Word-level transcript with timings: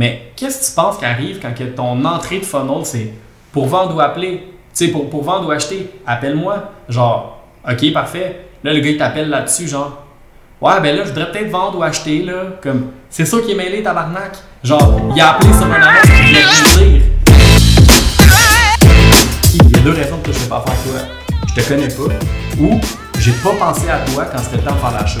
Mais 0.00 0.32
qu'est-ce 0.34 0.60
que 0.60 0.66
tu 0.70 0.72
penses 0.74 0.96
qui 0.96 1.04
arrive 1.04 1.40
quand 1.42 1.54
que 1.54 1.64
ton 1.64 2.02
entrée 2.06 2.38
de 2.38 2.44
funnel, 2.46 2.84
c'est 2.84 3.12
pour 3.52 3.66
vendre 3.66 3.94
ou 3.94 4.00
appeler? 4.00 4.50
Tu 4.74 4.86
sais, 4.86 4.88
pour, 4.88 5.10
pour 5.10 5.22
vendre 5.22 5.46
ou 5.46 5.50
acheter, 5.50 5.90
appelle-moi. 6.06 6.70
Genre, 6.88 7.38
OK, 7.70 7.92
parfait. 7.92 8.46
Là, 8.64 8.72
le 8.72 8.80
gars, 8.80 8.88
il 8.88 8.96
t'appelle 8.96 9.28
là-dessus, 9.28 9.68
genre, 9.68 10.02
ouais, 10.62 10.80
ben 10.80 10.96
là, 10.96 11.04
je 11.04 11.10
voudrais 11.10 11.30
peut-être 11.30 11.50
vendre 11.50 11.80
ou 11.80 11.82
acheter, 11.82 12.22
là. 12.22 12.44
Comme, 12.62 12.92
c'est 13.10 13.26
ça 13.26 13.36
qui 13.44 13.52
est 13.52 13.54
mêlé, 13.54 13.82
tabarnak. 13.82 14.38
Genre, 14.64 15.02
il 15.14 15.20
a 15.20 15.34
appelé 15.34 15.52
sur 15.52 15.66
un 15.66 15.72
annonce, 15.72 16.06
il 16.30 16.36
a 16.38 16.40
dire. 16.78 17.02
Il 19.52 19.70
y 19.70 19.76
a 19.76 19.80
deux 19.80 19.92
raisons 19.92 20.18
que 20.24 20.32
je 20.32 20.38
ne 20.38 20.42
vais 20.44 20.48
pas 20.48 20.64
faire 20.66 20.82
toi. 20.82 21.00
Je 21.46 21.60
te 21.60 21.68
connais 21.68 21.88
pas, 21.88 22.14
ou 22.58 22.80
j'ai 23.18 23.32
pas 23.32 23.52
pensé 23.52 23.90
à 23.90 23.98
toi 24.10 24.24
quand 24.32 24.38
c'était 24.38 24.56
le 24.56 24.62
temps 24.62 24.76
de 24.76 24.78
faire 24.78 24.92
l'achat. 24.92 25.20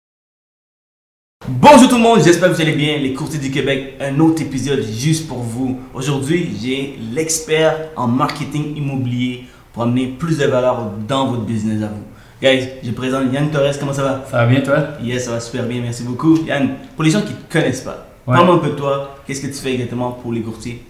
Bonjour 1.47 1.89
tout 1.89 1.95
le 1.95 2.01
monde, 2.03 2.19
j'espère 2.23 2.49
que 2.49 2.55
vous 2.55 2.61
allez 2.61 2.73
bien. 2.75 2.97
Les 2.97 3.13
courtiers 3.13 3.39
du 3.39 3.49
Québec, 3.49 3.95
un 3.99 4.19
autre 4.19 4.41
épisode 4.43 4.83
juste 4.83 5.27
pour 5.27 5.39
vous. 5.39 5.79
Aujourd'hui, 5.93 6.51
j'ai 6.61 6.99
l'expert 7.13 7.75
en 7.95 8.07
marketing 8.07 8.75
immobilier 8.77 9.45
pour 9.73 9.83
amener 9.83 10.07
plus 10.07 10.37
de 10.37 10.45
valeur 10.45 10.91
dans 11.07 11.27
votre 11.27 11.41
business 11.43 11.81
à 11.81 11.87
vous. 11.87 12.03
Guys, 12.41 12.67
je 12.83 12.91
présente 12.91 13.33
Yann 13.33 13.49
Torres, 13.49 13.77
comment 13.79 13.93
ça 13.93 14.03
va? 14.03 14.23
Ça 14.29 14.37
va 14.37 14.45
bien, 14.45 14.61
toi? 14.61 14.77
Yes, 15.03 15.25
ça 15.25 15.31
va 15.31 15.39
super 15.39 15.65
bien, 15.65 15.81
merci 15.81 16.03
beaucoup. 16.03 16.37
Yann, 16.45 16.75
pour 16.95 17.03
les 17.03 17.11
gens 17.11 17.21
qui 17.21 17.33
ne 17.33 17.37
te 17.37 17.51
connaissent 17.51 17.81
pas, 17.81 18.07
Ouais. 18.27 18.35
parle-moi 18.35 18.55
un 18.55 18.59
peu 18.59 18.69
de 18.69 18.75
toi. 18.75 19.15
Qu'est-ce 19.25 19.41
que 19.41 19.47
tu 19.47 19.53
fais 19.53 19.73
exactement 19.73 20.11
pour 20.11 20.31
les 20.33 20.41
courtiers? 20.41 20.83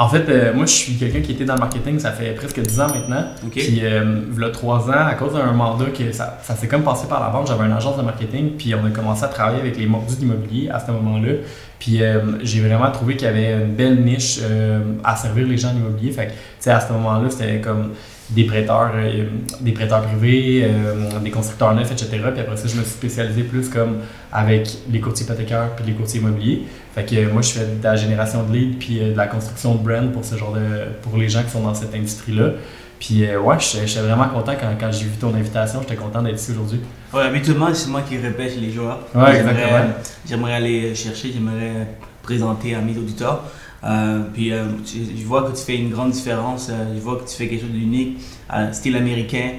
En 0.00 0.08
fait, 0.08 0.28
euh, 0.28 0.54
moi, 0.54 0.64
je 0.64 0.72
suis 0.72 0.94
quelqu'un 0.94 1.20
qui 1.20 1.32
était 1.32 1.44
dans 1.44 1.54
le 1.54 1.60
marketing, 1.60 1.98
ça 1.98 2.12
fait 2.12 2.32
presque 2.32 2.60
10 2.60 2.80
ans 2.80 2.86
maintenant. 2.86 3.24
Ok. 3.44 3.52
Puis, 3.54 3.80
euh, 3.82 4.22
il 4.32 4.52
3 4.52 4.90
ans, 4.90 4.92
à 4.92 5.14
cause 5.14 5.32
d'un 5.32 5.52
mandat 5.52 5.86
que 5.86 6.12
ça, 6.12 6.38
ça 6.40 6.54
s'est 6.54 6.68
comme 6.68 6.84
passé 6.84 7.08
par 7.08 7.20
la 7.20 7.30
vente, 7.30 7.48
j'avais 7.48 7.64
une 7.64 7.72
agence 7.72 7.96
de 7.96 8.02
marketing, 8.02 8.52
puis 8.56 8.72
on 8.76 8.86
a 8.86 8.90
commencé 8.90 9.24
à 9.24 9.28
travailler 9.28 9.60
avec 9.60 9.76
les 9.76 9.86
mordus 9.86 10.16
d'immobilier 10.16 10.70
à 10.70 10.78
ce 10.78 10.92
moment-là. 10.92 11.32
Puis, 11.80 12.00
euh, 12.02 12.20
j'ai 12.42 12.60
vraiment 12.60 12.90
trouvé 12.92 13.16
qu'il 13.16 13.26
y 13.26 13.30
avait 13.30 13.54
une 13.54 13.74
belle 13.74 14.04
niche 14.04 14.38
euh, 14.42 14.80
à 15.02 15.16
servir 15.16 15.48
les 15.48 15.56
gens 15.56 15.70
en 15.70 15.76
immobilier. 15.76 16.12
Fait 16.12 16.26
que, 16.26 16.30
tu 16.30 16.36
sais, 16.60 16.70
à 16.70 16.80
ce 16.80 16.92
moment-là, 16.92 17.28
c'était 17.30 17.60
comme 17.60 17.90
des 18.30 18.44
prêteurs, 18.44 18.90
euh, 18.94 19.24
des 19.60 19.72
prêteurs 19.72 20.02
privés, 20.02 20.64
euh, 20.64 21.18
des 21.20 21.30
constructeurs 21.30 21.74
neufs, 21.74 21.90
etc. 21.90 22.08
Puis 22.10 22.40
après 22.40 22.56
ça, 22.56 22.68
je 22.68 22.76
me 22.76 22.82
suis 22.82 22.90
spécialisé 22.92 23.42
plus 23.42 23.68
comme 23.70 23.98
avec 24.32 24.68
les 24.90 25.00
courtiers 25.00 25.24
hypothécaires 25.24 25.70
puis 25.76 25.86
les 25.86 25.92
courtiers 25.94 26.20
immobiliers. 26.20 26.62
Fait 26.94 27.04
que 27.04 27.14
euh, 27.16 27.32
moi, 27.32 27.40
je 27.42 27.50
fais 27.52 27.64
de 27.66 27.82
la 27.82 27.96
génération 27.96 28.42
de 28.44 28.52
leads 28.52 28.76
puis 28.78 29.00
de 29.00 29.14
la 29.16 29.26
construction 29.26 29.74
de 29.76 29.82
brand 29.82 30.12
pour 30.12 30.24
ce 30.24 30.36
genre 30.36 30.52
de, 30.52 30.60
pour 31.02 31.16
les 31.16 31.28
gens 31.28 31.42
qui 31.42 31.50
sont 31.50 31.62
dans 31.62 31.74
cette 31.74 31.94
industrie-là. 31.94 32.50
Puis 33.00 33.24
ouais, 33.24 33.56
j'étais 33.60 33.86
j'étais 33.86 34.00
vraiment 34.00 34.28
content 34.28 34.52
quand, 34.60 34.74
quand 34.78 34.90
j'ai 34.92 35.04
vu 35.04 35.16
ton 35.20 35.32
invitation. 35.34 35.80
J'étais 35.82 35.94
content 35.94 36.20
d'être 36.20 36.34
ici 36.40 36.50
aujourd'hui. 36.50 36.80
Ouais, 37.14 37.22
habituellement, 37.22 37.72
c'est 37.72 37.88
moi 37.88 38.02
qui 38.02 38.18
répète 38.18 38.60
les 38.60 38.72
joueurs. 38.72 38.98
Ouais, 39.14 39.34
J'aimerais- 39.36 39.52
exactement. 39.52 39.94
J'aimerais 40.28 40.54
aller 40.54 40.94
chercher, 40.96 41.30
j'aimerais 41.32 41.86
présenter 42.22 42.74
à 42.74 42.80
mes 42.80 42.98
auditeurs. 42.98 43.44
Euh, 43.84 44.22
puis 44.34 44.52
euh, 44.52 44.64
tu- 44.84 45.04
je 45.16 45.24
vois 45.24 45.44
que 45.48 45.56
tu 45.56 45.62
fais 45.62 45.76
une 45.76 45.90
grande 45.90 46.10
différence, 46.10 46.68
euh, 46.70 46.94
je 46.94 47.00
vois 47.00 47.16
que 47.16 47.28
tu 47.28 47.36
fais 47.36 47.46
quelque 47.48 47.60
chose 47.62 47.70
d'unique, 47.70 48.18
style 48.72 48.96
américain. 48.96 49.52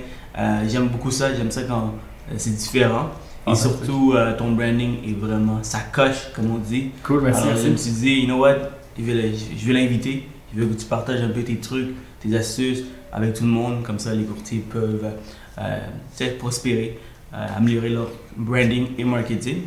J'aime 0.67 0.87
beaucoup 0.87 1.11
ça, 1.11 1.33
j'aime 1.35 1.51
ça 1.51 1.63
quand 1.63 1.93
c'est 2.37 2.55
différent. 2.55 3.09
Et 3.47 3.51
Ah, 3.51 3.55
surtout, 3.55 4.13
ton 4.37 4.51
branding 4.51 4.97
est 5.07 5.17
vraiment, 5.19 5.59
ça 5.63 5.79
coche, 5.91 6.29
comme 6.35 6.51
on 6.51 6.57
dit. 6.57 6.91
Cool, 7.03 7.21
merci. 7.23 7.43
Alors, 7.47 7.57
je 7.57 7.69
me 7.69 7.77
suis 7.77 7.91
dit, 7.91 8.13
you 8.21 8.25
know 8.25 8.37
what, 8.39 8.55
je 8.97 9.03
vais 9.03 9.73
l'inviter, 9.73 10.27
je 10.55 10.59
veux 10.61 10.67
que 10.67 10.79
tu 10.79 10.85
partages 10.85 11.21
un 11.21 11.29
peu 11.29 11.41
tes 11.41 11.55
trucs, 11.57 11.89
tes 12.21 12.35
astuces 12.35 12.83
avec 13.11 13.33
tout 13.33 13.43
le 13.45 13.49
monde, 13.49 13.81
comme 13.83 13.99
ça 13.99 14.13
les 14.13 14.23
courtiers 14.23 14.63
peuvent 14.69 15.09
prospérer, 16.37 16.99
améliorer 17.57 17.89
leur 17.89 18.07
branding 18.37 18.87
et 18.97 19.03
marketing. 19.03 19.57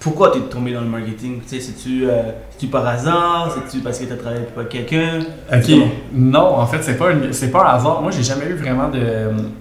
Pourquoi 0.00 0.30
tu 0.30 0.38
es 0.38 0.42
tombé 0.42 0.72
dans 0.72 0.80
le 0.80 0.86
marketing? 0.86 1.40
Tu 1.42 1.48
sais, 1.48 1.60
C'est-tu 1.60 2.06
euh, 2.08 2.22
c'est-tu 2.50 2.68
par 2.68 2.86
hasard? 2.86 3.52
C'est-tu 3.52 3.82
parce 3.82 3.98
que 3.98 4.04
tu 4.04 4.12
as 4.12 4.16
travaillé 4.16 4.42
pour 4.54 4.68
quelqu'un? 4.68 5.18
Ok, 5.52 5.70
non, 6.12 6.54
en 6.56 6.66
fait, 6.66 6.82
c'est 6.82 6.96
pas, 6.96 7.10
une- 7.10 7.30
pas 7.50 7.64
un 7.72 7.74
hasard. 7.76 8.00
Moi, 8.00 8.12
j'ai 8.12 8.22
jamais 8.22 8.46
eu 8.46 8.54
vraiment 8.54 8.88
de. 8.90 9.00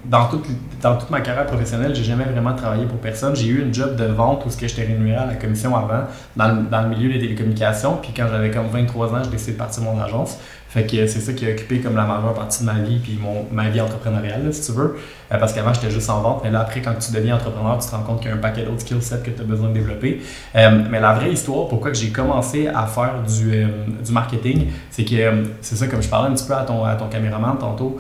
Dans 0.06 0.26
toute, 0.28 0.46
dans 0.80 0.96
toute 0.96 1.10
ma 1.10 1.22
carrière 1.22 1.48
professionnelle, 1.48 1.96
j'ai 1.96 2.04
jamais 2.04 2.26
vraiment 2.26 2.54
travaillé 2.54 2.86
pour 2.86 3.00
personne. 3.00 3.36
J'ai 3.36 3.48
eu 3.48 3.62
une 3.64 3.74
job 3.74 3.96
de 3.96 4.06
vente 4.06 4.46
où 4.46 4.50
j'étais 4.62 4.84
rémunéré 4.84 5.18
à 5.18 5.26
la 5.26 5.36
commission 5.36 5.76
avant, 5.76 6.04
dans 6.36 6.48
le, 6.50 6.62
dans 6.70 6.82
le 6.84 6.90
milieu 6.90 7.12
des 7.12 7.20
télécommunications. 7.20 7.98
Puis 8.00 8.14
quand 8.16 8.28
j'avais 8.30 8.52
comme 8.52 8.68
23 8.72 9.14
ans, 9.16 9.24
j'ai 9.24 9.32
décidé 9.32 9.54
de 9.54 9.58
partir 9.58 9.82
de 9.84 9.88
mon 9.88 10.00
agence. 10.00 10.38
Fait 10.70 10.86
que 10.86 11.08
c'est 11.08 11.22
ça 11.22 11.34
qui 11.34 11.46
a 11.48 11.52
occupé 11.52 11.80
comme 11.80 11.96
la 11.96 12.06
majeure 12.06 12.34
partie 12.34 12.62
de 12.62 12.66
ma 12.66 12.80
vie, 12.80 13.00
puis 13.00 13.18
mon, 13.22 13.46
ma 13.52 13.70
vie 13.70 13.80
entrepreneuriale, 13.80 14.54
si 14.54 14.66
tu 14.66 14.74
veux. 14.74 14.98
Euh, 15.32 15.38
parce 15.38 15.54
qu'avant, 15.54 15.74
j'étais 15.74 15.90
juste 15.90 16.10
en 16.10 16.22
vente. 16.22 16.42
Mais 16.44 16.52
là, 16.52 16.62
après, 16.62 16.82
quand 16.82 16.94
tu 17.00 17.12
deviens 17.14 17.36
entrepreneur, 17.36 17.78
tu 17.80 17.90
te 17.90 17.96
rends 17.96 18.04
compte 18.04 18.20
qu'il 18.20 18.30
y 18.30 18.34
a 18.34 18.36
un 18.36 18.40
paquet 18.40 18.64
d'autres 18.64 18.82
skill 18.82 19.02
sets 19.02 19.22
que 19.24 19.32
tu 19.32 19.42
as 19.42 19.46
besoin 19.46 19.70
de 19.70 19.74
développer. 19.74 20.22
Euh, 20.56 20.84
mais 20.90 21.00
la 21.00 21.14
vraie 21.14 21.32
histoire, 21.32 21.68
pourquoi 21.68 21.94
j'ai 21.94 22.10
commencé 22.10 22.68
à 22.68 22.86
faire 22.86 23.24
du, 23.24 23.54
euh, 23.54 23.68
du 24.06 24.12
marketing, 24.12 24.68
c'est 24.90 25.06
que 25.06 25.16
c'est 25.62 25.76
ça, 25.76 25.88
comme 25.88 26.04
je 26.04 26.10
parlais 26.10 26.30
un 26.30 26.36
petit 26.36 26.48
peu 26.48 26.54
à 26.54 26.64
ton, 26.64 26.84
à 26.84 26.96
ton 26.96 27.08
caméraman 27.08 27.58
tantôt. 27.58 27.98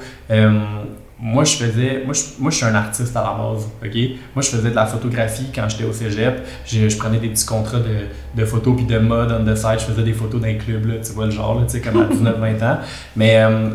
Moi, 1.19 1.43
je 1.43 1.55
faisais. 1.55 2.03
Moi 2.05 2.13
je, 2.13 2.21
moi, 2.39 2.51
je 2.51 2.57
suis 2.57 2.65
un 2.65 2.75
artiste 2.75 3.15
à 3.15 3.21
la 3.21 3.33
base. 3.33 3.65
OK? 3.83 4.19
Moi, 4.35 4.43
je 4.43 4.49
faisais 4.49 4.69
de 4.69 4.75
la 4.75 4.85
photographie 4.85 5.47
quand 5.53 5.67
j'étais 5.67 5.83
au 5.83 5.93
cégep. 5.93 6.45
Je, 6.65 6.87
je 6.87 6.97
prenais 6.97 7.17
des 7.17 7.29
petits 7.29 7.45
contrats 7.45 7.79
de, 7.79 8.07
de 8.39 8.45
photos 8.45 8.75
puis 8.75 8.85
de 8.85 8.99
mode 8.99 9.31
on 9.31 9.43
the 9.43 9.55
side. 9.55 9.79
Je 9.79 9.85
faisais 9.85 10.03
des 10.03 10.13
photos 10.13 10.41
d'un 10.41 10.55
club, 10.55 10.85
là, 10.85 10.95
tu 11.03 11.11
vois 11.13 11.25
le 11.25 11.31
genre, 11.31 11.59
là, 11.59 11.65
tu 11.65 11.73
sais, 11.73 11.81
comme 11.81 12.01
à 12.01 12.05
19-20 12.13 12.63
ans. 12.63 12.77
Mais 13.15 13.37
euh, 13.37 13.69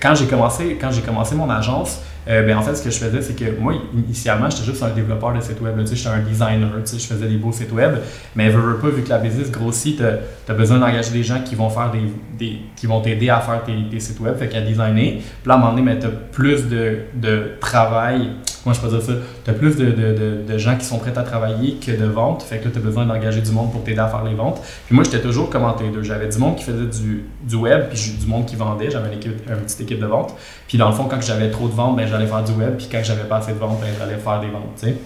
quand 0.00 0.14
j'ai 0.14 0.26
commencé, 0.26 0.76
quand 0.80 0.90
j'ai 0.90 1.02
commencé 1.02 1.34
mon 1.34 1.48
agence, 1.48 2.00
euh, 2.28 2.46
ben, 2.46 2.56
en 2.56 2.62
fait, 2.62 2.74
ce 2.76 2.82
que 2.82 2.90
je 2.90 2.98
faisais, 2.98 3.20
c'est 3.20 3.34
que 3.34 3.58
moi, 3.58 3.74
initialement, 3.94 4.48
j'étais 4.48 4.64
juste 4.64 4.82
un 4.82 4.90
développeur 4.90 5.32
de 5.34 5.40
site 5.40 5.60
web. 5.60 5.76
Tu 5.80 5.86
sais, 5.88 5.96
j'étais 5.96 6.08
un 6.10 6.20
designer. 6.20 6.68
Tu 6.84 6.92
sais, 6.92 6.98
je 6.98 7.06
faisais 7.06 7.26
des 7.26 7.36
beaux 7.36 7.52
sites 7.52 7.72
web. 7.72 7.96
Mais 8.36 8.50
pas, 8.50 8.88
vu 8.88 9.02
que 9.02 9.08
la 9.08 9.18
business 9.18 9.50
grossit, 9.50 9.96
tu 9.96 10.04
as, 10.52 10.54
besoin 10.54 10.78
d'engager 10.78 11.10
des 11.10 11.22
gens 11.22 11.40
qui 11.44 11.54
vont 11.54 11.68
faire 11.68 11.90
des, 11.90 12.02
des- 12.38 12.58
qui 12.76 12.86
vont 12.86 13.00
t'aider 13.00 13.28
à 13.28 13.40
faire 13.40 13.62
tes, 13.64 13.72
tes 13.90 14.00
sites 14.00 14.20
web, 14.20 14.36
fait 14.36 14.48
qu'à 14.48 14.60
designer. 14.60 15.14
Puis 15.20 15.48
là, 15.48 15.54
à 15.54 15.56
un 15.56 15.60
moment 15.60 15.72
donné, 15.74 15.98
tu 15.98 16.06
as 16.06 16.10
plus 16.10 16.68
de, 16.68 16.98
de 17.14 17.52
travail. 17.60 18.30
Moi, 18.64 18.74
je 18.74 18.80
peux 18.80 18.88
dire 18.88 19.02
ça. 19.02 19.12
Tu 19.44 19.50
as 19.50 19.54
plus 19.54 19.76
de, 19.76 19.86
de, 19.86 20.42
de, 20.46 20.58
gens 20.58 20.76
qui 20.76 20.84
sont 20.84 20.98
prêts 20.98 21.16
à 21.16 21.22
travailler 21.22 21.74
que 21.74 21.90
de 21.90 22.04
ventes. 22.04 22.42
Fait 22.42 22.58
que 22.58 22.66
là, 22.66 22.70
tu 22.72 22.78
as 22.78 22.82
besoin 22.82 23.06
d'engager 23.06 23.40
du 23.40 23.50
monde 23.50 23.72
pour 23.72 23.82
t'aider 23.82 23.98
à 23.98 24.06
faire 24.06 24.24
les 24.24 24.34
ventes. 24.34 24.60
Puis 24.86 24.94
moi, 24.94 25.02
j'étais 25.04 25.20
toujours 25.20 25.50
comme 25.50 25.64
entre 25.64 25.82
les 25.82 25.90
deux. 25.90 26.02
J'avais 26.02 26.28
du 26.28 26.38
monde 26.38 26.56
qui 26.56 26.64
faisait 26.64 26.86
du, 26.86 27.24
du 27.42 27.56
web, 27.56 27.88
puis 27.90 28.16
du 28.20 28.26
monde 28.26 28.46
qui 28.46 28.54
vendait. 28.54 28.90
J'avais 28.90 29.08
une, 29.08 29.18
équipe, 29.18 29.48
une 29.48 29.56
petite 29.56 29.80
équipe 29.80 30.00
de 30.00 30.06
vente. 30.06 30.34
Puis 30.68 30.78
dans 30.78 30.88
le 30.88 30.94
fond, 30.94 31.06
quand 31.10 31.20
j'avais 31.20 31.50
trop 31.50 31.66
de 31.66 31.74
ventes, 31.74 31.96
ben, 31.96 32.06
j'allais 32.06 32.26
faire 32.26 32.44
du 32.44 32.52
web. 32.52 32.76
Puis 32.76 32.88
quand 32.90 33.00
j'avais 33.02 33.24
pas 33.24 33.38
assez 33.38 33.52
de 33.52 33.58
ventes, 33.58 33.80
ben, 33.80 33.88
j'allais 33.98 34.18
faire 34.18 34.40
des 34.40 34.48
ventes. 34.48 34.74
tu 34.78 34.86
sais. 34.86 34.96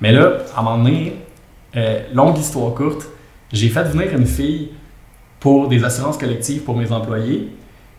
Mais 0.00 0.12
là, 0.12 0.38
à 0.54 0.60
un 0.60 0.62
moment 0.62 0.78
donné, 0.78 1.16
euh, 1.76 2.00
longue 2.14 2.38
histoire 2.38 2.74
courte, 2.74 3.06
j'ai 3.52 3.68
fait 3.68 3.84
venir 3.84 4.14
une 4.14 4.26
fille 4.26 4.70
pour 5.40 5.68
des 5.68 5.82
assurances 5.82 6.18
collectives 6.18 6.62
pour 6.62 6.76
mes 6.76 6.92
employés. 6.92 7.48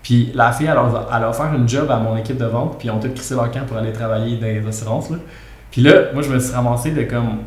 Puis 0.04 0.32
la 0.34 0.52
fille, 0.52 0.68
elle 0.68 0.78
a, 0.78 1.08
elle 1.16 1.24
a 1.24 1.30
offert 1.30 1.54
une 1.56 1.68
job 1.70 1.90
à 1.92 1.98
mon 1.98 2.18
équipe 2.18 2.38
de 2.38 2.46
vente, 2.46 2.78
puis 2.80 2.88
ils 2.88 2.92
ont 2.92 3.00
tout 3.00 3.10
crissé 3.10 3.36
leur 3.36 3.52
camp 3.52 3.66
pour 3.68 3.78
aller 3.78 3.92
travailler 3.94 4.38
dans 4.38 4.48
les 4.48 4.66
assurances. 4.68 5.10
Là. 5.10 5.18
Puis 5.70 5.82
là, 5.82 5.92
moi, 6.14 6.22
je 6.24 6.30
me 6.30 6.40
suis 6.40 6.54
ramassé 6.54 6.92
de 6.92 7.04
comme. 7.04 7.38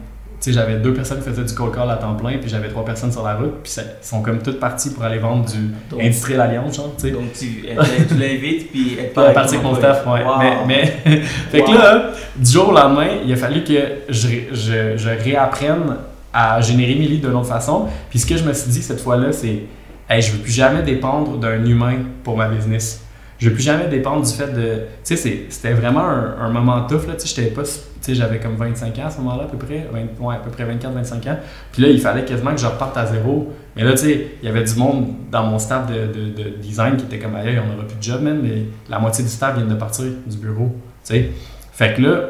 Tu 0.41 0.51
sais, 0.51 0.59
j'avais 0.59 0.77
deux 0.77 0.93
personnes 0.93 1.19
qui 1.21 1.31
faisaient 1.31 1.43
du 1.45 1.55
cold 1.55 1.75
call 1.75 1.91
à 1.91 1.97
temps 1.97 2.15
plein, 2.17 2.37
puis 2.39 2.51
j'avais 2.51 2.69
trois 2.69 2.85
personnes 2.85 3.11
sur 3.11 3.23
la 3.23 3.35
route, 3.35 3.63
puis 3.63 3.73
ils 3.79 4.07
sont 4.07 4.21
comme 4.21 4.41
toutes 4.41 4.61
parties 4.61 4.91
pour 4.91 5.03
aller 5.03 5.19
vendre 5.19 5.47
du 5.47 5.71
Donc- 5.91 6.03
Industriel 6.03 6.41
Alliance, 6.41 6.77
genre, 6.77 6.93
tu 6.97 7.07
sais. 7.09 7.11
Donc 7.13 7.33
tu, 7.33 7.63
tu 8.09 8.15
l'invites, 8.15 8.71
puis 8.71 8.99
elle 9.01 9.13
part 9.13 9.33
partie 9.33 9.55
avec 9.55 9.67
mon 9.67 9.75
staff, 9.75 10.07
ouais. 10.07 10.23
Wow. 10.23 10.35
Mais, 10.39 10.53
mais 11.07 11.21
fait 11.51 11.63
que 11.63 11.71
là, 11.73 12.11
du 12.37 12.51
jour 12.53 12.69
au 12.69 12.73
lendemain, 12.73 13.07
il 13.25 13.33
a 13.33 13.37
fallu 13.37 13.65
que 13.65 13.73
je, 14.11 14.29
je, 14.53 14.97
je 14.99 15.09
réapprenne 15.25 15.97
à 16.33 16.61
générer 16.61 16.95
mes 16.97 17.07
leads 17.07 17.27
d'une 17.27 17.37
autre 17.37 17.49
façon. 17.49 17.87
Puis 18.11 18.19
ce 18.19 18.27
que 18.27 18.37
je 18.37 18.45
me 18.45 18.53
suis 18.53 18.71
dit 18.71 18.83
cette 18.83 19.01
fois-là, 19.01 19.33
c'est 19.33 19.61
hey, 20.09 20.23
je 20.23 20.33
veux 20.33 20.39
plus 20.39 20.53
jamais 20.53 20.83
dépendre 20.83 21.39
d'un 21.39 21.65
humain 21.65 21.97
pour 22.23 22.37
ma 22.37 22.49
business. 22.49 23.03
Je 23.39 23.49
veux 23.49 23.55
plus 23.55 23.65
jamais 23.65 23.89
dépendre 23.89 24.25
du 24.25 24.33
fait 24.33 24.53
de. 24.53 24.83
Tu 25.05 25.17
sais, 25.17 25.47
c'était 25.49 25.73
vraiment 25.73 26.07
un, 26.07 26.49
moment 26.51 26.87
tough, 26.87 27.07
là. 27.09 27.15
Tu 27.17 27.27
sais, 27.27 28.15
j'avais 28.15 28.39
comme 28.39 28.55
25 28.55 28.99
ans 28.99 29.07
à 29.07 29.11
ce 29.11 29.19
moment-là, 29.19 29.45
à 29.45 29.47
peu 29.47 29.57
près. 29.57 29.87
20 29.93 30.25
ouais, 30.25 30.35
à 30.37 30.39
peu 30.39 30.51
près 30.51 30.65
24-25 30.65 31.29
ans. 31.31 31.39
Puis 31.73 31.83
là, 31.83 31.89
il 31.89 32.01
fallait 32.01 32.25
quasiment 32.25 32.53
que 32.53 32.61
je 32.61 32.67
reparte 32.67 32.97
à 32.97 33.07
zéro. 33.07 33.53
Mais 33.75 33.83
là, 33.83 33.93
tu 33.93 33.99
sais, 33.99 34.27
il 34.43 34.47
y 34.47 34.49
avait 34.49 34.63
du 34.63 34.75
monde 34.77 35.09
dans 35.31 35.45
mon 35.45 35.59
staff 35.59 35.87
de, 35.91 36.07
de- 36.07 36.43
de 36.43 36.49
design 36.61 36.97
qui 36.97 37.05
était 37.07 37.19
comme 37.19 37.35
ailleurs, 37.35 37.65
on 37.67 37.73
n'aura 37.73 37.87
plus 37.87 37.97
de 37.97 38.03
job, 38.03 38.23
man. 38.23 38.39
Mais 38.43 38.67
la 38.89 38.99
moitié 38.99 39.25
du 39.25 39.31
staff 39.31 39.57
vient 39.57 39.67
de 39.67 39.75
partir 39.75 40.05
du 40.27 40.37
bureau. 40.37 40.75
Tu 41.05 41.15
sais. 41.15 41.31
Fait 41.73 41.95
que 41.95 42.03
là, 42.03 42.21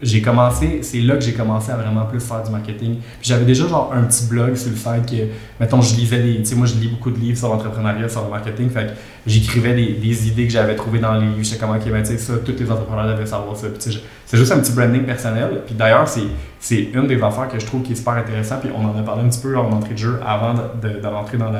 j'ai 0.00 0.22
commencé, 0.22 0.80
c'est 0.82 1.00
là 1.00 1.16
que 1.16 1.22
j'ai 1.22 1.32
commencé 1.32 1.72
à 1.72 1.76
vraiment 1.76 2.06
plus 2.06 2.20
faire 2.20 2.42
du 2.42 2.50
marketing. 2.50 2.98
J'avais 3.20 3.44
déjà 3.44 3.66
genre 3.66 3.92
un 3.92 4.04
petit 4.04 4.26
blog 4.26 4.54
sur 4.54 4.70
le 4.70 4.76
fait 4.76 5.04
que, 5.04 5.22
mettons, 5.58 5.82
je 5.82 5.96
lisais 5.96 6.22
des, 6.22 6.36
tu 6.38 6.44
sais, 6.44 6.54
moi 6.54 6.66
je 6.66 6.74
lis 6.74 6.88
beaucoup 6.88 7.10
de 7.10 7.18
livres 7.18 7.36
sur 7.36 7.48
l'entrepreneuriat, 7.48 8.08
sur 8.08 8.22
le 8.22 8.30
marketing, 8.30 8.70
fait 8.70 8.86
que 8.86 8.92
j'écrivais 9.28 9.74
des, 9.74 10.28
idées 10.28 10.46
que 10.46 10.52
j'avais 10.52 10.74
trouvées 10.74 10.98
dans 10.98 11.14
les 11.14 11.26
livres, 11.26 11.38
je 11.38 11.44
sais 11.44 11.58
comment, 11.58 11.78
qui 11.78 11.90
ben, 11.90 12.02
tu 12.02 12.10
sais, 12.10 12.18
ça, 12.18 12.34
tous 12.44 12.54
les 12.58 12.70
entrepreneurs 12.70 13.06
devaient 13.06 13.26
savoir 13.26 13.56
ça. 13.56 13.68
C'est 13.78 14.36
juste 14.36 14.52
un 14.52 14.58
petit 14.58 14.72
branding 14.72 15.04
personnel. 15.04 15.62
Puis 15.66 15.74
d'ailleurs, 15.74 16.08
c'est 16.08 16.80
une 16.92 17.06
des 17.06 17.22
affaires 17.22 17.48
que 17.48 17.58
je 17.58 17.66
trouve 17.66 17.82
qui 17.82 17.92
est 17.92 17.96
super 17.96 18.14
intéressant, 18.14 18.56
puis 18.60 18.70
on 18.74 18.84
en 18.84 18.98
a 18.98 19.02
parlé 19.02 19.22
un 19.22 19.28
petit 19.28 19.40
peu 19.40 19.56
en 19.56 19.70
entrée 19.70 19.94
de 19.94 19.98
jeu 19.98 20.20
avant 20.24 20.54
de, 20.54 21.06
rentrer 21.06 21.38
dans 21.38 21.52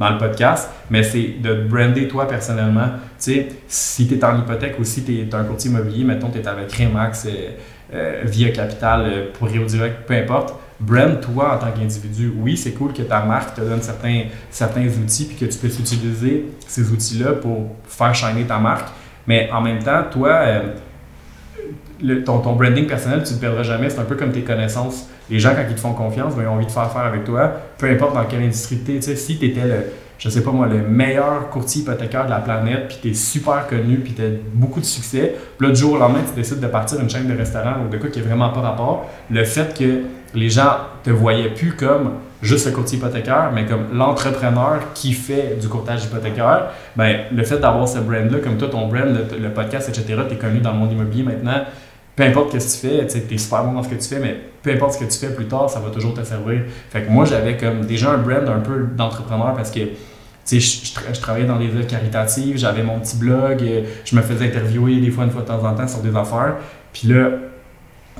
dans 0.00 0.08
le 0.08 0.18
podcast, 0.18 0.70
mais 0.88 1.02
c'est 1.02 1.34
de 1.42 1.54
brander 1.68 2.08
toi 2.08 2.26
personnellement. 2.26 2.88
Tu 3.18 3.32
sais, 3.32 3.48
si 3.68 4.08
tu 4.08 4.14
es 4.14 4.24
en 4.24 4.38
hypothèque 4.38 4.76
ou 4.80 4.84
si 4.84 5.04
tu 5.04 5.20
es 5.20 5.34
un 5.34 5.44
courtier 5.44 5.70
immobilier, 5.70 6.04
mettons, 6.04 6.30
tu 6.30 6.38
es 6.38 6.48
avec 6.48 6.72
Remax, 6.72 7.26
euh, 7.26 7.50
euh, 7.92 8.22
Via 8.24 8.50
Capital, 8.50 9.02
euh, 9.04 9.26
pour 9.34 9.48
Rio 9.48 9.66
Direct, 9.66 10.06
peu 10.06 10.14
importe, 10.14 10.54
brand 10.80 11.20
toi 11.20 11.56
en 11.56 11.58
tant 11.58 11.70
qu'individu. 11.72 12.32
Oui, 12.36 12.56
c'est 12.56 12.72
cool 12.72 12.92
que 12.92 13.02
ta 13.02 13.22
marque 13.24 13.54
te 13.54 13.60
donne 13.60 13.82
certains, 13.82 14.24
certains 14.50 14.86
outils 14.86 15.26
puis 15.26 15.36
que 15.36 15.44
tu 15.44 15.58
puisses 15.58 15.78
utiliser 15.78 16.46
ces 16.66 16.90
outils-là 16.90 17.34
pour 17.34 17.76
faire 17.86 18.14
shiner 18.14 18.44
ta 18.44 18.58
marque, 18.58 18.88
mais 19.26 19.50
en 19.52 19.60
même 19.60 19.82
temps, 19.82 20.02
toi, 20.10 20.44
le, 22.02 22.24
ton, 22.24 22.38
ton, 22.38 22.54
branding 22.54 22.86
personnel, 22.86 23.22
tu 23.24 23.34
ne 23.34 23.38
perdras 23.38 23.62
jamais. 23.62 23.90
C'est 23.90 24.00
un 24.00 24.04
peu 24.04 24.16
comme 24.16 24.32
tes 24.32 24.42
connaissances. 24.42 25.08
Les 25.28 25.38
gens, 25.38 25.50
quand 25.54 25.64
ils 25.68 25.74
te 25.74 25.80
font 25.80 25.92
confiance, 25.92 26.34
ben, 26.34 26.42
ils 26.42 26.48
ont 26.48 26.54
envie 26.54 26.66
de 26.66 26.70
faire 26.70 26.84
affaire 26.84 27.02
avec 27.02 27.24
toi, 27.24 27.52
peu 27.78 27.88
importe 27.88 28.14
dans 28.14 28.24
quelle 28.24 28.42
industrie 28.42 28.80
tu 28.84 28.96
es. 28.96 29.00
Si 29.00 29.38
tu 29.38 29.46
étais 29.46 29.66
le, 29.66 29.84
je 30.20 30.28
sais 30.28 30.42
pas 30.42 30.52
moi, 30.52 30.66
le 30.66 30.82
meilleur 30.86 31.48
courtier 31.48 31.80
hypothécaire 31.80 32.26
de 32.26 32.30
la 32.30 32.40
planète, 32.40 32.88
puis 32.88 32.98
tu 33.00 33.10
es 33.10 33.14
super 33.14 33.66
connu, 33.66 33.96
puis 33.96 34.12
tu 34.12 34.22
as 34.22 34.26
beaucoup 34.52 34.78
de 34.78 34.84
succès, 34.84 35.34
puis 35.56 35.66
là, 35.66 35.72
du 35.72 35.80
jour 35.80 35.94
au 35.94 35.98
lendemain, 35.98 36.20
tu 36.28 36.34
décides 36.34 36.60
de 36.60 36.66
partir 36.66 37.00
une 37.00 37.08
chaîne 37.08 37.26
de 37.26 37.34
restaurants 37.34 37.76
ou 37.84 37.88
de 37.88 37.96
quoi 37.96 38.10
qui 38.10 38.20
n'a 38.20 38.26
vraiment 38.26 38.50
pas 38.50 38.60
rapport, 38.60 39.08
le 39.30 39.42
fait 39.44 39.76
que 39.76 40.02
les 40.34 40.50
gens 40.50 40.76
te 41.02 41.10
voyaient 41.10 41.48
plus 41.48 41.72
comme 41.72 42.12
juste 42.42 42.66
le 42.66 42.72
courtier 42.72 42.98
hypothécaire, 42.98 43.50
mais 43.54 43.64
comme 43.64 43.86
l'entrepreneur 43.94 44.92
qui 44.94 45.14
fait 45.14 45.58
du 45.58 45.68
courtage 45.68 46.04
hypothécaire, 46.04 46.66
ben, 46.96 47.20
le 47.32 47.42
fait 47.42 47.58
d'avoir 47.58 47.88
ce 47.88 47.98
brand-là, 47.98 48.38
comme 48.44 48.58
toi, 48.58 48.68
ton 48.68 48.88
brand, 48.88 49.08
le, 49.08 49.48
podcast, 49.48 49.88
etc., 49.88 50.20
tu 50.28 50.34
es 50.34 50.38
connu 50.38 50.60
dans 50.60 50.72
le 50.72 50.78
monde 50.78 50.92
immobilier 50.92 51.22
maintenant, 51.22 51.64
peu 52.14 52.24
importe 52.24 52.58
ce 52.58 52.82
que 52.82 52.88
tu 52.88 52.98
fais, 52.98 53.06
tu 53.06 53.34
es 53.34 53.38
super 53.38 53.64
bon 53.64 53.72
dans 53.72 53.82
ce 53.82 53.88
que 53.88 53.94
tu 53.94 54.06
fais, 54.06 54.18
mais 54.18 54.36
peu 54.62 54.70
importe 54.70 54.94
ce 54.94 54.98
que 54.98 55.10
tu 55.10 55.18
fais 55.18 55.34
plus 55.34 55.46
tard, 55.46 55.70
ça 55.70 55.80
va 55.80 55.88
toujours 55.88 56.12
te 56.12 56.22
servir. 56.22 56.62
Fait 56.90 57.02
que 57.02 57.10
moi, 57.10 57.24
j'avais 57.24 57.56
comme 57.56 57.86
déjà 57.86 58.10
un 58.10 58.18
brand 58.18 58.46
un 58.46 58.60
peu 58.60 58.86
d'entrepreneur 58.94 59.54
parce 59.54 59.70
que 59.70 59.80
je, 60.58 61.20
travaillais 61.20 61.46
dans 61.46 61.58
des 61.58 61.68
œuvres 61.68 61.86
caritatives, 61.86 62.58
j'avais 62.58 62.82
mon 62.82 62.98
petit 62.98 63.16
blog, 63.16 63.62
euh, 63.62 63.82
je 64.04 64.16
me 64.16 64.22
faisais 64.22 64.46
interviewer 64.46 65.00
des 65.00 65.10
fois, 65.10 65.24
une 65.24 65.30
fois 65.30 65.42
de 65.42 65.46
temps 65.46 65.64
en 65.64 65.74
temps 65.74 65.86
sur 65.86 66.00
des 66.00 66.16
affaires. 66.16 66.56
Puis 66.92 67.06
là, 67.08 67.30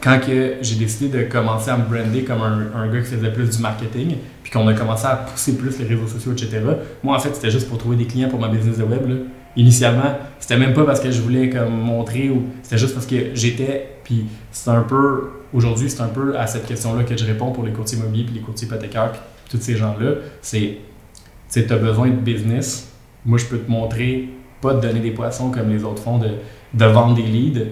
quand 0.01 0.19
j'ai 0.61 0.75
décidé 0.77 1.09
de 1.09 1.25
commencer 1.25 1.71
à 1.71 1.77
me 1.77 1.85
brander 1.85 2.23
comme 2.23 2.43
un, 2.43 2.71
un, 2.75 2.89
gars 2.89 3.01
qui 3.01 3.15
faisait 3.15 3.33
plus 3.33 3.51
du 3.51 3.59
marketing, 3.59 4.17
puis 4.43 4.53
qu'on 4.53 4.67
a 4.69 4.75
commencé 4.75 5.07
à 5.07 5.17
pousser 5.17 5.57
plus 5.57 5.79
les 5.79 5.87
réseaux 5.87 6.07
sociaux, 6.07 6.33
etc., 6.33 6.61
moi, 7.03 7.17
en 7.17 7.19
fait, 7.19 7.35
c'était 7.35 7.51
juste 7.51 7.69
pour 7.69 7.79
trouver 7.79 7.97
des 7.97 8.07
clients 8.07 8.29
pour 8.29 8.41
ma 8.41 8.49
business 8.49 8.79
de 8.79 8.85
web. 8.85 9.09
Là. 9.09 9.17
Initialement, 9.57 10.19
c'était 10.39 10.57
même 10.57 10.73
pas 10.73 10.85
parce 10.85 11.01
que 11.01 11.11
je 11.11 11.21
voulais 11.21 11.51
comme 11.51 11.75
montrer, 11.75 12.31
ou 12.31 12.45
c'était 12.63 12.79
juste 12.79 12.95
parce 12.95 13.07
que 13.07 13.35
j'étais, 13.35 13.89
puis 14.05 14.27
c'est 14.53 14.71
un 14.71 14.83
peu, 14.83 15.31
aujourd'hui, 15.53 15.91
c'est 15.91 16.01
un 16.01 16.09
peu 16.09 16.39
à 16.39 16.47
cette 16.47 16.67
question-là 16.67 17.05
que 17.05 17.17
je 17.17 17.25
réponds 17.25 17.51
pour 17.51 17.65
les 17.65 17.73
courtiers 17.73 17.99
immobiliers, 17.99 18.25
puis 18.25 18.35
les 18.35 18.41
courtiers 18.41 18.69
hypothécaires, 18.69 19.13
puis 19.13 19.21
tous 19.51 19.63
ces 19.63 19.77
gens-là. 19.77 20.13
C'est 20.41 20.79
tu 21.51 21.73
as 21.73 21.77
besoin 21.77 22.09
de 22.09 22.15
business, 22.15 22.93
moi 23.25 23.39
je 23.39 23.47
peux 23.47 23.59
te 23.59 23.71
montrer, 23.71 24.29
pas 24.61 24.75
te 24.75 24.87
donner 24.87 25.01
des 25.01 25.11
poissons 25.11 25.51
comme 25.51 25.71
les 25.71 25.85
autres 25.85 26.03
font, 26.03 26.19
de, 26.19 26.31
de 26.75 26.85
vendre 26.85 27.15
des 27.15 27.23
leads, 27.23 27.67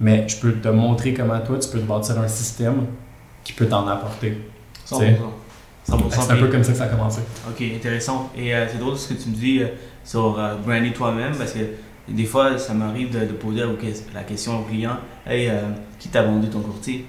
mais 0.00 0.26
je 0.28 0.36
peux 0.36 0.52
te 0.52 0.68
montrer 0.68 1.14
comment 1.14 1.40
toi 1.40 1.58
tu 1.58 1.68
peux 1.68 1.78
te 1.78 1.86
bâtir 1.86 2.18
un 2.18 2.28
système 2.28 2.86
qui 3.44 3.52
peut 3.52 3.66
t'en 3.66 3.86
apporter. 3.86 4.38
100%. 4.86 5.16
C'est 6.10 6.32
un 6.32 6.36
peu 6.36 6.48
comme 6.48 6.62
ça 6.62 6.72
que 6.72 6.78
ça 6.78 6.84
a 6.84 6.88
commencé. 6.88 7.20
Ok, 7.48 7.60
intéressant. 7.60 8.30
Et 8.36 8.54
euh, 8.54 8.66
c'est 8.70 8.78
drôle 8.78 8.96
ce 8.96 9.12
que 9.12 9.20
tu 9.20 9.30
me 9.30 9.34
dis 9.34 9.62
euh, 9.62 9.68
sur 10.04 10.38
euh, 10.38 10.54
brander 10.56 10.92
toi-même 10.92 11.34
parce 11.36 11.52
que 11.52 11.60
des 12.08 12.24
fois, 12.24 12.58
ça 12.58 12.74
m'arrive 12.74 13.10
de, 13.10 13.32
poser 13.32 13.62
la 14.14 14.22
question 14.22 14.60
au 14.60 14.62
client 14.62 14.96
Hey, 15.24 15.50
qui 16.00 16.08
t'a 16.08 16.22
vendu 16.22 16.48
ton 16.48 16.60
courtier? 16.60 17.06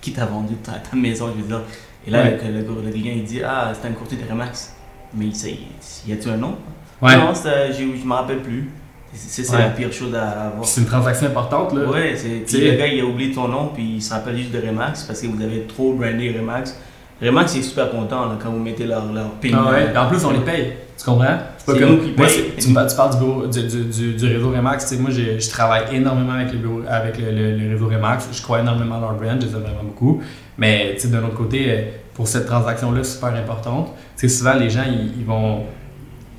Qui 0.00 0.12
t'a 0.12 0.24
vendu 0.24 0.54
ta, 0.56 0.80
maison 0.96 1.30
Je 1.36 1.42
veux 1.42 1.48
dire? 1.48 1.62
Et 2.06 2.10
là, 2.10 2.30
le, 2.30 2.90
client 2.90 3.12
il 3.14 3.24
dit 3.24 3.42
Ah, 3.44 3.72
c'est 3.74 3.86
un 3.86 3.92
courtier 3.92 4.16
de 4.16 4.28
Remax. 4.28 4.75
Mais 5.14 5.26
y 5.26 6.12
a-t-il 6.12 6.30
un 6.30 6.36
nom? 6.36 6.56
Ouais. 7.00 7.16
Non, 7.16 7.32
je 7.34 7.82
ne 7.82 8.04
me 8.04 8.12
rappelle 8.12 8.40
plus. 8.40 8.70
C'est 9.12 9.50
la 9.52 9.70
pire 9.70 9.92
chose 9.92 10.14
à 10.14 10.46
avoir. 10.48 10.64
C'est 10.64 10.80
une 10.80 10.86
transaction 10.86 11.28
importante, 11.28 11.72
là. 11.74 11.90
Ouais, 11.90 12.14
le 12.14 12.76
gars, 12.76 12.86
il 12.86 13.00
a 13.00 13.04
oublié 13.04 13.32
ton 13.32 13.48
nom, 13.48 13.70
puis 13.74 13.94
il 13.96 14.02
se 14.02 14.12
rappelle 14.12 14.36
juste 14.36 14.52
de 14.52 14.60
Remax 14.60 15.04
parce 15.04 15.20
que 15.20 15.26
vous 15.26 15.42
avez 15.42 15.62
trop 15.62 15.94
brandé 15.94 16.34
Remax. 16.36 16.76
Remax 17.22 17.56
est 17.56 17.62
super 17.62 17.90
content 17.90 18.28
quand 18.42 18.50
vous 18.50 18.58
mettez 18.58 18.84
leur, 18.84 19.10
leur 19.10 19.30
Ah 19.54 19.70
ouais, 19.70 19.96
en 19.96 20.08
plus, 20.08 20.22
on 20.24 20.32
les 20.32 20.40
paye. 20.40 20.72
Tu 20.98 21.04
comprends? 21.04 21.38
C'est 21.56 21.72
pas 21.72 21.78
comme. 21.78 22.00
Moi, 22.16 22.26
tu, 22.58 22.72
parles 22.96 23.50
du, 23.50 23.62
du, 23.66 24.14
du, 24.14 24.26
réseau 24.26 24.50
Remax. 24.50 24.92
moi, 24.98 25.10
je 25.10 25.50
travaille 25.50 25.84
énormément 25.94 26.32
avec, 26.32 26.52
le, 26.52 26.88
avec 26.88 27.16
le, 27.18 27.70
réseau 27.70 27.88
Remax. 27.88 28.28
Je 28.32 28.42
crois 28.42 28.60
énormément 28.60 28.96
à 28.96 29.00
leur 29.00 29.14
brand, 29.14 29.40
je 29.40 29.46
les 29.46 29.52
aime 29.54 29.62
vraiment 29.62 29.84
beaucoup. 29.84 30.20
Mais 30.58 30.96
d'un 31.04 31.24
autre 31.24 31.36
côté, 31.36 31.66
euh, 31.68 31.82
pour 32.16 32.26
cette 32.26 32.46
transaction-là 32.46 33.04
super 33.04 33.34
importante, 33.34 33.90
souvent 34.16 34.54
les 34.54 34.70
gens 34.70 34.84
ils, 34.88 35.24
vont 35.24 35.64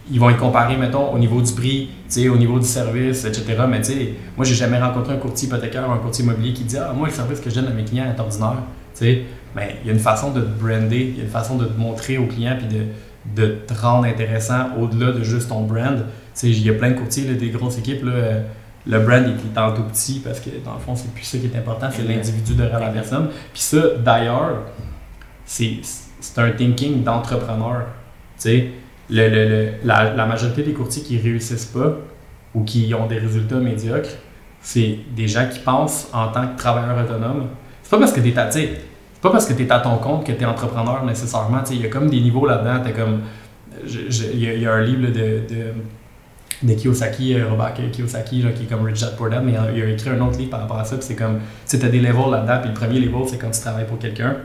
ils 0.09 0.19
vont 0.19 0.31
y 0.31 0.35
comparer, 0.35 0.75
mettons, 0.75 1.13
au 1.13 1.19
niveau 1.19 1.39
du 1.39 1.53
prix, 1.53 1.89
au 2.27 2.35
niveau 2.35 2.57
du 2.57 2.65
service, 2.65 3.25
etc. 3.25 3.45
Mais 3.69 3.81
tu 3.81 3.93
sais, 3.93 4.13
moi, 4.35 4.43
j'ai 4.43 4.55
jamais 4.55 4.79
rencontré 4.79 5.13
un 5.13 5.17
courtier 5.17 5.47
hypothécaire 5.47 5.87
ou 5.87 5.91
un 5.91 5.99
courtier 5.99 6.25
immobilier 6.25 6.53
qui 6.53 6.63
dit 6.63 6.77
Ah, 6.77 6.93
moi, 6.95 7.07
le 7.07 7.13
service 7.13 7.39
que 7.39 7.51
je 7.51 7.55
donne 7.55 7.67
à 7.67 7.69
mes 7.75 7.83
clients 7.83 8.05
est 8.05 8.19
ordinaire. 8.19 8.55
sais 8.95 9.21
Mais 9.55 9.77
il 9.83 9.87
y 9.87 9.89
a 9.91 9.93
une 9.93 9.99
façon 9.99 10.31
de 10.31 10.41
te 10.41 10.47
brander, 10.47 11.13
il 11.13 11.17
y 11.17 11.21
a 11.21 11.25
une 11.25 11.29
façon 11.29 11.57
de 11.57 11.65
te 11.65 11.79
montrer 11.79 12.17
aux 12.17 12.25
clients 12.25 12.57
puis 12.57 12.75
de, 12.75 13.43
de 13.43 13.55
te 13.67 13.73
rendre 13.79 14.05
intéressant 14.05 14.69
au-delà 14.81 15.11
de 15.11 15.21
juste 15.21 15.49
ton 15.49 15.61
brand. 15.61 16.05
Il 16.41 16.65
y 16.65 16.71
a 16.71 16.73
plein 16.73 16.89
de 16.89 16.95
courtiers, 16.95 17.25
des 17.35 17.49
grosses 17.49 17.77
équipes. 17.77 18.03
Là, 18.03 18.11
euh, 18.13 18.41
le 18.87 18.99
brand 18.99 19.23
est 19.23 19.29
est 19.29 19.75
tout 19.75 19.83
petit 19.83 20.21
parce 20.23 20.39
que 20.39 20.49
dans 20.65 20.73
le 20.73 20.79
fond, 20.79 20.95
c'est 20.95 21.13
plus 21.13 21.23
ça 21.23 21.37
qui 21.37 21.45
est 21.45 21.55
important, 21.55 21.89
c'est 21.91 22.07
l'individu 22.07 22.55
derrière 22.55 22.79
la 22.79 22.89
personne. 22.89 23.27
Puis 23.53 23.61
ça, 23.61 23.77
d'ailleurs, 24.03 24.63
c'est 25.47 25.81
un 26.37 26.51
thinking 26.51 27.03
d'entrepreneur. 27.03 27.85
Sais, 28.37 28.69
le, 29.09 29.29
le, 29.29 29.69
la, 29.83 30.13
la, 30.13 30.25
majorité 30.25 30.61
des 30.61 30.73
courtiers 30.73 31.01
qui 31.01 31.17
réussissent 31.17 31.65
pas 31.65 31.97
ou 32.53 32.63
qui 32.63 32.93
ont 32.93 33.07
des 33.07 33.17
résultats 33.17 33.55
médiocres, 33.55 34.09
c'est 34.61 34.99
des 35.15 35.27
gens 35.27 35.47
qui 35.49 35.59
pensent 35.59 36.09
en 36.13 36.27
tant 36.27 36.47
que 36.47 36.57
travailleur 36.57 37.03
autonome. 37.03 37.47
C'est 37.81 37.89
pas 37.89 37.99
parce 37.99 38.11
que 38.11 38.19
tu 38.19 38.29
es 38.29 38.37
à, 38.37 38.49
pas 39.21 39.31
parce 39.31 39.45
que 39.45 39.53
tu 39.53 39.63
es 39.63 39.71
à 39.71 39.79
ton 39.79 39.97
compte 39.97 40.25
que 40.25 40.33
tu 40.33 40.41
es 40.41 40.45
entrepreneur 40.45 41.05
nécessairement. 41.05 41.63
Il 41.71 41.81
y 41.81 41.85
a 41.85 41.89
comme 41.89 42.09
des 42.09 42.19
niveaux 42.19 42.45
là-dedans. 42.45 42.83
comme. 42.95 43.21
Il 43.85 44.39
y, 44.39 44.65
a 44.65 44.73
un 44.73 44.81
livre 44.81 45.07
de, 45.07 45.43
de, 45.47 45.73
de 46.63 46.73
Kiyosaki, 46.73 47.35
euh, 47.35 47.47
Robert 47.47 47.75
Kiyosaki, 47.91 48.43
qui 48.55 48.63
est 48.63 48.65
comme 48.65 48.83
Rich 48.83 49.01
Dad 49.01 49.13
mais 49.43 49.53
il 49.75 49.83
a, 49.83 49.89
écrit 49.89 50.09
un 50.09 50.19
autre 50.19 50.39
livre 50.39 50.49
par 50.49 50.61
rapport 50.61 50.79
à 50.79 50.83
ça. 50.83 50.97
c'est 50.99 51.15
comme, 51.15 51.39
tu 51.69 51.77
des 51.77 51.99
levels 51.99 52.31
là-dedans. 52.31 52.57
Puis 52.61 52.69
le 52.69 52.73
premier 52.73 52.99
level, 52.99 53.27
c'est 53.27 53.37
quand 53.37 53.51
tu 53.51 53.61
travailles 53.61 53.85
pour 53.85 53.99
quelqu'un. 53.99 54.37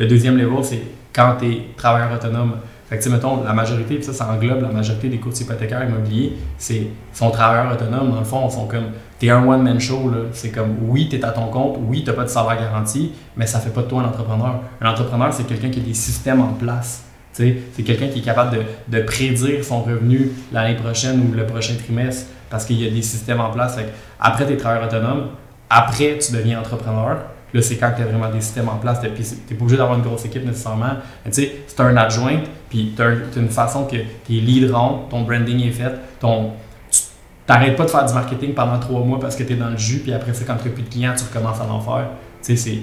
Le 0.00 0.06
deuxième 0.06 0.38
level, 0.38 0.64
c'est 0.64 0.80
quand 1.12 1.36
tu 1.38 1.46
es 1.46 1.60
travailleur 1.76 2.10
autonome. 2.14 2.52
Fait 2.88 2.98
que, 2.98 3.08
mettons, 3.10 3.44
la 3.44 3.52
majorité, 3.52 3.96
puis 3.96 4.04
ça, 4.04 4.14
ça 4.14 4.30
englobe 4.32 4.62
la 4.62 4.68
majorité 4.68 5.10
des 5.10 5.18
courtiers 5.18 5.44
hypothécaires 5.44 5.86
immobiliers, 5.86 6.32
c'est 6.56 6.86
sont 7.12 7.30
travailleurs 7.30 7.70
autonomes. 7.70 8.10
Dans 8.10 8.18
le 8.18 8.24
fond, 8.24 8.48
ils 8.48 8.52
sont 8.52 8.66
comme, 8.66 8.86
t'es 9.18 9.28
un 9.28 9.46
one-man 9.46 9.78
show, 9.78 10.10
C'est 10.32 10.52
comme, 10.52 10.76
oui, 10.88 11.10
t'es 11.10 11.22
à 11.22 11.32
ton 11.32 11.48
compte, 11.48 11.76
oui, 11.86 12.02
t'as 12.02 12.14
pas 12.14 12.24
de 12.24 12.30
salaire 12.30 12.58
garanti, 12.58 13.12
mais 13.36 13.46
ça 13.46 13.60
fait 13.60 13.68
pas 13.68 13.82
de 13.82 13.88
toi 13.88 14.00
un 14.00 14.06
entrepreneur. 14.06 14.60
Un 14.80 14.90
entrepreneur, 14.90 15.30
c'est 15.34 15.46
quelqu'un 15.46 15.68
qui 15.68 15.80
a 15.80 15.82
des 15.82 15.94
systèmes 15.94 16.40
en 16.40 16.54
place. 16.54 17.04
C'est 17.32 17.82
quelqu'un 17.84 18.08
qui 18.08 18.20
est 18.20 18.22
capable 18.22 18.56
de, 18.88 19.02
prédire 19.02 19.62
son 19.62 19.82
revenu 19.82 20.30
l'année 20.50 20.76
prochaine 20.76 21.20
ou 21.20 21.36
le 21.36 21.44
prochain 21.44 21.74
trimestre 21.74 22.26
parce 22.48 22.64
qu'il 22.64 22.82
y 22.82 22.86
a 22.86 22.90
des 22.90 23.02
systèmes 23.02 23.40
en 23.40 23.50
place. 23.50 23.76
Fait 23.76 23.92
après, 24.18 24.46
tu 24.46 24.54
es 24.54 24.56
travailleur 24.56 24.88
autonome. 24.88 25.26
Après, 25.68 26.18
tu 26.18 26.32
deviens 26.32 26.58
entrepreneur. 26.58 27.18
Là, 27.52 27.62
c'est 27.62 27.76
quand 27.76 27.92
tu 27.96 28.02
as 28.02 28.06
vraiment 28.06 28.30
des 28.30 28.40
systèmes 28.40 28.68
en 28.68 28.76
place. 28.76 29.00
Tu 29.00 29.08
n'es 29.08 29.56
pas 29.56 29.62
obligé 29.62 29.76
d'avoir 29.76 29.98
une 29.98 30.04
grosse 30.04 30.24
équipe 30.24 30.44
nécessairement. 30.44 30.94
Mais 31.24 31.30
tu 31.30 31.42
sais, 31.42 31.56
c'est 31.66 31.80
un 31.80 31.96
adjoint, 31.96 32.38
puis 32.68 32.92
tu 32.94 33.02
as, 33.02 33.12
une 33.36 33.48
façon 33.48 33.84
que 33.84 33.96
tes 33.96 34.40
leads 34.40 34.72
rentrent, 34.72 35.08
ton 35.08 35.22
branding 35.22 35.66
est 35.66 35.72
fait, 35.72 35.92
ton, 36.20 36.52
tu 36.90 36.98
n'arrêtes 37.48 37.76
pas 37.76 37.84
de 37.84 37.90
faire 37.90 38.06
du 38.06 38.14
marketing 38.14 38.54
pendant 38.54 38.78
trois 38.78 39.00
mois 39.00 39.18
parce 39.18 39.34
que 39.34 39.42
tu 39.42 39.54
es 39.54 39.56
dans 39.56 39.70
le 39.70 39.76
jus, 39.76 39.98
puis 39.98 40.12
après, 40.12 40.32
c'est 40.32 40.44
quand 40.44 40.56
tu 40.56 40.68
n'as 40.68 40.74
plus 40.74 40.84
de 40.84 40.88
clients, 40.88 41.14
tu 41.16 41.24
recommences 41.24 41.60
à 41.60 41.64
en 41.64 41.80
faire. 41.80 42.08
Tu 42.42 42.56
sais, 42.56 42.78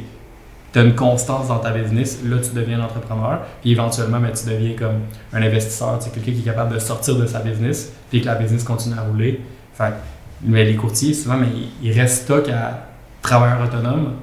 tu 0.74 0.80
as 0.80 0.84
une 0.84 0.96
constance 0.96 1.48
dans 1.48 1.60
ta 1.60 1.72
business, 1.72 2.20
là, 2.26 2.38
tu 2.44 2.54
deviens 2.54 2.82
un 2.82 2.84
entrepreneur, 2.84 3.40
puis 3.62 3.72
éventuellement, 3.72 4.20
mais 4.20 4.34
tu 4.34 4.46
deviens 4.46 4.76
comme 4.78 5.00
un 5.34 5.42
investisseur, 5.42 5.98
tu 6.00 6.10
quelqu'un 6.10 6.34
qui 6.34 6.40
est 6.40 6.52
capable 6.52 6.74
de 6.74 6.80
sortir 6.80 7.16
de 7.16 7.26
sa 7.26 7.40
business, 7.40 7.94
puis 8.10 8.22
que 8.22 8.26
la 8.26 8.36
business 8.36 8.64
continue 8.64 8.96
à 8.98 9.04
rouler. 9.04 9.42
Fait, 9.74 9.94
mais 10.44 10.66
les 10.66 10.76
courtiers, 10.76 11.14
souvent, 11.14 11.38
mais 11.38 11.48
ils 11.82 11.92
restent 11.92 12.24
stock 12.24 12.50
à 12.50 12.88
travailleurs 13.22 13.62
autonomes 13.64 14.14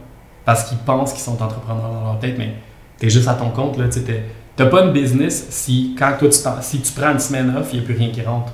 parce 0.45 0.65
qu'ils 0.65 0.79
pensent 0.79 1.13
qu'ils 1.13 1.23
sont 1.23 1.41
entrepreneurs 1.43 1.91
dans 1.93 2.05
leur 2.05 2.19
tête, 2.19 2.37
mais 2.39 2.55
tu 2.99 3.07
es 3.07 3.11
juste 3.11 3.29
à 3.29 3.35
ton 3.35 3.51
compte. 3.51 3.77
Tu 3.77 4.63
n'as 4.63 4.67
pas 4.69 4.83
une 4.83 4.93
business 4.93 5.47
si, 5.51 5.97
quand 5.99 6.13
toi, 6.19 6.29
tu, 6.29 6.39
si 6.63 6.81
tu 6.81 6.93
prends 6.93 7.11
une 7.13 7.19
semaine 7.19 7.55
off, 7.57 7.69
il 7.73 7.79
n'y 7.81 7.85
a 7.85 7.87
plus 7.87 7.97
rien 7.97 8.11
qui 8.11 8.23
rentre. 8.23 8.53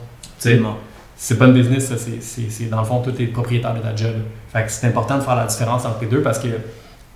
c'est 1.16 1.36
pas 1.36 1.46
une 1.46 1.52
business, 1.52 1.88
ça, 1.88 1.98
c'est- 1.98 2.22
c'est 2.22 2.48
c'est- 2.50 2.64
dans 2.70 2.78
le 2.80 2.86
fond, 2.86 3.00
tout 3.02 3.12
est 3.20 3.26
propriétaire 3.26 3.74
de 3.74 3.80
ta 3.80 3.94
job. 3.94 4.14
Fait 4.52 4.64
que 4.64 4.70
c'est 4.70 4.86
important 4.86 5.18
de 5.18 5.22
faire 5.22 5.36
la 5.36 5.44
différence 5.46 5.84
entre 5.84 5.98
les 6.00 6.06
deux 6.06 6.22
parce 6.22 6.38
que 6.38 6.48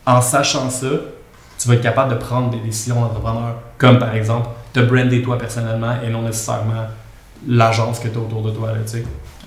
en 0.05 0.21
sachant 0.21 0.69
ça, 0.69 0.87
tu 1.59 1.69
vas 1.69 1.75
être 1.75 1.81
capable 1.83 2.11
de 2.13 2.19
prendre 2.19 2.51
des 2.51 2.59
décisions 2.59 3.01
d'entrepreneur, 3.01 3.55
comme 3.79 3.99
par 3.99 4.15
exemple 4.15 4.49
te 4.75 4.81
brander 4.81 5.23
toi 5.23 5.39
personnellement 5.39 5.95
et 6.07 6.11
non 6.11 6.21
nécessairement 6.23 6.85
l'agence 7.49 7.99
que 8.01 8.09
tu 8.09 8.19
as 8.19 8.21
autour 8.21 8.43
de 8.43 8.51
toi. 8.51 8.73
Là. 8.73 8.79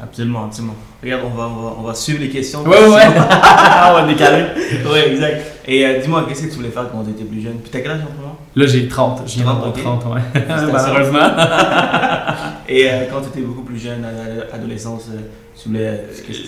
Absolument, 0.01 0.45
absolument. 0.45 0.75
Regarde, 1.01 1.23
on 1.25 1.35
va, 1.35 1.47
on 1.47 1.61
va, 1.61 1.73
on 1.79 1.81
va 1.83 1.93
suivre 1.93 2.19
les 2.21 2.29
questions. 2.29 2.61
Ouais, 2.63 2.77
ouais, 2.77 2.95
ouais. 2.95 3.05
on 3.89 3.93
va 3.93 4.05
décaler. 4.07 4.43
ouais, 4.91 5.11
exact. 5.11 5.41
Et 5.65 5.85
euh, 5.85 5.99
dis-moi, 6.01 6.25
qu'est-ce 6.27 6.43
que 6.43 6.49
tu 6.49 6.55
voulais 6.57 6.69
faire 6.69 6.89
quand 6.91 7.03
tu 7.03 7.11
étais 7.11 7.23
plus 7.23 7.41
jeune? 7.41 7.57
Puis 7.57 7.71
t'as 7.71 7.79
quel 7.79 7.91
âge 7.91 8.01
en 8.01 8.15
ce 8.15 8.21
moment? 8.21 8.37
Là, 8.55 8.67
j'ai 8.67 8.87
30. 8.87 9.23
J'ai 9.25 9.41
30, 9.41 9.63
rentré 9.63 9.81
ok. 9.81 10.01
30, 10.01 10.05
ouais. 10.13 10.21
Malheureusement. 10.71 11.29
Et 12.69 12.89
euh, 12.89 13.05
quand 13.11 13.21
tu 13.21 13.27
étais 13.29 13.41
beaucoup 13.41 13.63
plus 13.63 13.79
jeune, 13.79 14.05
à 14.05 14.55
l'adolescence, 14.57 15.07
euh, 15.11 15.19
tu 15.61 15.69
voulais. 15.69 16.05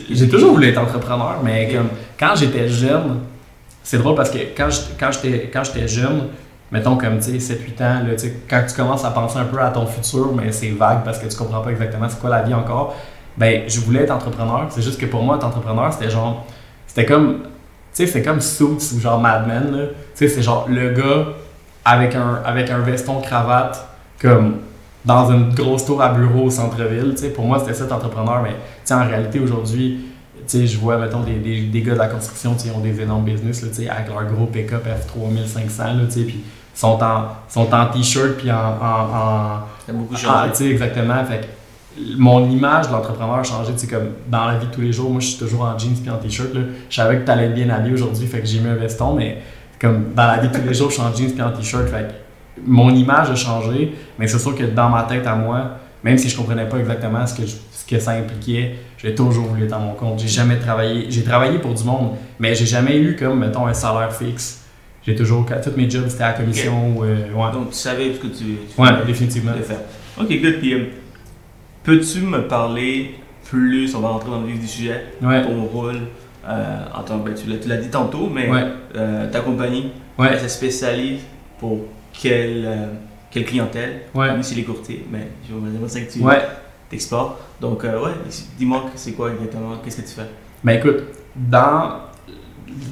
J'ai 0.09 0.29
toujours 0.29 0.53
voulu 0.53 0.67
être 0.67 0.79
entrepreneur, 0.79 1.37
mais 1.43 1.69
comme 1.73 1.89
quand 2.19 2.35
j'étais 2.35 2.67
jeune, 2.67 3.19
c'est 3.83 3.97
drôle 3.97 4.15
parce 4.15 4.29
que 4.29 4.37
quand 4.55 4.69
j'étais 5.11 5.49
quand 5.51 5.63
jeune, 5.87 6.27
mettons 6.71 6.95
comme 6.95 7.17
tu 7.17 7.31
sais 7.31 7.39
7 7.39 7.61
8 7.61 7.81
ans 7.81 8.01
là, 8.05 8.29
quand 8.47 8.63
tu 8.67 8.75
commences 8.75 9.03
à 9.03 9.09
penser 9.11 9.39
un 9.39 9.45
peu 9.45 9.59
à 9.59 9.69
ton 9.69 9.87
futur, 9.87 10.33
mais 10.35 10.51
c'est 10.51 10.69
vague 10.69 11.03
parce 11.03 11.17
que 11.17 11.27
tu 11.27 11.35
comprends 11.35 11.61
pas 11.61 11.71
exactement 11.71 12.07
c'est 12.07 12.19
quoi 12.19 12.29
la 12.29 12.43
vie 12.43 12.53
encore. 12.53 12.95
Ben 13.37 13.63
je 13.67 13.79
voulais 13.79 14.01
être 14.01 14.11
entrepreneur, 14.11 14.67
c'est 14.69 14.81
juste 14.81 14.99
que 14.99 15.05
pour 15.05 15.23
moi 15.23 15.37
être 15.37 15.45
entrepreneur, 15.45 15.91
c'était 15.93 16.09
genre 16.09 16.45
c'était 16.87 17.05
comme 17.05 17.39
tu 17.41 17.47
sais 17.93 18.07
c'est 18.07 18.21
comme 18.21 18.41
Suits 18.41 18.93
ou 18.95 18.99
genre 18.99 19.19
Mad 19.19 19.47
Men 19.47 19.71
là. 19.71 19.85
Tu 20.15 20.27
sais 20.27 20.27
c'est 20.27 20.41
genre 20.41 20.65
le 20.69 20.91
gars 20.91 21.27
avec 21.85 22.15
un 22.15 22.41
avec 22.45 22.69
un 22.69 22.79
veston 22.79 23.21
cravate 23.21 23.87
comme 24.21 24.57
dans 25.05 25.31
une 25.31 25.53
grosse 25.53 25.85
tour 25.85 26.01
à 26.01 26.09
bureau 26.09 26.45
au 26.45 26.49
centre-ville, 26.49 27.13
tu 27.15 27.21
sais 27.21 27.29
pour 27.29 27.45
moi 27.45 27.59
c'était 27.59 27.73
ça 27.73 27.85
être 27.85 27.93
entrepreneur 27.93 28.41
mais 28.43 28.51
tu 28.51 28.55
sais, 28.83 28.93
en 28.93 29.07
réalité 29.07 29.39
aujourd'hui 29.39 30.05
tu 30.49 30.57
sais, 30.57 30.67
je 30.67 30.79
vois, 30.79 30.97
mettons, 30.97 31.21
des, 31.21 31.35
des, 31.35 31.61
des 31.61 31.81
gars 31.81 31.93
de 31.93 31.99
la 31.99 32.07
construction, 32.07 32.55
tu 32.55 32.61
sais, 32.67 32.71
ont 32.71 32.79
des 32.79 32.99
énormes 32.99 33.23
business, 33.23 33.61
là, 33.61 33.67
tu 33.69 33.83
sais, 33.83 33.89
avec 33.89 34.07
leur 34.07 34.25
gros 34.25 34.47
pick-up 34.47 34.83
F3500, 34.83 35.77
là, 35.77 35.93
tu 36.05 36.11
sais, 36.11 36.21
puis 36.23 36.43
sont 36.73 36.97
en, 37.03 37.25
sont 37.47 37.71
en 37.71 37.85
t-shirt, 37.87 38.31
puis 38.37 38.51
en... 38.51 38.55
en, 38.55 39.03
en- 39.13 40.15
changé. 40.15 40.49
tu 40.51 40.55
sais, 40.55 40.69
exactement, 40.71 41.23
fait 41.25 41.47
mon 42.17 42.49
image 42.49 42.87
de 42.87 42.93
l'entrepreneur 42.93 43.35
a 43.35 43.43
changé, 43.43 43.73
tu 43.73 43.79
sais, 43.79 43.87
comme 43.87 44.09
dans 44.29 44.45
la 44.45 44.57
vie 44.57 44.67
de 44.67 44.71
tous 44.71 44.81
les 44.81 44.91
jours, 44.93 45.09
moi, 45.09 45.19
je 45.19 45.27
suis 45.27 45.37
toujours 45.39 45.61
en 45.63 45.77
jeans 45.77 45.95
puis 46.01 46.09
en 46.09 46.17
t-shirt, 46.17 46.49
je 46.89 46.95
savais 46.95 47.17
que 47.19 47.25
t'allais 47.25 47.45
être 47.45 47.55
bien 47.55 47.69
habillé 47.69 47.93
aujourd'hui, 47.93 48.25
fait 48.27 48.39
que 48.39 48.47
j'ai 48.47 48.59
mis 48.59 48.69
un 48.69 48.75
veston, 48.75 49.13
mais 49.13 49.37
comme 49.79 50.13
dans 50.15 50.27
la 50.27 50.37
vie 50.37 50.47
de 50.49 50.53
tous 50.57 50.65
les 50.67 50.73
jours, 50.73 50.89
je 50.89 50.95
suis 50.95 51.03
en 51.03 51.13
jeans 51.15 51.31
puis 51.31 51.41
en 51.41 51.51
t-shirt, 51.51 51.87
fait 51.87 52.07
que 52.55 52.61
mon 52.65 52.89
image 52.93 53.29
a 53.31 53.35
changé, 53.35 53.93
mais 54.17 54.27
c'est 54.27 54.39
sûr 54.39 54.55
que 54.55 54.63
dans 54.63 54.89
ma 54.89 55.03
tête 55.03 55.25
à 55.27 55.35
moi, 55.35 55.71
même 56.03 56.17
si 56.17 56.29
je 56.29 56.37
comprenais 56.37 56.67
pas 56.67 56.77
exactement 56.77 57.25
ce 57.27 57.33
que, 57.35 57.45
je- 57.45 57.55
ce 57.71 57.85
que 57.85 57.99
ça 57.99 58.11
impliquait, 58.11 58.75
j'ai 58.97 59.13
toujours 59.15 59.45
voulu 59.45 59.65
être 59.65 59.73
à 59.73 59.79
mon 59.79 59.93
compte. 59.93 60.19
J'ai 60.19 60.27
jamais 60.29 60.57
travaillé. 60.57 61.07
J'ai 61.09 61.23
travaillé 61.23 61.57
pour 61.59 61.73
du 61.73 61.83
monde, 61.83 62.11
mais 62.39 62.55
j'ai 62.55 62.65
jamais 62.65 62.97
eu 62.97 63.15
comme, 63.17 63.39
mettons, 63.39 63.65
un 63.67 63.73
salaire 63.73 64.13
fixe. 64.13 64.61
J'ai 65.05 65.15
toujours. 65.15 65.45
Tous 65.45 65.71
mes 65.77 65.89
jobs, 65.89 66.05
c'était 66.07 66.23
à 66.23 66.27
la 66.27 66.33
commission 66.33 66.97
ou. 66.97 67.03
euh, 67.03 67.15
ouais. 67.33 67.51
Donc 67.53 67.69
tu 67.71 67.75
savais 67.77 68.13
ce 68.13 68.19
que 68.19 68.27
tu, 68.27 68.43
tu 68.43 68.81
Ouais, 68.81 68.91
voulais- 68.91 69.05
définitivement. 69.05 69.51
faire. 69.61 69.79
Ok, 70.19 70.27
good. 70.29 70.59
Puis, 70.59 70.73
euh, 70.73 70.85
peux-tu 71.83 72.21
me 72.21 72.47
parler 72.47 73.15
plus, 73.45 73.93
on 73.95 73.99
va 74.01 74.09
rentrer 74.09 74.29
dans 74.29 74.41
le 74.41 74.47
vif 74.47 74.59
du 74.59 74.67
sujet, 74.67 75.05
Ouais. 75.21 75.43
ton 75.43 75.63
rôle 75.63 75.99
euh, 76.47 76.83
en 76.95 77.03
tant 77.03 77.19
que, 77.19 77.29
ben, 77.29 77.35
tu 77.35 77.67
l'as- 77.67 77.77
dit 77.77 77.89
tantôt, 77.89 78.29
mais 78.33 78.49
Ouais. 78.49 78.63
euh, 78.95 79.29
ta 79.31 79.41
compagnie, 79.41 79.91
Ouais. 80.17 80.29
elle 80.31 80.39
se 80.39 80.47
spécialise 80.47 81.19
pour 81.59 81.79
quelle, 82.13 82.63
euh, 82.65 82.85
quelle 83.29 83.45
clientèle? 83.45 84.01
Ouais. 84.15 84.35
Nous, 84.35 84.41
c'est 84.43 84.55
les 84.55 84.63
courtiers, 84.63 85.05
mais 85.11 85.27
j'aimerais 85.47 85.89
ça 85.89 85.99
que 86.01 86.11
tu 86.11 86.19
Ouais. 86.21 86.41
t'exportes. 86.89 87.39
Donc, 87.61 87.83
ouais, 87.83 87.91
dis-moi 88.57 88.85
c'est 88.95 89.11
quoi 89.13 89.31
exactement, 89.31 89.77
qu'est-ce 89.83 89.97
que 90.01 90.07
tu 90.07 90.13
fais? 90.15 90.29
Ben 90.63 90.73
écoute, 90.79 91.03
dans. 91.35 92.08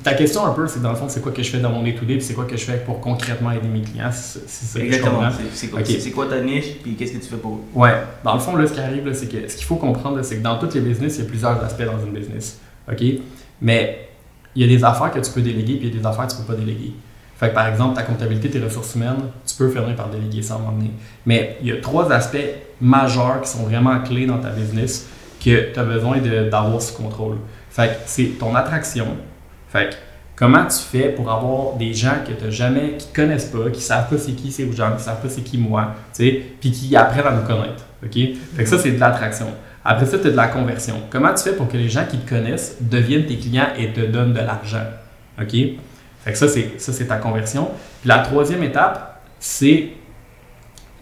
Ta 0.04 0.14
question 0.14 0.46
un 0.46 0.52
peu, 0.52 0.68
c'est 0.68 0.82
dans 0.82 0.92
le 0.92 0.96
fond, 0.96 1.10
c'est 1.10 1.22
quoi 1.22 1.32
que 1.32 1.44
je 1.44 1.50
fais 1.50 1.60
dans 1.60 1.70
mon 1.70 1.84
day-to-day, 1.84 2.16
puis 2.16 2.24
c'est 2.24 2.34
quoi 2.34 2.46
que 2.46 2.56
je 2.56 2.64
fais 2.64 2.78
pour 2.78 3.00
concrètement 3.02 3.52
aider 3.52 3.68
mes 3.68 3.82
clients, 3.82 4.10
c'est 4.12 4.48
ça 4.48 4.80
Exactement. 4.80 5.16
comprends. 5.18 5.32
C'est 5.54 6.12
quoi, 6.12 6.26
ta 6.28 6.40
niche, 6.42 6.78
puis 6.82 6.96
qu'est-ce 6.96 7.14
que 7.14 7.18
tu 7.18 7.30
fais 7.30 7.38
pour 7.38 7.56
eux? 7.56 7.62
Ouais, 7.80 7.94
dans 8.24 8.34
le 8.34 8.40
fond, 8.40 8.56
là, 8.56 8.66
ce 8.68 8.74
qui 8.74 8.80
arrive, 8.80 9.12
c'est 9.14 9.28
que 9.28 9.50
ce 9.50 9.56
qu'il 9.56 9.66
faut 9.66 9.76
comprendre, 9.76 10.22
c'est 10.24 10.38
que 10.38 10.44
dans 10.44 10.58
tous 10.58 10.74
les 10.74 10.82
business, 10.82 11.18
il 11.18 11.24
y 11.24 11.28
a 11.28 11.30
plusieurs 11.30 11.64
aspects 11.64 11.84
dans 11.86 12.04
une 12.06 12.14
business. 12.14 12.60
OK? 12.90 13.04
Mais 13.62 14.10
il 14.56 14.62
y 14.62 14.66
a 14.66 14.78
des 14.78 14.84
affaires 14.84 15.12
que 15.12 15.20
tu 15.20 15.32
peux 15.32 15.42
déléguer, 15.42 15.76
puis 15.76 15.88
il 15.88 15.94
y 15.96 15.98
a 15.98 16.00
des 16.02 16.06
affaires 16.06 16.28
que 16.28 16.32
tu 16.32 16.38
peux 16.38 16.54
pas 16.54 16.60
déléguer. 16.60 16.94
Fait 17.38 17.50
que, 17.50 17.54
par 17.54 17.68
exemple, 17.68 17.96
ta 17.96 18.04
comptabilité, 18.04 18.50
tes 18.50 18.60
ressources 18.60 18.96
humaines, 18.96 19.18
tu 19.46 19.56
peux 19.56 19.70
finir 19.70 19.96
par 19.96 20.10
déléguer 20.10 20.42
ça 20.42 20.56
à 20.56 20.58
un 20.58 20.60
moment 20.62 20.72
donné. 20.72 20.92
Mais 21.26 21.58
il 21.62 21.68
y 21.68 21.72
a 21.72 21.80
trois 21.82 22.12
aspects 22.12 22.38
majeurs 22.82 23.42
qui 23.42 23.50
sont 23.50 23.64
vraiment 23.64 24.00
clés 24.00 24.26
dans 24.26 24.40
ta 24.40 24.50
business 24.50 25.08
que 25.44 25.72
tu 25.72 25.80
as 25.80 25.84
besoin 25.84 26.18
d'avoir 26.18 26.82
sous 26.82 26.96
contrôle. 26.96 27.38
Fait 27.70 27.90
que 27.90 27.94
c'est 28.08 28.40
ton 28.40 28.56
attraction. 28.56 29.06
Fait 29.70 29.90
que 29.90 29.96
comment 30.36 30.66
tu 30.66 30.78
fais 30.78 31.10
pour 31.10 31.32
avoir 31.32 31.76
des 31.76 31.94
gens 31.94 32.16
que 32.26 32.32
tu 32.32 32.52
jamais, 32.52 32.98
qui 32.98 33.08
connaissent 33.14 33.46
pas, 33.46 33.70
qui 33.72 33.82
savent 33.82 34.10
pas 34.10 34.18
c'est 34.18 34.34
qui 34.34 34.52
ces 34.52 34.72
gens, 34.72 34.96
qui 34.96 35.04
savent 35.04 35.22
pas 35.22 35.30
c'est 35.30 35.42
qui 35.42 35.58
moi, 35.58 35.96
tu 36.14 36.24
sais, 36.24 36.44
puis 36.60 36.72
qui 36.72 36.96
apprennent 36.96 37.28
à 37.28 37.32
nous 37.32 37.46
connaître. 37.46 37.86
OK? 38.04 38.14
Fait 38.14 38.64
que 38.64 38.70
ça, 38.70 38.78
c'est 38.78 38.92
de 38.92 39.00
l'attraction. 39.00 39.48
Après 39.84 40.06
ça, 40.06 40.20
tu 40.20 40.28
as 40.28 40.32
de 40.32 40.36
la 40.36 40.48
conversion. 40.48 40.96
Comment 41.10 41.34
tu 41.34 41.44
fais 41.44 41.54
pour 41.54 41.68
que 41.68 41.78
les 41.78 41.90
gens 41.90 42.06
qui 42.06 42.18
te 42.18 42.30
connaissent 42.30 42.78
deviennent 42.82 43.26
tes 43.26 43.38
clients 43.38 43.70
et 43.78 43.94
te 43.94 44.02
donnent 44.02 44.34
de 44.34 44.40
l'argent? 44.40 44.84
OK? 45.42 45.52
Fait 45.52 46.32
que 46.32 46.38
ça, 46.38 46.48
c'est, 46.48 46.80
ça, 46.80 46.92
c'est 46.92 47.06
ta 47.06 47.18
conversion. 47.18 47.70
Puis 48.02 48.10
la 48.10 48.20
troisième 48.20 48.64
étape, 48.64 49.22
c'est 49.40 49.90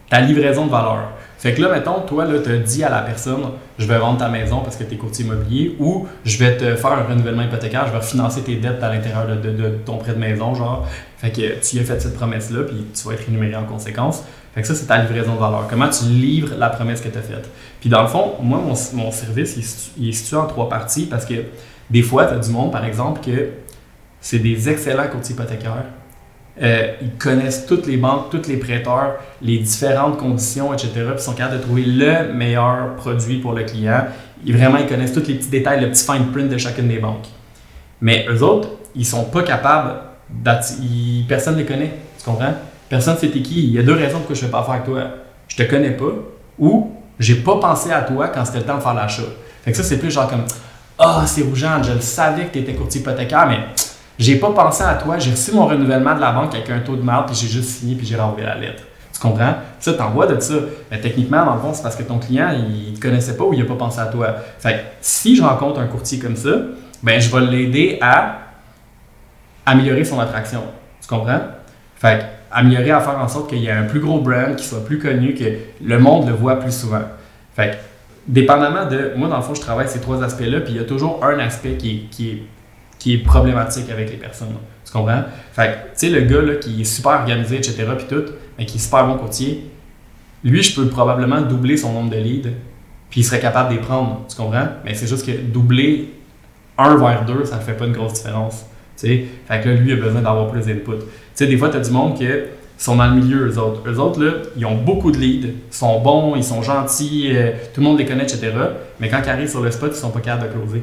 ta 0.10 0.22
livraison 0.22 0.68
de 0.68 0.72
valeur. 0.72 1.12
Fait 1.38 1.54
que 1.54 1.62
là, 1.62 1.70
mettons, 1.72 2.02
toi, 2.02 2.26
là, 2.26 2.40
tu 2.40 2.52
as 2.52 2.58
dit 2.58 2.84
à 2.84 2.90
la 2.90 3.02
personne, 3.02 3.42
je 3.78 3.86
vais 3.86 3.98
vendre 3.98 4.18
ta 4.18 4.30
maison 4.30 4.62
parce 4.62 4.78
que 4.78 4.84
tu 4.84 4.96
es 4.96 4.98
courtier 4.98 5.26
immobilier 5.26 5.76
ou 5.80 6.08
je 6.24 6.38
vais 6.38 6.58
te 6.58 6.76
faire 6.76 6.92
un 6.94 7.04
renouvellement 7.04 7.44
hypothécaire, 7.44 7.88
je 7.88 7.98
vais 7.98 8.04
financer 8.04 8.42
tes 8.42 8.56
dettes 8.56 8.82
à 8.82 8.94
l'intérieur 8.94 9.28
de, 9.28 9.70
ton 9.86 9.98
prêt 9.98 10.14
de 10.14 10.20
maison, 10.20 10.56
genre. 10.56 10.88
Fait 11.18 11.32
que 11.32 11.60
tu 11.62 11.80
as 11.80 11.84
fait 11.84 12.00
cette 12.02 12.16
promesse-là, 12.16 12.64
puis 12.64 12.86
tu 12.94 13.08
vas 13.08 13.14
être 13.14 13.26
rémunéré 13.26 13.56
en 13.56 13.66
conséquence. 13.66 14.24
Fait 14.54 14.62
que 14.62 14.68
ça, 14.68 14.74
c'est 14.74 14.86
ta 14.86 14.98
livraison 15.04 15.36
de 15.36 15.40
valeur. 15.40 15.68
Comment 15.70 15.90
tu 15.90 16.06
livres 16.06 16.56
la 16.58 16.70
promesse 16.70 17.02
que 17.02 17.10
tu 17.10 17.18
as 17.18 17.22
faite? 17.22 17.50
Puis 17.82 17.90
dans 17.90 18.02
le 18.02 18.08
fond, 18.08 18.36
moi, 18.42 18.62
mon, 18.94 19.12
service, 19.12 19.56
il 19.58 19.60
est, 19.60 19.64
situ- 19.64 19.92
il 19.98 20.10
est 20.10 20.14
situé 20.14 20.38
en 20.38 20.48
trois 20.48 20.70
parties 20.70 21.06
parce 21.08 21.26
que 21.26 21.34
des 21.90 22.02
fois, 22.02 22.26
tu 22.26 22.34
as 22.36 22.40
du 22.40 22.50
monde, 22.50 22.72
par 22.72 22.86
exemple, 22.86 23.22
que 23.24 23.50
c'est 24.22 24.40
des 24.40 24.70
excellents 24.70 25.08
courtiers 25.08 25.36
hypothécaires. 25.36 25.86
Euh, 26.62 26.94
ils 27.02 27.12
connaissent 27.12 27.66
toutes 27.66 27.86
les 27.86 27.98
banques, 27.98 28.30
tous 28.30 28.48
les 28.48 28.58
prêteurs, 28.58 29.16
les 29.42 29.58
différentes 29.58 30.18
conditions, 30.18 30.74
etc. 30.74 30.90
Puis 30.94 31.04
ils 31.18 31.20
sont 31.20 31.34
capables 31.34 31.58
de 31.58 31.64
trouver 31.64 31.84
le 31.84 32.34
meilleur 32.34 32.96
produit 32.96 33.38
pour 33.40 33.54
le 33.54 33.64
client. 33.64 34.06
Ils, 34.46 34.56
vraiment, 34.56 34.78
ils 34.78 34.88
connaissent 34.88 35.14
tous 35.14 35.28
les 35.28 35.36
petits 35.36 35.50
détails, 35.50 35.82
le 35.82 35.90
petit 35.90 36.06
fine 36.06 36.28
print 36.32 36.50
de 36.50 36.58
chacune 36.58 36.88
des 36.88 37.00
banques. 37.00 37.28
Mais 38.00 38.26
eux 38.30 38.42
autres, 38.42 38.70
ils 38.96 39.06
sont 39.06 39.26
pas 39.26 39.44
capables 39.44 39.96
Personne 41.28 41.56
ne 41.56 41.60
les 41.60 41.66
connaît. 41.66 41.92
Tu 42.18 42.26
comprends? 42.26 42.54
Personne 42.90 43.16
ne 43.16 43.20
sait 43.20 43.30
qui. 43.30 43.68
Il 43.68 43.74
y 43.74 43.80
a 43.80 43.84
deux 43.84 43.94
raisons 43.94 44.18
pourquoi 44.20 44.36
je 44.36 44.42
ne 44.42 44.46
fais 44.46 44.52
pas 44.52 44.60
affaire 44.60 44.74
avec 44.76 44.86
toi. 44.86 45.04
Je 45.48 45.56
te 45.58 45.64
connais 45.64 45.92
pas 45.92 46.12
ou 46.58 46.92
j'ai 47.20 47.36
pas 47.36 47.58
pensé 47.58 47.92
à 47.92 48.02
toi 48.02 48.30
quand 48.30 48.44
c'était 48.46 48.60
le 48.60 48.66
temps 48.66 48.78
de 48.78 48.82
faire 48.82 48.94
l'achat. 48.94 49.24
Fait 49.64 49.72
que 49.72 49.78
ça, 49.78 49.84
c'est 49.84 49.98
plus 49.98 50.12
genre 50.12 50.30
comme 50.30 50.46
Ah, 50.98 51.24
c'est 51.28 51.44
rougeant, 51.44 51.82
je 51.84 51.94
le 51.94 52.02
savais 52.02 52.46
que 52.46 52.54
tu 52.54 52.60
étais 52.60 52.74
courtier 52.74 53.02
hypothécaire, 53.02 53.48
mais 53.48 53.60
j'ai 54.18 54.38
pas 54.38 54.52
pensé 54.52 54.84
à 54.84 54.96
toi. 54.96 55.18
J'ai 55.18 55.32
reçu 55.32 55.52
mon 55.52 55.66
renouvellement 55.66 56.16
de 56.16 56.22
la 56.22 56.32
banque 56.32 56.54
avec 56.54 56.70
un 56.70 56.80
taux 56.80 56.96
de 56.96 57.02
marde, 57.02 57.28
puis 57.28 57.36
j'ai 57.36 57.48
juste 57.48 57.70
signé, 57.70 57.96
puis 57.96 58.06
j'ai 58.06 58.16
renvoyé 58.16 58.46
la 58.46 58.56
lettre. 58.56 58.84
Tu 59.14 59.20
comprends? 59.20 59.56
Ça, 59.80 59.94
t'envoies 59.94 60.28
de 60.28 60.40
ça. 60.40 60.56
Mais 60.92 61.00
techniquement, 61.00 61.46
dans 61.46 61.56
le 61.56 61.62
fond, 61.62 61.74
c'est 61.74 61.84
parce 61.84 61.96
que 61.96 62.04
ton 62.04 62.20
client, 62.20 62.50
il 62.54 62.94
te 62.94 63.00
connaissait 63.00 63.38
pas 63.38 63.46
ou 63.46 63.54
il 63.54 63.62
a 63.62 63.66
pas 63.66 63.76
pensé 63.76 64.00
à 64.00 64.08
toi. 64.08 64.36
Fait 64.60 64.74
que 64.74 64.80
si 65.02 65.36
je 65.36 65.42
rencontre 65.42 65.80
un 65.80 65.88
courtier 65.88 66.20
comme 66.20 66.36
ça, 66.36 66.50
ben 67.02 67.20
je 67.22 67.34
vais 67.34 67.46
l'aider 67.46 67.98
à 68.02 68.40
améliorer 69.66 70.04
son 70.04 70.20
attraction. 70.20 70.62
Tu 71.02 71.08
comprends? 71.08 71.40
Fait 71.96 72.20
que, 72.20 72.24
améliorer 72.52 72.92
à 72.92 73.00
faire 73.00 73.20
en 73.20 73.28
sorte 73.28 73.50
qu'il 73.50 73.60
y 73.60 73.68
ait 73.68 73.72
un 73.72 73.84
plus 73.84 74.00
gros 74.00 74.20
brand, 74.20 74.56
qu'il 74.56 74.66
soit 74.66 74.84
plus 74.84 75.00
connu, 75.00 75.34
que 75.34 75.46
le 75.82 76.00
monde 76.00 76.28
le 76.28 76.34
voit 76.34 76.60
plus 76.60 76.74
souvent. 76.74 77.04
Fait 77.56 77.72
que, 77.72 77.76
dépendamment 78.28 78.86
de. 78.86 79.14
Moi, 79.16 79.30
dans 79.30 79.38
le 79.38 79.44
fond, 79.44 79.56
je 79.56 79.62
travaille 79.62 79.88
ces 79.88 80.02
trois 80.02 80.24
aspects-là, 80.24 80.60
puis 80.60 80.74
il 80.74 80.78
y 80.78 80.80
a 80.80 80.86
toujours 80.86 81.24
un 81.24 81.40
aspect 81.40 81.76
qui 81.78 82.08
qui 82.12 82.30
est, 82.32 82.44
qui 83.06 83.14
est 83.14 83.18
problématique 83.20 83.92
avec 83.92 84.10
les 84.10 84.18
personnes. 84.18 84.48
Tu 84.84 84.92
comprends? 84.92 85.26
Fait 85.54 85.68
que, 85.68 86.00
tu 86.00 86.08
sais, 86.08 86.10
le 86.10 86.22
gars 86.22 86.42
là, 86.42 86.56
qui 86.56 86.82
est 86.82 86.86
super 86.86 87.12
organisé, 87.12 87.58
etc., 87.58 87.86
puis 87.96 88.08
tout, 88.10 88.32
mais 88.58 88.66
qui 88.66 88.78
est 88.78 88.82
super 88.82 89.06
bon 89.06 89.18
courtier, 89.18 89.70
lui, 90.44 90.64
je 90.64 90.76
peux 90.76 90.88
probablement 90.88 91.40
doubler 91.42 91.78
son 91.78 91.94
nombre 91.94 92.10
de 92.10 92.16
leads, 92.18 92.50
puis 93.12 93.22
il 93.22 93.24
serait 93.24 93.40
capable 93.40 93.70
de 93.70 93.76
les 93.76 93.80
prendre. 93.80 94.26
Tu 94.28 94.36
comprends? 94.36 94.70
Mais 94.84 94.96
c'est 94.96 95.06
juste 95.06 95.24
que 95.24 95.34
doubler 95.40 96.16
1 96.80 96.96
vers 96.96 97.26
2, 97.26 97.46
ça 97.46 97.58
ne 97.58 97.62
fait 97.62 97.74
pas 97.74 97.86
une 97.86 97.94
grosse 97.94 98.14
différence. 98.14 98.66
Tu 98.98 99.08
sais? 99.08 99.26
Fait 99.48 99.62
que 99.62 99.70
là, 99.70 99.76
lui, 99.76 99.92
il 99.92 100.00
a 100.00 100.02
besoin 100.02 100.22
d'avoir 100.22 100.50
plus 100.50 100.66
d'input. 100.66 100.98
Tu 100.98 101.06
sais, 101.36 101.46
des 101.46 101.58
fois, 101.58 101.70
tu 101.70 101.78
as 101.78 101.82
du 101.82 101.92
monde 101.92 102.16
qui 102.16 102.26
sont 102.80 102.96
dans 102.96 103.06
le 103.06 103.22
milieu, 103.22 103.48
eux 103.48 103.60
autres. 103.60 103.88
Eux 103.88 104.00
autres, 104.00 104.20
là, 104.20 104.32
ils 104.58 104.66
ont 104.66 104.82
beaucoup 104.82 105.12
de 105.12 105.18
leads, 105.18 105.50
sont 105.70 106.02
bons, 106.02 106.36
ils 106.36 106.44
sont 106.44 106.64
gentils, 106.64 107.30
euh, 107.36 107.52
tout 107.72 107.82
le 107.82 107.86
monde 107.86 108.00
les 108.00 108.06
connaît, 108.06 108.24
etc. 108.24 108.52
Mais 109.00 109.10
quand 109.10 109.22
ils 109.24 109.30
arrivent 109.30 109.52
sur 109.52 109.62
le 109.62 109.70
spot, 109.70 109.92
ils 109.94 110.00
sont 110.00 110.10
pas 110.10 110.22
capables 110.22 110.50
de 110.50 110.58
closer. 110.58 110.82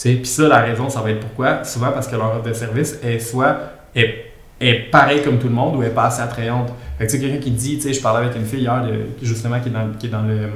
Puis 0.00 0.24
ça, 0.24 0.48
la 0.48 0.60
raison, 0.60 0.88
ça 0.88 1.00
va 1.00 1.10
être 1.10 1.20
pourquoi? 1.20 1.64
Souvent 1.64 1.90
parce 1.92 2.06
que 2.06 2.16
leur 2.16 2.36
offre 2.36 2.48
de 2.48 2.52
service 2.52 2.98
est 3.02 3.18
soit 3.18 3.58
est, 3.94 4.32
est 4.60 4.90
pareil 4.90 5.22
comme 5.22 5.38
tout 5.38 5.48
le 5.48 5.54
monde 5.54 5.76
ou 5.76 5.82
est 5.82 5.90
pas 5.90 6.04
assez 6.04 6.22
attrayante. 6.22 6.70
Fait 6.98 7.06
que 7.06 7.10
tu 7.10 7.16
sais, 7.16 7.24
quelqu'un 7.24 7.42
qui 7.42 7.50
dit, 7.50 7.76
tu 7.76 7.82
sais, 7.82 7.92
je 7.92 8.00
parlais 8.00 8.26
avec 8.26 8.36
une 8.36 8.46
fille 8.46 8.60
hier, 8.60 8.82
justement, 9.22 9.60
qui 9.60 9.68
est 9.68 9.72
dans, 9.72 9.88
qui 9.98 10.06
est 10.06 10.10
dans 10.10 10.22
le 10.22 10.50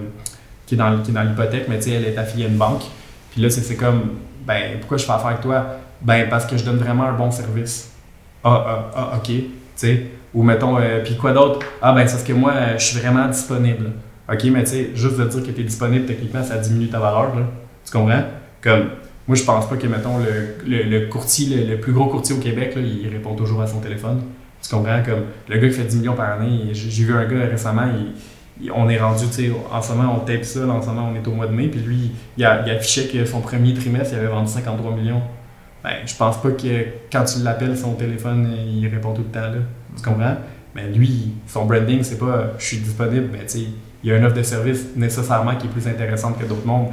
qui 0.66 0.74
est 0.74 0.78
dans, 0.78 1.02
qui 1.02 1.10
est 1.10 1.14
dans 1.14 1.22
l'hypothèque, 1.22 1.66
mais 1.68 1.76
tu 1.78 1.90
sais, 1.90 1.90
elle 1.92 2.06
est 2.06 2.16
affiliée 2.16 2.46
à 2.46 2.48
une 2.48 2.56
banque. 2.56 2.82
Puis 3.30 3.42
là, 3.42 3.50
c'est 3.50 3.76
comme, 3.76 4.12
ben, 4.46 4.78
pourquoi 4.80 4.96
je 4.96 5.04
fais 5.04 5.12
affaire 5.12 5.28
avec 5.28 5.40
toi? 5.40 5.66
Ben, 6.00 6.28
parce 6.28 6.46
que 6.46 6.56
je 6.56 6.64
donne 6.64 6.78
vraiment 6.78 7.04
un 7.04 7.12
bon 7.12 7.30
service. 7.30 7.92
Ah, 8.42 8.64
ah, 8.66 8.90
ah, 8.94 9.12
ok, 9.16 9.26
tu 9.26 9.44
sais. 9.76 10.06
Ou 10.34 10.42
mettons, 10.42 10.78
euh, 10.78 11.00
puis 11.04 11.16
quoi 11.16 11.32
d'autre? 11.32 11.60
Ah, 11.80 11.92
ben, 11.92 12.06
c'est 12.06 12.14
parce 12.14 12.24
que 12.24 12.32
moi, 12.32 12.52
je 12.78 12.84
suis 12.84 12.98
vraiment 12.98 13.28
disponible. 13.28 13.92
Ok, 14.30 14.44
mais 14.44 14.64
tu 14.64 14.70
sais, 14.70 14.90
juste 14.94 15.18
de 15.18 15.24
dire 15.24 15.42
que 15.42 15.50
tu 15.50 15.60
es 15.60 15.64
disponible, 15.64 16.06
techniquement, 16.06 16.42
ça 16.42 16.56
diminue 16.56 16.88
ta 16.88 16.98
valeur, 16.98 17.34
là. 17.34 17.42
Tu 17.84 17.92
comprends? 17.92 18.22
Comme, 18.62 18.84
moi, 19.28 19.36
je 19.36 19.44
pense 19.44 19.68
pas 19.68 19.76
que, 19.76 19.86
mettons, 19.86 20.18
le, 20.18 21.06
courtier, 21.06 21.64
le, 21.64 21.78
plus 21.78 21.92
gros 21.92 22.06
courtier 22.06 22.34
au 22.34 22.38
Québec, 22.38 22.76
il 22.76 23.08
répond 23.08 23.34
toujours 23.34 23.62
à 23.62 23.66
son 23.66 23.78
téléphone. 23.78 24.22
Tu 24.62 24.74
comprends? 24.74 25.02
Comme, 25.04 25.24
le 25.48 25.58
gars 25.58 25.68
qui 25.68 25.74
fait 25.74 25.84
10 25.84 25.98
millions 25.98 26.14
par 26.14 26.32
année, 26.32 26.70
j'ai 26.72 27.04
vu 27.04 27.14
un 27.14 27.24
gars 27.24 27.46
récemment, 27.46 27.88
on 28.74 28.88
est 28.88 28.98
rendu, 28.98 29.26
tu 29.26 29.32
sais, 29.32 29.52
en 29.70 29.80
ce 29.80 29.92
moment, 29.92 30.16
on 30.20 30.24
tape 30.24 30.44
ça, 30.44 30.66
en 30.66 30.82
ce 30.82 30.86
moment, 30.88 31.10
on 31.12 31.14
est 31.14 31.26
au 31.26 31.32
mois 31.32 31.46
de 31.46 31.52
mai, 31.52 31.68
puis 31.68 31.80
lui, 31.80 32.12
il, 32.36 32.44
a, 32.44 32.62
affichait 32.64 33.06
que 33.06 33.24
son 33.24 33.40
premier 33.40 33.74
trimestre, 33.74 34.14
il 34.14 34.18
avait 34.18 34.28
vendu 34.28 34.50
53 34.50 34.94
millions. 34.94 35.22
Ben, 35.82 35.94
je 36.06 36.14
pense 36.14 36.40
pas 36.40 36.50
que 36.50 36.86
quand 37.10 37.24
tu 37.24 37.42
l'appelles, 37.42 37.76
son 37.76 37.94
téléphone, 37.94 38.52
il 38.68 38.86
répond 38.88 39.12
tout 39.12 39.22
le 39.22 39.28
temps, 39.28 39.40
là. 39.40 39.58
Tu 39.96 40.02
comprends? 40.02 40.36
Mais 40.74 40.88
lui, 40.88 41.32
son 41.46 41.66
branding, 41.66 42.02
c'est 42.02 42.18
pas 42.18 42.52
je 42.58 42.64
suis 42.64 42.78
disponible, 42.78 43.28
mais 43.32 43.40
tu 43.40 43.58
sais, 43.58 43.64
il 44.02 44.10
y 44.10 44.12
a 44.12 44.16
une 44.16 44.24
offre 44.24 44.36
de 44.36 44.42
service 44.42 44.86
nécessairement 44.96 45.56
qui 45.56 45.66
est 45.66 45.70
plus 45.70 45.86
intéressante 45.86 46.38
que 46.38 46.44
d'autres 46.44 46.66
mondes. 46.66 46.88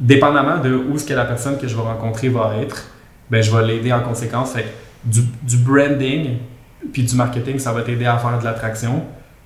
Dépendamment 0.00 0.58
de 0.58 0.74
où 0.74 0.98
ce 0.98 1.04
que 1.04 1.14
la 1.14 1.24
personne 1.24 1.58
que 1.58 1.68
je 1.68 1.76
vais 1.76 1.82
rencontrer 1.82 2.28
va 2.28 2.56
être, 2.60 2.86
ben, 3.30 3.42
je 3.42 3.54
vais 3.54 3.64
l'aider 3.66 3.92
en 3.92 4.00
conséquence. 4.00 4.54
Du, 5.04 5.56
branding 5.58 6.38
puis 6.92 7.04
du 7.04 7.14
marketing, 7.14 7.58
ça 7.58 7.72
va 7.72 7.82
t'aider 7.82 8.06
à 8.06 8.18
faire 8.18 8.38
de 8.38 8.44
l'attraction. 8.44 9.02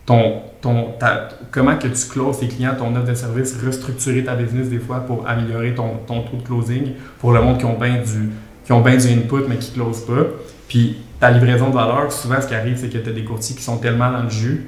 Comment 0.06 1.76
que 1.76 1.88
tu 1.88 2.08
closes 2.08 2.38
tes 2.38 2.48
clients, 2.48 2.74
ton 2.78 2.94
offre 2.94 3.06
de 3.06 3.14
service, 3.14 3.56
restructurer 3.64 4.24
ta 4.24 4.34
business 4.34 4.68
des 4.68 4.78
fois 4.78 5.00
pour 5.00 5.28
améliorer 5.28 5.74
ton, 5.74 5.98
ton 6.06 6.22
taux 6.22 6.36
de 6.36 6.42
closing 6.42 6.92
pour 7.18 7.32
le 7.32 7.40
monde 7.40 7.58
qui 7.58 7.64
ont 7.64 7.78
bien 7.78 7.96
du, 7.96 8.30
qui 8.64 8.72
ont 8.72 8.80
du 8.80 8.88
input 8.88 9.48
mais 9.48 9.56
qui 9.56 9.70
ne 9.72 9.82
close 9.82 10.06
pas. 10.06 10.26
Puis 10.68 10.98
ta 11.20 11.30
livraison 11.30 11.68
de 11.70 11.74
valeur, 11.74 12.12
souvent 12.12 12.40
ce 12.40 12.46
qui 12.46 12.54
arrive, 12.54 12.76
c'est 12.76 12.88
que 12.88 12.98
tu 12.98 13.08
as 13.08 13.12
des 13.12 13.24
courtiers 13.24 13.56
qui 13.56 13.62
sont 13.62 13.78
tellement 13.78 14.10
dans 14.10 14.22
le 14.22 14.30
jus 14.30 14.66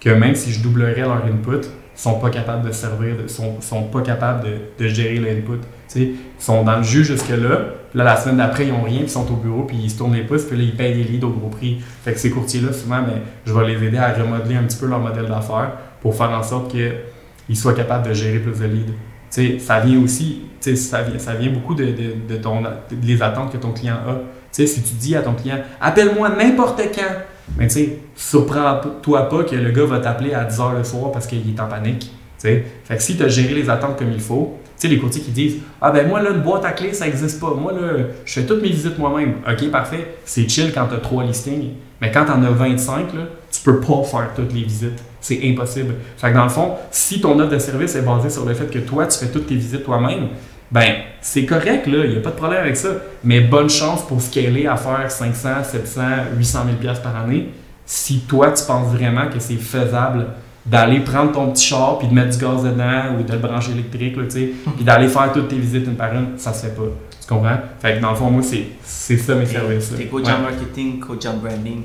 que 0.00 0.10
même 0.10 0.34
si 0.34 0.52
je 0.52 0.62
doublerais 0.62 1.00
leur 1.00 1.24
input, 1.24 1.68
sont 1.94 2.18
pas 2.18 2.30
capables 2.30 2.66
de 2.66 2.72
servir, 2.72 3.16
de- 3.16 3.28
sont, 3.28 3.60
sont 3.60 3.84
pas 3.84 4.00
capables 4.00 4.44
de, 4.44 4.84
de 4.84 4.88
gérer 4.88 5.16
l'input. 5.18 5.60
Ils 5.94 6.14
sont 6.38 6.62
dans 6.64 6.78
le 6.78 6.82
jus 6.82 7.04
jusque-là, 7.04 7.60
là 7.94 8.04
la 8.04 8.16
semaine 8.16 8.38
d'après, 8.38 8.66
ils 8.66 8.72
ont 8.72 8.82
rien, 8.82 8.98
puis 9.00 9.04
ils 9.06 9.10
sont 9.10 9.30
au 9.30 9.36
bureau, 9.36 9.64
puis 9.64 9.76
ils 9.82 9.90
se 9.90 9.98
tournent 9.98 10.14
les 10.14 10.22
pouces, 10.22 10.44
puis 10.44 10.56
là 10.56 10.62
ils 10.62 10.74
payent 10.74 10.94
des 10.94 11.04
leads 11.04 11.26
au 11.26 11.30
gros 11.30 11.48
prix. 11.48 11.82
Fait 12.02 12.12
que 12.14 12.18
ces 12.18 12.30
courtiers-là, 12.30 12.72
souvent, 12.72 13.02
mais 13.02 13.20
je 13.44 13.52
vais 13.52 13.66
les 13.74 13.86
aider 13.86 13.98
à 13.98 14.12
remodeler 14.12 14.56
un 14.56 14.62
petit 14.62 14.78
peu 14.78 14.86
leur 14.86 15.00
modèle 15.00 15.26
d'affaires 15.26 15.72
pour 16.00 16.14
faire 16.16 16.30
en 16.30 16.42
sorte 16.42 16.70
qu'ils 16.70 17.56
soient 17.56 17.74
capables 17.74 18.08
de 18.08 18.14
gérer 18.14 18.38
plus 18.38 18.58
de 18.58 18.64
leads. 18.66 18.86
Tu 18.86 18.92
sais, 19.30 19.58
ça 19.58 19.80
vient 19.80 20.00
aussi, 20.02 20.42
ça 20.60 21.02
vient, 21.02 21.18
ça 21.18 21.34
vient 21.34 21.50
beaucoup 21.50 21.74
de, 21.74 21.84
de, 21.84 22.14
de 22.28 22.36
ton, 22.36 22.62
de 22.62 22.68
les 23.02 23.22
attentes 23.22 23.52
que 23.52 23.58
ton 23.58 23.72
client 23.72 23.96
a. 24.06 24.14
Tu 24.14 24.20
sais, 24.50 24.66
si 24.66 24.82
tu 24.82 24.94
dis 24.94 25.14
à 25.16 25.20
ton 25.22 25.34
client, 25.34 25.58
appelle-moi 25.80 26.30
n'importe 26.30 26.80
quand, 26.94 27.14
mais 27.58 27.68
tu 27.68 27.74
sais, 27.74 27.98
surprends-toi 28.16 29.28
pas 29.28 29.44
que 29.44 29.56
le 29.56 29.70
gars 29.70 29.84
va 29.84 29.98
t'appeler 29.98 30.34
à 30.34 30.44
10h 30.44 30.76
le 30.78 30.84
soir 30.84 31.12
parce 31.12 31.26
qu'il 31.26 31.48
est 31.48 31.60
en 31.60 31.66
panique. 31.66 32.10
Tu 32.38 32.48
sais, 32.48 32.64
fait 32.84 32.96
que 32.96 33.02
si 33.02 33.16
tu 33.16 33.22
as 33.22 33.28
géré 33.28 33.54
les 33.54 33.70
attentes 33.70 33.98
comme 33.98 34.12
il 34.12 34.20
faut, 34.20 34.58
tu 34.64 34.88
sais, 34.88 34.88
les 34.88 34.98
courtiers 34.98 35.22
qui 35.22 35.30
disent 35.30 35.58
Ah 35.80 35.90
ben 35.90 36.08
moi, 36.08 36.20
là, 36.20 36.30
une 36.30 36.40
boîte 36.40 36.64
à 36.64 36.72
clés, 36.72 36.92
ça 36.92 37.06
n'existe 37.06 37.40
pas. 37.40 37.54
Moi, 37.54 37.72
là, 37.72 38.04
je 38.24 38.32
fais 38.32 38.46
toutes 38.46 38.62
mes 38.62 38.70
visites 38.70 38.98
moi-même. 38.98 39.34
Ok, 39.48 39.70
parfait. 39.70 40.16
C'est 40.24 40.48
chill 40.48 40.72
quand 40.72 40.86
tu 40.88 40.94
as 40.94 40.98
trois 40.98 41.24
listings. 41.24 41.74
Mais 42.00 42.10
quand 42.10 42.24
tu 42.24 42.32
en 42.32 42.42
as 42.42 42.50
25, 42.50 43.14
là, 43.14 43.20
tu 43.52 43.60
peux 43.60 43.78
pas 43.78 44.02
faire 44.02 44.30
toutes 44.34 44.52
les 44.52 44.64
visites. 44.64 45.00
C'est 45.20 45.40
impossible. 45.44 45.94
Fait 46.16 46.30
que 46.30 46.34
dans 46.34 46.42
le 46.42 46.48
fond, 46.48 46.72
si 46.90 47.20
ton 47.20 47.38
offre 47.38 47.52
de 47.52 47.58
service 47.60 47.94
est 47.94 48.02
basée 48.02 48.28
sur 48.28 48.44
le 48.44 48.54
fait 48.54 48.66
que 48.66 48.80
toi, 48.80 49.06
tu 49.06 49.20
fais 49.20 49.30
toutes 49.30 49.46
tes 49.46 49.54
visites 49.54 49.84
toi-même, 49.84 50.30
ben, 50.72 50.94
c'est 51.20 51.44
correct, 51.44 51.86
là, 51.86 52.04
il 52.04 52.10
n'y 52.12 52.16
a 52.16 52.20
pas 52.20 52.30
de 52.30 52.36
problème 52.36 52.60
avec 52.62 52.76
ça. 52.76 52.88
Mais 53.22 53.40
bonne 53.42 53.70
chance 53.70 54.04
pour 54.06 54.20
scaler 54.20 54.66
à 54.66 54.76
faire 54.76 55.08
500, 55.10 55.62
700, 55.62 56.00
800 56.36 56.58
000 56.64 56.76
piastres 56.80 57.02
par 57.04 57.16
année 57.22 57.50
si 57.84 58.20
toi, 58.20 58.50
tu 58.52 58.64
penses 58.64 58.88
vraiment 58.94 59.26
que 59.28 59.38
c'est 59.38 59.56
faisable 59.56 60.26
d'aller 60.64 61.00
prendre 61.00 61.32
ton 61.32 61.50
petit 61.50 61.66
char 61.66 61.98
puis 61.98 62.08
de 62.08 62.14
mettre 62.14 62.30
du 62.30 62.38
gaz 62.44 62.62
dedans 62.64 63.16
ou 63.18 63.22
de 63.22 63.32
le 63.32 63.38
brancher 63.38 63.72
électrique, 63.72 64.16
là, 64.16 64.22
tu 64.24 64.30
sais, 64.30 64.52
puis 64.76 64.84
d'aller 64.84 65.08
faire 65.08 65.30
toutes 65.32 65.48
tes 65.48 65.58
visites 65.58 65.86
une 65.86 65.96
par 65.96 66.14
une, 66.14 66.38
ça 66.38 66.52
se 66.54 66.66
fait 66.66 66.74
pas. 66.74 66.82
Tu 67.20 67.26
comprends? 67.28 67.56
Fait 67.80 67.96
que 67.96 68.00
dans 68.00 68.10
le 68.10 68.16
fond, 68.16 68.30
moi, 68.30 68.42
c'est 68.42 68.64
c'est 68.82 69.16
ça 69.16 69.34
mes 69.34 69.46
services. 69.46 69.90
là. 69.92 69.98
T'es 69.98 70.06
coach 70.06 70.24
Ouais. 70.26 70.32
en 70.32 70.38
marketing, 70.42 71.00
coach 71.00 71.26
en 71.26 71.36
branding, 71.36 71.82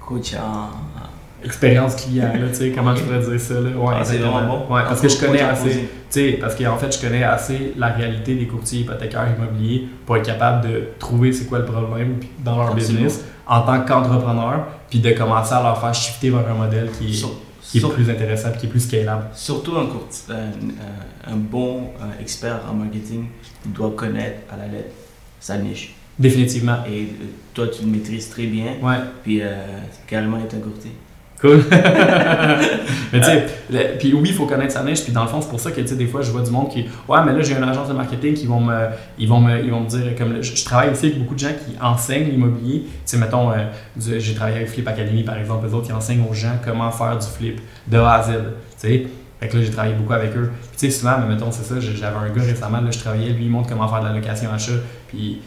coach 0.00 0.34
en. 0.34 0.70
Expérience 1.44 1.96
client, 1.96 2.32
là, 2.34 2.48
tu 2.48 2.54
sais, 2.54 2.70
comment 2.70 2.94
je 2.94 3.02
pourrais 3.02 3.20
dire 3.20 3.40
ça, 3.40 3.54
là? 3.54 3.70
Ouais, 3.76 3.94
Ah, 3.98 4.04
c'est 4.04 4.18
vraiment 4.18 4.46
bon. 4.66 4.74
Ouais, 4.74 4.82
parce 4.82 5.00
que 5.00 5.08
je 5.08 5.18
connais 5.18 5.40
assez. 5.42 5.70
Tu 5.70 5.88
sais, 6.10 6.32
parce 6.40 6.54
qu'en 6.54 6.76
fait, 6.76 6.94
je 6.96 7.00
connais 7.00 7.22
assez 7.22 7.72
la 7.76 7.88
réalité 7.88 8.34
des 8.34 8.46
courtiers 8.46 8.80
hypothécaires 8.80 9.28
immobiliers 9.36 9.86
pour 10.04 10.16
être 10.16 10.24
capable 10.26 10.68
de 10.68 10.82
trouver 10.98 11.32
c'est 11.32 11.46
quoi 11.46 11.60
le 11.60 11.64
problème 11.66 12.16
dans 12.44 12.56
leur 12.56 12.72
Absolument. 12.72 13.04
business 13.04 13.24
en 13.46 13.62
tant 13.62 13.80
qu'entrepreneur, 13.82 14.66
puis 14.88 14.98
de 15.00 15.10
commencer 15.12 15.54
à 15.54 15.62
leur 15.62 15.80
faire 15.80 15.94
shifter 15.94 16.30
vers 16.30 16.48
un 16.50 16.54
modèle 16.54 16.90
qui 16.98 17.10
est, 17.10 17.12
Sur- 17.12 17.32
qui 17.62 17.78
est 17.78 17.80
sur- 17.80 17.92
plus 17.94 18.08
intéressant 18.10 18.50
qui 18.58 18.66
est 18.66 18.68
plus 18.68 18.80
scalable. 18.80 19.24
Surtout 19.34 19.76
un, 19.76 19.86
courti- 19.86 20.24
un, 21.26 21.36
bon 21.36 21.90
euh, 22.00 22.20
expert 22.20 22.60
en 22.70 22.74
marketing 22.74 23.26
doit 23.66 23.92
connaître 23.96 24.40
à 24.52 24.56
la 24.56 24.66
lettre 24.66 24.90
sa 25.40 25.56
niche. 25.58 25.94
Définitivement. 26.18 26.78
Et 26.86 27.02
euh, 27.02 27.06
toi, 27.54 27.66
tu 27.68 27.82
le 27.84 27.88
maîtrises 27.88 28.28
très 28.28 28.46
bien, 28.46 28.74
Ouais, 28.82 28.96
puis 29.22 29.40
euh, 29.42 29.46
carrément 30.06 30.38
être 30.38 30.54
un 30.54 30.60
courtier. 30.60 30.92
Cool. 31.40 31.64
mais 33.12 33.20
tu 33.20 33.24
sais, 33.24 33.46
puis 33.98 34.12
oui, 34.14 34.28
il 34.30 34.34
faut 34.34 34.46
connaître 34.46 34.72
sa 34.72 34.82
niche, 34.82 35.02
puis 35.02 35.12
dans 35.12 35.22
le 35.22 35.28
fond, 35.28 35.40
c'est 35.40 35.48
pour 35.48 35.60
ça 35.60 35.70
que 35.70 35.80
tu 35.80 35.88
sais, 35.88 35.96
des 35.96 36.06
fois, 36.06 36.22
je 36.22 36.30
vois 36.30 36.42
du 36.42 36.50
monde 36.50 36.68
qui, 36.68 36.86
ouais, 37.08 37.18
mais 37.24 37.32
là, 37.32 37.42
j'ai 37.42 37.54
une 37.54 37.64
agence 37.64 37.88
de 37.88 37.94
marketing 37.94 38.34
qui 38.34 38.46
vont 38.46 38.60
me, 38.60 38.88
ils 39.18 39.28
vont 39.28 39.40
me, 39.40 39.62
ils 39.62 39.70
vont 39.70 39.80
me 39.80 39.88
dire, 39.88 40.14
comme 40.16 40.42
je, 40.42 40.54
je 40.54 40.64
travaille 40.64 40.90
aussi 40.90 41.06
avec 41.06 41.18
beaucoup 41.18 41.34
de 41.34 41.40
gens 41.40 41.48
qui 41.48 41.76
enseignent 41.80 42.30
l'immobilier. 42.30 42.82
Tu 42.84 42.90
sais, 43.04 43.16
mettons, 43.16 43.50
euh, 43.50 43.64
j'ai 43.96 44.34
travaillé 44.34 44.58
avec 44.58 44.68
Flip 44.68 44.86
Academy, 44.86 45.22
par 45.22 45.38
exemple, 45.38 45.66
les 45.66 45.74
autres, 45.74 45.86
qui 45.86 45.92
enseignent 45.92 46.24
aux 46.28 46.34
gens 46.34 46.58
comment 46.64 46.90
faire 46.90 47.18
du 47.18 47.26
flip 47.26 47.60
de 47.86 47.98
A 47.98 48.14
à 48.14 48.22
Z. 48.22 48.28
Tu 48.28 48.34
sais, 48.76 49.06
fait 49.40 49.48
que 49.48 49.56
là, 49.56 49.62
j'ai 49.62 49.70
travaillé 49.70 49.94
beaucoup 49.94 50.12
avec 50.12 50.36
eux. 50.36 50.50
Puis, 50.70 50.78
tu 50.78 50.90
sais, 50.90 50.98
souvent, 50.98 51.16
mais 51.18 51.34
mettons, 51.34 51.50
c'est 51.50 51.64
ça, 51.64 51.80
j'avais 51.80 52.16
un 52.16 52.28
gars 52.28 52.42
récemment, 52.42 52.80
là, 52.80 52.90
je 52.90 52.98
travaillais, 52.98 53.30
lui, 53.30 53.44
il 53.44 53.50
montre 53.50 53.70
comment 53.70 53.88
faire 53.88 54.00
de 54.00 54.08
la 54.08 54.12
location 54.12 54.52
achat. 54.52 54.72
Puis, 55.08 55.40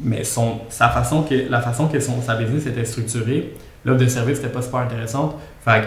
mais 0.00 0.24
son, 0.24 0.60
sa 0.68 0.88
façon 0.88 1.22
que, 1.22 1.48
la 1.48 1.60
façon 1.60 1.86
que 1.86 2.00
son, 2.00 2.20
sa 2.20 2.34
business 2.34 2.66
était 2.66 2.84
structurée, 2.84 3.54
l'offre 3.86 4.00
de 4.00 4.08
service 4.08 4.38
n'était 4.38 4.52
pas 4.52 4.60
super 4.60 4.80
intéressante. 4.80 5.36
Fait 5.64 5.82
que, 5.82 5.86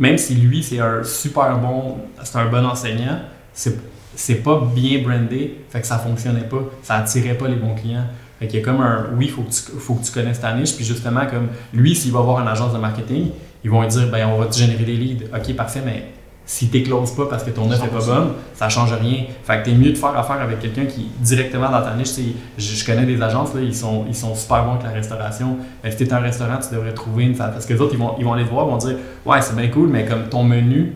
même 0.00 0.16
si 0.16 0.36
lui, 0.36 0.62
c'est 0.62 0.78
un 0.78 1.02
super 1.02 1.58
bon, 1.58 1.98
c'est 2.22 2.38
un 2.38 2.46
bon 2.46 2.64
enseignant, 2.64 3.20
c'est, 3.52 3.76
c'est 4.14 4.36
pas 4.36 4.62
bien 4.74 5.02
brandé, 5.02 5.58
fait 5.68 5.80
que 5.80 5.86
ça 5.86 5.98
fonctionnait 5.98 6.48
pas, 6.48 6.62
ça 6.82 6.94
attirait 6.96 7.34
pas 7.34 7.48
les 7.48 7.56
bons 7.56 7.74
clients. 7.74 8.06
Fait 8.38 8.46
qu'il 8.46 8.60
y 8.60 8.62
a 8.62 8.64
comme 8.64 8.80
un, 8.80 9.06
oui, 9.16 9.28
faut 9.28 9.42
que 9.42 9.50
tu, 9.50 9.78
faut 9.78 9.94
que 9.94 10.04
tu 10.04 10.12
connaisses 10.12 10.40
ta 10.40 10.54
niche, 10.54 10.76
puis 10.76 10.84
justement, 10.84 11.26
comme 11.26 11.48
lui, 11.72 11.94
s'il 11.94 12.12
va 12.12 12.20
avoir 12.20 12.40
une 12.40 12.48
agence 12.48 12.72
de 12.72 12.78
marketing, 12.78 13.30
ils 13.64 13.70
vont 13.70 13.82
lui 13.82 13.88
dire, 13.88 14.08
ben, 14.10 14.28
on 14.28 14.38
va 14.38 14.46
te 14.46 14.56
générer 14.56 14.84
des 14.84 14.96
leads. 14.96 15.24
Ok, 15.34 15.56
parfait, 15.56 15.82
mais 15.84 16.12
si 16.46 16.68
tu 16.68 16.78
n'écloses 16.78 17.10
pas 17.10 17.26
parce 17.26 17.42
que 17.42 17.50
ton 17.50 17.68
offre 17.70 17.82
n'est 17.82 17.90
pas 17.90 17.98
100%. 17.98 18.06
bonne, 18.06 18.28
ça 18.54 18.68
change 18.68 18.92
rien. 18.92 19.24
Fait 19.42 19.58
que 19.58 19.64
t'es 19.64 19.74
mieux 19.74 19.90
de 19.90 19.98
faire 19.98 20.16
affaire 20.16 20.40
avec 20.40 20.60
quelqu'un 20.60 20.86
qui 20.86 21.08
directement 21.18 21.68
dans 21.68 21.82
ta 21.82 21.94
niche. 21.94 22.14
tu 22.14 22.22
sais, 22.22 22.22
Je, 22.56 22.86
connais 22.86 23.04
des 23.04 23.20
agences, 23.20 23.52
là, 23.52 23.60
ils, 23.60 23.74
sont, 23.74 24.04
ils 24.08 24.14
sont 24.14 24.34
super 24.36 24.64
bons 24.64 24.72
avec 24.72 24.84
la 24.84 24.90
restauration. 24.90 25.56
Mais 25.82 25.90
si 25.90 25.96
tu 25.96 26.04
es 26.04 26.12
un 26.12 26.20
restaurant, 26.20 26.58
tu 26.58 26.72
devrais 26.74 26.94
trouver 26.94 27.24
une. 27.24 27.36
Parce 27.36 27.66
que 27.66 27.74
les 27.74 27.80
autres, 27.80 27.94
ils 27.94 27.98
vont, 27.98 28.14
ils 28.18 28.24
vont 28.24 28.32
aller 28.32 28.44
te 28.44 28.50
voir, 28.50 28.66
ils 28.66 28.70
vont 28.70 28.76
dire 28.76 28.96
Ouais, 29.24 29.42
c'est 29.42 29.56
bien 29.56 29.68
cool, 29.68 29.88
mais 29.88 30.04
comme 30.04 30.28
ton 30.28 30.44
menu, 30.44 30.92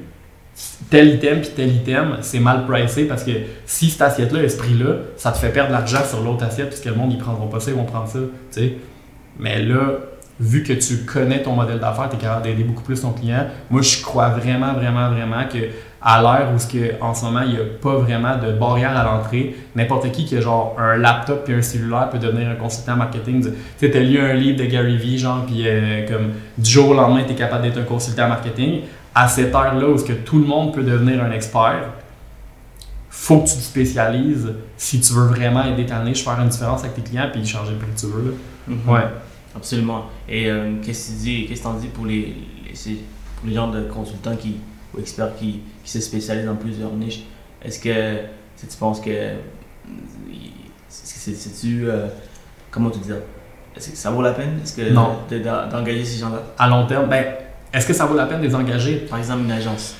tel 0.89 1.15
item 1.17 1.41
puis 1.41 1.51
tel 1.55 1.75
item, 1.75 2.19
c'est 2.21 2.41
mal 2.41 2.67
pricé 2.67 3.05
parce 3.05 3.25
que 3.25 3.33
si 3.67 3.91
cette 3.91 4.03
assiette-là 4.03 4.43
est 4.45 4.49
ce 4.49 4.59
prix-là, 4.59 4.95
ça 5.17 5.33
te 5.33 5.39
fait 5.39 5.51
perdre 5.51 5.71
de 5.71 5.75
l'argent 5.75 6.05
sur 6.09 6.23
l'autre 6.23 6.45
assiette 6.45 6.69
puisque 6.69 6.87
le 6.87 6.95
monde, 6.95 7.13
ils 7.13 7.19
prendront 7.19 7.49
pas 7.49 7.59
ça, 7.59 7.73
ils 7.73 7.77
vont 7.77 7.85
prendre 7.85 8.09
ça. 8.09 8.21
tu 8.53 8.61
sais. 8.61 8.75
Mais 9.39 9.63
là, 9.63 9.99
vu 10.41 10.63
que 10.63 10.73
tu 10.73 11.05
connais 11.05 11.43
ton 11.43 11.55
modèle 11.55 11.79
d'affaires, 11.79 12.09
tu 12.09 12.17
es 12.17 12.19
capable 12.19 12.43
d'aider 12.43 12.65
beaucoup 12.65 12.83
plus 12.83 13.03
ton 13.03 13.13
client. 13.13 13.47
Moi, 13.71 13.83
je 13.83 14.03
crois 14.03 14.31
vraiment, 14.31 14.73
vraiment, 14.73 15.11
vraiment 15.11 15.45
que 15.53 15.59
à 16.03 16.23
l'ère 16.23 16.49
où 16.55 16.59
ce 16.59 16.67
que, 16.67 16.95
en 17.03 17.13
ce 17.15 17.27
moment, 17.27 17.43
il 17.43 17.51
n'y 17.51 17.57
a 17.59 17.65
pas 17.81 17.97
vraiment 17.97 18.39
de 18.39 18.53
barrière 18.53 18.97
à 18.97 19.05
l'entrée, 19.05 19.55
n'importe 19.77 20.11
qui 20.13 20.25
qui 20.25 20.39
a 20.39 20.41
genre 20.41 20.75
un 20.79 20.97
laptop 20.97 21.45
puis 21.45 21.53
un 21.53 21.61
cellulaire 21.61 22.09
peut 22.09 22.19
devenir 22.19 22.49
un 22.49 22.55
consultant 22.55 22.97
marketing. 22.97 23.43
Tu 23.43 23.51
sais, 23.77 23.95
as 23.95 24.01
lu 24.01 24.19
un 24.19 24.33
livre 24.33 24.59
de 24.59 24.65
Gary 24.65 24.97
Vee, 24.97 25.19
genre, 25.19 25.45
puis 25.45 25.65
euh, 25.67 26.09
comme 26.09 26.31
du 26.57 26.71
jour 26.71 26.89
au 26.89 26.95
lendemain, 26.95 27.23
tu 27.27 27.33
es 27.33 27.37
capable 27.37 27.65
d'être 27.65 27.79
un 27.79 27.85
consultant 27.85 28.29
marketing. 28.29 28.81
À 29.15 29.29
cette 29.29 29.55
heure-là 29.55 29.89
où 29.89 29.99
ce 29.99 30.05
que 30.05 30.15
tout 30.15 30.39
le 30.39 30.47
monde 30.47 30.73
peut 30.73 30.83
devenir 30.83 31.23
un 31.23 31.33
expert, 31.33 31.85
faut 33.11 33.41
que 33.41 33.49
tu 33.49 33.57
te 33.57 33.61
spécialises 33.61 34.55
si 34.79 35.01
tu 35.01 35.13
veux 35.13 35.27
vraiment 35.27 35.65
aider 35.65 35.85
ta 35.85 36.03
niche, 36.03 36.25
faire 36.25 36.41
une 36.41 36.49
différence 36.49 36.81
avec 36.81 36.95
tes 36.95 37.03
clients 37.03 37.29
puis 37.31 37.45
changer 37.45 37.73
le 37.73 37.77
prix 37.79 37.91
que 37.95 38.01
tu 38.01 38.07
veux. 38.07 38.31
là. 38.31 38.37
Mhm. 38.69 38.95
Ouais. 38.95 39.07
Absolument. 39.55 40.05
Et 40.29 40.49
euh, 40.51 40.77
qu'est-ce 40.83 41.09
que 41.09 41.13
tu 41.17 41.19
dis, 41.23 41.47
qu'est-ce 41.47 41.61
que 41.61 41.65
t'en 41.65 41.75
dis 41.75 41.89
pour 41.89 42.07
les, 42.07 42.35
pour 43.37 43.49
les 43.49 43.55
gens 43.55 43.69
de 43.71 43.83
consultants 43.83 44.37
qui, 44.37 44.57
ou 44.95 45.01
experts 45.01 45.35
qui, 45.37 45.61
qui 45.85 45.91
se 45.91 46.01
spécialisent 46.01 46.47
dans 46.47 46.57
plusieurs 46.57 46.93
niches? 46.93 47.25
Est-ce 47.63 47.79
que 47.81 48.19
si 48.57 48.67
tu 48.67 48.77
penses 48.77 49.01
que 49.01 49.11
c'est- 50.89 51.35
euh, 51.67 52.07
comment 52.71 52.91
tu 52.91 52.99
dis 53.01 53.09
ça? 53.09 53.15
Est-ce 53.77 53.91
que 53.91 53.97
ça 53.97 54.11
vaut 54.11 54.23
la 54.23 54.33
peine? 54.33 54.59
Est-ce 54.63 54.77
que 54.77 54.83
d'engager 55.71 56.05
ces 56.05 56.19
gens-là? 56.19 56.43
À 56.59 56.69
long 56.69 56.87
terme, 56.87 57.09
ben, 57.09 57.25
est-ce 57.73 57.87
que 57.87 57.93
ça 57.93 58.07
vaut 58.07 58.17
la 58.17 58.27
peine 58.27 58.41
de 58.41 58.47
les 58.47 58.55
engager? 58.55 58.97
Par 59.09 59.19
exemple, 59.19 59.45
une 59.45 59.53
agence. 59.53 59.95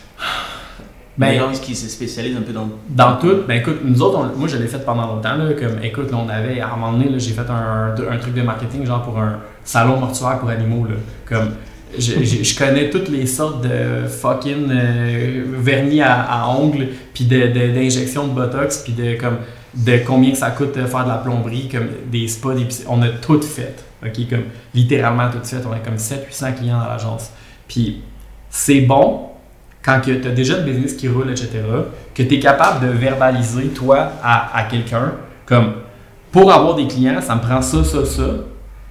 Ben, 1.21 1.39
gens 1.39 1.53
qui 1.53 1.75
se 1.77 1.89
spécialisent 1.89 2.37
un 2.37 2.43
peu 2.43 2.53
dans. 2.53 2.69
Dans 2.89 3.17
tout, 3.19 3.43
ben 3.47 3.59
écoute, 3.61 3.81
nous 3.85 4.01
autres, 4.03 4.19
on- 4.19 4.39
moi 4.39 4.49
je 4.49 4.57
l'ai 4.57 4.67
fait 4.67 4.85
pendant 4.85 5.07
longtemps, 5.07 5.37
là, 5.37 5.53
comme 5.53 5.83
écoute, 5.83 6.11
là, 6.11 6.19
on 6.25 6.29
avait, 6.29 6.61
à 6.61 6.69
un 6.73 6.77
moment 6.77 6.93
donné, 6.93 7.11
j'ai 7.19 7.33
fait 7.33 7.49
un, 7.51 7.95
un 8.11 8.17
truc 8.19 8.35
de 8.35 8.43
marketing, 8.43 8.87
genre 8.87 9.03
pour 9.03 9.19
un 9.19 9.39
salon 9.65 9.99
mortuaire 9.99 10.39
pour 10.39 10.49
animaux, 10.49 10.87
là, 10.87 10.95
comme, 11.27 11.51
je, 11.99 12.25
je- 12.25 12.43
je 12.45 12.59
connais 12.59 12.89
toutes 12.91 13.09
les 13.09 13.27
sortes 13.27 13.63
de 13.63 14.07
fucking 14.09 14.69
euh, 14.71 15.45
vernis 15.59 16.01
à, 16.03 16.23
à 16.23 16.49
ongles, 16.49 16.89
puis 17.13 17.25
de- 17.25 17.49
de- 17.49 17.75
d'injections 17.75 18.27
de, 18.29 18.33
botox, 18.33 18.79
puis 18.79 18.93
de, 18.93 19.21
comme, 19.21 19.39
de 19.75 19.99
combien 20.07 20.31
que 20.33 20.39
ça 20.39 20.51
coûte 20.51 20.77
de 20.77 20.85
faire 20.87 21.05
de 21.05 21.09
la 21.11 21.19
plomberie, 21.19 21.69
comme 21.69 21.89
des 22.11 22.29
spas, 22.29 22.55
des 22.55 22.67
on 22.89 23.03
a 23.03 23.09
tout 23.09 23.43
fait, 23.43 23.85
ok, 24.05 24.29
comme 24.31 24.43
littéralement 24.75 25.29
tout 25.31 25.45
fait, 25.45 25.59
on 25.69 25.73
a 25.73 25.79
comme 25.81 25.97
700-800 25.97 26.55
clients 26.55 26.79
dans 26.81 26.89
l'agence, 26.89 27.31
puis 27.69 28.03
c'est 28.49 28.81
bon, 28.81 29.27
quand 29.83 30.01
tu 30.03 30.13
as 30.13 30.31
déjà 30.31 30.59
le 30.59 30.65
business 30.65 30.95
qui 30.95 31.09
roule, 31.09 31.31
etc., 31.31 31.51
que 32.15 32.23
tu 32.23 32.35
es 32.35 32.41
capable 32.41 32.87
de 32.87 32.93
verbaliser, 32.93 33.69
toi, 33.69 34.13
à, 34.23 34.59
à 34.59 34.65
quelqu'un, 34.65 35.13
comme 35.47 35.73
pour 36.31 36.53
avoir 36.53 36.75
des 36.77 36.87
clients, 36.87 37.21
ça 37.21 37.35
me 37.35 37.41
prend 37.41 37.63
ça, 37.63 37.83
ça, 37.83 38.05
ça, 38.05 38.23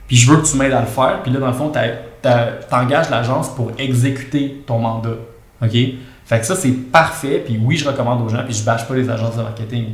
puis 0.08 0.18
je 0.18 0.30
veux 0.30 0.38
que 0.42 0.48
tu 0.48 0.58
m'aides 0.58 0.74
à 0.74 0.82
le 0.82 0.88
faire, 0.88 1.22
puis 1.22 1.32
là, 1.32 1.40
dans 1.40 1.48
le 1.48 1.54
fond, 1.54 1.72
tu 1.72 2.76
engages 2.76 3.10
l'agence 3.12 3.50
pour 3.50 3.72
exécuter 3.78 4.64
ton 4.66 4.80
mandat. 4.80 5.18
OK? 5.62 5.72
Fait 5.72 6.40
que 6.40 6.46
ça, 6.46 6.56
c'est 6.56 6.72
parfait, 6.72 7.44
puis 7.46 7.60
oui, 7.64 7.78
je 7.78 7.88
recommande 7.88 8.26
aux 8.26 8.30
gens, 8.30 8.44
puis 8.44 8.54
je 8.54 8.64
bâche 8.64 8.88
pas 8.88 8.96
les 8.96 9.10
agences 9.10 9.38
de 9.38 9.44
marketing. 9.44 9.86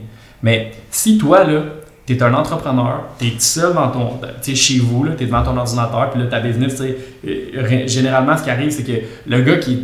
Mais 0.41 0.71
si 0.89 1.17
toi, 1.17 1.43
là, 1.43 1.63
tu 2.05 2.13
es 2.13 2.21
un 2.21 2.33
entrepreneur, 2.33 3.03
tu 3.17 3.25
es 3.27 3.33
seul 3.39 3.73
dans 3.73 3.87
ton, 3.89 4.19
chez 4.43 4.79
vous, 4.79 5.07
tu 5.17 5.23
es 5.23 5.25
devant 5.27 5.41
ton 5.43 5.57
ordinateur, 5.57 6.11
puis 6.11 6.21
là, 6.21 6.27
ta 6.27 6.39
business, 6.39 6.79
euh, 6.81 7.87
généralement, 7.87 8.37
ce 8.37 8.43
qui 8.43 8.49
arrive, 8.51 8.69
c'est 8.69 8.83
que 8.83 8.91
le 9.27 9.41
gars 9.41 9.57
qui, 9.57 9.79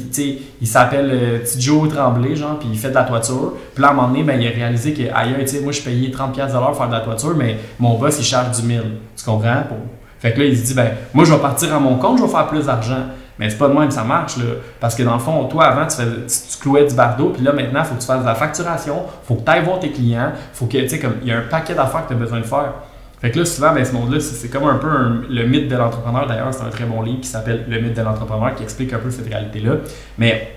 il 0.62 0.68
s'appelle 0.68 1.10
euh, 1.12 1.40
Joe 1.58 1.90
Tremblay, 1.90 2.36
genre, 2.36 2.60
puis 2.60 2.70
il 2.72 2.78
fait 2.78 2.90
de 2.90 2.94
la 2.96 3.04
toiture. 3.04 3.54
Puis 3.74 3.82
là, 3.82 3.88
à 3.90 3.92
un 3.92 3.94
moment 3.96 4.08
donné, 4.10 4.24
ben, 4.24 4.40
il 4.40 4.48
a 4.48 4.52
réalisé 4.52 4.94
que, 4.94 5.02
ailleurs, 5.14 5.38
moi, 5.64 5.72
je 5.72 5.82
payais 5.82 6.10
30$ 6.10 6.32
piastres 6.32 6.54
de 6.56 6.60
l'heure 6.60 6.68
pour 6.72 6.78
faire 6.78 6.88
de 6.90 6.94
la 6.94 7.00
toiture, 7.02 7.34
mais 7.36 7.58
mon 7.80 7.98
boss, 7.98 8.18
il 8.20 8.26
charge 8.26 8.60
du 8.62 8.68
1000. 8.68 8.82
Tu 9.18 9.26
comprends? 9.26 9.64
Pour- 9.68 9.78
Fait 10.20 10.34
que 10.34 10.40
là, 10.40 10.46
il 10.46 10.56
se 10.58 10.64
dit, 10.66 10.74
ben, 10.76 10.92
moi, 11.16 11.26
je 11.26 11.34
vais 11.34 11.40
partir 11.40 11.74
à 11.74 11.80
mon 11.80 11.96
compte, 11.96 12.20
je 12.20 12.24
vais 12.24 12.30
faire 12.30 12.48
plus 12.48 12.66
d'argent. 12.68 13.06
Mais 13.39 13.50
c'est 13.50 13.58
pas 13.58 13.67
de 13.67 13.74
même 13.74 13.88
que 13.88 13.94
ça 13.94 14.04
marche, 14.04 14.38
là. 14.38 14.44
Parce 14.80 14.96
que 14.96 15.04
dans 15.04 15.13
le 15.13 15.20
fond, 15.20 15.46
toi, 15.46 15.65
avant, 15.65 15.88
tu, 15.88 15.98
tu, 15.98 16.58
clouais 16.60 16.86
du 16.86 16.96
bardeau, 16.96 17.30
puis 17.30 17.44
là, 17.44 17.54
maintenant, 17.54 17.82
il 17.82 17.86
faut 17.86 17.96
que 17.96 18.02
tu 18.02 18.08
fasses 18.08 18.22
de 18.22 18.26
la 18.26 18.36
facturation, 18.36 19.04
faut 19.24 19.36
que 19.36 19.44
tu 19.44 19.52
ailles 19.52 19.63
voir 19.63 19.80
tes 19.80 19.91
clients, 19.91 20.32
faut 20.54 20.65
que, 20.65 20.78
tu 20.78 20.89
sais, 20.89 21.00
comme, 21.00 21.15
il 21.22 21.30
y 21.30 21.32
a 21.32 21.38
un 21.38 21.41
paquet 21.50 21.74
d'affaires 21.74 22.04
que 22.04 22.10
tu 22.10 22.13
as 22.13 22.17
besoin 22.17 22.39
de 22.39 22.46
faire. 22.46 22.74
Fait 23.22 23.30
que 23.30 23.38
là, 23.38 23.46
souvent, 23.46 23.72
ben, 23.72 23.86
ce 23.86 23.94
monde-là, 23.94 24.20
c'est 24.20 24.50
comme 24.50 24.63
un 24.63 24.78
peu 24.78 24.89
le 25.30 25.46
mythe 25.46 25.67
de 25.67 25.76
l'entrepreneur. 25.76 26.26
D'ailleurs, 26.26 26.52
c'est 26.52 26.63
un 26.63 26.70
très 26.70 26.86
bon 26.86 27.04
livre 27.04 27.22
qui 27.22 27.28
s'appelle 27.28 27.65
Le 27.70 27.80
mythe 27.80 27.96
de 27.96 28.02
l'entrepreneur 28.02 28.56
qui 28.56 28.63
explique 28.63 28.94
un 28.94 28.98
peu 28.98 29.12
cette 29.12 29.28
réalité-là. 29.28 29.74
Mais 30.17 30.52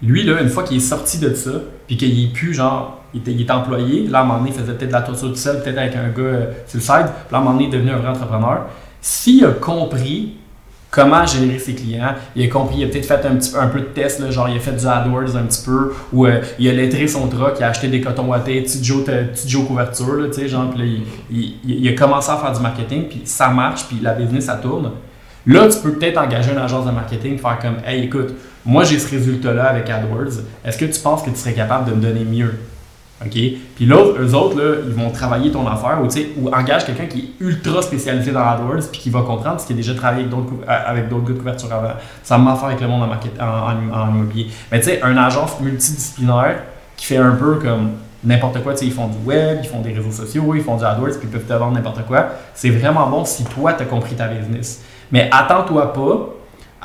lui, 0.00 0.22
là, 0.22 0.40
une 0.40 0.48
fois 0.48 0.62
qu'il 0.62 0.76
est 0.76 0.80
sorti 0.80 1.18
de 1.18 1.34
ça, 1.34 1.50
puis 1.88 1.96
qu'il 1.96 2.24
est 2.24 2.32
plus 2.32 2.54
genre, 2.54 3.02
il 3.12 3.20
était, 3.20 3.32
il 3.32 3.42
était 3.42 3.52
employé, 3.52 4.06
là, 4.06 4.20
à 4.20 4.22
un 4.22 4.24
moment 4.24 4.38
donné, 4.38 4.50
il 4.54 4.60
faisait 4.60 4.74
peut-être 4.74 4.90
de 4.90 4.92
la 4.92 5.02
toiture 5.02 5.28
tout 5.28 5.34
seul, 5.34 5.60
peut-être 5.60 5.78
avec 5.78 5.96
un 5.96 6.08
gars 6.10 6.22
euh, 6.22 6.52
sur 6.68 6.78
le 6.78 6.82
side, 6.82 7.06
puis 7.06 7.32
là, 7.32 7.38
à 7.38 7.40
un 7.40 7.40
moment 7.40 7.52
donné, 7.54 7.64
il 7.64 7.74
est 7.74 7.78
devenu 7.78 7.90
un 7.90 7.98
vrai 7.98 8.08
entrepreneur. 8.08 8.66
S'il 9.00 9.44
a 9.44 9.50
compris 9.50 10.36
comment 10.96 11.26
générer 11.26 11.58
ses 11.58 11.74
clients, 11.74 12.14
il 12.34 12.46
a 12.46 12.48
compris, 12.48 12.78
il 12.78 12.84
a 12.84 12.88
peut-être 12.88 13.04
fait 13.04 13.26
un, 13.26 13.36
petit, 13.36 13.52
un 13.54 13.66
peu 13.66 13.80
de 13.80 13.84
test, 13.84 14.18
là, 14.20 14.30
genre 14.30 14.48
il 14.48 14.56
a 14.56 14.60
fait 14.60 14.72
du 14.72 14.86
AdWords 14.86 15.36
un 15.36 15.42
petit 15.42 15.62
peu, 15.62 15.92
ou 16.10 16.24
euh, 16.26 16.40
il 16.58 16.68
a 16.70 16.72
lettré 16.72 17.06
son 17.06 17.28
truck, 17.28 17.56
il 17.58 17.64
a 17.64 17.68
acheté 17.68 17.88
des 17.88 18.00
cotons 18.00 18.24
wattés, 18.28 18.62
petit 18.62 18.82
Joe, 18.82 19.04
couverture, 19.66 20.14
là, 20.14 20.28
tu 20.28 20.34
sais, 20.40 20.48
genre, 20.48 20.70
puis 20.70 21.02
il- 21.30 21.56
il 21.66 21.86
a 21.88 21.92
commencé 21.92 22.30
à 22.30 22.36
faire 22.38 22.52
du 22.52 22.60
marketing, 22.62 23.08
puis 23.08 23.20
ça 23.26 23.48
marche, 23.50 23.84
puis 23.86 23.98
la 24.00 24.14
business, 24.14 24.46
ça 24.46 24.54
tourne. 24.54 24.90
Là, 25.46 25.68
tu 25.68 25.78
peux 25.78 25.92
peut-être 25.92 26.18
engager 26.18 26.50
une 26.52 26.58
agence 26.58 26.86
de 26.86 26.90
marketing, 26.90 27.38
faire 27.38 27.58
comme, 27.60 27.76
hey, 27.86 28.04
écoute, 28.04 28.30
moi 28.64 28.82
j'ai 28.82 28.98
ce 28.98 29.10
résultat-là 29.10 29.64
avec 29.66 29.90
AdWords, 29.90 30.40
est-ce 30.64 30.78
que 30.78 30.86
tu 30.86 30.98
penses 31.00 31.22
que 31.22 31.30
tu 31.30 31.36
serais 31.36 31.52
capable 31.52 31.90
de 31.90 31.94
me 31.94 32.00
donner 32.00 32.24
mieux? 32.24 32.54
OK? 33.24 33.32
Puis 33.32 33.86
l'autre, 33.86 34.20
eux 34.20 34.34
autres, 34.34 34.58
là, 34.58 34.74
ils 34.86 34.92
vont 34.92 35.10
travailler 35.10 35.50
ton 35.50 35.66
affaire 35.66 35.98
ou, 36.02 36.06
ou 36.40 36.48
engage 36.54 36.84
quelqu'un 36.84 37.06
qui 37.06 37.18
est 37.20 37.44
ultra 37.44 37.80
spécialisé 37.80 38.30
dans 38.30 38.46
AdWords 38.46 38.90
puis 38.92 39.00
qui 39.00 39.10
va 39.10 39.20
comprendre 39.20 39.52
parce 39.52 39.64
qu'il 39.64 39.76
a 39.76 39.78
déjà 39.78 39.94
travaillé 39.94 40.26
avec 40.26 41.08
d'autres, 41.08 41.22
euh, 41.22 41.26
gars 41.26 41.32
de 41.32 41.38
couverture 41.38 41.72
avant. 41.72 41.94
Ça 42.22 42.36
m'a 42.36 42.54
fait 42.56 42.66
avec 42.66 42.80
le 42.80 42.88
monde 42.88 43.08
en, 43.40 44.08
immobilier. 44.10 44.48
Mais 44.70 44.80
tu 44.80 44.86
sais, 44.86 45.00
une 45.02 45.16
agence 45.16 45.58
multidisciplinaire 45.60 46.62
qui 46.94 47.06
fait 47.06 47.16
un 47.16 47.32
peu 47.32 47.54
comme 47.54 47.92
n'importe 48.22 48.62
quoi, 48.62 48.74
ils 48.82 48.92
font 48.92 49.06
du 49.06 49.18
web, 49.24 49.60
ils 49.62 49.68
font 49.68 49.80
des 49.80 49.92
réseaux 49.92 50.10
sociaux, 50.10 50.54
ils 50.54 50.62
font 50.62 50.76
du 50.76 50.84
AdWords 50.84 51.18
puis 51.18 51.24
ils 51.24 51.30
peuvent 51.30 51.46
te 51.46 51.52
vendre 51.54 51.72
n'importe 51.72 52.04
quoi. 52.06 52.26
C'est 52.54 52.70
vraiment 52.70 53.08
bon 53.08 53.24
si 53.24 53.44
toi, 53.44 53.72
tu 53.72 53.82
as 53.82 53.86
compris 53.86 54.14
ta 54.14 54.28
business. 54.28 54.82
Mais 55.10 55.30
attends-toi 55.32 55.94
pas 55.94 56.35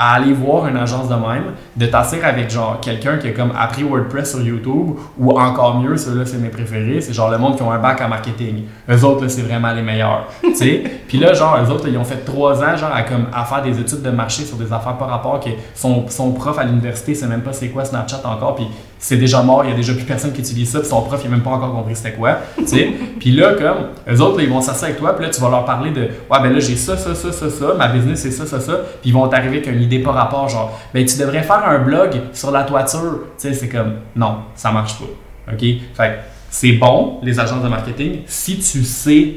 à 0.03 0.15
aller 0.15 0.33
voir 0.33 0.65
une 0.65 0.77
agence 0.77 1.07
de 1.07 1.13
même, 1.13 1.53
de 1.75 1.85
t'asseoir 1.85 2.25
avec 2.25 2.49
genre 2.49 2.79
quelqu'un 2.81 3.17
qui 3.17 3.27
a 3.27 3.31
comme 3.33 3.51
appris 3.55 3.83
WordPress 3.83 4.31
sur 4.31 4.41
YouTube, 4.41 4.95
ou 5.19 5.39
encore 5.39 5.79
mieux, 5.79 5.95
ceux-là 5.95 6.25
c'est 6.25 6.39
mes 6.39 6.49
préférés, 6.49 7.01
c'est 7.01 7.13
genre 7.13 7.29
le 7.29 7.37
monde 7.37 7.55
qui 7.55 7.61
ont 7.61 7.71
un 7.71 7.77
bac 7.77 8.01
en 8.01 8.09
marketing. 8.09 8.63
Eux 8.89 9.05
autres 9.05 9.21
là, 9.21 9.29
c'est 9.29 9.43
vraiment 9.43 9.71
les 9.71 9.83
meilleurs. 9.83 10.25
sais? 10.55 10.81
Puis 11.07 11.19
là, 11.19 11.33
genre, 11.33 11.55
eux 11.63 11.69
autres, 11.69 11.85
là, 11.85 11.91
ils 11.91 11.97
ont 11.99 12.03
fait 12.03 12.25
trois 12.25 12.63
ans 12.63 12.75
genre 12.75 12.91
à, 12.91 13.03
comme, 13.03 13.27
à 13.31 13.45
faire 13.45 13.61
des 13.61 13.79
études 13.79 14.01
de 14.01 14.09
marché 14.09 14.43
sur 14.43 14.57
des 14.57 14.73
affaires 14.73 14.97
par 14.97 15.07
rapport 15.07 15.39
que 15.39 15.51
son, 15.75 16.07
son 16.09 16.31
prof 16.31 16.57
à 16.57 16.63
l'université 16.63 17.13
sait 17.13 17.27
même 17.27 17.41
pas 17.41 17.53
c'est 17.53 17.69
quoi 17.69 17.85
Snapchat 17.85 18.21
encore, 18.25 18.55
puis 18.55 18.65
c'est 19.01 19.17
déjà 19.17 19.41
mort, 19.41 19.65
il 19.65 19.71
y 19.71 19.73
a 19.73 19.75
déjà 19.75 19.93
plus 19.93 20.03
personne 20.03 20.31
qui 20.31 20.41
utilise 20.41 20.69
ça, 20.69 20.79
puis 20.79 20.87
son 20.87 21.01
prof 21.01 21.19
il 21.23 21.27
a 21.27 21.31
même 21.31 21.41
pas 21.41 21.49
encore 21.49 21.73
compris 21.73 21.95
c'était 21.95 22.13
quoi. 22.13 22.37
Puis 23.19 23.31
là, 23.31 23.53
comme, 23.53 23.87
eux 24.07 24.21
autres, 24.21 24.37
là, 24.37 24.43
ils 24.43 24.49
vont 24.49 24.61
s'asseoir 24.61 24.89
avec 24.89 24.99
toi, 24.99 25.15
puis 25.15 25.25
là, 25.25 25.31
tu 25.31 25.41
vas 25.41 25.49
leur 25.49 25.65
parler 25.65 25.89
de 25.89 26.01
Ouais, 26.01 26.39
ben 26.41 26.53
là, 26.53 26.59
j'ai 26.59 26.75
ça, 26.75 26.95
ça, 26.95 27.15
ça, 27.15 27.31
ça, 27.31 27.49
ça, 27.49 27.73
ma 27.75 27.87
business, 27.87 28.21
c'est 28.21 28.31
ça, 28.31 28.45
ça, 28.45 28.59
ça. 28.59 28.73
Puis 29.01 29.09
ils 29.09 29.13
vont 29.13 29.27
t'arriver 29.27 29.57
avec 29.57 29.67
une 29.67 29.81
idée 29.81 29.99
par 29.99 30.13
rapport, 30.13 30.47
genre, 30.47 30.79
ben 30.93 31.03
tu 31.03 31.17
devrais 31.17 31.41
faire 31.41 31.67
un 31.67 31.79
blog 31.79 32.11
sur 32.31 32.51
la 32.51 32.63
toiture. 32.63 33.21
Tu 33.39 33.47
sais, 33.49 33.53
c'est 33.53 33.69
comme, 33.69 33.95
non, 34.15 34.37
ça 34.53 34.71
marche 34.71 34.95
pas. 34.99 35.53
OK? 35.53 35.65
Fait 35.95 36.19
c'est 36.51 36.73
bon, 36.73 37.19
les 37.23 37.39
agences 37.39 37.63
de 37.63 37.69
marketing, 37.69 38.19
si 38.27 38.57
tu 38.57 38.83
sais 38.83 39.35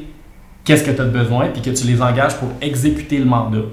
qu'est-ce 0.63 0.83
que 0.83 0.91
tu 0.91 1.01
as 1.01 1.05
besoin, 1.05 1.47
puis 1.47 1.61
que 1.61 1.69
tu 1.71 1.87
les 1.87 2.01
engages 2.01 2.35
pour 2.35 2.49
exécuter 2.61 3.17
le 3.17 3.25
mandat. 3.25 3.63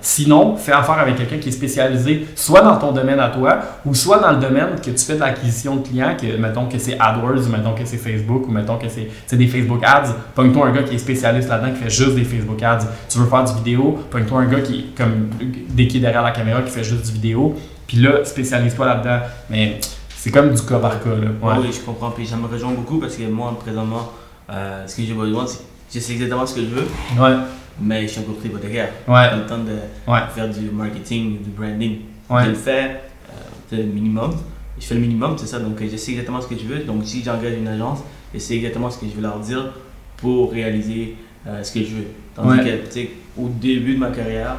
Sinon, 0.00 0.56
fais 0.56 0.72
affaire 0.72 0.98
avec 0.98 1.16
quelqu'un 1.16 1.38
qui 1.38 1.48
est 1.48 1.52
spécialisé 1.52 2.26
soit 2.34 2.60
dans 2.62 2.76
ton 2.76 2.92
domaine 2.92 3.20
à 3.20 3.28
toi, 3.28 3.58
ou 3.84 3.94
soit 3.94 4.18
dans 4.18 4.32
le 4.32 4.38
domaine 4.38 4.68
que 4.84 4.90
tu 4.90 5.04
fais 5.04 5.14
de 5.14 5.20
l'acquisition 5.20 5.76
de 5.76 5.86
clients, 5.86 6.16
que 6.20 6.36
mettons 6.36 6.66
que 6.66 6.78
c'est 6.78 6.98
AdWords, 6.98 7.46
ou 7.46 7.50
mettons 7.50 7.74
que 7.74 7.84
c'est 7.84 7.96
Facebook, 7.96 8.48
ou 8.48 8.50
mettons 8.50 8.76
que 8.78 8.88
c'est 8.88 9.08
c'est 9.26 9.36
des 9.36 9.46
Facebook 9.46 9.82
Ads. 9.84 10.14
Pogne-toi 10.34 10.66
un 10.66 10.72
gars 10.72 10.82
qui 10.82 10.94
est 10.94 10.98
spécialiste 10.98 11.48
là-dedans, 11.48 11.72
qui 11.72 11.82
fait 11.82 11.90
juste 11.90 12.14
des 12.14 12.24
Facebook 12.24 12.62
Ads. 12.62 12.86
Tu 13.08 13.18
veux 13.18 13.26
faire 13.26 13.44
du 13.44 13.54
vidéo, 13.54 13.98
pogne-toi 14.10 14.40
un 14.40 14.46
gars 14.46 14.60
qui 14.60 14.78
est 14.80 14.96
comme 14.96 15.28
dès 15.68 15.86
qu'il 15.86 15.98
est 15.98 16.00
derrière 16.00 16.22
la 16.22 16.32
caméra, 16.32 16.62
qui 16.62 16.70
fait 16.70 16.84
juste 16.84 17.06
du 17.06 17.12
vidéo. 17.12 17.54
Puis 17.86 17.98
là, 17.98 18.24
spécialise-toi 18.24 18.86
là-dedans. 18.86 19.20
Mais 19.50 19.78
c'est 20.16 20.30
comme 20.30 20.54
du 20.54 20.62
cas 20.62 20.78
par 20.78 21.02
cas. 21.02 21.10
Là. 21.10 21.28
Ouais. 21.42 21.58
Oui, 21.60 21.72
je 21.72 21.80
comprends. 21.80 22.10
Puis 22.10 22.26
ça 22.26 22.36
me 22.36 22.46
rejoint 22.46 22.72
beaucoup 22.72 22.98
parce 22.98 23.16
que 23.16 23.24
moi, 23.24 23.56
présentement, 23.58 24.10
euh, 24.50 24.86
ce 24.86 24.96
que 24.96 25.02
j'ai 25.02 25.14
besoin, 25.14 25.46
c'est 25.46 25.60
je 25.94 26.00
sais 26.00 26.14
exactement 26.14 26.46
ce 26.46 26.54
que 26.54 26.62
je 26.62 26.66
veux, 26.66 26.86
Ouais. 27.20 27.36
Mais 27.80 28.02
je 28.02 28.12
suis 28.12 28.20
encore 28.20 28.34
hypothécaire. 28.44 28.88
Ouais. 29.08 29.28
Pas 29.28 29.36
le 29.36 29.46
temps 29.46 29.58
de 29.58 29.72
Ouais. 30.10 30.20
faire 30.34 30.48
du 30.48 30.70
marketing, 30.70 31.42
du 31.42 31.50
branding. 31.50 31.98
Ouais. 32.30 32.44
Je 32.44 32.48
le 32.50 32.54
fais, 32.54 32.84
euh, 32.84 33.32
c'est 33.68 33.76
le 33.76 33.84
minimum. 33.84 34.32
Je 34.80 34.86
fais 34.86 34.94
le 34.94 35.00
minimum, 35.00 35.36
c'est 35.38 35.46
ça. 35.46 35.58
Donc, 35.60 35.76
je 35.80 35.96
sais 35.96 36.12
exactement 36.12 36.40
ce 36.40 36.48
que 36.48 36.56
je 36.56 36.64
veux. 36.64 36.80
Donc, 36.84 37.02
si 37.04 37.22
j'engage 37.22 37.54
une 37.56 37.68
agence, 37.68 38.00
je 38.34 38.38
sais 38.38 38.56
exactement 38.56 38.90
ce 38.90 38.98
que 38.98 39.06
je 39.06 39.12
veux 39.14 39.22
leur 39.22 39.38
dire 39.38 39.72
pour 40.16 40.52
réaliser 40.52 41.16
euh, 41.46 41.62
ce 41.62 41.72
que 41.72 41.80
je 41.80 41.94
veux. 41.96 42.06
Tandis 42.34 42.58
Ouais. 42.60 42.64
que, 42.64 42.86
tu 42.86 42.92
sais, 42.92 43.10
au 43.36 43.48
début 43.48 43.94
de 43.94 43.98
ma 43.98 44.10
carrière, 44.10 44.56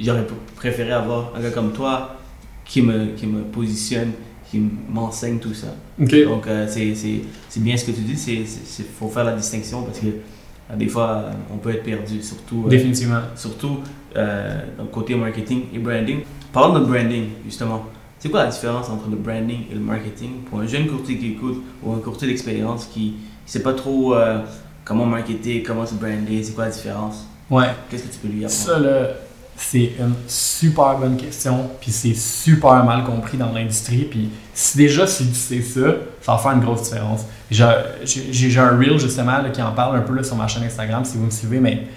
j'aurais 0.00 0.26
préféré 0.56 0.92
avoir 0.92 1.32
un 1.36 1.40
gars 1.40 1.50
comme 1.50 1.72
toi 1.72 2.16
qui 2.64 2.82
me, 2.82 3.06
qui 3.16 3.26
me 3.26 3.42
positionne, 3.42 4.12
qui 4.50 4.60
m'enseigne 4.88 5.38
tout 5.38 5.54
ça. 5.54 5.68
Donc, 5.98 6.12
euh, 6.46 6.66
c'est- 6.68 7.60
bien 7.60 7.76
ce 7.76 7.84
que 7.86 7.90
tu 7.92 8.00
dis. 8.02 8.44
Il 8.78 8.84
faut 8.98 9.08
faire 9.08 9.24
la 9.24 9.32
distinction 9.36 9.82
parce 9.82 9.98
que 10.00 10.06
des 10.76 10.88
fois, 10.88 11.08
euh, 11.08 11.32
on 11.52 11.56
peut 11.56 11.70
être 11.70 11.82
perdu, 11.82 12.22
surtout, 12.22 12.68
euh, 12.70 12.92
surtout 13.34 13.78
euh, 14.16 14.60
le 14.78 14.84
côté 14.84 15.14
marketing 15.14 15.64
et 15.74 15.78
branding. 15.78 16.20
Parlons 16.52 16.78
de 16.78 16.84
branding, 16.84 17.28
justement. 17.44 17.86
C'est 18.18 18.30
quoi 18.30 18.44
la 18.44 18.50
différence 18.50 18.88
entre 18.90 19.08
le 19.08 19.16
branding 19.16 19.60
et 19.70 19.74
le 19.74 19.80
marketing 19.80 20.42
pour 20.50 20.60
un 20.60 20.66
jeune 20.66 20.86
courtier 20.88 21.18
qui 21.18 21.32
écoute 21.32 21.62
ou 21.82 21.92
un 21.92 21.98
courtier 21.98 22.26
d'expérience 22.26 22.86
qui 22.86 23.10
ne 23.10 23.14
sait 23.46 23.62
pas 23.62 23.74
trop 23.74 24.14
euh, 24.14 24.40
comment 24.84 25.06
marketer, 25.06 25.62
comment 25.62 25.86
se 25.86 25.94
brander, 25.94 26.42
c'est 26.42 26.52
quoi 26.52 26.64
la 26.64 26.70
différence? 26.70 27.26
Ouais. 27.48 27.68
Qu'est-ce 27.88 28.04
que 28.04 28.12
tu 28.12 28.18
peux 28.18 28.28
lui 28.28 28.44
apprendre? 28.44 28.50
Ça, 28.50 28.78
là, 28.78 29.08
c'est 29.60 29.92
une 29.98 30.14
super 30.28 30.96
bonne 30.98 31.16
question, 31.16 31.68
puis 31.80 31.90
c'est 31.90 32.14
super 32.14 32.84
mal 32.84 33.04
compris 33.04 33.36
dans 33.36 33.52
l'industrie, 33.52 34.04
puis 34.04 34.30
si 34.54 34.78
déjà, 34.78 35.06
si 35.06 35.26
tu 35.28 35.34
sais 35.34 35.60
ça, 35.60 35.94
ça 36.22 36.32
va 36.32 36.38
faire 36.38 36.52
une 36.52 36.60
grosse 36.60 36.82
différence. 36.84 37.26
J'ai 37.50 38.58
un 38.58 38.78
reel, 38.78 38.98
justement, 38.98 39.38
qui 39.52 39.60
en 39.60 39.72
parle 39.72 39.96
un 39.96 40.02
peu 40.02 40.14
là, 40.14 40.22
sur 40.22 40.36
ma 40.36 40.46
chaîne 40.46 40.62
Instagram, 40.62 41.04
si 41.04 41.16
vous 41.16 41.24
me 41.24 41.30
suivez, 41.30 41.58
mais 41.58 41.88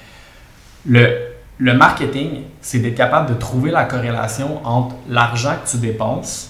le, 0.88 1.18
le 1.60 1.74
marketing, 1.76 2.44
c'est 2.62 2.80
d'être 2.80 2.96
capable 2.96 3.30
de 3.30 3.36
trouver 3.36 3.70
la 3.70 3.86
corrélation 3.86 4.66
entre 4.66 4.96
l'argent 5.08 5.54
que 5.64 5.70
tu 5.70 5.78
dépenses 5.78 6.50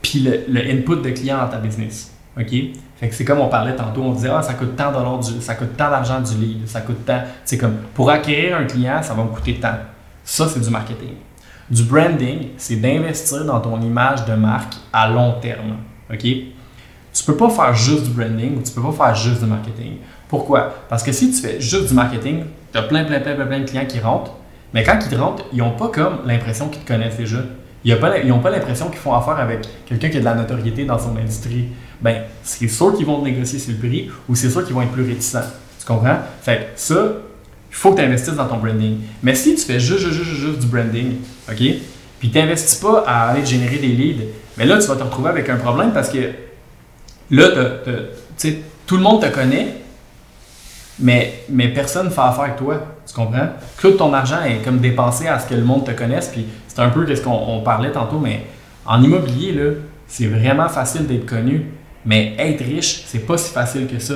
puis 0.00 0.20
le, 0.20 0.44
le 0.48 0.60
input 0.60 1.02
de 1.02 1.10
client 1.10 1.38
dans 1.38 1.48
ta 1.48 1.58
business. 1.58 2.12
OK? 2.38 2.54
Fait 2.98 3.08
que 3.08 3.14
c'est 3.14 3.24
comme 3.24 3.40
on 3.40 3.48
parlait 3.48 3.76
tantôt, 3.76 4.02
on 4.02 4.12
disait, 4.12 4.30
ah, 4.32 4.40
ça 4.42 4.54
coûte 4.54 4.74
tant 4.76 5.18
du- 5.18 5.40
ça 5.40 5.54
coûte 5.54 5.76
tant 5.76 5.90
d'argent 5.90 6.20
du 6.20 6.34
lead, 6.36 6.66
ça 6.66 6.80
coûte 6.80 7.04
tant. 7.04 7.20
C'est 7.44 7.58
comme, 7.58 7.76
pour 7.94 8.10
acquérir 8.10 8.56
un 8.56 8.64
client, 8.64 9.02
ça 9.02 9.12
va 9.14 9.22
me 9.22 9.28
coûter 9.28 9.54
tant. 9.60 9.74
Ça, 10.24 10.48
c'est 10.48 10.60
du 10.60 10.70
marketing. 10.70 11.12
Du 11.70 11.82
branding, 11.82 12.48
c'est 12.56 12.76
d'investir 12.76 13.44
dans 13.44 13.60
ton 13.60 13.80
image 13.80 14.24
de 14.24 14.34
marque 14.34 14.74
à 14.92 15.08
long 15.10 15.34
terme. 15.40 15.76
OK? 16.10 16.20
Tu 16.22 17.24
peux 17.26 17.36
pas 17.36 17.50
faire 17.50 17.74
juste 17.74 18.04
du 18.04 18.10
branding 18.10 18.56
ou 18.58 18.62
tu 18.62 18.72
peux 18.72 18.82
pas 18.82 18.92
faire 19.06 19.14
juste 19.14 19.40
du 19.42 19.46
marketing. 19.48 19.96
Pourquoi? 20.28 20.72
Parce 20.88 21.02
que 21.02 21.12
si 21.12 21.30
tu 21.30 21.40
fais 21.40 21.60
juste 21.60 21.88
du 21.88 21.94
marketing, 21.94 22.44
tu 22.72 22.78
as 22.78 22.82
plein, 22.82 23.04
plein, 23.04 23.20
plein, 23.20 23.34
plein, 23.34 23.46
plein 23.46 23.60
de 23.60 23.64
clients 23.64 23.86
qui 23.86 24.00
rentrent, 24.00 24.32
mais 24.72 24.82
quand 24.84 24.98
ils 25.10 25.18
rentrent, 25.18 25.44
ils 25.52 25.58
n'ont 25.58 25.72
pas 25.76 25.88
comme 25.88 26.18
l'impression 26.26 26.68
qu'ils 26.68 26.82
te 26.82 26.88
connaissent 26.88 27.16
déjà. 27.16 27.38
Ils 27.84 27.94
n'ont 28.28 28.40
pas 28.40 28.50
l'impression 28.50 28.88
qu'ils 28.88 28.98
font 28.98 29.14
affaire 29.14 29.38
avec 29.38 29.60
quelqu'un 29.86 30.08
qui 30.08 30.16
a 30.16 30.20
de 30.20 30.24
la 30.24 30.34
notoriété 30.34 30.84
dans 30.84 30.98
son 30.98 31.16
industrie. 31.16 31.66
Ben, 32.00 32.22
c'est 32.42 32.68
sûr 32.68 32.94
qu'ils 32.96 33.06
vont 33.06 33.22
négocier 33.22 33.58
sur 33.58 33.72
le 33.72 33.78
prix 33.78 34.10
ou 34.28 34.34
c'est 34.34 34.50
sûr 34.50 34.64
qu'ils 34.64 34.74
vont 34.74 34.82
être 34.82 34.92
plus 34.92 35.06
réticents. 35.06 35.44
Tu 35.78 35.86
comprends? 35.86 36.18
Fait 36.42 36.56
que 36.56 36.62
ça, 36.80 37.12
il 37.70 37.74
faut 37.74 37.92
que 37.92 38.00
tu 38.00 38.02
investisses 38.02 38.34
dans 38.34 38.46
ton 38.46 38.58
branding. 38.58 38.98
Mais 39.22 39.34
si 39.34 39.54
tu 39.54 39.62
fais 39.62 39.80
juste, 39.80 40.00
juste, 40.00 40.24
juste, 40.24 40.40
juste 40.40 40.58
du 40.60 40.66
branding, 40.66 41.16
OK? 41.50 41.62
Puis 42.18 42.30
tu 42.30 42.38
n'investis 42.38 42.76
pas 42.76 43.04
à 43.06 43.30
aller 43.30 43.44
générer 43.44 43.76
des 43.78 43.88
leads, 43.88 44.24
mais 44.56 44.64
là, 44.64 44.78
tu 44.78 44.86
vas 44.86 44.96
te 44.96 45.02
retrouver 45.02 45.28
avec 45.28 45.48
un 45.48 45.56
problème 45.56 45.92
parce 45.92 46.08
que 46.08 46.30
là, 47.30 47.48
tout 48.86 48.96
le 48.96 49.02
monde 49.02 49.20
te 49.20 49.28
connaît, 49.28 49.76
mais, 50.98 51.44
mais 51.50 51.68
personne 51.68 52.06
ne 52.06 52.10
fait 52.10 52.20
affaire 52.20 52.44
avec 52.44 52.56
toi. 52.56 52.80
Tu 53.06 53.14
comprends? 53.14 53.48
Tout 53.78 53.92
ton 53.92 54.12
argent 54.14 54.42
est 54.42 54.64
comme 54.64 54.78
dépensé 54.78 55.28
à 55.28 55.38
ce 55.38 55.46
que 55.46 55.54
le 55.54 55.64
monde 55.64 55.84
te 55.84 55.90
connaisse. 55.90 56.28
Puis 56.28 56.46
c'est 56.68 56.80
un 56.80 56.88
peu 56.88 57.14
ce 57.14 57.20
qu'on 57.20 57.60
parlait 57.62 57.92
tantôt, 57.92 58.18
mais 58.18 58.46
en 58.86 59.02
immobilier, 59.02 59.52
là, 59.52 59.72
c'est 60.08 60.26
vraiment 60.26 60.68
facile 60.68 61.06
d'être 61.06 61.26
connu. 61.26 61.66
Mais 62.06 62.34
être 62.38 62.62
riche, 62.64 63.02
c'est 63.06 63.26
pas 63.26 63.36
si 63.36 63.52
facile 63.52 63.86
que 63.86 63.98
ça. 63.98 64.14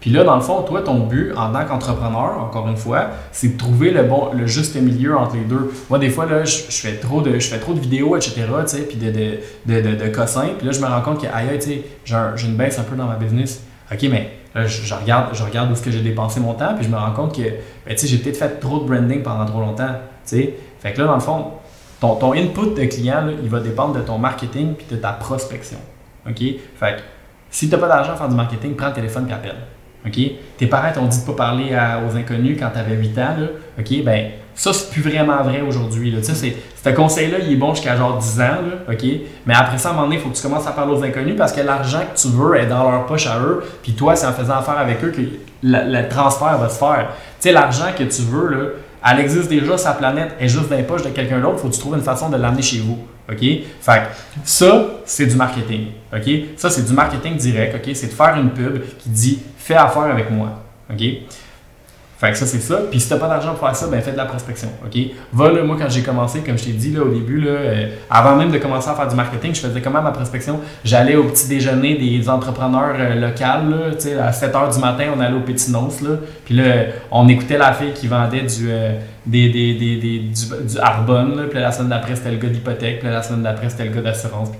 Puis 0.00 0.10
là, 0.10 0.24
dans 0.24 0.36
le 0.36 0.40
fond, 0.40 0.62
toi, 0.62 0.80
ton 0.80 1.00
but 1.00 1.32
en 1.36 1.52
tant 1.52 1.64
qu'entrepreneur, 1.66 2.38
encore 2.42 2.68
une 2.68 2.76
fois, 2.76 3.08
c'est 3.32 3.54
de 3.54 3.58
trouver 3.58 3.90
le 3.90 4.04
bon, 4.04 4.30
le 4.32 4.46
juste 4.46 4.74
milieu 4.76 5.16
entre 5.16 5.36
les 5.36 5.44
deux. 5.44 5.72
Moi, 5.90 5.98
des 5.98 6.08
fois, 6.08 6.26
je, 6.44 6.56
fais 6.70 6.96
trop 6.96 7.20
de, 7.20 7.30
vidéos, 7.78 8.16
etc., 8.16 8.46
puis 8.88 8.96
de, 8.96 9.10
de. 9.10 9.38
Puis 9.66 10.66
là, 10.66 10.72
je 10.72 10.80
me 10.80 10.86
rends 10.86 11.02
compte 11.02 11.20
que, 11.20 11.26
aïe, 11.26 11.58
j'ai 12.04 12.46
une 12.46 12.56
baisse 12.56 12.78
un 12.78 12.84
peu 12.84 12.96
dans 12.96 13.06
ma 13.06 13.16
business. 13.16 13.62
OK, 13.92 14.02
mais 14.10 14.30
là, 14.54 14.66
je, 14.66 14.94
regarde, 14.94 15.34
je 15.34 15.42
regarde 15.42 15.70
où 15.70 15.74
est-ce 15.74 15.82
que 15.82 15.90
j'ai 15.90 16.00
dépensé 16.00 16.40
mon 16.40 16.54
temps, 16.54 16.74
puis 16.74 16.84
je 16.84 16.90
me 16.90 16.96
rends 16.96 17.12
compte 17.12 17.36
que, 17.36 17.42
ben, 17.86 17.96
j'ai 17.98 18.18
peut-être 18.18 18.38
fait 18.38 18.60
trop 18.60 18.80
de 18.80 18.84
branding 18.84 19.22
pendant 19.22 19.44
trop 19.44 19.60
longtemps. 19.60 19.96
Fait 20.24 20.92
que 20.94 21.00
là, 21.00 21.08
dans 21.08 21.14
le 21.14 21.20
fond, 21.20 21.46
ton, 22.00 22.14
ton 22.14 22.32
input 22.32 22.74
de 22.74 22.84
client, 22.84 23.28
il 23.42 23.50
va 23.50 23.60
dépendre 23.60 23.94
de 23.94 24.00
ton 24.00 24.16
marketing 24.16 24.74
puis 24.74 24.86
de 24.90 24.96
ta 24.96 25.12
prospection. 25.12 25.78
OK? 26.28 26.38
Fait 26.38 26.96
que, 26.96 27.00
si 27.50 27.68
tu 27.68 27.74
n'as 27.74 27.80
pas 27.80 27.88
d'argent 27.88 28.12
à 28.12 28.16
faire 28.16 28.28
du 28.28 28.36
marketing, 28.36 28.76
prends 28.76 28.88
le 28.88 28.94
téléphone 28.94 29.26
et 29.28 29.32
appelle. 29.32 29.56
OK? 30.06 30.18
Tes 30.56 30.66
parents 30.66 30.92
t'ont 30.92 31.06
dit 31.06 31.18
de 31.18 31.22
ne 31.22 31.26
pas 31.26 31.44
parler 31.44 31.76
aux 32.08 32.16
inconnus 32.16 32.56
quand 32.58 32.70
tu 32.70 32.78
avais 32.78 32.94
8 32.94 33.18
ans. 33.18 33.36
Là. 33.38 33.46
OK? 33.78 34.04
Ben, 34.04 34.30
ça, 34.54 34.72
c'est 34.72 34.90
plus 34.90 35.02
vraiment 35.02 35.42
vrai 35.42 35.60
aujourd'hui. 35.60 36.14
Ce 36.22 36.88
conseil-là, 36.90 37.38
il 37.40 37.52
est 37.52 37.56
bon 37.56 37.74
jusqu'à 37.74 37.96
genre 37.96 38.18
10 38.18 38.40
ans. 38.40 38.44
Là, 38.44 38.92
OK? 38.92 39.04
Mais 39.46 39.54
après 39.54 39.78
ça, 39.78 39.88
à 39.88 39.92
un 39.92 39.94
moment 39.94 40.06
donné, 40.06 40.16
il 40.16 40.22
faut 40.22 40.30
que 40.30 40.36
tu 40.36 40.42
commences 40.42 40.66
à 40.66 40.72
parler 40.72 40.94
aux 40.94 41.02
inconnus 41.02 41.34
parce 41.36 41.52
que 41.52 41.60
l'argent 41.60 42.00
que 42.00 42.18
tu 42.18 42.28
veux 42.28 42.56
est 42.56 42.66
dans 42.66 42.90
leur 42.90 43.06
poche 43.06 43.26
à 43.26 43.38
eux. 43.40 43.62
Puis 43.82 43.92
toi, 43.92 44.16
c'est 44.16 44.26
en 44.26 44.32
faisant 44.32 44.56
affaire 44.58 44.78
avec 44.78 45.02
eux 45.04 45.10
que 45.10 45.20
le, 45.62 46.08
transfert 46.08 46.58
va 46.58 46.68
se 46.68 46.78
faire. 46.78 47.08
Tu 47.40 47.48
sais, 47.48 47.52
l'argent 47.52 47.92
que 47.96 48.04
tu 48.04 48.22
veux, 48.22 48.48
là, 48.48 48.66
elle 49.10 49.20
existe 49.20 49.48
déjà, 49.48 49.78
sa 49.78 49.92
planète 49.92 50.32
est 50.38 50.48
juste 50.48 50.68
dans 50.68 50.76
les 50.76 50.82
poches 50.82 51.02
de 51.02 51.08
quelqu'un 51.08 51.40
d'autre. 51.40 51.58
Faut 51.58 51.68
que 51.68 51.74
tu 51.74 51.80
trouves 51.80 51.96
une 51.96 52.02
façon 52.02 52.28
de 52.28 52.36
l'amener 52.36 52.62
chez 52.62 52.78
vous. 52.78 52.98
OK? 53.30 53.40
Fait 53.80 54.02
ça, 54.44 54.86
c'est 55.04 55.26
du 55.26 55.36
marketing. 55.36 55.86
OK? 56.12 56.30
Ça, 56.56 56.70
c'est 56.70 56.86
du 56.86 56.92
marketing 56.92 57.36
direct. 57.36 57.74
OK? 57.76 57.94
C'est 57.94 58.08
de 58.08 58.12
faire 58.12 58.36
une 58.36 58.50
pub 58.50 58.82
qui 58.98 59.08
dit 59.08 59.38
fais 59.58 59.74
affaire 59.74 60.02
avec 60.02 60.30
moi. 60.30 60.62
OK? 60.92 61.02
Fait 62.20 62.32
que 62.32 62.36
ça, 62.36 62.44
c'est 62.44 62.60
ça. 62.60 62.82
Puis 62.90 63.00
si 63.00 63.08
t'as 63.08 63.16
pas 63.16 63.28
d'argent 63.28 63.54
pour 63.54 63.66
faire 63.66 63.74
ça, 63.74 63.86
ben 63.86 63.98
fais 64.02 64.12
de 64.12 64.18
la 64.18 64.26
prospection. 64.26 64.68
OK? 64.84 65.00
Va 65.32 65.50
là, 65.52 65.62
moi, 65.62 65.76
quand 65.80 65.88
j'ai 65.88 66.02
commencé, 66.02 66.40
comme 66.40 66.58
je 66.58 66.64
t'ai 66.64 66.72
dit 66.72 66.92
là, 66.92 67.00
au 67.00 67.08
début, 67.08 67.40
là, 67.40 67.50
euh, 67.50 67.86
avant 68.10 68.36
même 68.36 68.50
de 68.50 68.58
commencer 68.58 68.90
à 68.90 68.94
faire 68.94 69.08
du 69.08 69.16
marketing, 69.16 69.54
je 69.54 69.60
faisais 69.60 69.80
comment 69.80 70.02
ma 70.02 70.10
prospection? 70.10 70.60
J'allais 70.84 71.16
au 71.16 71.24
petit 71.24 71.48
déjeuner 71.48 71.96
des 71.96 72.28
entrepreneurs 72.28 72.94
euh, 72.98 73.14
locaux, 73.14 73.94
tu 73.94 74.00
sais, 74.00 74.18
à 74.18 74.32
7 74.32 74.52
h 74.52 74.74
du 74.74 74.80
matin, 74.80 75.04
on 75.16 75.20
allait 75.20 75.34
au 75.34 75.40
Petit 75.40 75.72
là. 75.72 75.80
Puis 76.44 76.54
là, 76.56 76.64
on 77.10 77.26
écoutait 77.26 77.56
la 77.56 77.72
fille 77.72 77.94
qui 77.94 78.06
vendait 78.06 78.42
du, 78.42 78.68
euh, 78.68 78.92
des, 79.24 79.48
des, 79.48 79.72
des, 79.72 80.18
du, 80.18 80.78
Arbonne, 80.78 81.46
Puis 81.48 81.58
la 81.58 81.72
semaine 81.72 81.88
d'après, 81.88 82.16
c'était 82.16 82.32
le 82.32 82.36
gars 82.36 82.48
d'hypothèque. 82.48 83.00
Puis 83.00 83.08
la 83.08 83.22
semaine 83.22 83.44
d'après, 83.44 83.70
c'était 83.70 83.86
le 83.86 83.94
gars 83.94 84.02
d'assurance. 84.02 84.50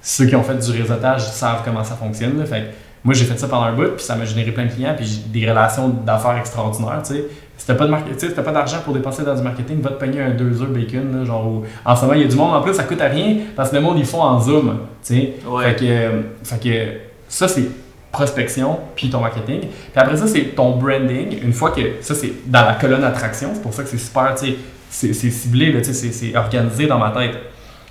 Ceux 0.00 0.24
qui 0.24 0.36
ont 0.36 0.42
fait 0.42 0.56
du 0.56 0.70
réseautage 0.70 1.20
savent 1.20 1.60
comment 1.66 1.84
ça 1.84 1.96
fonctionne. 1.96 2.42
Fait 2.46 2.70
moi, 3.04 3.14
j'ai 3.14 3.24
fait 3.24 3.38
ça 3.38 3.48
pendant 3.48 3.64
un 3.64 3.72
bout, 3.72 3.96
puis 3.96 4.04
ça 4.04 4.14
m'a 4.14 4.24
généré 4.24 4.52
plein 4.52 4.66
de 4.66 4.72
clients, 4.72 4.94
puis 4.96 5.22
des 5.28 5.48
relations 5.48 5.88
d'affaires 5.88 6.36
extraordinaires, 6.36 7.00
tu 7.04 7.14
sais. 7.14 7.24
Si 7.56 7.66
t'as 7.66 7.74
pas 7.74 7.86
de 7.86 8.40
pas 8.40 8.52
d'argent 8.52 8.78
pour 8.82 8.94
dépenser 8.94 9.22
dans 9.22 9.34
du 9.34 9.42
marketing, 9.42 9.82
va 9.82 9.90
te 9.90 10.02
payer 10.02 10.22
un 10.22 10.30
2 10.30 10.62
heures 10.62 10.68
bacon, 10.68 11.24
genre, 11.26 11.62
en 11.84 11.96
ce 11.96 12.02
moment, 12.02 12.14
il 12.14 12.22
y 12.22 12.24
a 12.24 12.28
du 12.28 12.36
monde, 12.36 12.54
en 12.54 12.62
plus, 12.62 12.74
ça 12.74 12.84
coûte 12.84 13.00
à 13.00 13.08
rien, 13.08 13.36
parce 13.54 13.70
que 13.70 13.76
le 13.76 13.82
monde, 13.82 13.98
ils 13.98 14.06
font 14.06 14.22
en 14.22 14.40
Zoom, 14.40 14.78
tu 15.04 15.14
sais. 15.14 15.34
Fait, 15.62 15.76
que, 15.76 16.46
fait 16.48 16.62
que 16.62 16.86
ça, 17.28 17.48
c'est 17.48 17.68
prospection, 18.12 18.78
puis 18.96 19.08
ton 19.08 19.20
marketing. 19.20 19.60
Puis 19.60 19.70
après 19.94 20.16
ça, 20.16 20.26
c'est 20.26 20.42
ton 20.56 20.76
branding. 20.76 21.38
Une 21.42 21.52
fois 21.52 21.70
que, 21.70 21.80
ça, 22.00 22.14
c'est 22.14 22.32
dans 22.46 22.64
la 22.64 22.74
colonne 22.74 23.04
attraction, 23.04 23.50
c'est 23.54 23.62
pour 23.62 23.72
ça 23.72 23.82
que 23.82 23.88
c'est 23.88 23.98
super, 23.98 24.34
tu 24.34 24.56
sais, 24.90 25.12
c'est 25.12 25.30
ciblé, 25.30 25.72
tu 25.80 25.92
sais, 25.92 26.12
c'est 26.12 26.36
organisé 26.36 26.86
dans 26.86 26.98
ma 26.98 27.10
tête. 27.10 27.36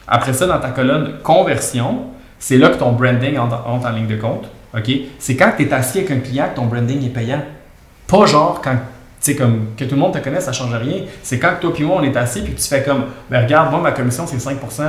Après 0.08 0.34
ça, 0.34 0.48
dans 0.48 0.60
ta 0.60 0.70
colonne 0.70 1.20
conversion, 1.24 2.06
c'est 2.40 2.58
là 2.58 2.70
que 2.70 2.78
ton 2.78 2.92
branding 2.92 3.38
entre 3.38 3.66
en 3.68 3.92
ligne 3.92 4.08
de 4.08 4.16
compte. 4.16 4.50
C'est 5.20 5.36
quand 5.36 5.52
tu 5.58 5.64
es 5.64 5.74
assis 5.74 6.00
avec 6.00 6.12
un 6.12 6.20
client 6.20 6.50
que 6.52 6.56
ton 6.56 6.66
branding 6.66 7.06
est 7.06 7.10
payant. 7.10 7.42
Pas 8.08 8.26
genre 8.26 8.62
quand 8.64 8.78
tu 9.22 9.36
comme 9.36 9.68
que 9.78 9.84
tout 9.84 9.96
le 9.96 10.02
monde 10.02 10.14
te 10.14 10.20
connaisse, 10.20 10.46
ça 10.46 10.54
change 10.54 10.74
rien. 10.74 11.04
C'est 11.24 11.40
quand 11.40 11.54
toi 11.60 11.74
et 11.78 11.84
moi, 11.84 11.98
on 12.00 12.04
est 12.04 12.16
assis 12.16 12.42
puis 12.42 12.54
tu 12.54 12.68
fais 12.68 12.84
comme, 12.84 13.06
ben 13.30 13.44
regarde, 13.44 13.72
moi, 13.72 13.82
ma 13.82 13.92
commission, 13.92 14.26
c'est 14.26 14.40
5 14.40 14.58
Puis 14.60 14.80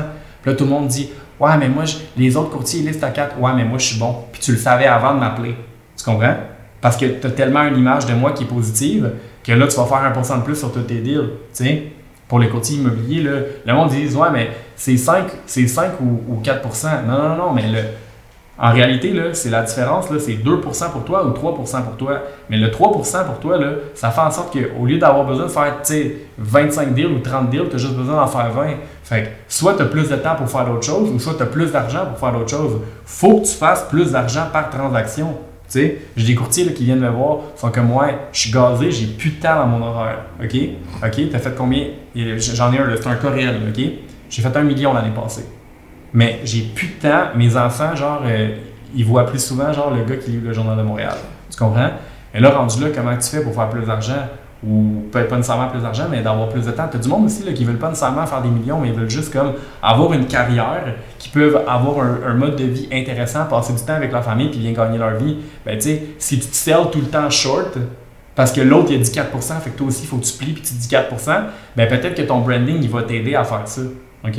là, 0.50 0.54
tout 0.54 0.64
le 0.64 0.70
monde 0.70 0.88
dit, 0.88 1.10
ouais, 1.40 1.56
mais 1.58 1.68
moi, 1.68 1.84
les 2.16 2.36
autres 2.36 2.50
courtiers, 2.50 2.80
ils 2.80 2.86
listent 2.86 3.04
à 3.04 3.10
4. 3.10 3.38
Ouais, 3.38 3.52
mais 3.56 3.64
moi, 3.64 3.78
je 3.78 3.86
suis 3.86 3.98
bon. 3.98 4.14
Puis 4.32 4.40
tu 4.40 4.52
le 4.52 4.58
savais 4.58 4.86
avant 4.86 5.14
de 5.14 5.20
m'appeler. 5.20 5.56
Tu 5.96 6.04
comprends? 6.04 6.36
Parce 6.80 6.96
que 6.96 7.06
tu 7.06 7.26
as 7.26 7.30
tellement 7.30 7.62
une 7.64 7.76
image 7.76 8.06
de 8.06 8.14
moi 8.14 8.32
qui 8.32 8.44
est 8.44 8.46
positive 8.46 9.10
que 9.44 9.52
là, 9.52 9.66
tu 9.66 9.76
vas 9.76 9.84
faire 9.84 10.12
1% 10.14 10.38
de 10.38 10.44
plus 10.44 10.56
sur 10.56 10.72
tous 10.72 10.82
tes 10.82 11.00
deals. 11.00 11.30
Tu 11.54 11.64
sais? 11.64 11.82
Pour 12.28 12.38
les 12.38 12.48
courtiers 12.48 12.76
immobiliers, 12.76 13.22
là, 13.22 13.32
le 13.66 13.72
monde 13.72 13.90
dit, 13.90 14.14
ouais, 14.14 14.28
mais 14.32 14.50
c'est 14.76 14.96
5, 14.96 15.26
5 15.46 16.00
ou, 16.00 16.22
ou 16.28 16.40
4% 16.40 17.04
Non, 17.06 17.28
non, 17.28 17.36
non, 17.36 17.52
mais 17.52 17.66
le 17.66 17.80
en 18.62 18.72
réalité, 18.72 19.14
c'est 19.32 19.48
la 19.48 19.62
différence, 19.62 20.06
c'est 20.18 20.32
2% 20.32 20.90
pour 20.90 21.04
toi 21.04 21.24
ou 21.26 21.30
3% 21.30 21.82
pour 21.82 21.96
toi. 21.96 22.22
Mais 22.50 22.58
le 22.58 22.68
3% 22.68 23.24
pour 23.24 23.38
toi, 23.40 23.56
là, 23.56 23.72
ça 23.94 24.10
fait 24.10 24.20
en 24.20 24.30
sorte 24.30 24.52
qu'au 24.52 24.84
lieu 24.84 24.98
d'avoir 24.98 25.24
besoin 25.24 25.46
de 25.46 25.50
faire 25.50 25.76
25 26.36 26.92
deals 26.92 27.06
ou 27.06 27.20
30 27.20 27.48
deals, 27.48 27.68
tu 27.70 27.76
as 27.76 27.78
juste 27.78 27.94
besoin 27.94 28.16
d'en 28.16 28.26
faire 28.26 28.52
20. 28.52 28.66
Fait 29.02 29.22
que 29.22 29.28
soit 29.48 29.74
tu 29.74 29.82
as 29.82 29.86
plus 29.86 30.10
de 30.10 30.16
temps 30.16 30.34
pour 30.36 30.50
faire 30.50 30.66
d'autres 30.66 30.84
choses 30.84 31.10
ou 31.10 31.18
soit 31.18 31.34
tu 31.34 31.42
as 31.42 31.46
plus 31.46 31.72
d'argent 31.72 32.04
pour 32.06 32.18
faire 32.18 32.38
d'autres 32.38 32.50
choses. 32.50 32.80
faut 33.06 33.40
que 33.40 33.46
tu 33.46 33.54
fasses 33.54 33.86
plus 33.88 34.12
d'argent 34.12 34.44
par 34.52 34.68
transaction. 34.68 35.34
J'ai 35.74 36.02
des 36.16 36.34
courtiers 36.34 36.70
qui 36.74 36.84
viennent 36.84 37.00
me 37.00 37.08
voir, 37.08 37.38
sont 37.56 37.70
comme 37.70 37.86
moi, 37.86 38.08
je 38.32 38.40
suis 38.40 38.50
gazé, 38.50 38.90
j'ai 38.90 39.06
plus 39.06 39.30
de 39.30 39.40
temps 39.40 39.56
dans 39.56 39.66
mon 39.66 39.86
horaire. 39.86 40.18
OK? 40.42 40.54
OK? 41.02 41.30
Tu 41.30 41.34
as 41.34 41.38
fait 41.38 41.54
combien? 41.56 41.86
J'en 42.14 42.72
ai 42.72 42.78
un, 42.78 42.90
c'est 42.94 43.06
un 43.06 43.14
cas 43.14 43.30
réel. 43.30 43.56
OK? 43.68 43.82
J'ai 44.28 44.42
fait 44.42 44.56
un 44.56 44.62
million 44.62 44.92
l'année 44.92 45.14
passée. 45.14 45.46
Mais 46.12 46.40
j'ai 46.44 46.62
plus 46.62 46.88
de 46.88 47.08
temps. 47.08 47.28
Mes 47.36 47.56
enfants, 47.56 47.94
genre, 47.94 48.22
euh, 48.24 48.56
ils 48.94 49.04
voient 49.04 49.26
plus 49.26 49.44
souvent, 49.44 49.72
genre, 49.72 49.90
le 49.90 50.04
gars 50.04 50.16
qui 50.16 50.30
lit 50.30 50.40
le 50.40 50.52
Journal 50.52 50.76
de 50.76 50.82
Montréal. 50.82 51.16
Tu 51.50 51.56
comprends? 51.56 51.90
Et 52.34 52.40
là, 52.40 52.50
rendu 52.50 52.82
là, 52.82 52.88
comment 52.94 53.16
tu 53.16 53.28
fais 53.28 53.42
pour 53.42 53.54
faire 53.54 53.68
plus 53.68 53.86
d'argent? 53.86 54.26
Ou 54.66 55.04
peut-être 55.10 55.28
pas 55.28 55.36
nécessairement 55.36 55.68
plus 55.68 55.80
d'argent, 55.80 56.04
mais 56.10 56.22
d'avoir 56.22 56.48
plus 56.48 56.66
de 56.66 56.70
temps? 56.70 56.86
Tu 56.90 56.98
as 56.98 57.00
du 57.00 57.08
monde 57.08 57.24
aussi 57.24 57.44
là, 57.44 57.52
qui 57.52 57.64
veulent 57.64 57.78
pas 57.78 57.88
nécessairement 57.88 58.26
faire 58.26 58.42
des 58.42 58.50
millions, 58.50 58.78
mais 58.78 58.88
ils 58.88 58.94
veulent 58.94 59.08
juste 59.08 59.32
comme 59.32 59.54
avoir 59.82 60.12
une 60.12 60.26
carrière, 60.26 60.84
qui 61.18 61.30
peuvent 61.30 61.62
avoir 61.66 62.04
un, 62.04 62.34
mode 62.34 62.56
de 62.56 62.64
vie 62.64 62.88
intéressant, 62.92 63.46
passer 63.46 63.72
du 63.72 63.80
temps 63.80 63.94
avec 63.94 64.12
leur 64.12 64.22
famille, 64.22 64.50
puis 64.50 64.58
bien 64.58 64.72
gagner 64.72 64.98
leur 64.98 65.14
vie. 65.14 65.38
Ben, 65.64 65.76
tu 65.76 65.88
sais, 65.88 66.02
si 66.18 66.38
tu 66.38 66.46
te 66.46 66.54
sell 66.54 66.90
tout 66.92 67.00
le 67.00 67.06
temps 67.06 67.30
short, 67.30 67.78
parce 68.34 68.52
que 68.52 68.60
l'autre, 68.60 68.88
il 68.90 68.96
a 68.96 69.02
dit 69.02 69.10
4 69.10 69.60
fait 69.60 69.70
que 69.70 69.76
toi 69.76 69.86
aussi, 69.88 70.02
il 70.02 70.08
faut 70.08 70.16
que 70.16 70.24
tu 70.24 70.32
plies, 70.36 70.52
puis 70.52 70.62
tu 70.62 70.74
dis 70.74 70.88
4% 70.88 71.42
ben 71.76 71.88
peut-être 71.88 72.14
que 72.14 72.22
ton 72.22 72.40
branding, 72.40 72.78
il 72.80 72.88
va 72.88 73.02
t'aider 73.02 73.34
à 73.34 73.44
faire 73.44 73.66
ça. 73.66 73.82
OK? 74.24 74.34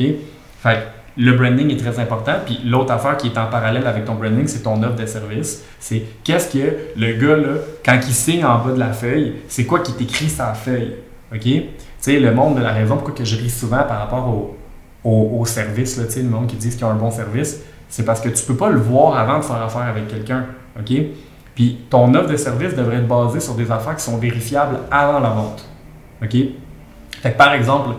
Fait 0.63 0.87
le 1.17 1.33
branding 1.33 1.69
est 1.71 1.77
très 1.77 1.99
important. 1.99 2.33
Puis 2.45 2.59
l'autre 2.65 2.91
affaire 2.91 3.17
qui 3.17 3.27
est 3.27 3.37
en 3.37 3.47
parallèle 3.47 3.85
avec 3.85 4.05
ton 4.05 4.15
branding, 4.15 4.47
c'est 4.47 4.63
ton 4.63 4.81
offre 4.83 4.95
de 4.95 5.05
service. 5.05 5.63
C'est 5.79 6.03
qu'est-ce 6.23 6.53
que 6.53 6.75
le 6.95 7.13
gars, 7.13 7.59
quand 7.83 7.99
il 8.07 8.13
signe 8.13 8.45
en 8.45 8.59
bas 8.59 8.71
de 8.71 8.79
la 8.79 8.93
feuille, 8.93 9.33
c'est 9.47 9.65
quoi 9.65 9.79
qui 9.79 9.91
est 9.91 10.03
écrit 10.03 10.29
sur 10.29 10.45
la 10.45 10.53
feuille. 10.53 10.95
OK? 11.33 11.41
Tu 11.41 11.63
sais, 11.99 12.19
le 12.19 12.33
monde 12.33 12.57
de 12.57 12.61
la 12.61 12.71
raison 12.71 12.95
pourquoi 12.95 13.13
que 13.13 13.25
je 13.25 13.35
ris 13.35 13.49
souvent 13.49 13.83
par 13.83 13.99
rapport 13.99 14.55
au, 15.03 15.45
service, 15.45 15.97
le 15.97 16.23
monde 16.23 16.47
qui 16.47 16.55
dit 16.55 16.69
qu'ils 16.69 16.85
ont 16.85 16.89
un 16.89 16.95
bon 16.95 17.11
service, 17.11 17.61
c'est 17.89 18.05
parce 18.05 18.21
que 18.21 18.29
tu 18.29 18.43
peux 18.45 18.55
pas 18.55 18.69
le 18.69 18.79
voir 18.79 19.17
avant 19.17 19.39
de 19.39 19.43
faire 19.43 19.61
affaire 19.61 19.81
avec 19.81 20.07
quelqu'un. 20.07 20.45
OK? 20.79 20.91
Puis 21.55 21.79
ton 21.89 22.13
offre 22.13 22.29
de 22.29 22.37
service 22.37 22.75
devrait 22.75 22.97
être 22.97 23.07
basée 23.07 23.41
sur 23.41 23.55
des 23.55 23.69
affaires 23.69 23.95
qui 23.95 24.03
sont 24.03 24.17
vérifiables 24.17 24.79
avant 24.89 25.19
la 25.19 25.29
vente. 25.29 25.67
OK? 26.23 26.35
Fait 27.21 27.37
par 27.37 27.53
exemple, 27.53 27.89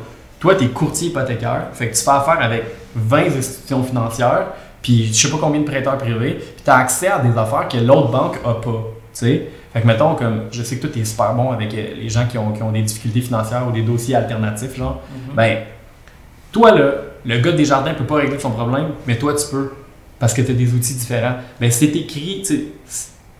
toi, 0.41 0.57
tu 0.57 0.65
es 0.65 0.69
courtier 0.69 1.09
hypothécaire, 1.09 1.69
fait 1.73 1.91
que 1.91 1.97
tu 1.97 2.03
fais 2.03 2.11
affaire 2.11 2.41
avec 2.41 2.65
20 2.95 3.37
institutions 3.37 3.83
financières, 3.83 4.47
puis 4.83 5.07
je 5.07 5.13
sais 5.13 5.31
pas 5.31 5.39
combien 5.41 5.61
de 5.61 5.67
prêteurs 5.67 5.97
privés, 5.99 6.35
puis 6.35 6.63
tu 6.65 6.71
as 6.71 6.77
accès 6.77 7.09
à 7.09 7.19
des 7.19 7.37
affaires 7.39 7.69
que 7.69 7.79
l'autre 7.79 8.11
banque 8.11 8.39
a 8.45 8.55
pas. 8.55 8.85
sais. 9.13 9.49
Fait 9.73 9.81
que 9.81 9.87
mettons, 9.87 10.15
comme 10.15 10.45
je 10.51 10.63
sais 10.63 10.77
que 10.77 10.83
toi, 10.83 10.91
tu 10.93 11.01
es 11.01 11.05
super 11.05 11.35
bon 11.35 11.51
avec 11.51 11.73
euh, 11.73 11.95
les 11.97 12.09
gens 12.09 12.27
qui 12.27 12.37
ont, 12.37 12.53
qui 12.53 12.63
ont 12.63 12.73
des 12.73 12.83
difficultés 12.83 13.23
financières 13.23 13.67
ou 13.67 13.73
des 13.73 13.83
dossiers 13.83 14.15
alternatifs, 14.15 14.77
genre, 14.77 15.01
mm-hmm. 15.01 15.35
ben, 15.35 15.59
Toi, 16.51 16.73
là, 16.73 16.91
le 17.25 17.39
gars 17.39 17.53
des 17.53 17.65
jardins 17.65 17.95
peut 17.95 18.05
pas 18.05 18.17
régler 18.17 18.39
son 18.39 18.51
problème, 18.51 18.89
mais 19.07 19.17
toi, 19.17 19.35
tu 19.35 19.47
peux. 19.51 19.73
Parce 20.19 20.35
que 20.35 20.43
tu 20.43 20.53
as 20.53 20.55
des 20.55 20.73
outils 20.75 20.95
différents. 20.95 21.37
Ben, 21.59 21.71
c'est 21.71 21.87
écrit, 21.87 22.43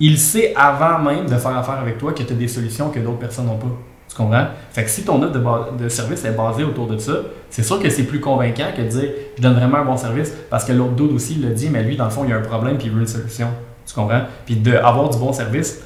il 0.01 0.19
sait 0.19 0.55
avant 0.57 0.99
même 0.99 1.27
de 1.27 1.37
faire 1.37 1.57
affaire 1.57 1.79
avec 1.79 1.99
toi 1.99 2.13
que 2.13 2.23
tu 2.23 2.33
as 2.33 2.37
des 2.37 2.49
solutions 2.49 2.91
que 2.91 2.99
d'autres 2.99 3.19
personnes 3.19 3.47
n'ont 3.47 3.59
pas. 3.59 3.71
Tu 4.13 4.19
comprends? 4.19 4.47
Fait 4.73 4.85
que 4.85 4.91
si 4.91 5.05
ton 5.05 5.23
offre 5.23 5.73
de, 5.73 5.89
service 5.89 6.23
est 6.27 6.33
basée 6.33 6.65
autour 6.65 6.87
de 6.87 6.99
ça, 6.99 7.15
c'est 7.49 7.63
sûr 7.63 7.81
que 7.81 7.89
c'est 7.89 8.03
plus 8.03 8.21
convaincant 8.21 8.67
que 8.77 8.83
de 8.83 8.89
dire 8.89 9.11
je 9.39 9.43
donne 9.43 9.55
vraiment 9.55 9.79
un 9.79 9.85
bon 9.87 9.97
service 9.97 10.35
parce 10.51 10.67
que 10.67 10.73
l'autre 10.73 10.93
dude 10.93 11.13
aussi 11.13 11.37
le 11.37 11.49
dit, 11.51 11.71
mais 11.71 11.83
lui, 11.83 11.97
dans 11.97 12.05
le 12.05 12.11
fond, 12.11 12.25
il 12.25 12.31
y 12.31 12.33
a 12.35 12.37
un 12.37 12.43
problème 12.43 12.77
puis 12.77 12.89
il 12.89 12.93
veut 12.93 13.01
une 13.01 13.07
solution. 13.07 13.49
Tu 13.87 13.95
comprends? 13.95 14.21
Puis 14.45 14.57
d'avoir 14.57 15.09
du 15.09 15.17
bon 15.17 15.33
service, 15.33 15.81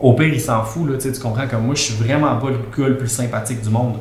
au 0.00 0.14
pire, 0.14 0.34
il 0.34 0.40
s'en 0.40 0.64
fout, 0.64 0.90
là, 0.90 0.98
tu 0.98 1.12
comprends? 1.20 1.46
Comme 1.46 1.66
moi, 1.66 1.76
je 1.76 1.82
suis 1.82 1.94
vraiment 1.94 2.36
pas 2.36 2.48
le 2.50 2.56
gars 2.76 2.88
le 2.88 2.96
plus 2.98 3.08
sympathique 3.08 3.60
du 3.60 3.70
monde. 3.70 3.98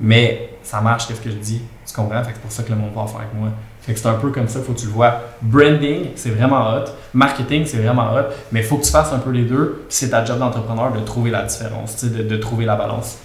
Mais 0.00 0.50
ça 0.62 0.80
marche, 0.80 1.08
qu'est-ce 1.08 1.20
que 1.20 1.30
je 1.30 1.36
dis? 1.36 1.62
Tu 1.84 1.92
comprends? 1.92 2.22
Fait 2.22 2.30
que 2.30 2.36
c'est 2.36 2.42
pour 2.42 2.52
ça 2.52 2.62
que 2.62 2.70
le 2.70 2.76
monde 2.76 2.92
va 2.94 3.06
faire 3.06 3.22
avec 3.22 3.34
moi. 3.34 3.48
Fait 3.82 3.94
que 3.94 3.98
c'est 3.98 4.08
un 4.08 4.14
peu 4.14 4.30
comme 4.30 4.48
ça, 4.48 4.60
faut 4.60 4.72
que 4.72 4.80
tu 4.80 4.86
le 4.86 4.92
vois. 4.92 5.20
Branding, 5.40 6.08
c'est 6.14 6.30
vraiment 6.30 6.68
hot. 6.70 6.84
Marketing, 7.14 7.64
c'est 7.64 7.78
vraiment 7.78 8.12
hot. 8.14 8.26
Mais 8.52 8.60
il 8.60 8.66
faut 8.66 8.76
que 8.76 8.84
tu 8.84 8.90
fasses 8.90 9.12
un 9.12 9.18
peu 9.18 9.30
les 9.30 9.44
deux. 9.44 9.84
C'est 9.88 10.10
ta 10.10 10.24
job 10.24 10.38
d'entrepreneur 10.38 10.92
de 10.92 11.00
trouver 11.00 11.30
la 11.30 11.44
différence, 11.44 12.04
de, 12.04 12.22
de 12.22 12.36
trouver 12.36 12.66
la 12.66 12.76
balance. 12.76 13.18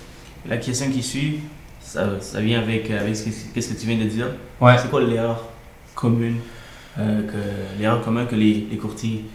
La 0.48 0.58
question 0.58 0.90
qui 0.90 1.04
suit, 1.04 1.40
ça, 1.82 2.06
ça 2.22 2.40
vient 2.40 2.60
avec, 2.60 2.90
avec 2.90 3.16
ce 3.16 3.26
que, 3.26 3.30
qu'est-ce 3.54 3.74
que 3.74 3.80
tu 3.80 3.88
viens 3.88 3.98
de 3.98 4.10
dire. 4.10 4.28
Ouais. 4.62 4.78
C'est 4.78 4.90
quoi 4.90 5.02
l'erreur 5.02 5.44
commune, 5.94 6.38
euh, 7.00 7.22
que, 7.24 7.82
l'erreur 7.82 8.02
commune 8.02 8.28
que 8.28 8.36
les, 8.36 8.68
les 8.72 8.78
courtiers 8.78 9.26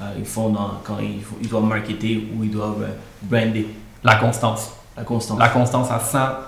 euh, 0.00 0.04
ils 0.18 0.24
font 0.24 0.48
dans, 0.48 0.80
quand 0.84 0.98
ils, 1.00 1.20
ils 1.40 1.48
doivent 1.48 1.64
marketer 1.64 2.26
ou 2.34 2.44
ils 2.44 2.50
doivent 2.50 2.82
euh, 2.82 2.94
brander? 3.22 3.66
La 4.02 4.16
constance. 4.16 4.72
La 4.96 5.04
constance. 5.04 5.38
La 5.38 5.48
constance 5.48 5.88
à 5.90 5.98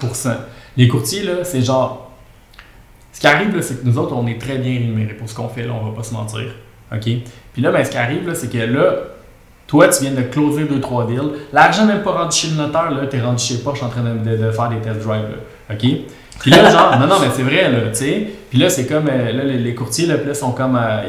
100%. 0.00 0.36
Les 0.76 0.88
courtiers, 0.88 1.22
là, 1.22 1.44
c'est 1.44 1.62
genre. 1.62 2.03
Ce 3.14 3.20
qui 3.20 3.26
arrive, 3.28 3.58
c'est 3.62 3.80
que 3.80 3.88
nous 3.88 3.96
autres, 3.96 4.12
on 4.14 4.26
est 4.26 4.40
très 4.40 4.58
bien 4.58 4.72
rémunérés 4.72 5.14
pour 5.14 5.30
ce 5.30 5.34
qu'on 5.34 5.48
fait, 5.48 5.62
là, 5.62 5.72
on 5.80 5.88
va 5.88 5.96
pas 5.96 6.02
se 6.02 6.12
mentir. 6.12 6.46
OK? 6.92 7.08
Puis 7.52 7.62
là, 7.62 7.70
ben, 7.70 7.84
ce 7.84 7.90
qui 7.90 7.96
arrive, 7.96 8.30
c'est 8.34 8.50
que 8.50 8.58
là, 8.58 8.92
toi, 9.68 9.88
tu 9.88 10.02
viens 10.02 10.12
de 10.12 10.22
closer 10.22 10.64
2-3 10.64 11.06
deals. 11.06 11.30
L'argent 11.52 11.86
n'est 11.86 12.02
pas 12.02 12.10
rendu 12.10 12.36
chez 12.36 12.48
le 12.48 12.56
notaire, 12.56 12.90
là, 12.90 13.06
t'es 13.06 13.20
rendu 13.20 13.42
chez 13.42 13.58
Porsche 13.58 13.84
en 13.84 13.88
train 13.88 14.02
de, 14.02 14.50
faire 14.50 14.68
des 14.68 14.78
test 14.78 15.06
drives. 15.06 15.38
OK? 15.70 15.86
Puis 16.40 16.50
là, 16.50 16.68
genre, 16.68 16.98
non, 16.98 17.06
non, 17.06 17.20
mais 17.20 17.28
c'est 17.34 17.44
vrai, 17.44 17.70
là, 17.70 17.88
tu 17.90 17.94
sais. 17.94 18.26
Puis 18.50 18.58
là, 18.58 18.68
c'est 18.68 18.86
comme, 18.86 19.06
euh, 19.08 19.32
là, 19.32 19.44
les, 19.44 19.74
courtiers, 19.76 20.06
là, 20.06 20.18
puis 20.18 20.26
là, 20.26 20.34
sont 20.34 20.50
comme, 20.50 20.76
euh, 20.76 21.08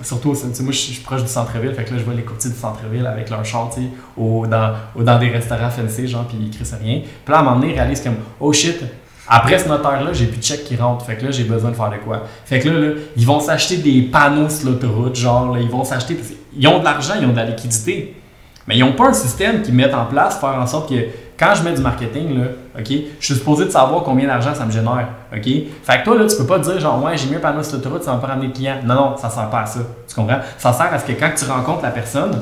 surtout, 0.00 0.32
tu 0.32 0.54
sais, 0.54 0.62
moi, 0.62 0.72
je 0.72 0.78
suis 0.78 1.02
proche 1.02 1.22
du 1.22 1.28
centre-ville, 1.28 1.74
fait 1.74 1.82
que 1.82 1.90
là, 1.92 1.98
je 1.98 2.04
vois 2.04 2.14
les 2.14 2.22
courtiers 2.22 2.50
du 2.50 2.56
centre-ville 2.56 3.06
avec 3.06 3.28
leur 3.30 3.44
char, 3.44 3.68
tu 3.74 3.82
sais, 3.82 3.88
au- 4.16 4.46
dans, 4.46 4.74
dans 4.96 5.18
des 5.18 5.28
restaurants 5.28 5.70
fancy, 5.70 6.06
genre, 6.06 6.24
puis 6.26 6.38
ils 6.40 6.50
crient 6.50 6.76
rien. 6.80 7.00
Puis 7.00 7.32
là, 7.32 7.38
à 7.38 7.40
un 7.40 7.42
moment 7.42 7.56
donné, 7.58 7.72
ils 7.72 7.76
réalisent 7.76 8.02
comme, 8.02 8.16
oh 8.38 8.52
shit, 8.52 8.80
après 9.28 9.58
ce 9.58 9.68
notaire-là, 9.68 10.12
j'ai 10.12 10.26
plus 10.26 10.38
de 10.38 10.44
chèque 10.44 10.64
qui 10.64 10.76
rentre. 10.76 11.04
Fait 11.04 11.16
que 11.16 11.24
là, 11.24 11.30
j'ai 11.30 11.44
besoin 11.44 11.70
de 11.70 11.76
faire 11.76 11.90
de 11.90 11.96
quoi? 11.96 12.24
Fait 12.44 12.60
que 12.60 12.68
là, 12.68 12.92
ils 13.16 13.26
vont 13.26 13.40
s'acheter 13.40 13.78
des 13.78 14.02
panneaux 14.02 14.48
sur 14.48 14.70
l'autoroute, 14.70 15.16
genre, 15.16 15.56
ils 15.58 15.68
vont 15.68 15.84
s'acheter. 15.84 16.16
qu'ils 16.52 16.68
ont 16.68 16.78
de 16.78 16.84
l'argent, 16.84 17.14
ils 17.18 17.26
ont 17.26 17.32
de 17.32 17.36
la 17.36 17.46
liquidité. 17.46 18.16
Mais 18.66 18.76
ils 18.76 18.80
n'ont 18.80 18.92
pas 18.92 19.08
un 19.08 19.12
système 19.12 19.62
qui 19.62 19.72
met 19.72 19.92
en 19.92 20.06
place, 20.06 20.38
faire 20.40 20.58
en 20.58 20.66
sorte 20.66 20.88
que 20.88 20.94
quand 21.38 21.54
je 21.54 21.62
mets 21.62 21.74
du 21.74 21.82
marketing, 21.82 22.38
là, 22.38 22.46
OK, 22.78 22.88
je 23.20 23.24
suis 23.24 23.34
supposé 23.34 23.64
de 23.64 23.70
savoir 23.70 24.02
combien 24.04 24.26
d'argent 24.26 24.54
ça 24.54 24.64
me 24.64 24.70
génère. 24.70 25.08
OK? 25.34 25.44
Fait 25.44 25.98
que 25.98 26.04
toi, 26.04 26.16
là, 26.16 26.26
tu 26.26 26.36
peux 26.36 26.46
pas 26.46 26.58
te 26.58 26.64
dire, 26.64 26.78
genre, 26.80 27.02
ouais, 27.02 27.16
j'ai 27.16 27.28
mis 27.28 27.36
un 27.36 27.40
panneau 27.40 27.62
sur 27.62 27.74
l'autoroute, 27.74 28.04
ça 28.04 28.12
va 28.12 28.18
pas 28.18 28.28
ramener 28.28 28.48
de 28.48 28.52
clients. 28.52 28.78
Non, 28.84 28.94
non, 28.94 29.16
ça 29.16 29.28
sert 29.28 29.50
pas 29.50 29.62
à 29.62 29.66
ça. 29.66 29.80
Tu 30.08 30.14
comprends? 30.14 30.38
Ça 30.58 30.72
sert 30.72 30.92
à 30.92 30.98
ce 30.98 31.04
que 31.04 31.12
quand 31.12 31.30
tu 31.36 31.44
rencontres 31.44 31.82
la 31.82 31.90
personne, 31.90 32.40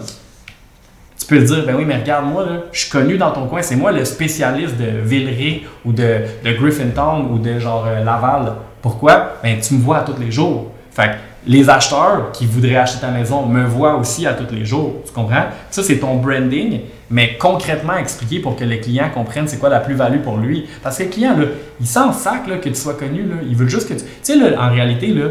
tu 1.18 1.27
peux 1.27 1.38
te 1.38 1.44
dire, 1.44 1.64
ben 1.66 1.77
oui, 1.77 1.85
mais 1.87 1.96
regarde, 1.96 2.27
moi, 2.27 2.44
là, 2.44 2.53
je 2.72 2.81
suis 2.81 2.90
connu 2.90 3.16
dans 3.16 3.31
ton 3.31 3.46
coin, 3.46 3.62
c'est 3.62 3.77
moi 3.77 3.92
le 3.92 4.05
spécialiste 4.05 4.77
de 4.77 5.01
Villeray 5.05 5.62
ou 5.85 5.92
de, 5.92 6.20
de 6.44 6.53
Griffintown 6.53 7.31
ou 7.33 7.38
de 7.38 7.59
genre 7.59 7.87
euh, 7.87 8.03
Laval. 8.03 8.55
Pourquoi? 8.81 9.35
Ben, 9.42 9.61
tu 9.61 9.75
me 9.75 9.81
vois 9.81 9.98
à 9.98 10.03
tous 10.03 10.18
les 10.20 10.33
jours. 10.33 10.72
Fait 10.90 11.11
que 11.11 11.16
les 11.46 11.68
acheteurs 11.70 12.33
qui 12.33 12.46
voudraient 12.46 12.77
acheter 12.77 13.01
ta 13.01 13.11
maison 13.11 13.46
me 13.46 13.64
voient 13.64 13.96
aussi 13.96 14.27
à 14.27 14.35
tous 14.35 14.53
les 14.55 14.64
jours. 14.64 14.96
Tu 15.07 15.12
comprends? 15.12 15.44
Ça, 15.70 15.83
c'est 15.83 15.98
ton 15.98 16.16
branding, 16.16 16.81
mais 17.11 17.37
concrètement 17.38 17.96
expliqué 17.96 18.38
pour 18.38 18.57
que 18.57 18.64
les 18.64 18.81
clients 18.81 19.11
comprennent 19.12 19.48
c'est 19.48 19.59
quoi 19.59 19.68
la 19.68 19.81
plus-value 19.81 20.20
pour 20.20 20.38
lui. 20.38 20.66
Parce 20.83 20.98
que 20.98 21.05
le 21.05 21.09
client, 21.11 21.37
là, 21.37 21.46
il 21.81 21.87
s'en 21.87 22.12
sac 22.12 22.46
là, 22.46 22.59
que 22.59 22.68
tu 22.68 22.75
sois 22.75 22.94
connu. 22.94 23.22
Là. 23.22 23.37
Il 23.48 23.57
veut 23.57 23.68
juste 23.68 23.88
que 23.88 23.94
tu. 23.94 24.05
Tu 24.05 24.40
sais, 24.40 24.57
en 24.57 24.70
réalité, 24.70 25.09
là, 25.09 25.29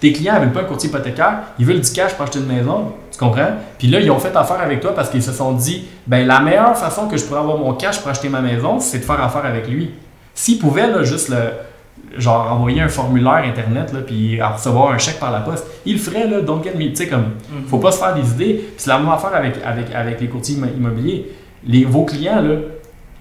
tes 0.00 0.12
clients 0.12 0.34
ne 0.34 0.40
veulent 0.40 0.52
pas 0.52 0.62
un 0.62 0.64
courtier 0.64 0.88
hypothécaire, 0.88 1.38
ils 1.58 1.64
veulent 1.64 1.80
du 1.80 1.90
cash 1.92 2.14
pour 2.14 2.24
acheter 2.24 2.40
une 2.40 2.46
maison, 2.46 2.92
comprends? 3.22 3.50
Puis 3.78 3.88
là, 3.88 4.00
ils 4.00 4.10
ont 4.10 4.18
fait 4.18 4.34
affaire 4.36 4.60
avec 4.60 4.80
toi 4.80 4.94
parce 4.94 5.08
qu'ils 5.10 5.22
se 5.22 5.32
sont 5.32 5.52
dit, 5.52 5.84
ben 6.06 6.26
la 6.26 6.40
meilleure 6.40 6.76
façon 6.76 7.08
que 7.08 7.16
je 7.16 7.24
pourrais 7.24 7.40
avoir 7.40 7.58
mon 7.58 7.74
cash 7.74 8.00
pour 8.00 8.10
acheter 8.10 8.28
ma 8.28 8.40
maison, 8.40 8.78
c'est 8.80 8.98
de 8.98 9.04
faire 9.04 9.22
affaire 9.22 9.44
avec 9.44 9.68
lui. 9.68 9.90
S'ils 10.34 10.58
pouvaient 10.58 10.86
là, 10.88 11.02
juste 11.04 11.28
le, 11.28 11.36
genre 12.18 12.50
envoyer 12.52 12.80
un 12.82 12.88
formulaire 12.88 13.42
internet 13.46 13.92
là, 13.92 14.00
puis 14.06 14.40
recevoir 14.42 14.92
un 14.92 14.98
chèque 14.98 15.18
par 15.20 15.30
la 15.30 15.40
poste, 15.40 15.66
ils 15.86 15.94
le 15.94 15.98
feraient 15.98 16.26
là, 16.26 16.40
don't 16.40 16.62
get 16.62 16.74
me, 16.74 16.88
tu 16.90 16.96
sais 16.96 17.06
comme, 17.08 17.22
Mhm. 17.50 17.66
faut 17.68 17.78
pas 17.78 17.92
se 17.92 17.98
faire 17.98 18.14
des 18.14 18.28
idées. 18.32 18.54
Puis 18.54 18.74
c'est 18.76 18.90
la 18.90 18.98
même 18.98 19.08
affaire 19.10 19.34
avec, 19.34 19.54
avec, 19.64 19.94
avec 19.94 20.20
les 20.20 20.26
courtiers 20.28 20.56
immo- 20.56 20.74
immobiliers. 20.76 21.30
Les, 21.66 21.84
vos 21.84 22.04
clients 22.04 22.40
là, 22.42 22.56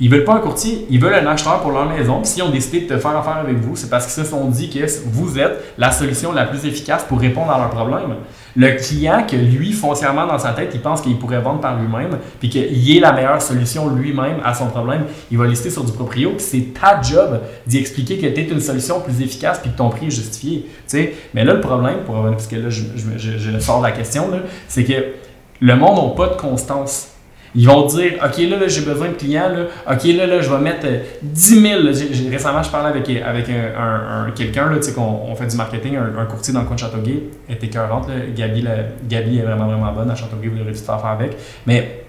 ils 0.01 0.09
veulent 0.09 0.25
pas 0.25 0.33
un 0.33 0.39
courtier, 0.39 0.85
ils 0.89 0.99
veulent 0.99 1.13
un 1.13 1.27
acheteur 1.27 1.61
pour 1.61 1.71
leur 1.71 1.87
maison. 1.87 2.23
S'ils 2.23 2.41
ont 2.43 2.49
décidé 2.49 2.81
de 2.81 2.87
te 2.87 2.97
faire 2.97 3.15
affaire 3.15 3.37
avec 3.37 3.57
vous, 3.57 3.75
c'est 3.75 3.89
parce 3.89 4.05
qu'ils 4.11 4.23
se 4.25 4.29
sont 4.29 4.45
dit 4.49 4.69
que 4.69 4.79
vous 5.05 5.37
êtes 5.39 5.63
la 5.77 5.91
solution 5.91 6.33
la 6.33 6.45
plus 6.45 6.65
efficace 6.65 7.05
pour 7.07 7.19
répondre 7.19 7.51
à 7.51 7.57
leurs 7.59 7.69
problèmes. 7.69 8.15
Le 8.57 8.71
client 8.71 9.25
que 9.25 9.37
lui, 9.37 9.71
foncièrement 9.71 10.27
dans 10.27 10.37
sa 10.39 10.49
tête, 10.51 10.71
il 10.73 10.81
pense 10.81 10.99
qu'il 11.01 11.17
pourrait 11.17 11.39
vendre 11.39 11.61
par 11.61 11.79
lui-même, 11.79 12.17
puis 12.39 12.49
qu'il 12.49 12.97
ait 12.97 12.99
la 12.99 13.13
meilleure 13.13 13.41
solution 13.41 13.87
lui-même 13.95 14.37
à 14.43 14.53
son 14.53 14.65
problème, 14.65 15.03
il 15.31 15.37
va 15.37 15.45
lister 15.47 15.69
sur 15.69 15.85
du 15.85 15.93
proprio, 15.93 16.33
c'est 16.37 16.73
ta 16.73 17.01
job 17.01 17.39
d'y 17.65 17.77
expliquer 17.77 18.17
que 18.17 18.27
tu 18.27 18.41
es 18.41 18.47
une 18.49 18.59
solution 18.59 18.99
plus 18.99 19.21
efficace, 19.21 19.59
puis 19.59 19.71
que 19.71 19.77
ton 19.77 19.89
prix 19.89 20.07
est 20.07 20.11
justifié. 20.11 20.65
tu 20.67 20.71
sais. 20.87 21.13
Mais 21.33 21.45
là, 21.45 21.53
le 21.53 21.61
problème, 21.61 21.99
parce 22.07 22.47
que 22.47 22.57
là, 22.57 22.69
je, 22.69 22.81
je- 22.95 23.17
je- 23.17 23.37
je 23.37 23.59
sors 23.59 23.77
de 23.79 23.85
la 23.85 23.91
question, 23.91 24.27
c'est 24.67 24.83
que 24.83 24.93
le 25.61 25.75
monde 25.77 25.95
n'a 26.09 26.15
pas 26.15 26.33
de 26.33 26.39
constance. 26.41 27.10
Ils 27.53 27.67
vont 27.67 27.85
dire, 27.85 28.13
OK, 28.23 28.37
là, 28.37 28.57
là, 28.57 28.67
j'ai 28.69 28.81
besoin 28.81 29.09
de 29.09 29.13
clients, 29.15 29.49
là. 29.49 29.63
OK, 29.93 30.03
là, 30.05 30.25
là, 30.25 30.39
je 30.41 30.49
vais 30.49 30.57
mettre 30.59 30.85
euh, 30.85 30.99
10 31.21 31.61
000. 31.61 31.81
là. 31.81 31.91
J'ai- 31.91 32.13
j'ai- 32.13 32.29
récemment, 32.29 32.63
je 32.63 32.69
parlais 32.69 32.89
avec, 32.89 33.09
avec 33.09 33.49
un, 33.49 33.81
un- 33.81 34.27
un- 34.27 34.31
quelqu'un, 34.31 34.69
tu 34.75 34.83
sais, 34.83 34.93
qu'on 34.93 35.01
on 35.27 35.35
fait 35.35 35.47
du 35.47 35.57
marketing, 35.57 35.97
un, 35.97 36.25
courtier 36.25 36.53
dans 36.53 36.61
le 36.61 36.65
coin 36.65 36.75
de 36.75 36.79
Châteauguay. 36.79 37.23
Elle 37.49 37.55
était 37.55 37.67
écœurante. 37.67 38.07
Gabi, 38.35 38.61
la- 38.61 38.83
Gabi 39.07 39.39
est 39.39 39.41
vraiment, 39.41 39.65
vraiment 39.65 39.91
bonne 39.91 40.09
à 40.09 40.15
Châteauguay, 40.15 40.47
vous 40.47 40.61
aurez 40.61 40.71
dû 40.71 40.79
faire 40.79 40.95
affaire 40.95 41.09
avec. 41.09 41.35
Mais 41.65 42.05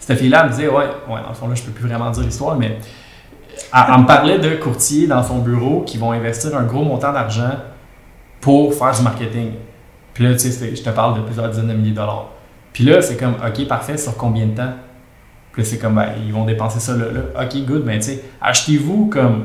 cette 0.00 0.18
fille-là, 0.18 0.44
me 0.46 0.50
disait, 0.50 0.66
ouais, 0.68 0.74
ouais, 0.74 1.20
dans 1.22 1.28
le 1.28 1.34
fond, 1.34 1.46
là, 1.48 1.54
je 1.54 1.62
peux 1.62 1.70
plus 1.70 1.86
vraiment 1.86 2.10
dire 2.10 2.24
l'histoire, 2.24 2.56
mais 2.56 2.78
elle, 3.72 3.80
elle 3.94 4.00
me 4.00 4.06
parlait 4.06 4.38
de 4.40 4.56
courtiers 4.56 5.06
dans 5.06 5.22
son 5.22 5.38
bureau 5.38 5.82
qui 5.86 5.96
vont 5.96 6.10
investir 6.10 6.56
un 6.56 6.64
gros 6.64 6.82
montant 6.82 7.12
d'argent 7.12 7.52
pour 8.40 8.74
faire 8.74 8.92
du 8.92 9.02
marketing. 9.02 9.52
Puis 10.12 10.24
là, 10.24 10.32
tu 10.32 10.50
sais, 10.50 10.74
je 10.74 10.82
te 10.82 10.90
parle 10.90 11.18
de 11.18 11.20
plusieurs 11.22 11.48
dizaines 11.50 11.68
de 11.68 11.72
milliers 11.74 11.90
de 11.92 11.96
dollars. 11.96 12.30
Puis 12.76 12.84
là, 12.84 13.00
c'est 13.00 13.16
comme, 13.16 13.36
OK, 13.36 13.66
parfait, 13.66 13.96
sur 13.96 14.18
combien 14.18 14.44
de 14.44 14.54
temps? 14.54 14.74
Puis 15.50 15.62
là, 15.62 15.68
c'est 15.68 15.78
comme, 15.78 15.94
ben, 15.94 16.08
ils 16.26 16.30
vont 16.30 16.44
dépenser 16.44 16.78
ça 16.78 16.94
là, 16.94 17.06
là. 17.10 17.42
OK, 17.42 17.64
good, 17.64 17.86
ben, 17.86 17.98
tu 17.98 18.08
sais, 18.08 18.24
achetez-vous 18.38 19.06
comme 19.06 19.44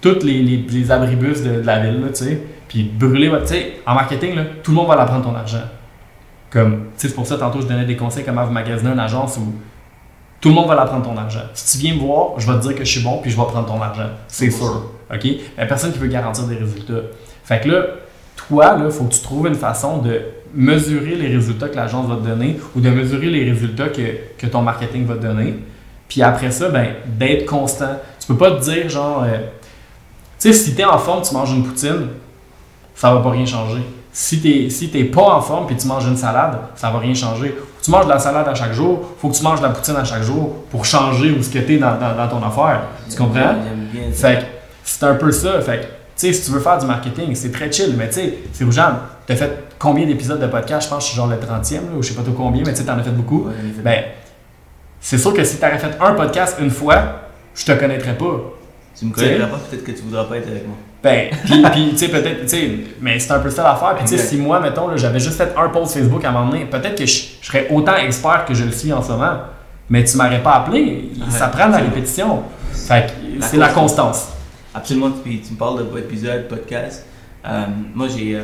tous 0.00 0.22
les, 0.22 0.44
les, 0.44 0.58
les 0.58 0.90
abribus 0.92 1.42
de, 1.42 1.60
de 1.60 1.66
la 1.66 1.80
ville, 1.80 2.00
là, 2.00 2.08
tu 2.10 2.24
sais, 2.24 2.40
puis 2.68 2.84
brûlez 2.84 3.30
votre. 3.30 3.46
Tu 3.46 3.54
sais, 3.54 3.72
en 3.84 3.94
marketing, 3.94 4.36
là, 4.36 4.44
tout 4.62 4.70
le 4.70 4.76
monde 4.76 4.86
va 4.86 4.94
la 4.94 5.06
prendre 5.06 5.24
ton 5.24 5.34
argent. 5.34 5.64
Comme, 6.50 6.72
tu 6.72 6.82
sais, 6.98 7.08
c'est 7.08 7.14
pour 7.16 7.26
ça, 7.26 7.36
tantôt, 7.36 7.60
je 7.60 7.66
donnais 7.66 7.84
des 7.84 7.96
conseils 7.96 8.22
comment 8.24 8.44
vous 8.44 8.52
magasiner 8.52 8.92
une 8.92 9.00
agence 9.00 9.38
où 9.38 9.54
tout 10.40 10.50
le 10.50 10.54
monde 10.54 10.68
va 10.68 10.76
la 10.76 10.84
prendre 10.84 11.04
ton 11.04 11.16
argent. 11.16 11.46
Si 11.54 11.76
tu 11.76 11.84
viens 11.84 11.96
me 11.96 12.00
voir, 12.00 12.38
je 12.38 12.46
vais 12.46 12.56
te 12.60 12.62
dire 12.62 12.76
que 12.76 12.84
je 12.84 12.90
suis 12.92 13.02
bon, 13.02 13.18
puis 13.20 13.32
je 13.32 13.36
vais 13.36 13.42
prendre 13.42 13.66
ton 13.66 13.82
argent. 13.82 14.10
C'est 14.28 14.52
sûr. 14.52 14.92
OK? 15.12 15.26
Mais 15.56 15.66
personne 15.66 15.90
qui 15.90 15.98
veut 15.98 16.06
garantir 16.06 16.44
des 16.44 16.54
résultats. 16.54 17.08
Fait 17.42 17.58
que 17.58 17.70
là, 17.70 17.82
toi, 18.36 18.78
il 18.84 18.90
faut 18.92 19.02
que 19.02 19.14
tu 19.14 19.20
trouves 19.20 19.48
une 19.48 19.56
façon 19.56 19.98
de 19.98 20.22
mesurer 20.54 21.14
les 21.14 21.28
résultats 21.28 21.68
que 21.68 21.76
l'agence 21.76 22.06
va 22.08 22.16
te 22.16 22.26
donner 22.26 22.58
ou 22.74 22.80
de 22.80 22.90
mesurer 22.90 23.26
les 23.26 23.50
résultats 23.50 23.88
que, 23.88 24.36
que 24.38 24.46
ton 24.46 24.62
marketing 24.62 25.06
va 25.06 25.14
te 25.14 25.22
donner. 25.22 25.54
Puis 26.08 26.22
après 26.22 26.50
ça, 26.50 26.68
ben, 26.70 26.88
d'être 27.06 27.46
constant. 27.46 27.98
Tu 28.20 28.26
peux 28.28 28.36
pas 28.36 28.52
te 28.52 28.62
dire, 28.62 28.88
genre, 28.88 29.24
euh, 29.24 29.38
tu 30.38 30.52
sais, 30.52 30.52
si 30.52 30.74
tu 30.74 30.80
es 30.80 30.84
en 30.84 30.98
forme, 30.98 31.22
tu 31.22 31.34
manges 31.34 31.52
une 31.52 31.64
poutine, 31.64 32.08
ça 32.94 33.12
va 33.12 33.20
pas 33.20 33.30
rien 33.30 33.46
changer. 33.46 33.82
Si 34.10 34.40
tu 34.40 34.48
n'es 34.48 34.70
si 34.70 34.88
pas 35.04 35.36
en 35.36 35.40
forme 35.40 35.66
puis 35.66 35.76
tu 35.76 35.86
manges 35.86 36.06
une 36.06 36.16
salade, 36.16 36.58
ça 36.74 36.90
va 36.90 36.98
rien 36.98 37.14
changer. 37.14 37.54
Faut 37.56 37.78
que 37.78 37.84
tu 37.84 37.90
manges 37.90 38.06
de 38.06 38.10
la 38.10 38.18
salade 38.18 38.48
à 38.48 38.54
chaque 38.54 38.72
jour, 38.72 39.00
faut 39.20 39.28
que 39.28 39.36
tu 39.36 39.42
manges 39.44 39.60
de 39.60 39.66
la 39.66 39.70
poutine 39.70 39.96
à 39.96 40.04
chaque 40.04 40.22
jour 40.22 40.64
pour 40.70 40.84
changer 40.84 41.30
où 41.30 41.42
ce 41.42 41.50
que 41.50 41.58
tu 41.58 41.74
es 41.74 41.78
dans, 41.78 41.96
dans, 41.98 42.16
dans 42.16 42.28
ton 42.28 42.44
affaire. 42.44 42.82
Tu 43.08 43.16
comprends? 43.16 43.54
J'aime 43.62 43.88
bien 43.92 44.12
ça. 44.12 44.30
Fait 44.30 44.38
que 44.38 44.44
c'est 44.82 45.04
un 45.04 45.14
peu 45.14 45.30
ça. 45.30 45.60
Fait 45.60 45.78
que, 45.78 45.82
tu 45.84 45.88
sais, 46.16 46.32
si 46.32 46.46
tu 46.46 46.50
veux 46.50 46.60
faire 46.60 46.78
du 46.78 46.86
marketing, 46.86 47.34
c'est 47.34 47.52
très 47.52 47.70
chill. 47.70 47.94
Mais 47.96 48.08
tu 48.08 48.14
sais, 48.14 48.38
c'est 48.52 48.64
aux 48.64 48.72
gens. 48.72 48.92
T'as 49.28 49.36
fait 49.36 49.64
combien 49.78 50.06
d'épisodes 50.06 50.40
de 50.40 50.46
podcast? 50.46 50.86
Je 50.88 50.94
pense 50.94 51.04
que 51.04 51.04
je 51.04 51.08
suis 51.10 51.16
genre 51.16 51.26
le 51.26 51.36
30e, 51.36 51.74
là, 51.74 51.80
ou 51.98 52.02
je 52.02 52.08
sais 52.08 52.14
pas 52.14 52.22
trop 52.22 52.32
combien, 52.32 52.62
mais 52.64 52.72
tu 52.72 52.78
sais, 52.78 52.84
t'en 52.84 52.98
as 52.98 53.02
fait 53.02 53.10
beaucoup. 53.10 53.44
Ouais, 53.46 53.52
Ben, 53.84 54.04
c'est 55.00 55.18
sûr 55.18 55.34
que 55.34 55.44
si 55.44 55.58
t'aurais 55.58 55.78
fait 55.78 55.98
un 56.00 56.14
podcast 56.14 56.56
une 56.58 56.70
fois, 56.70 56.96
je 57.54 57.66
te 57.66 57.72
connaîtrais 57.72 58.16
pas. 58.16 58.40
tu 58.98 59.04
me 59.04 59.12
connaîtras 59.12 59.48
pas, 59.48 59.58
peut-être 59.68 59.84
que 59.84 59.90
tu 59.92 60.00
voudras 60.00 60.24
pas 60.24 60.38
être 60.38 60.48
avec 60.48 60.66
moi. 60.66 60.76
Ben, 61.02 61.28
puis, 61.44 61.62
puis, 61.62 61.90
tu 61.90 61.98
sais, 61.98 62.08
peut-être, 62.08 62.40
tu 62.40 62.48
sais, 62.48 62.70
mais 63.02 63.18
c'est 63.18 63.30
un 63.30 63.38
peu 63.40 63.50
ça 63.50 63.64
l'affaire. 63.64 63.96
Puis, 63.96 64.06
tu 64.06 64.16
sais, 64.16 64.24
si 64.24 64.38
moi, 64.38 64.60
mettons, 64.60 64.96
j'avais 64.96 65.20
juste 65.20 65.36
fait 65.36 65.52
un 65.58 65.68
post 65.68 65.92
Facebook 65.92 66.24
à 66.24 66.30
un 66.30 66.32
moment 66.32 66.50
donné, 66.50 66.64
peut-être 66.64 66.96
que 66.96 67.04
je, 67.04 67.24
je 67.42 67.46
serais 67.46 67.68
autant 67.70 67.96
expert 67.96 68.46
que 68.46 68.54
je 68.54 68.64
le 68.64 68.72
suis 68.72 68.92
en 68.94 69.02
ce 69.02 69.12
moment. 69.12 69.40
Mais 69.90 70.04
tu 70.04 70.16
m'aurais 70.16 70.42
pas 70.42 70.54
appelé. 70.54 71.10
Ça 71.28 71.48
prend 71.48 71.66
de 71.66 71.72
la 71.72 71.78
répétition. 71.78 72.44
Fait 72.72 73.08
que 73.08 73.44
c'est 73.44 73.58
la 73.58 73.68
constance. 73.68 74.28
absolument, 74.74 75.10
tu, 75.22 75.38
tu 75.40 75.52
me 75.52 75.58
parles 75.58 75.84
de 75.92 75.98
épisode, 75.98 76.48
podcast. 76.48 77.04
Euh, 77.46 77.64
moi, 77.94 78.08
j'ai, 78.08 78.36
euh, 78.36 78.42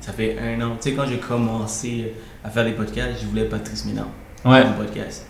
ça 0.00 0.12
fait 0.12 0.36
un 0.38 0.60
an, 0.62 0.76
tu 0.80 0.90
sais, 0.90 0.96
quand 0.96 1.06
j'ai 1.06 1.18
commencé 1.18 2.14
à 2.44 2.50
faire 2.50 2.64
des 2.64 2.72
podcasts, 2.72 3.20
je 3.22 3.26
voulais 3.26 3.44
Patrice 3.44 3.84
Ménard, 3.86 4.08
Ouais. 4.44 4.64
mon 4.64 4.72
podcast. 4.72 5.26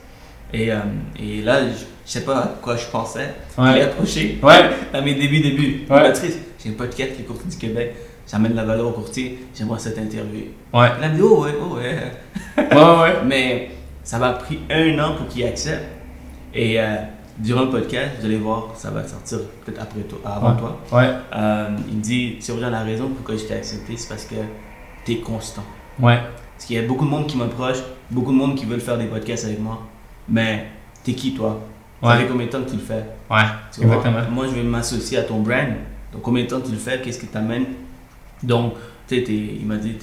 Et, 0.52 0.72
euh, 0.72 0.78
et 1.18 1.42
là, 1.42 1.60
je, 1.68 1.74
je 2.06 2.10
sais 2.10 2.24
pas 2.24 2.38
à 2.38 2.46
quoi 2.60 2.76
je 2.76 2.86
pensais. 2.86 3.34
Ouais. 3.58 3.70
Je 3.70 3.74
l'ai 3.74 3.82
approché 3.82 4.38
Ouais. 4.42 4.70
à 4.92 5.00
mes 5.00 5.14
débuts, 5.14 5.40
débuts. 5.40 5.80
Ouais. 5.88 6.00
Patrice, 6.02 6.38
j'ai 6.62 6.70
un 6.70 6.74
podcast 6.74 7.14
qui 7.14 7.22
est 7.22 7.24
courtier 7.24 7.50
du 7.50 7.56
Québec. 7.56 7.94
J'amène 8.30 8.54
la 8.54 8.64
valeur 8.64 8.88
au 8.88 8.92
courtier. 8.92 9.46
J'aimerais 9.56 9.78
cette 9.80 9.98
interview. 9.98 10.42
Ouais. 10.72 10.88
Il 10.98 11.04
a 11.04 11.08
dit, 11.08 11.20
oh 11.22 11.44
ouais, 11.44 11.54
oh 11.60 11.76
ouais. 11.76 11.98
Ouais, 12.58 12.76
ouais. 12.76 13.14
Mais 13.26 13.70
ça 14.04 14.18
m'a 14.18 14.32
pris 14.34 14.60
un 14.70 14.98
an 14.98 15.14
pour 15.16 15.28
qu'il 15.28 15.44
accepte. 15.44 15.84
Et 16.54 16.80
euh, 16.80 16.96
durant 17.40 17.62
le 17.64 17.70
podcast, 17.70 18.12
vous 18.20 18.26
allez 18.26 18.36
voir, 18.38 18.68
ça 18.76 18.90
va 18.90 19.06
sortir 19.06 19.38
peut-être 19.64 19.80
après 19.82 20.00
toi, 20.02 20.18
avant 20.24 20.52
Ouais. 20.52 20.58
toi. 20.58 20.80
Ouais. 20.92 21.10
Euh, 21.34 21.68
il 21.90 21.96
me 21.96 22.02
dit, 22.02 22.36
c'est 22.40 22.52
vrai, 22.52 22.70
la 22.70 22.82
raison 22.82 23.08
pourquoi 23.08 23.36
je 23.36 23.44
t'ai 23.44 23.54
accepté, 23.54 23.96
c'est 23.96 24.08
parce 24.08 24.24
que 24.24 24.34
tu 25.04 25.12
es 25.12 25.16
constant. 25.20 25.64
Ouais. 25.98 26.20
Parce 26.54 26.66
qu'il 26.66 26.76
y 26.76 26.78
a 26.78 26.82
beaucoup 26.86 27.04
de 27.06 27.10
monde 27.10 27.26
qui 27.26 27.36
m'approche, 27.36 27.78
beaucoup 28.10 28.32
de 28.32 28.36
monde 28.36 28.54
qui 28.54 28.66
veulent 28.66 28.80
faire 28.80 28.98
des 28.98 29.06
podcasts 29.06 29.44
avec 29.46 29.58
moi. 29.60 29.80
Mais 30.28 30.66
t'es 31.02 31.14
qui 31.14 31.34
toi? 31.34 31.60
Ça 32.02 32.08
Ouais. 32.08 32.16
fait 32.18 32.26
combien 32.28 32.46
de 32.46 32.50
temps 32.50 32.62
que 32.62 32.70
tu 32.70 32.76
le 32.76 32.82
fais? 32.82 33.04
Ouais. 33.30 33.42
tu? 33.74 33.82
Exactement. 33.82 34.18
Moi, 34.30 34.46
je 34.46 34.52
vais 34.52 34.62
m'associer 34.62 35.18
à 35.18 35.22
ton 35.22 35.40
brand. 35.40 35.68
Donc, 36.12 36.22
combien 36.22 36.44
de 36.44 36.48
temps 36.48 36.60
tu 36.60 36.72
le 36.72 36.78
fais? 36.78 37.00
Qu'est-ce 37.00 37.18
qui 37.20 37.26
t'amène? 37.26 37.64
Donc, 38.42 38.74
tu 39.06 39.16
sais, 39.16 39.32
il 39.32 39.66
m'a 39.66 39.76
dit, 39.76 39.96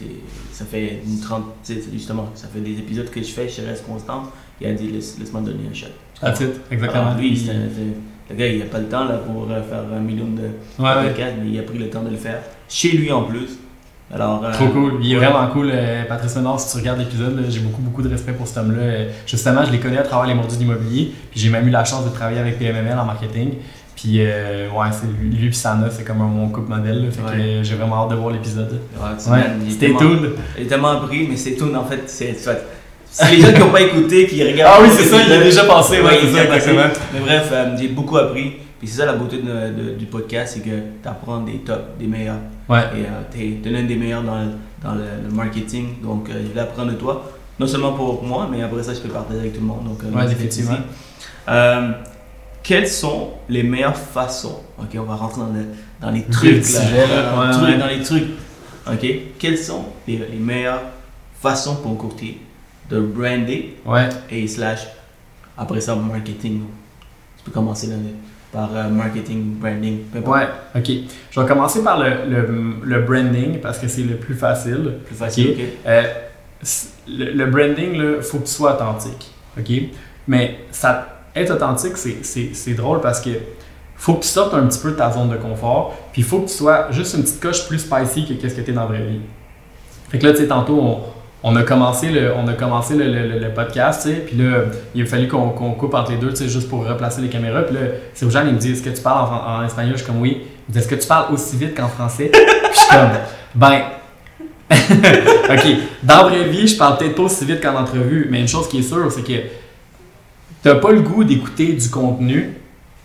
ça 0.52 0.66
fait 0.66 1.02
une 1.06 1.20
trente, 1.20 1.46
tu 1.64 1.74
sais, 1.76 1.84
justement, 1.94 2.30
ça 2.36 2.48
fait 2.48 2.60
des 2.60 2.74
épisodes 2.80 3.10
que 3.10 3.22
je 3.22 3.28
fais, 3.32 3.48
je 3.50 3.62
reste 3.62 3.86
constant. 3.86 4.24
Il 4.62 4.68
a 4.68 4.74
dit, 4.74 4.88
Laisse- 4.92 5.18
laisse-moi 5.20 5.42
donner 5.42 5.60
un 5.70 5.74
shot. 5.74 5.88
Vois? 6.22 6.30
it. 6.32 6.62
Exactement. 6.72 7.06
Alors, 7.08 7.18
lui, 7.20 7.38
c'est- 7.38 7.46
c'est- 7.52 8.34
le 8.34 8.36
gars, 8.36 8.48
il 8.48 8.60
n'a 8.60 8.66
pas 8.66 8.80
le 8.80 8.86
temps 8.88 9.06
là, 9.06 9.18
pour 9.18 9.48
euh, 9.50 9.62
faire 9.64 9.84
un 9.96 10.00
million 10.00 10.26
de 10.26 10.42
Ouais, 10.84 10.90
ouais. 10.90 11.14
mais 11.18 11.50
il 11.50 11.60
a 11.60 11.64
pris 11.64 11.78
le 11.78 11.90
temps 11.90 12.02
de 12.04 12.10
le 12.10 12.18
faire. 12.18 12.40
Chez 12.68 12.92
lui 12.98 13.12
en 13.12 13.24
plus. 13.24 13.58
Alors, 14.14 14.44
euh, 14.44 14.52
Trop 14.54 14.68
cool. 14.70 14.94
Il 15.02 15.12
est 15.12 15.18
ouais. 15.20 15.26
vraiment 15.26 15.48
cool. 15.50 15.70
euh, 15.72 16.04
Patrice 16.06 16.36
Ménard, 16.38 16.60
si 16.60 16.72
tu 16.72 16.78
regardes 16.78 17.00
l'épisode, 17.00 17.36
là, 17.40 17.44
j'ai 17.50 17.60
beaucoup, 17.60 17.82
beaucoup 17.82 18.02
de 18.02 18.10
respect 18.10 18.32
pour 18.34 18.48
cet 18.48 18.58
homme-là. 18.58 18.82
Euh, 18.82 19.10
Justement, 19.26 19.64
je 19.66 19.72
l'ai 19.72 19.80
connu 19.80 19.98
à 19.98 20.04
travers 20.04 20.26
les 20.28 20.34
mordus 20.34 20.56
d'immobilier. 20.58 21.12
Puis 21.30 21.40
j'ai 21.42 21.50
même 21.50 21.68
eu 21.68 21.72
la 21.72 21.84
chance 21.86 22.06
de 22.06 22.10
travailler 22.10 22.40
avec 22.40 22.58
PMML 22.58 22.98
en 22.98 23.06
marketing. 23.06 23.52
Puis 23.96 24.20
ouais, 24.20 24.28
c'est 24.92 25.08
lui, 25.08 25.30
lui 25.36 25.48
puis 25.50 25.56
Sana, 25.58 25.90
c'est 25.90 26.04
comme 26.04 26.18
mon 26.20 26.50
couple 26.50 26.70
modèle. 26.70 27.06
là. 27.06 27.12
fait 27.12 27.22
que 27.22 27.28
Ouais. 27.38 27.60
j'ai 27.64 27.76
vraiment 27.76 28.04
hâte 28.04 28.12
de 28.12 28.16
voir 28.16 28.32
l'épisode. 28.32 28.72
ouais, 28.72 29.00
c'est- 29.18 29.30
Ouais, 29.32 29.40
man, 29.40 29.60
il 29.64 29.68
est 29.68 29.72
stay 29.72 29.86
tellement- 29.88 30.00
tuned. 30.00 30.30
Il 30.58 30.64
est 30.64 30.68
tellement 30.68 31.00
pris, 31.02 31.28
mais 31.28 31.36
c'est 31.36 31.56
tout 31.56 31.74
en 31.76 31.84
fait. 31.84 32.04
C'est 32.08 32.34
c'est- 32.38 32.64
c'est 33.10 33.32
les 33.36 33.42
gens 33.42 33.52
qui 33.54 33.60
n'ont 33.60 33.72
pas 33.72 33.82
écouté, 33.82 34.28
qui 34.28 34.44
regardent. 34.44 34.74
Ah 34.78 34.84
oui, 34.84 34.90
c'est 34.96 35.04
ça, 35.06 35.18
il 35.26 35.32
a 35.32 35.40
déjà 35.40 35.64
passé. 35.66 36.02
Ouais, 36.02 36.20
c'est 36.22 36.28
y 36.28 36.34
ça, 36.34 36.44
exactement. 36.46 36.84
Mais 37.14 37.20
bref, 37.20 37.50
euh, 37.52 37.76
j'ai 37.80 37.88
beaucoup 37.90 38.18
appris. 38.18 38.54
Puis 38.80 38.88
c'est 38.88 38.98
ça 39.00 39.06
la 39.08 39.14
beauté 39.14 39.38
de- 39.38 39.44
de- 39.84 39.96
du 39.96 40.06
podcast, 40.06 40.54
c'est 40.54 40.60
que 40.70 40.76
tu 41.02 41.08
apprends 41.08 41.40
des 41.42 41.58
tops, 41.60 41.80
des 42.00 42.06
meilleurs. 42.06 42.38
Ouais. 42.70 42.82
Et 42.96 43.06
tu 43.64 43.68
es, 43.68 43.72
l'un 43.72 43.84
des 43.84 43.96
meilleurs 43.96 44.22
dans, 44.22 44.38
le- 44.40 44.52
dans 44.84 44.94
le, 44.94 45.04
le 45.28 45.34
marketing. 45.34 46.02
Donc 46.04 46.30
euh, 46.30 46.34
je 46.48 46.54
vais 46.54 46.60
apprendre 46.60 46.92
de 46.92 46.96
toi. 46.98 47.32
Non 47.60 47.66
seulement 47.66 47.94
pour 47.94 48.24
moi, 48.24 48.48
mais 48.52 48.62
après 48.62 48.84
ça, 48.84 48.94
je 48.94 49.00
peux 49.00 49.10
partager 49.10 49.40
avec 49.40 49.54
tout 49.54 49.62
le 49.62 49.66
monde. 49.66 49.84
Donc, 49.86 49.98
euh, 50.04 50.16
Ouais, 50.16 50.32
effectivement. 50.32 50.78
Euh, 51.50 51.90
quelles 52.62 52.88
sont 52.88 53.30
les 53.50 53.64
meilleures 53.64 53.98
façons 53.98 54.60
Ok, 54.80 54.96
on 55.00 55.04
va 55.04 55.16
rentrer 55.16 55.42
dans, 55.42 55.48
le- 55.48 55.66
dans 56.00 56.12
les 56.12 56.24
trucs. 56.26 56.70
Là. 56.72 56.80
Dans, 56.82 57.42
les 57.42 57.48
Ouais, 57.48 57.54
trucs, 57.54 57.64
ouais. 57.70 57.78
dans 57.80 57.88
les 57.88 58.04
trucs. 58.04 58.28
Ok, 58.92 59.08
quelles 59.40 59.58
sont 59.58 59.86
les, 60.08 60.18
les 60.18 60.38
meilleures 60.38 60.82
façons 61.42 61.78
pour 61.78 61.94
un 61.94 61.96
courtier? 61.96 62.42
De 62.90 63.00
brander 63.00 63.76
Ouais. 63.86 64.10
et 64.30 64.48
slash 64.48 64.88
après 65.58 65.82
ça 65.82 65.96
marketing. 65.96 66.62
Tu 67.38 67.44
peux 67.46 67.52
commencer 67.52 67.88
là, 67.88 67.96
par 68.52 68.70
euh, 68.76 68.88
marketing, 68.90 69.56
branding, 69.56 70.00
peu 70.12 70.20
importe. 70.20 70.38
Ouais, 70.38 70.48
ok. 70.76 70.90
Je 71.32 71.40
vais 71.42 71.48
commencer 71.48 71.84
par 71.84 72.00
le, 72.00 72.10
le, 72.30 72.48
le 72.84 73.02
branding 73.02 73.60
parce 73.60 73.80
que 73.80 73.88
c'est 73.88 74.04
le 74.04 74.16
plus 74.16 74.36
facile. 74.36 74.94
Plus 75.06 75.16
facile, 75.16 75.50
Ok? 75.52 75.58
Euh, 75.86 76.04
le, 77.08 77.32
le 77.34 77.46
branding, 77.48 77.94
il 78.18 78.22
faut 78.22 78.40
que 78.40 78.46
tu 78.46 78.52
sois 78.54 78.76
authentique. 78.76 79.32
OK? 79.60 79.72
Mais 80.28 80.60
ça, 80.72 81.22
être 81.36 81.52
authentique, 81.56 81.98
c'est- 81.98 82.24
drôle 82.74 83.02
parce 83.02 83.22
que 83.22 83.30
faut 83.96 84.14
que 84.16 84.22
tu 84.22 84.28
sortes 84.28 84.54
un 84.54 84.66
petit 84.68 84.80
peu 84.80 84.92
de 84.92 84.96
ta 84.96 85.12
zone 85.12 85.30
de 85.30 85.38
confort, 85.38 85.96
puis 86.12 86.22
il 86.22 86.26
faut 86.26 86.40
que 86.42 86.48
tu 86.48 86.54
sois 86.54 86.92
juste 86.92 87.16
une 87.16 87.24
petite 87.24 87.40
coche 87.40 87.68
plus 87.68 87.80
spicy 87.80 88.28
que 88.28 88.34
qu'est-ce 88.36 88.54
que 88.56 88.62
tu 88.62 88.70
es 88.72 88.74
dans 88.74 88.82
la 88.82 88.88
vraie 88.88 89.04
vie. 89.06 89.22
Fait 90.10 90.20
que 90.20 90.26
là, 90.28 90.34
tu 90.34 90.40
sais, 90.40 90.48
tantôt, 90.48 90.80
on, 90.80 91.00
on 91.44 91.56
a 91.56 91.64
commencé 91.64 92.10
le, 92.10 92.34
on 92.36 92.48
a 92.48 92.54
commencé 92.54 92.96
le, 92.96 93.40
le- 93.40 93.54
podcast, 93.54 94.10
puis 94.26 94.38
là, 94.38 94.66
il 94.96 95.04
a 95.04 95.06
fallu 95.06 95.28
qu'on 95.28 95.50
coupe 95.50 95.94
entre 95.94 96.12
les 96.12 96.18
deux, 96.18 96.34
juste 96.36 96.68
pour 96.68 96.86
replacer 96.86 97.22
les 97.22 97.30
caméras. 97.30 97.62
Puis 97.62 97.76
là, 97.76 97.82
c'est 98.14 98.30
gens 98.30 98.44
il 98.46 98.54
me 98.54 98.60
dit 98.60 98.72
Est-ce 98.72 98.82
que 98.82 98.90
tu 98.90 99.02
parles 99.02 99.30
en, 99.46 99.64
espagnol? 99.64 99.94
Je 99.94 100.04
suis 100.04 100.08
comme 100.08 100.22
Oui. 100.22 100.42
Est-ce 100.76 100.88
que 100.88 100.96
tu 100.96 101.08
parles 101.08 101.34
aussi 101.34 101.56
vite 101.58 101.76
qu'en 101.76 101.88
français? 101.88 102.30
Puis 102.32 102.42
je 102.74 102.78
suis 102.80 102.90
comme 102.90 103.10
Ben. 103.56 103.82
ok, 104.70 105.66
dans 106.04 106.24
la 106.24 106.24
vraie 106.24 106.44
vie, 106.50 106.68
je 106.68 106.78
parle 106.78 106.98
peut-être 106.98 107.16
pas 107.16 107.24
aussi 107.24 107.46
vite 107.46 107.62
qu'en 107.62 107.76
entrevue, 107.76 108.28
mais 108.30 108.42
une 108.42 108.48
chose 108.48 108.68
qui 108.68 108.80
est 108.80 108.84
sûre, 108.84 109.10
c'est 109.10 109.24
que 109.24 109.48
t'as 110.62 110.76
pas 110.76 110.92
le 110.92 111.00
goût 111.02 111.24
d'écouter 111.24 111.72
du 111.72 111.90
contenu 111.90 112.54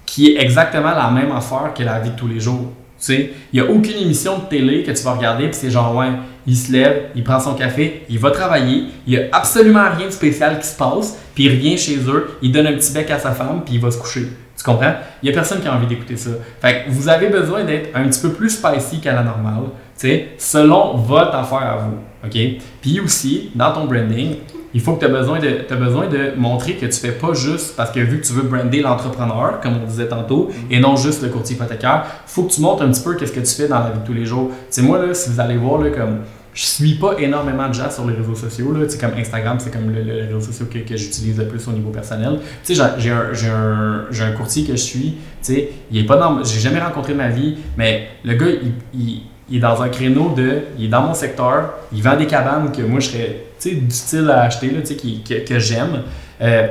qui 0.04 0.32
est 0.32 0.42
exactement 0.42 0.90
la 0.90 1.10
même 1.10 1.30
affaire 1.30 1.72
que 1.74 1.82
la 1.84 2.00
vie 2.00 2.10
de 2.10 2.16
tous 2.16 2.26
les 2.26 2.40
jours. 2.40 2.72
Tu 2.98 3.06
sais, 3.06 3.32
il 3.52 3.60
n'y 3.60 3.66
a 3.66 3.70
aucune 3.70 3.96
émission 3.96 4.38
de 4.38 4.44
télé 4.44 4.82
que 4.82 4.90
tu 4.90 5.02
vas 5.04 5.12
regarder, 5.12 5.44
puis 5.44 5.54
c'est 5.54 5.70
genre, 5.70 5.94
ouais, 5.96 6.10
il 6.47 6.57
se 6.57 6.72
lève, 6.72 7.11
il 7.14 7.22
prend 7.22 7.40
son 7.40 7.55
café, 7.55 8.05
il 8.09 8.18
va 8.18 8.30
travailler, 8.30 8.84
il 9.07 9.12
n'y 9.12 9.18
a 9.18 9.28
absolument 9.32 9.84
rien 9.97 10.07
de 10.07 10.12
spécial 10.12 10.59
qui 10.59 10.66
se 10.66 10.76
passe, 10.76 11.18
puis 11.34 11.45
il 11.45 11.51
revient 11.51 11.78
chez 11.78 11.97
eux, 12.09 12.38
il 12.43 12.53
donne 12.53 12.66
un 12.66 12.74
petit 12.74 12.93
bec 12.93 13.11
à 13.11 13.18
sa 13.18 13.32
femme, 13.32 13.62
puis 13.64 13.74
il 13.74 13.80
va 13.80 13.90
se 13.90 13.99
coucher. 13.99 14.28
Tu 14.57 14.64
comprends? 14.64 14.95
Il 15.22 15.26
n'y 15.26 15.30
a 15.30 15.34
personne 15.34 15.61
qui 15.61 15.68
a 15.68 15.74
envie 15.74 15.86
d'écouter 15.86 16.16
ça. 16.16 16.30
Fait 16.61 16.84
que 16.84 16.90
vous 16.90 17.09
avez 17.09 17.28
besoin 17.28 17.64
d'être 17.64 17.97
un 17.97 18.05
petit 18.05 18.20
peu 18.20 18.30
plus 18.30 18.51
spicy 18.51 19.01
qu'à 19.01 19.14
la 19.14 19.22
normale, 19.22 19.64
tu 19.99 20.09
sais, 20.09 20.28
selon 20.38 20.97
votre 20.97 21.34
affaire 21.34 21.59
à 21.59 21.76
vous. 21.76 21.99
OK? 22.24 22.38
Puis 22.80 23.00
aussi, 23.00 23.50
dans 23.54 23.72
ton 23.72 23.84
branding, 23.86 24.36
il 24.74 24.80
faut 24.80 24.94
que 24.94 25.00
tu 25.00 25.06
as 25.06 25.08
besoin, 25.08 25.38
de, 25.38 25.74
besoin 25.74 26.06
de 26.08 26.32
montrer 26.36 26.74
que 26.74 26.86
tu 26.86 26.92
fais 26.98 27.12
pas 27.12 27.34
juste 27.34 27.74
parce 27.76 27.90
que 27.90 28.00
vu 28.00 28.20
que 28.20 28.26
tu 28.26 28.32
veux 28.32 28.42
brander 28.42 28.80
l'entrepreneur, 28.80 29.60
comme 29.60 29.74
on 29.82 29.86
disait 29.86 30.08
tantôt, 30.08 30.48
et 30.70 30.80
non 30.80 30.96
juste 30.96 31.22
le 31.22 31.28
courtier 31.28 31.56
hypothécaire, 31.56 32.06
faut 32.26 32.44
que 32.44 32.52
tu 32.52 32.60
montres 32.62 32.82
un 32.82 32.90
petit 32.90 33.02
peu 33.02 33.14
qu'est-ce 33.16 33.32
que 33.32 33.40
tu 33.40 33.54
fais 33.54 33.68
dans 33.68 33.80
la 33.80 33.90
vie 33.90 34.00
de 34.00 34.06
tous 34.06 34.14
les 34.14 34.24
jours. 34.24 34.50
Sais, 34.70 34.80
moi, 34.82 35.04
là, 35.04 35.12
si 35.12 35.28
vous 35.30 35.40
allez 35.40 35.56
voir, 35.58 35.82
là, 35.82 35.90
comme 35.90 36.20
je 36.54 36.64
suis 36.64 36.94
pas 36.94 37.14
énormément 37.18 37.68
de 37.68 37.74
gens 37.74 37.90
sur 37.90 38.06
les 38.06 38.14
réseaux 38.14 38.34
sociaux, 38.34 38.72
là, 38.72 38.86
comme 39.00 39.12
Instagram, 39.18 39.58
c'est 39.58 39.70
comme 39.72 39.90
le, 39.90 40.02
le 40.02 40.34
réseau 40.34 40.52
social 40.52 40.68
que, 40.70 40.78
que 40.78 40.96
j'utilise 40.96 41.36
le 41.38 41.48
plus 41.48 41.66
au 41.68 41.72
niveau 41.72 41.90
personnel. 41.90 42.38
Tu 42.64 42.74
sais, 42.74 42.82
j'ai- 42.98 43.10
un, 43.10 43.26
un, 43.54 44.06
un 44.26 44.32
courtier 44.32 44.64
que 44.64 44.72
je 44.72 44.76
suis, 44.82 45.02
tu 45.02 45.54
sais, 45.54 45.68
il 45.90 45.98
est 46.00 46.06
pas 46.06 46.16
dans, 46.16 46.42
j'ai 46.44 46.60
jamais 46.60 46.80
rencontré 46.80 47.12
ma 47.14 47.28
vie, 47.28 47.56
mais 47.76 48.08
le 48.24 48.34
gars, 48.34 48.46
il- 48.94 49.22
il 49.53 49.59
est 49.59 49.61
dans 49.61 49.80
un 49.82 49.88
créneau 49.88 50.30
de, 50.36 50.62
il 50.78 50.86
est 50.86 50.88
dans 50.88 51.03
mon 51.03 51.14
secteur, 51.14 51.74
il 51.92 52.03
vend 52.03 52.16
des 52.16 52.26
cabanes 52.26 52.72
que 52.72 52.82
moi 52.82 52.98
je 53.00 53.09
serais, 53.11 53.44
tu 53.61 53.68
sais, 53.70 53.74
du 53.76 53.90
à 54.30 54.40
acheter, 54.42 54.70
là, 54.70 54.80
qui- 54.96 55.22
que, 55.22 55.44
j'aime. 55.61 56.03
Euh, 56.40 56.66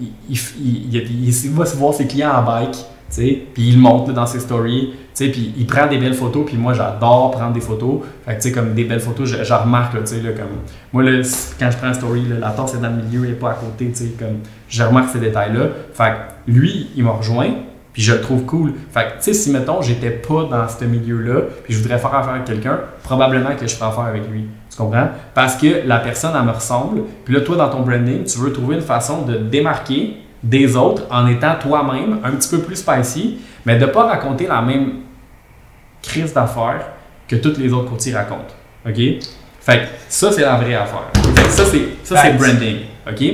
il, 0.00 0.08
il, 0.30 0.94
il- 0.94 1.06
il- 1.24 1.44
il 1.46 1.50
va 1.52 1.64
se 1.66 1.76
voir 1.76 1.94
ses 1.94 2.06
clients 2.06 2.30
en 2.32 2.42
bike, 2.42 2.76
puis 3.54 3.68
il 3.70 3.80
là, 4.08 4.14
dans 4.14 4.26
ses 4.26 4.40
stories, 4.40 4.92
puis 5.14 5.54
il 5.56 5.66
prend 5.66 5.86
des 5.86 5.96
belles 5.96 6.12
photos, 6.14 6.44
puis 6.44 6.56
moi 6.56 6.74
j'adore 6.74 7.30
prendre 7.30 7.54
des 7.54 7.60
photos. 7.60 8.00
Fait 8.26 8.36
que 8.36 8.54
comme 8.54 8.74
des 8.74 8.84
belles 8.84 9.00
photos, 9.00 9.28
je, 9.28 9.42
je 9.42 9.54
remarque, 9.54 9.94
là, 9.94 10.00
là, 10.00 10.30
comme, 10.32 10.58
moi 10.92 11.02
là, 11.02 11.22
quand 11.58 11.70
je 11.70 11.76
prends 11.78 11.88
une 11.88 11.94
story, 11.94 12.24
la 12.38 12.50
tasse 12.50 12.74
est 12.74 12.78
dans 12.78 12.90
le 12.90 13.02
milieu, 13.02 13.28
est 13.30 13.32
pas 13.34 13.52
à 13.52 13.54
côté, 13.54 13.90
comme, 14.18 14.40
je 14.68 14.82
remarque 14.82 15.10
ces 15.10 15.20
détails-là. 15.20 15.68
Fait 15.94 16.12
lui, 16.46 16.88
il 16.96 17.04
m'a 17.04 17.12
rejoint, 17.12 17.48
puis 17.96 18.02
je 18.02 18.12
le 18.12 18.20
trouve 18.20 18.44
cool. 18.44 18.74
Fait 18.92 19.04
que, 19.04 19.08
tu 19.12 19.14
sais, 19.22 19.32
si 19.32 19.50
mettons, 19.50 19.80
j'étais 19.80 20.10
pas 20.10 20.44
dans 20.44 20.68
ce 20.68 20.84
milieu-là, 20.84 21.40
puis 21.64 21.72
je 21.72 21.78
voudrais 21.80 21.96
faire 21.96 22.14
affaire 22.14 22.34
avec 22.34 22.44
quelqu'un, 22.44 22.80
probablement 23.02 23.56
que 23.58 23.66
je 23.66 23.74
ferais 23.74 23.88
affaire 23.88 24.04
avec 24.04 24.28
lui. 24.30 24.44
Tu 24.70 24.76
comprends? 24.76 25.08
Parce 25.32 25.56
que 25.56 25.86
la 25.86 26.00
personne, 26.00 26.32
elle 26.38 26.44
me 26.44 26.50
ressemble. 26.50 27.04
Puis 27.24 27.32
là, 27.32 27.40
toi, 27.40 27.56
dans 27.56 27.70
ton 27.70 27.80
branding, 27.80 28.24
tu 28.24 28.38
veux 28.38 28.52
trouver 28.52 28.74
une 28.74 28.82
façon 28.82 29.22
de 29.22 29.32
te 29.32 29.42
démarquer 29.44 30.18
des 30.42 30.76
autres 30.76 31.04
en 31.10 31.26
étant 31.26 31.54
toi-même 31.58 32.18
un 32.22 32.32
petit 32.32 32.50
peu 32.50 32.58
plus 32.58 32.76
spicy, 32.76 33.38
mais 33.64 33.78
de 33.78 33.86
pas 33.86 34.04
raconter 34.04 34.46
la 34.46 34.60
même 34.60 34.96
crise 36.02 36.34
d'affaires 36.34 36.88
que 37.26 37.36
tous 37.36 37.56
les 37.58 37.72
autres 37.72 37.88
courtiers 37.88 38.14
racontent. 38.14 38.54
OK? 38.86 38.94
Fait 38.94 39.78
que 39.78 39.84
ça, 40.10 40.30
c'est 40.32 40.42
la 40.42 40.56
vraie 40.56 40.74
affaire. 40.74 41.08
Fait 41.34 41.44
que 41.44 41.48
ça, 41.50 41.64
c'est, 41.64 41.78
ça, 42.04 42.16
c'est 42.20 42.32
Facts. 42.32 42.36
branding. 42.38 42.76
OK? 43.10 43.24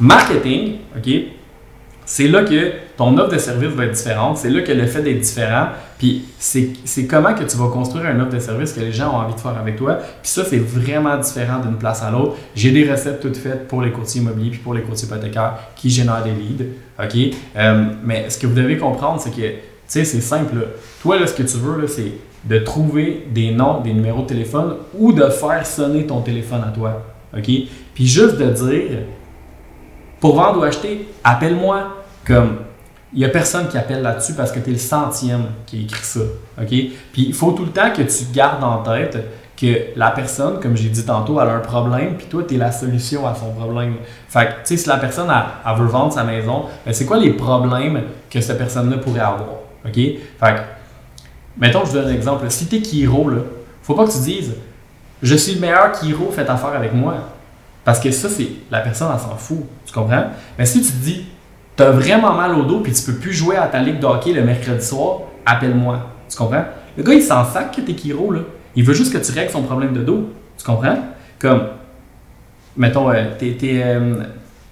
Marketing, 0.00 0.76
OK? 0.96 1.35
C'est 2.08 2.28
là 2.28 2.44
que 2.44 2.70
ton 2.96 3.18
offre 3.18 3.32
de 3.32 3.38
service 3.38 3.70
va 3.70 3.84
être 3.84 3.94
différente. 3.96 4.38
C'est 4.38 4.48
là 4.48 4.62
que 4.62 4.70
le 4.70 4.86
fait 4.86 5.02
d'être 5.02 5.20
différent, 5.20 5.66
puis 5.98 6.24
c'est, 6.38 6.70
comment 7.08 7.34
que 7.34 7.42
tu 7.42 7.56
vas 7.56 7.68
construire 7.68 8.08
une 8.08 8.20
offre 8.20 8.32
de 8.32 8.38
service 8.38 8.72
que 8.72 8.80
les 8.80 8.92
gens 8.92 9.12
ont 9.12 9.16
envie 9.16 9.34
de 9.34 9.40
faire 9.40 9.58
avec 9.58 9.74
toi. 9.74 9.98
Puis 10.22 10.30
ça, 10.30 10.44
c'est 10.44 10.58
vraiment 10.58 11.16
différent 11.16 11.58
d'une 11.58 11.76
place 11.76 12.04
à 12.04 12.12
l'autre. 12.12 12.36
J'ai 12.54 12.70
des 12.70 12.88
recettes 12.88 13.20
toutes 13.20 13.36
faites 13.36 13.66
pour 13.66 13.82
les 13.82 13.90
courtiers 13.90 14.20
immobiliers 14.20 14.50
puis 14.50 14.60
pour 14.60 14.72
les 14.72 14.82
courtiers 14.82 15.08
hypothécaires 15.08 15.58
qui 15.74 15.90
génèrent 15.90 16.22
des 16.22 16.30
leads. 16.30 16.64
OK? 17.02 17.34
Euh, 17.56 17.84
mais 18.04 18.30
ce 18.30 18.38
que 18.38 18.46
vous 18.46 18.54
devez 18.54 18.78
comprendre, 18.78 19.20
c'est 19.20 19.30
que, 19.30 19.36
tu 19.36 19.58
sais, 19.88 20.04
c'est 20.04 20.20
simple. 20.20 20.54
Toi, 21.02 21.18
là, 21.18 21.26
ce 21.26 21.34
que 21.34 21.42
tu 21.42 21.56
veux, 21.56 21.88
c'est 21.88 22.12
de 22.44 22.58
trouver 22.60 23.26
des 23.34 23.50
noms, 23.50 23.80
des 23.80 23.92
numéros 23.92 24.22
de 24.22 24.28
téléphone 24.28 24.76
ou 24.96 25.12
de 25.12 25.28
faire 25.28 25.66
sonner 25.66 26.06
ton 26.06 26.20
téléphone 26.20 26.62
à 26.64 26.70
toi. 26.70 27.02
OK? 27.36 27.50
Puis 27.94 28.06
juste 28.06 28.36
de 28.36 28.50
dire, 28.50 28.98
pour 30.20 30.36
vendre 30.36 30.60
ou 30.60 30.62
acheter, 30.62 31.08
appelle-moi. 31.24 31.95
Comme, 32.26 32.58
il 33.12 33.20
n'y 33.20 33.24
a 33.24 33.28
personne 33.28 33.68
qui 33.68 33.78
appelle 33.78 34.02
là-dessus 34.02 34.34
parce 34.34 34.50
que 34.50 34.58
tu 34.58 34.70
es 34.70 34.72
le 34.72 34.78
centième 34.78 35.46
qui 35.64 35.78
a 35.78 35.80
écrit 35.82 36.04
ça. 36.04 36.20
Puis 36.66 36.92
il 37.16 37.34
faut 37.34 37.52
tout 37.52 37.64
le 37.64 37.70
temps 37.70 37.90
que 37.90 38.02
tu 38.02 38.24
gardes 38.32 38.64
en 38.64 38.82
tête 38.82 39.16
que 39.56 39.96
la 39.96 40.10
personne, 40.10 40.60
comme 40.60 40.76
j'ai 40.76 40.90
dit 40.90 41.04
tantôt, 41.04 41.40
elle 41.40 41.48
a 41.48 41.54
un 41.54 41.60
problème, 41.60 42.16
puis 42.16 42.26
toi, 42.26 42.42
tu 42.46 42.56
es 42.56 42.58
la 42.58 42.70
solution 42.72 43.26
à 43.26 43.34
son 43.34 43.52
problème. 43.52 43.94
Fait 44.28 44.46
tu 44.46 44.52
sais, 44.64 44.76
si 44.76 44.88
la 44.88 44.98
personne, 44.98 45.32
veut 45.78 45.86
vendre 45.86 46.12
sa 46.12 46.24
maison, 46.24 46.64
ben, 46.84 46.92
c'est 46.92 47.06
quoi 47.06 47.16
les 47.16 47.32
problèmes 47.32 48.02
que 48.30 48.40
cette 48.40 48.58
personne-là 48.58 48.98
pourrait 48.98 49.20
avoir? 49.20 49.60
OK? 49.86 49.94
Fait 49.94 50.20
que, 50.40 50.60
mettons, 51.56 51.86
je 51.86 51.92
donne 51.92 52.08
un 52.08 52.12
exemple. 52.12 52.44
Si 52.50 52.66
tu 52.66 52.76
es 52.76 52.80
Kiro, 52.82 53.30
là, 53.30 53.38
faut 53.82 53.94
pas 53.94 54.04
que 54.04 54.12
tu 54.12 54.18
dises 54.18 54.52
je 55.22 55.34
suis 55.34 55.54
le 55.54 55.60
meilleur 55.60 55.92
Kiro, 55.92 56.30
faites 56.30 56.50
affaire 56.50 56.74
avec 56.74 56.92
moi. 56.92 57.14
Parce 57.84 58.00
que 58.00 58.10
ça, 58.10 58.28
c'est 58.28 58.48
la 58.70 58.80
personne, 58.80 59.08
elle 59.12 59.20
s'en 59.20 59.36
fout. 59.36 59.64
Tu 59.86 59.92
comprends? 59.92 60.26
Mais 60.58 60.66
si 60.66 60.82
tu 60.82 60.88
te 60.88 61.04
dis 61.04 61.26
tu 61.76 61.82
as 61.82 61.90
vraiment 61.90 62.32
mal 62.34 62.54
au 62.54 62.62
dos 62.62 62.80
puis 62.80 62.92
tu 62.92 63.02
peux 63.02 63.18
plus 63.18 63.32
jouer 63.32 63.56
à 63.56 63.66
ta 63.66 63.80
ligue 63.80 64.00
de 64.00 64.06
hockey 64.06 64.32
le 64.32 64.42
mercredi 64.42 64.84
soir, 64.84 65.20
appelle-moi. 65.44 66.00
Tu 66.28 66.36
comprends? 66.36 66.64
Le 66.96 67.02
gars, 67.02 67.12
il 67.12 67.22
s'en 67.22 67.44
sac 67.44 67.76
que 67.76 67.80
t'es 67.80 67.92
Kiro, 67.92 68.32
là. 68.32 68.40
Il 68.74 68.84
veut 68.84 68.94
juste 68.94 69.12
que 69.12 69.18
tu 69.18 69.32
règles 69.32 69.50
son 69.50 69.62
problème 69.62 69.92
de 69.92 70.02
dos. 70.02 70.30
Tu 70.58 70.64
comprends? 70.64 70.98
Comme, 71.38 71.62
mettons, 72.76 73.10
euh, 73.10 73.24
euh, 73.42 74.14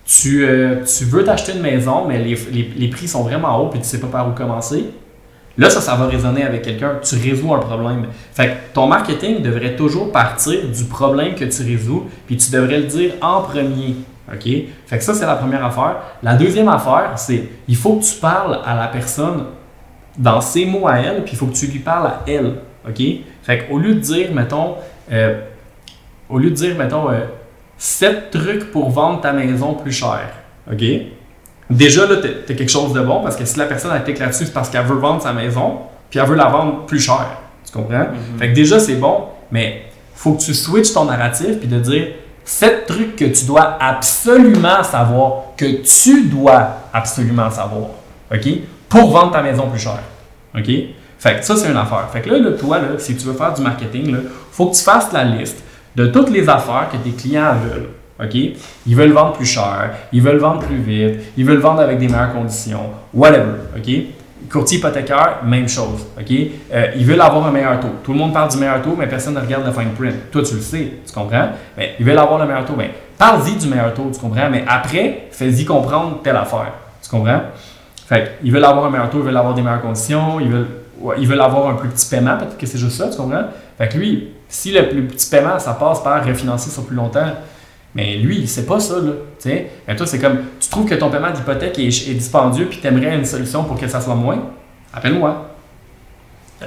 tu, 0.06 0.44
euh, 0.44 0.84
tu, 0.84 1.04
veux 1.04 1.24
t'acheter 1.24 1.52
une 1.52 1.62
maison, 1.62 2.06
mais 2.06 2.18
les, 2.18 2.36
les, 2.76 2.88
prix 2.88 3.08
sont 3.08 3.22
vraiment 3.22 3.58
hauts 3.60 3.68
puis 3.68 3.80
tu 3.80 3.86
sais 3.86 4.00
pas 4.00 4.06
par 4.06 4.28
où 4.28 4.32
commencer. 4.32 4.90
Là, 5.56 5.70
ça, 5.70 5.80
ça 5.80 5.94
va 5.94 6.06
résonner 6.06 6.42
avec 6.42 6.62
quelqu'un. 6.62 6.98
Tu 7.02 7.14
résous 7.16 7.54
un 7.54 7.60
problème. 7.60 8.06
Fait 8.32 8.48
que 8.48 8.74
ton 8.74 8.86
marketing 8.86 9.40
devrait 9.40 9.76
toujours 9.76 10.10
partir 10.10 10.66
du 10.66 10.84
problème 10.84 11.34
que 11.34 11.44
tu 11.44 11.62
résous, 11.62 12.04
puis 12.26 12.36
tu 12.36 12.50
devrais 12.50 12.78
le 12.78 12.86
dire 12.86 13.12
en 13.20 13.42
premier. 13.42 13.94
OK? 14.32 14.44
Fait 14.86 14.98
que 14.98 15.04
ça, 15.04 15.14
c'est 15.14 15.26
la 15.26 15.36
première 15.36 15.64
affaire. 15.64 15.96
La 16.22 16.34
deuxième 16.34 16.68
affaire, 16.68 17.12
c'est 17.16 17.48
il 17.68 17.76
faut 17.76 17.96
que 17.96 18.04
tu 18.04 18.18
parles 18.20 18.60
à 18.64 18.74
la 18.74 18.88
personne 18.88 19.44
dans 20.16 20.40
ses 20.40 20.64
mots 20.66 20.86
à 20.86 20.98
elle, 20.98 21.24
puis 21.24 21.32
il 21.34 21.38
faut 21.38 21.46
que 21.46 21.54
tu 21.54 21.66
lui 21.66 21.80
parles 21.80 22.06
à 22.06 22.20
elle. 22.26 22.54
OK? 22.88 23.02
Fait 23.42 23.66
qu'au 23.66 23.78
lieu 23.78 23.94
de 23.94 24.00
dire, 24.00 24.32
mettons, 24.32 24.76
euh, 25.12 25.40
au 26.28 26.38
lieu 26.38 26.50
de 26.50 26.54
dire, 26.54 26.76
mettons, 26.76 27.10
euh, 27.10 27.24
7 27.76 28.30
trucs 28.30 28.70
pour 28.70 28.90
vendre 28.90 29.20
ta 29.20 29.32
maison 29.32 29.74
plus 29.74 29.92
cher. 29.92 30.20
OK? 30.70 30.82
Déjà, 31.70 32.06
là, 32.06 32.16
tu 32.16 32.52
as 32.52 32.54
quelque 32.54 32.68
chose 32.68 32.92
de 32.92 33.00
bon 33.00 33.22
parce 33.22 33.36
que 33.36 33.44
si 33.44 33.58
la 33.58 33.66
personne 33.66 33.90
a 33.90 34.00
clique 34.00 34.18
là-dessus, 34.18 34.46
c'est 34.46 34.52
parce 34.52 34.68
qu'elle 34.68 34.84
veut 34.84 34.96
vendre 34.96 35.22
sa 35.22 35.32
maison, 35.32 35.78
puis 36.10 36.18
elle 36.18 36.26
veut 36.26 36.36
la 36.36 36.48
vendre 36.48 36.86
plus 36.86 37.00
cher. 37.00 37.26
Tu 37.66 37.72
comprends? 37.72 38.04
Mm-hmm. 38.04 38.38
Fait 38.38 38.48
que 38.50 38.54
déjà, 38.54 38.78
c'est 38.78 38.96
bon, 38.96 39.24
mais 39.50 39.86
faut 40.14 40.34
que 40.34 40.42
tu 40.42 40.54
switches 40.54 40.92
ton 40.92 41.06
narratif 41.06 41.58
puis 41.58 41.68
de 41.68 41.78
dire 41.78 42.08
7 42.44 42.86
trucs 42.86 43.16
que 43.16 43.24
tu 43.24 43.46
dois 43.46 43.78
absolument 43.80 44.82
savoir, 44.82 45.54
que 45.56 45.82
tu 45.82 46.26
dois 46.26 46.68
absolument 46.92 47.50
savoir. 47.50 47.88
OK? 48.32 48.48
Pour 48.88 49.10
vendre 49.10 49.32
ta 49.32 49.42
maison 49.42 49.68
plus 49.68 49.80
cher. 49.80 50.00
OK? 50.56 50.70
Fait 51.18 51.38
que 51.38 51.44
ça, 51.44 51.56
c'est 51.56 51.70
une 51.70 51.76
affaire. 51.76 52.08
Fait 52.12 52.20
que 52.20 52.30
là, 52.30 52.52
toi, 52.52 52.78
là, 52.78 52.98
si 52.98 53.16
tu 53.16 53.26
veux 53.26 53.32
faire 53.32 53.54
du 53.54 53.62
marketing, 53.62 54.08
il 54.08 54.28
faut 54.52 54.66
que 54.66 54.76
tu 54.76 54.82
fasses 54.82 55.12
la 55.12 55.24
liste 55.24 55.62
de 55.96 56.06
toutes 56.06 56.30
les 56.30 56.48
affaires 56.48 56.88
que 56.92 56.96
tes 56.98 57.10
clients 57.10 57.54
veulent. 57.54 57.88
OK? 58.22 58.34
Ils 58.86 58.96
veulent 58.96 59.12
vendre 59.12 59.32
plus 59.32 59.46
cher, 59.46 59.90
ils 60.12 60.22
veulent 60.22 60.38
vendre 60.38 60.60
plus 60.60 60.76
vite, 60.76 61.20
ils 61.36 61.44
veulent 61.44 61.58
vendre 61.58 61.80
avec 61.80 61.98
des 61.98 62.08
meilleures 62.08 62.32
conditions, 62.32 62.90
whatever. 63.12 63.54
OK? 63.76 63.90
Courtier 64.50 64.78
hypothécaire, 64.78 65.38
même 65.44 65.68
chose. 65.68 66.06
OK? 66.18 66.32
Euh, 66.72 66.86
ils 66.96 67.04
veulent 67.04 67.20
avoir 67.20 67.46
un 67.46 67.50
meilleur 67.50 67.80
taux. 67.80 67.94
Tout 68.02 68.12
le 68.12 68.18
monde 68.18 68.32
parle 68.32 68.50
du 68.50 68.58
meilleur 68.58 68.82
taux, 68.82 68.94
mais 68.98 69.06
personne 69.06 69.34
ne 69.34 69.40
regarde 69.40 69.66
le 69.66 69.72
fine 69.72 69.90
print. 69.90 70.30
Toi, 70.30 70.42
tu 70.42 70.54
le 70.54 70.60
sais, 70.60 70.92
tu 71.06 71.12
comprends? 71.12 71.48
Mais 71.76 71.94
ils 71.98 72.04
veulent 72.04 72.18
avoir 72.18 72.38
le 72.38 72.46
meilleur 72.46 72.64
taux. 72.64 72.74
Ben, 72.74 72.90
parle-y 73.18 73.56
du 73.56 73.68
meilleur 73.68 73.92
taux, 73.94 74.10
tu 74.12 74.20
comprends? 74.20 74.48
Mais 74.50 74.64
après, 74.66 75.28
fais-y 75.30 75.64
comprendre 75.64 76.20
telle 76.22 76.36
affaire. 76.36 76.72
Tu 77.02 77.10
comprends? 77.10 77.40
Fait 78.06 78.32
ils 78.42 78.52
veulent 78.52 78.64
avoir 78.64 78.86
un 78.86 78.90
meilleur 78.90 79.10
taux, 79.10 79.18
ils 79.18 79.24
veulent 79.24 79.36
avoir 79.36 79.54
des 79.54 79.62
meilleures 79.62 79.80
conditions, 79.80 80.38
ils 80.40 80.50
veulent, 80.50 80.68
ils 81.18 81.26
veulent 81.26 81.40
avoir 81.40 81.70
un 81.70 81.74
plus 81.74 81.88
petit 81.88 82.08
paiement, 82.08 82.36
peut-être 82.36 82.58
que 82.58 82.66
c'est 82.66 82.78
juste 82.78 82.96
ça, 82.96 83.08
tu 83.08 83.16
comprends? 83.16 83.44
Fait 83.78 83.88
que 83.88 83.96
lui, 83.96 84.28
si 84.48 84.72
le 84.72 84.88
plus 84.88 85.02
petit 85.04 85.28
paiement, 85.30 85.58
ça 85.58 85.72
passe 85.74 86.02
par 86.02 86.24
refinancer 86.24 86.70
sur 86.70 86.84
plus 86.84 86.96
longtemps, 86.96 87.32
mais 87.94 88.16
lui, 88.16 88.38
il 88.38 88.48
sait 88.48 88.66
pas 88.66 88.80
ça, 88.80 88.94
là. 88.94 89.12
sais. 89.38 89.70
Mais 89.86 89.94
toi, 89.94 90.06
c'est 90.06 90.18
comme, 90.18 90.38
tu 90.58 90.68
trouves 90.68 90.86
que 90.86 90.94
ton 90.94 91.10
paiement 91.10 91.30
d'hypothèque 91.30 91.78
est, 91.78 92.08
est, 92.08 92.14
dispendieux 92.14 92.66
puis 92.66 92.78
tu 92.80 92.86
aimerais 92.86 93.14
une 93.14 93.24
solution 93.24 93.64
pour 93.64 93.78
que 93.78 93.86
ça 93.86 94.00
soit 94.00 94.14
moins? 94.16 94.38
Appelle-moi. 94.92 95.50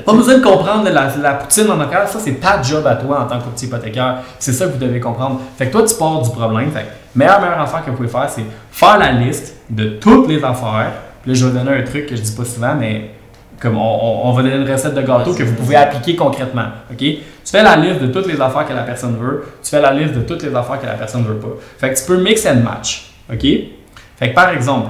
Pas 0.06 0.14
besoin 0.14 0.38
de 0.38 0.44
comprendre 0.44 0.90
la, 0.90 1.16
la 1.18 1.34
poutine 1.34 1.70
en 1.72 1.80
arrière, 1.80 2.08
ça 2.08 2.20
c'est 2.20 2.40
ta 2.40 2.62
job 2.62 2.86
à 2.86 2.96
toi 2.96 3.22
en 3.22 3.26
tant 3.26 3.40
que 3.40 3.46
courtier 3.46 3.68
hypothécaire. 3.68 4.20
C'est 4.38 4.54
ça 4.54 4.68
que 4.68 4.74
vous 4.74 4.78
devez 4.78 5.00
comprendre. 5.00 5.42
Fait 5.58 5.68
que 5.68 5.72
toi, 5.72 5.84
tu 5.84 5.96
pars 5.96 6.22
du 6.22 6.30
problème. 6.30 6.72
Fait 6.72 6.82
que 6.82 7.18
meilleure, 7.18 7.42
meilleure 7.42 7.62
affaire 7.62 7.84
que 7.84 7.90
vous 7.90 7.98
pouvez 7.98 8.10
faire, 8.10 8.30
c'est 8.30 8.44
faire 8.72 8.98
la 9.00 9.12
liste 9.12 9.56
de 9.70 9.98
toutes 10.00 10.28
les 10.28 10.44
affaires. 10.44 10.92
Puis 11.24 11.32
là, 11.32 11.38
je 11.38 11.46
vais 11.46 11.60
donner 11.60 11.78
un 11.78 11.84
truc 11.84 12.06
que 12.06 12.16
je 12.16 12.22
dis 12.22 12.32
pas 12.32 12.46
souvent, 12.46 12.76
mais 12.76 13.12
comme 13.60 13.78
on, 13.78 14.32
va 14.34 14.44
donner 14.44 14.56
une 14.56 14.70
recette 14.70 14.94
de 14.94 15.02
gâteau 15.02 15.34
que 15.34 15.44
vous 15.44 15.56
pouvez 15.56 15.76
appliquer 15.76 16.16
concrètement. 16.16 16.66
OK? 16.92 16.98
Tu 16.98 17.22
fais 17.46 17.64
la 17.64 17.76
liste 17.76 18.02
de 18.02 18.08
toutes 18.08 18.28
les 18.28 18.40
affaires 18.40 18.68
que 18.68 18.74
la 18.74 18.84
personne 18.84 19.18
veut, 19.18 19.46
tu 19.64 19.70
fais 19.70 19.82
la 19.82 19.94
liste 19.94 20.14
de 20.14 20.22
toutes 20.22 20.44
les 20.44 20.54
affaires 20.54 20.80
que 20.80 20.86
la 20.86 20.94
personne 20.94 21.24
ne 21.24 21.28
veut 21.28 21.40
pas. 21.40 21.56
Fait 21.80 21.94
que 21.94 22.00
tu 22.00 22.06
peux 22.06 22.22
mix 22.22 22.46
and 22.46 22.62
match. 22.64 23.14
OK? 23.32 23.42
Fait 23.42 24.30
que 24.30 24.36
par 24.36 24.50
exemple, 24.50 24.90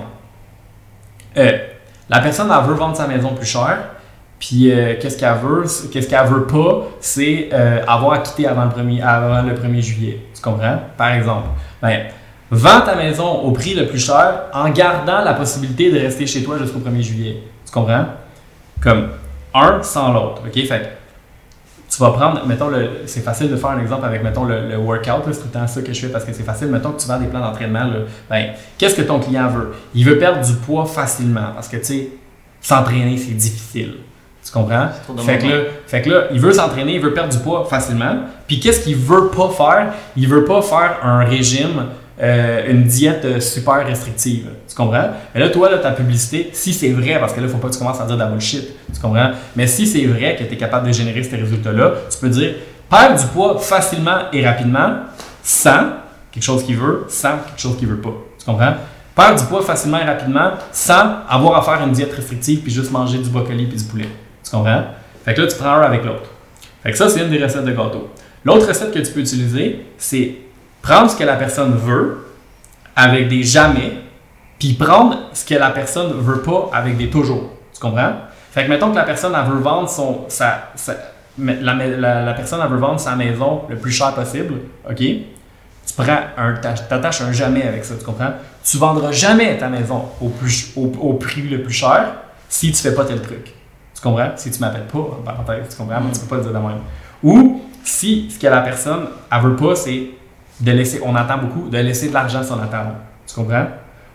euh, 1.38 1.58
la 2.10 2.20
personne 2.20 2.52
elle 2.52 2.68
veut 2.68 2.74
vendre 2.76 2.98
sa 2.98 3.08
maison 3.08 3.34
plus 3.36 3.46
cher, 3.46 3.78
puis 4.40 4.72
euh, 4.72 4.96
qu'est-ce 5.00 5.18
qu'elle 5.18 5.36
veut, 5.36 5.64
qu'est-ce 5.92 6.08
qu'elle 6.10 6.28
veut 6.28 6.46
pas, 6.46 6.88
c'est 7.00 7.50
euh, 7.54 7.82
avoir 7.88 8.14
à 8.14 8.20
quitter 8.20 8.48
avant 8.48 8.66
le, 8.66 8.72
premier, 8.72 9.02
avant 9.02 9.42
le 9.42 9.54
1er 9.54 9.82
juillet. 9.82 10.20
Tu 10.36 10.42
comprends? 10.42 10.80
Par 10.98 11.14
exemple. 11.14 11.48
Ben, 11.82 12.08
vends 12.52 12.82
ta 12.82 12.96
maison 12.96 13.28
au 13.28 13.52
prix 13.52 13.74
le 13.74 13.88
plus 13.88 14.00
cher 14.00 14.44
en 14.54 14.70
gardant 14.70 15.22
la 15.22 15.34
possibilité 15.34 15.92
de 15.92 16.00
rester 16.00 16.28
chez 16.28 16.44
toi 16.44 16.58
jusqu'au 16.58 16.80
1er 16.80 17.02
juillet. 17.02 17.44
Tu 17.66 17.72
comprends? 17.72 18.06
Comme 18.82 19.10
un 19.54 19.82
sans 19.84 20.14
l'autre. 20.14 20.42
OK? 20.46 20.66
Fait 20.66 20.98
tu 21.90 22.00
vas 22.00 22.12
prendre, 22.12 22.46
mettons, 22.46 22.70
c'est 23.06 23.22
facile 23.22 23.50
de 23.50 23.56
faire 23.56 23.70
un 23.70 23.80
exemple 23.80 24.06
avec, 24.06 24.22
mettons, 24.22 24.44
le, 24.44 24.78
workout, 24.78 25.24
c'est 25.32 25.40
tout 25.40 25.48
le 25.54 25.60
temps 25.60 25.68
ça 25.68 25.82
que 25.82 25.94
je 25.94 26.00
fais 26.02 26.10
parce 26.10 26.26
que 26.26 26.34
c'est 26.34 26.44
facile. 26.44 26.68
Mettons 26.68 26.92
que 26.92 27.02
tu 27.02 27.08
vends 27.08 27.20
des 27.20 27.28
plans 27.28 27.40
d'entraînement, 27.40 27.90
ben, 28.30 28.48
qu'est-ce 28.78 28.96
que 28.96 29.02
ton 29.02 29.20
client 29.20 29.48
veut? 29.48 29.74
Il 29.96 30.06
veut 30.06 30.18
perdre 30.18 30.46
du 30.46 30.54
poids 30.54 30.86
facilement 30.86 31.52
parce 31.56 31.70
que, 31.70 31.78
tu 31.78 31.84
sais, 31.86 32.10
s'entraîner, 32.62 33.18
c'est 33.18 33.34
difficile. 33.34 33.96
Tu 34.44 34.52
comprends? 34.52 34.88
Fait 35.20 35.38
que, 35.40 35.48
là, 35.48 35.64
fait 35.88 36.02
que 36.02 36.10
là, 36.10 36.24
il 36.32 36.40
veut 36.40 36.54
s'entraîner, 36.54 36.96
il 36.96 37.02
veut 37.02 37.14
perdre 37.14 37.32
du 37.32 37.40
poids 37.40 37.66
facilement. 37.66 38.16
Puis 38.48 38.60
qu'est-ce 38.60 38.82
qu'il 38.82 38.96
veut 38.96 39.28
pas 39.28 39.50
faire? 39.50 39.94
Il 40.16 40.28
veut 40.28 40.46
pas 40.46 40.62
faire 40.62 40.98
un 41.04 41.24
régime 41.26 41.86
euh, 42.20 42.72
une 42.72 42.84
diète 42.84 43.26
euh, 43.26 43.40
super 43.40 43.86
restrictive. 43.86 44.48
Tu 44.68 44.76
comprends? 44.76 45.12
Et 45.36 45.40
là, 45.40 45.50
toi, 45.50 45.70
là, 45.70 45.78
ta 45.78 45.92
publicité, 45.92 46.50
si 46.52 46.74
c'est 46.74 46.90
vrai, 46.90 47.20
parce 47.20 47.34
que 47.34 47.42
là, 47.42 47.48
faut 47.48 47.58
pas 47.58 47.68
que 47.68 47.74
tu 47.74 47.80
commences 47.80 48.02
à 48.02 48.06
dire 48.06 48.16
de 48.16 48.20
la 48.20 48.28
bullshit. 48.28 48.70
Tu 48.92 49.00
comprends? 49.00 49.32
Mais 49.56 49.68
si 49.68 49.86
c'est 49.86 50.06
vrai 50.06 50.36
que 50.36 50.44
tu 50.44 50.54
es 50.54 50.58
capable 50.58 50.88
de 50.88 50.94
générer 50.94 51.22
ces 51.22 51.36
résultats-là, 51.36 51.92
tu 52.10 52.18
peux 52.18 52.30
dire 52.30 52.56
perdre 52.90 53.20
du 53.20 53.28
poids 53.28 53.60
facilement 53.60 54.32
et 54.34 54.44
rapidement 54.44 54.96
sans 55.44 55.90
quelque 56.32 56.44
chose 56.44 56.64
qu'il 56.64 56.78
veut, 56.78 57.06
sans 57.08 57.38
quelque 57.38 57.60
chose 57.62 57.78
qu'il 57.78 57.88
veut 57.88 58.02
pas. 58.02 58.14
Tu 58.40 58.46
comprends? 58.46 58.74
Perdre 59.16 59.40
du 59.40 59.46
poids 59.46 59.62
facilement 59.62 60.00
et 60.00 60.06
rapidement 60.06 60.52
sans 60.72 61.18
avoir 61.30 61.58
à 61.58 61.62
faire 61.62 61.86
une 61.86 61.94
diète 61.94 62.14
restrictive 62.14 62.62
puis 62.62 62.72
juste 62.72 62.92
manger 62.92 63.20
du 63.20 63.30
brocoli 63.30 63.68
puis 63.68 63.78
du 63.78 63.84
poulet. 63.84 64.10
Tu 64.44 64.50
comprends? 64.50 64.86
Fait 65.24 65.36
que 65.36 65.42
là, 65.42 65.48
tu 65.48 65.56
prends 65.56 65.74
un 65.74 65.82
avec 65.82 66.04
l'autre. 66.04 66.30
Fait 66.82 66.92
que 66.92 66.98
ça, 66.98 67.10
c'est 67.10 67.22
une 67.22 67.30
des 67.30 67.44
recettes 67.44 67.66
de 67.66 67.72
gâteau. 67.72 68.10
L'autre 68.44 68.68
recette 68.68 68.92
que 68.92 69.00
tu 69.00 69.12
peux 69.12 69.20
utiliser, 69.20 69.86
c'est 69.98 70.36
prendre 70.82 71.10
ce 71.10 71.16
que 71.16 71.24
la 71.24 71.36
personne 71.36 71.76
veut 71.76 72.28
avec 72.96 73.28
des 73.28 73.44
jamais, 73.44 73.94
puis 74.60 74.74
prendre 74.74 75.30
ce 75.34 75.46
que 75.46 75.56
la 75.56 75.70
personne 75.70 76.14
veut 76.20 76.42
pas 76.42 76.70
avec 76.74 76.98
des 76.98 77.10
toujours. 77.10 77.52
Tu 77.74 77.80
comprends? 77.80 78.14
Fait 78.52 78.66
que 78.66 78.70
mettons 78.70 78.92
que 78.92 78.96
la 78.96 79.04
personne 79.04 79.34
elle 79.36 79.52
veut 79.52 79.60
vendre 79.60 79.88
son 79.90 80.26
sa, 80.30 80.72
la, 81.38 82.34
personne 82.34 82.68
veut 82.68 82.78
vendre 82.78 83.00
sa 83.00 83.16
maison 83.16 83.62
le 83.70 83.76
plus 83.76 83.92
cher 83.92 84.14
possible, 84.14 84.56
OK? 84.90 84.98
Tu 84.98 85.94
prends 85.96 86.20
un 86.38 86.54
t'attaches 86.56 87.22
un 87.22 87.32
jamais 87.32 87.64
avec 87.64 87.86
ça, 87.86 87.96
tu 87.96 88.04
comprends? 88.04 88.32
Tu 88.64 88.78
vendras 88.78 89.12
jamais 89.12 89.58
ta 89.58 89.70
maison 89.70 90.06
au, 90.20 90.30
plus, 90.30 90.74
au, 90.76 91.14
prix 91.14 91.44
le 91.44 91.62
plus 91.62 91.74
cher 91.74 92.14
si 92.50 92.72
tu 92.72 92.82
fais 92.82 92.94
pas 92.94 93.06
tel 93.06 93.22
truc. 93.22 93.54
Tu 93.96 94.02
comprends? 94.02 94.32
Si 94.36 94.52
tu 94.52 94.60
m'appelles 94.60 94.88
pas, 94.88 95.00
en 95.00 95.24
parenthèse, 95.24 95.68
tu 95.70 95.78
comprends? 95.78 96.02
Mais 96.02 96.12
tu 96.12 96.20
peux 96.22 96.28
pas 96.28 96.36
le 96.38 96.42
dire 96.42 96.52
de 96.52 96.58
même. 96.58 96.80
Ou 97.24 97.62
si 97.84 98.30
ce 98.30 98.40
que 98.40 98.48
la 98.48 98.62
personne 98.62 99.08
elle 99.32 99.42
veut 99.42 99.56
pas, 99.56 99.76
c'est 99.76 100.08
de 100.60 100.72
laisser, 100.72 101.02
on 101.06 101.16
entend 101.16 101.38
beaucoup, 101.38 101.70
de 101.70 101.78
laisser 101.78 102.10
de 102.10 102.14
l'argent 102.14 102.44
sur 102.44 102.56
la 102.56 102.68
table. 102.68 102.92
Tu 103.28 103.36
comprends? 103.36 103.68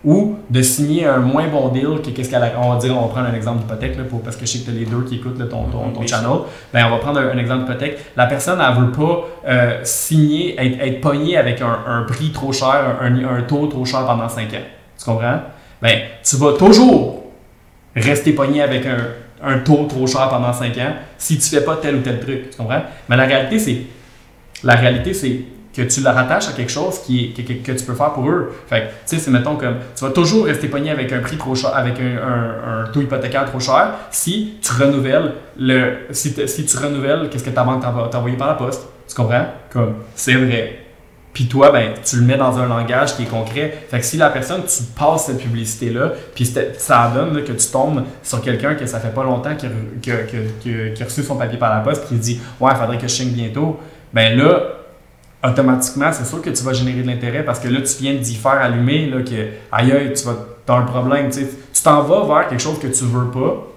Ou 0.03 0.35
de 0.49 0.61
signer 0.61 1.05
un 1.05 1.19
moins 1.19 1.47
bon 1.47 1.69
deal 1.69 2.01
que 2.03 2.09
qu'est-ce 2.09 2.29
qu'elle 2.29 2.51
On 2.57 2.73
va 2.73 2.77
dire, 2.77 2.97
on 2.97 3.03
va 3.03 3.07
prendre 3.07 3.27
un 3.29 3.33
exemple 3.33 3.59
d'hypothèque, 3.59 3.97
parce 4.23 4.35
que 4.35 4.45
je 4.45 4.51
sais 4.51 4.59
que 4.59 4.65
tu 4.65 4.71
as 4.71 4.73
les 4.73 4.85
deux 4.85 5.03
qui 5.03 5.15
écoutent 5.15 5.49
ton, 5.49 5.63
ton, 5.63 6.05
channel. 6.05 6.39
Ben, 6.73 6.87
on 6.87 6.89
va 6.89 6.97
prendre 6.97 7.21
un, 7.21 7.37
exemple 7.37 7.65
d'hypothèque. 7.65 7.99
La 8.17 8.25
personne, 8.25 8.59
elle 8.59 8.83
veut 8.83 8.91
pas 8.91 9.25
euh, 9.47 9.79
signer, 9.83 10.59
être, 10.59 10.85
être 10.85 10.99
pognée 10.99 11.37
avec 11.37 11.61
un, 11.61 12.03
prix 12.05 12.31
trop 12.31 12.51
cher, 12.51 12.97
un, 13.01 13.41
taux 13.43 13.67
trop 13.67 13.85
cher 13.85 14.05
pendant 14.05 14.27
5 14.27 14.53
ans. 14.53 14.57
Tu 14.97 15.05
comprends? 15.05 15.39
Ben, 15.81 15.99
tu 16.21 16.35
vas 16.35 16.51
toujours 16.53 17.23
rester 17.95 18.33
pogné 18.33 18.61
avec 18.61 18.85
un, 18.85 18.97
un 19.41 19.59
taux 19.59 19.85
trop 19.85 20.05
cher 20.05 20.27
pendant 20.27 20.51
5 20.51 20.77
ans 20.79 20.93
si 21.17 21.37
tu 21.37 21.49
fais 21.49 21.63
pas 21.63 21.77
tel 21.77 21.95
ou 21.95 22.01
tel 22.01 22.19
truc. 22.19 22.49
Tu 22.49 22.57
comprends? 22.57 22.81
Mais 23.07 23.15
la 23.15 23.25
réalité, 23.25 23.57
c'est. 23.57 23.77
La 24.65 24.75
réalité, 24.75 25.13
c'est 25.13 25.41
que 25.75 25.81
tu 25.81 26.01
le 26.01 26.09
rattaches 26.09 26.47
à 26.49 26.51
quelque 26.53 26.71
chose 26.71 26.99
qui 26.99 27.33
que, 27.33 27.41
que- 27.41 27.71
tu 27.77 27.83
peux 27.85 27.95
faire 27.95 28.11
pour 28.13 28.29
eux. 28.29 28.53
Fait 28.67 28.81
tu 29.07 29.15
sais, 29.15 29.17
c'est 29.19 29.31
mettons 29.31 29.55
comme, 29.55 29.77
tu 29.95 30.05
vas 30.05 30.11
toujours 30.11 30.45
rester 30.45 30.67
pogné 30.67 30.91
avec 30.91 31.11
un 31.11 31.19
prix 31.19 31.37
trop 31.37 31.55
cher, 31.55 31.75
avec 31.75 31.95
un, 31.99 32.17
un, 32.27 32.83
un 32.83 32.87
taux 32.91 33.01
hypothécaire 33.01 33.45
trop 33.45 33.59
cher 33.59 33.87
si 34.11 34.55
tu 34.61 34.71
renouvelles 34.73 35.33
le, 35.57 35.93
si, 36.11 36.33
si 36.47 36.65
tu 36.65 36.77
renouvelles 36.77 37.29
qu'est-ce 37.29 37.43
que 37.43 37.49
ta 37.49 37.63
banque 37.63 37.81
t'a 37.81 38.17
envoyé 38.17 38.37
par 38.37 38.47
la 38.49 38.53
poste. 38.53 38.87
Tu 39.07 39.15
comprends? 39.15 39.45
Comme, 39.71 39.95
c'est 40.15 40.35
vrai. 40.35 40.79
Puis 41.33 41.47
toi, 41.47 41.71
ben, 41.71 41.93
tu 42.05 42.17
le 42.17 42.21
mets 42.21 42.37
dans 42.37 42.59
un 42.59 42.67
langage 42.67 43.15
qui 43.15 43.23
est 43.23 43.25
concret. 43.25 43.85
Fait 43.89 43.97
que 43.99 44.05
si 44.05 44.17
la 44.17 44.29
personne, 44.29 44.61
tu 44.67 44.83
passes 44.95 45.25
cette 45.25 45.39
publicité-là, 45.39 46.11
puis 46.35 46.45
ça 46.77 47.11
donne 47.15 47.43
que 47.43 47.51
tu 47.53 47.67
tombes 47.71 48.03
sur 48.21 48.39
quelqu'un 48.41 48.75
que 48.75 48.85
ça 48.85 48.99
fait 48.99 49.09
pas 49.13 49.23
longtemps 49.23 49.55
qui 49.55 49.65
a, 50.11 50.15
qui 50.29 50.37
qui 50.93 51.01
a 51.01 51.05
reçu 51.05 51.23
son 51.23 51.35
papier 51.35 51.57
par 51.57 51.73
la 51.73 51.81
poste, 51.81 52.07
qui 52.07 52.13
dit 52.15 52.39
Ouais, 52.59 52.69
il 52.71 52.77
faudrait 52.77 52.97
que 52.99 53.07
je 53.07 53.13
signe 53.15 53.31
bientôt. 53.31 53.79
Ben 54.13 54.37
là, 54.37 54.61
automatiquement, 55.43 56.11
c'est 56.13 56.25
sûr 56.25 56.41
que 56.41 56.49
tu 56.49 56.63
vas 56.63 56.73
générer 56.73 57.01
de 57.01 57.07
l'intérêt 57.07 57.43
parce 57.43 57.59
que 57.59 57.67
là, 57.67 57.81
tu 57.81 58.01
viens 58.01 58.13
d'y 58.13 58.35
faire 58.35 58.53
allumer 58.53 59.09
là, 59.09 59.21
que 59.21 59.49
aïe 59.71 59.91
aïe, 59.91 60.13
tu 60.13 60.23
vas, 60.25 60.35
as 60.67 60.73
un 60.73 60.83
problème. 60.83 61.29
Tu 61.29 61.45
t'en 61.83 62.01
vas 62.03 62.25
vers 62.25 62.47
quelque 62.47 62.61
chose 62.61 62.79
que 62.79 62.87
tu 62.87 63.03
veux 63.03 63.29
pas 63.29 63.67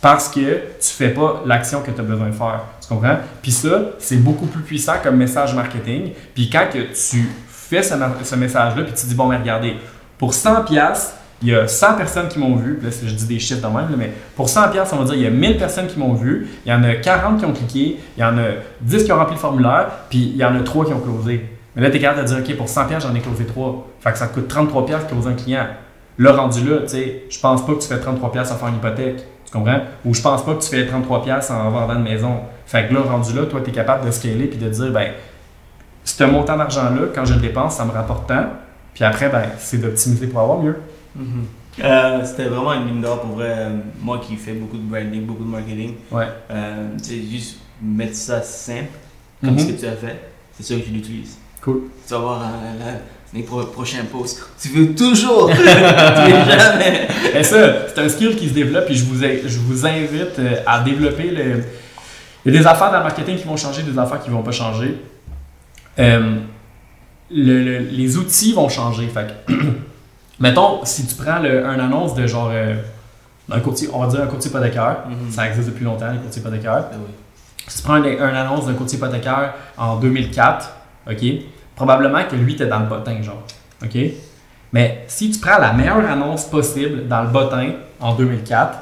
parce 0.00 0.28
que 0.28 0.40
tu 0.40 0.88
fais 0.96 1.10
pas 1.10 1.42
l'action 1.44 1.82
que 1.82 1.90
tu 1.90 2.00
as 2.00 2.04
besoin 2.04 2.28
de 2.28 2.34
faire. 2.34 2.60
Tu 2.80 2.88
comprends? 2.88 3.16
Puis 3.42 3.52
ça, 3.52 3.90
c'est 3.98 4.16
beaucoup 4.16 4.46
plus 4.46 4.62
puissant 4.62 4.94
comme 5.02 5.16
message 5.16 5.54
marketing. 5.54 6.12
Puis 6.34 6.48
quand 6.48 6.66
que 6.72 6.78
tu 6.78 7.28
fais 7.48 7.82
ce, 7.82 7.94
ce 8.22 8.34
message-là, 8.36 8.84
puis 8.84 8.94
tu 8.94 9.06
dis, 9.06 9.14
bon, 9.14 9.26
mais 9.26 9.36
regardez, 9.36 9.76
pour 10.16 10.32
100 10.32 10.64
pièces 10.64 11.14
il 11.42 11.48
y 11.48 11.54
a 11.54 11.66
100 11.66 11.94
personnes 11.94 12.28
qui 12.28 12.38
m'ont 12.38 12.56
vu. 12.56 12.78
Là, 12.82 12.90
je 12.90 13.14
dis 13.14 13.26
des 13.26 13.38
chiffres 13.38 13.66
de 13.66 13.74
même, 13.74 13.88
mais 13.96 14.12
pour 14.36 14.48
100 14.48 14.70
pièces 14.70 14.90
on 14.92 14.96
va 14.96 15.04
dire, 15.04 15.14
il 15.14 15.22
y 15.22 15.26
a 15.26 15.30
1000 15.30 15.56
personnes 15.56 15.86
qui 15.86 15.98
m'ont 15.98 16.12
vu. 16.12 16.48
Il 16.66 16.70
y 16.70 16.74
en 16.74 16.82
a 16.82 16.94
40 16.96 17.38
qui 17.38 17.44
ont 17.46 17.52
cliqué. 17.52 17.98
Il 18.16 18.20
y 18.20 18.24
en 18.24 18.36
a 18.36 18.42
10 18.82 19.04
qui 19.04 19.12
ont 19.12 19.16
rempli 19.16 19.34
le 19.34 19.40
formulaire. 19.40 19.88
Puis 20.10 20.18
il 20.18 20.36
y 20.36 20.44
en 20.44 20.54
a 20.54 20.60
3 20.60 20.86
qui 20.86 20.92
ont 20.92 21.00
closé. 21.00 21.46
Mais 21.74 21.82
là, 21.82 21.90
tu 21.90 21.96
es 21.96 22.00
capable 22.00 22.28
de 22.28 22.34
dire, 22.34 22.38
OK, 22.38 22.56
pour 22.56 22.68
100 22.68 22.86
pièces 22.86 23.02
j'en 23.02 23.14
ai 23.14 23.20
closé 23.20 23.46
3. 23.46 23.88
Fait 24.00 24.12
que 24.12 24.18
ça 24.18 24.26
te 24.26 24.34
coûte 24.34 24.48
33 24.48 24.86
pièces 24.86 25.04
de 25.04 25.08
closer 25.08 25.28
un 25.30 25.34
client. 25.34 25.66
Là, 26.18 26.32
rendu 26.32 26.68
là, 26.68 26.80
tu 26.82 26.88
sais, 26.88 27.22
je 27.30 27.40
pense 27.40 27.64
pas 27.64 27.72
que 27.72 27.80
tu 27.80 27.88
fais 27.88 27.98
33 27.98 28.32
pièces 28.32 28.52
à 28.52 28.56
faire 28.56 28.68
une 28.68 28.76
hypothèque. 28.76 29.24
Tu 29.46 29.52
comprends? 29.52 29.80
Ou 30.04 30.14
je 30.14 30.20
pense 30.20 30.44
pas 30.44 30.54
que 30.54 30.62
tu 30.62 30.68
fais 30.68 30.86
33 30.86 31.22
pièces 31.22 31.50
en 31.50 31.70
vendant 31.70 31.94
une 31.94 32.02
maison. 32.02 32.40
Fait 32.66 32.86
que 32.86 32.94
là, 32.94 33.00
rendu 33.00 33.32
là, 33.32 33.46
toi, 33.46 33.60
tu 33.64 33.70
es 33.70 33.72
capable 33.72 34.04
de 34.04 34.10
scaler 34.10 34.46
puis 34.46 34.58
de 34.58 34.68
dire, 34.68 34.92
ben, 34.92 35.12
ce 36.04 36.24
montant 36.24 36.56
d'argent-là, 36.56 37.08
quand 37.14 37.24
je 37.24 37.34
le 37.34 37.40
dépense, 37.40 37.76
ça 37.76 37.84
me 37.84 37.92
rapporte 37.92 38.28
tant. 38.28 38.44
Puis 38.94 39.04
après, 39.04 39.28
ben, 39.28 39.44
c'est 39.58 39.78
d'optimiser 39.78 40.26
pour 40.26 40.40
avoir 40.40 40.58
mieux. 40.58 40.76
Mhm. 41.16 41.44
Euh, 41.82 42.24
C'était 42.24 42.44
vraiment 42.44 42.72
une 42.74 42.84
mine 42.84 43.00
d'or 43.00 43.20
pour 43.22 43.36
vrai. 43.36 43.54
euh, 43.56 43.70
moi 44.00 44.20
qui 44.26 44.36
fais 44.36 44.52
beaucoup 44.52 44.76
de 44.76 44.82
branding, 44.82 45.24
beaucoup 45.24 45.44
de 45.44 45.48
marketing. 45.50 45.94
Ouais. 46.10 46.26
Euh, 46.50 46.88
sais, 47.02 47.20
juste 47.30 47.58
mettre 47.82 48.14
ça 48.16 48.42
simple, 48.42 48.88
comme 49.40 49.52
Mhm. 49.54 49.58
ce 49.60 49.66
que 49.66 49.80
tu 49.80 49.86
as 49.86 49.92
fait, 49.96 50.20
c'est 50.56 50.62
sûr 50.64 50.78
que 50.78 50.84
tu 50.84 50.90
l'utilises. 50.90 51.36
Cool. 51.62 51.82
Tu 52.06 52.12
vas 52.12 52.18
voir 52.20 52.42
euh, 52.42 52.94
les 53.32 53.42
pro- 53.42 53.64
prochains 53.64 54.04
posts. 54.10 54.42
Tu 54.60 54.68
veux 54.68 54.94
toujours, 54.94 55.48
tu 55.50 55.56
veux 55.56 56.50
jamais. 56.50 57.08
Et 57.34 57.42
ça, 57.42 57.86
c'est 57.88 58.00
un 58.00 58.08
skill 58.08 58.34
qui 58.36 58.48
se 58.48 58.54
développe 58.54 58.90
et 58.90 58.94
je 58.94 59.04
vous, 59.04 59.16
je 59.22 59.58
vous 59.58 59.86
invite 59.86 60.40
à 60.66 60.80
développer 60.80 61.30
le. 61.30 61.62
Il 62.44 62.52
y 62.52 62.56
a 62.56 62.60
des 62.60 62.66
affaires 62.66 62.90
dans 62.90 62.98
le 62.98 63.04
marketing 63.04 63.36
qui 63.36 63.44
vont 63.46 63.56
changer, 63.56 63.82
des 63.82 63.98
affaires 63.98 64.20
qui 64.22 64.30
vont 64.30 64.42
pas 64.42 64.52
changer. 64.52 64.96
Le- 67.32 67.62
le- 67.64 67.78
les 67.90 68.16
outils 68.16 68.52
vont 68.52 68.68
changer. 68.68 69.06
Fait 69.08 69.26
que, 69.46 69.52
mettons, 70.40 70.80
si 70.84 71.06
tu 71.06 71.14
prends 71.14 71.38
le, 71.38 71.64
un 71.66 71.78
annonce 71.78 72.14
de 72.14 72.26
genre 72.26 72.50
euh, 72.52 72.76
un 73.52 73.60
courtier, 73.60 73.88
on 73.92 74.00
va 74.00 74.06
dire 74.08 74.20
un 74.22 74.26
courtier 74.26 74.50
hypothécaire, 74.50 74.98
Mhm. 75.08 75.30
ça 75.30 75.46
existe 75.48 75.68
depuis 75.68 75.84
longtemps, 75.84 76.10
les 76.10 76.18
courtiers 76.18 76.40
hypothécaires. 76.42 76.84
Ben 76.90 76.98
oui. 76.98 77.12
Si 77.68 77.78
tu 77.78 77.82
prends 77.84 77.94
un, 77.94 78.04
un 78.04 78.34
annonce 78.34 78.66
d'un 78.66 78.74
courtier 78.74 78.96
hypothécaire 78.98 79.54
en 79.76 79.96
2004, 79.96 80.70
OK, 81.10 81.24
probablement 81.76 82.24
que 82.28 82.36
lui, 82.36 82.56
t'es 82.56 82.66
dans 82.66 82.80
le 82.80 82.86
bottin, 82.86 83.22
genre. 83.22 83.42
OK? 83.82 83.96
Mais 84.72 85.04
si 85.08 85.30
tu 85.30 85.40
prends 85.40 85.58
la 85.58 85.72
meilleure 85.72 86.08
annonce 86.08 86.44
possible 86.44 87.08
dans 87.08 87.22
le 87.22 87.28
bottin 87.28 87.72
en 88.00 88.14
2004, 88.14 88.78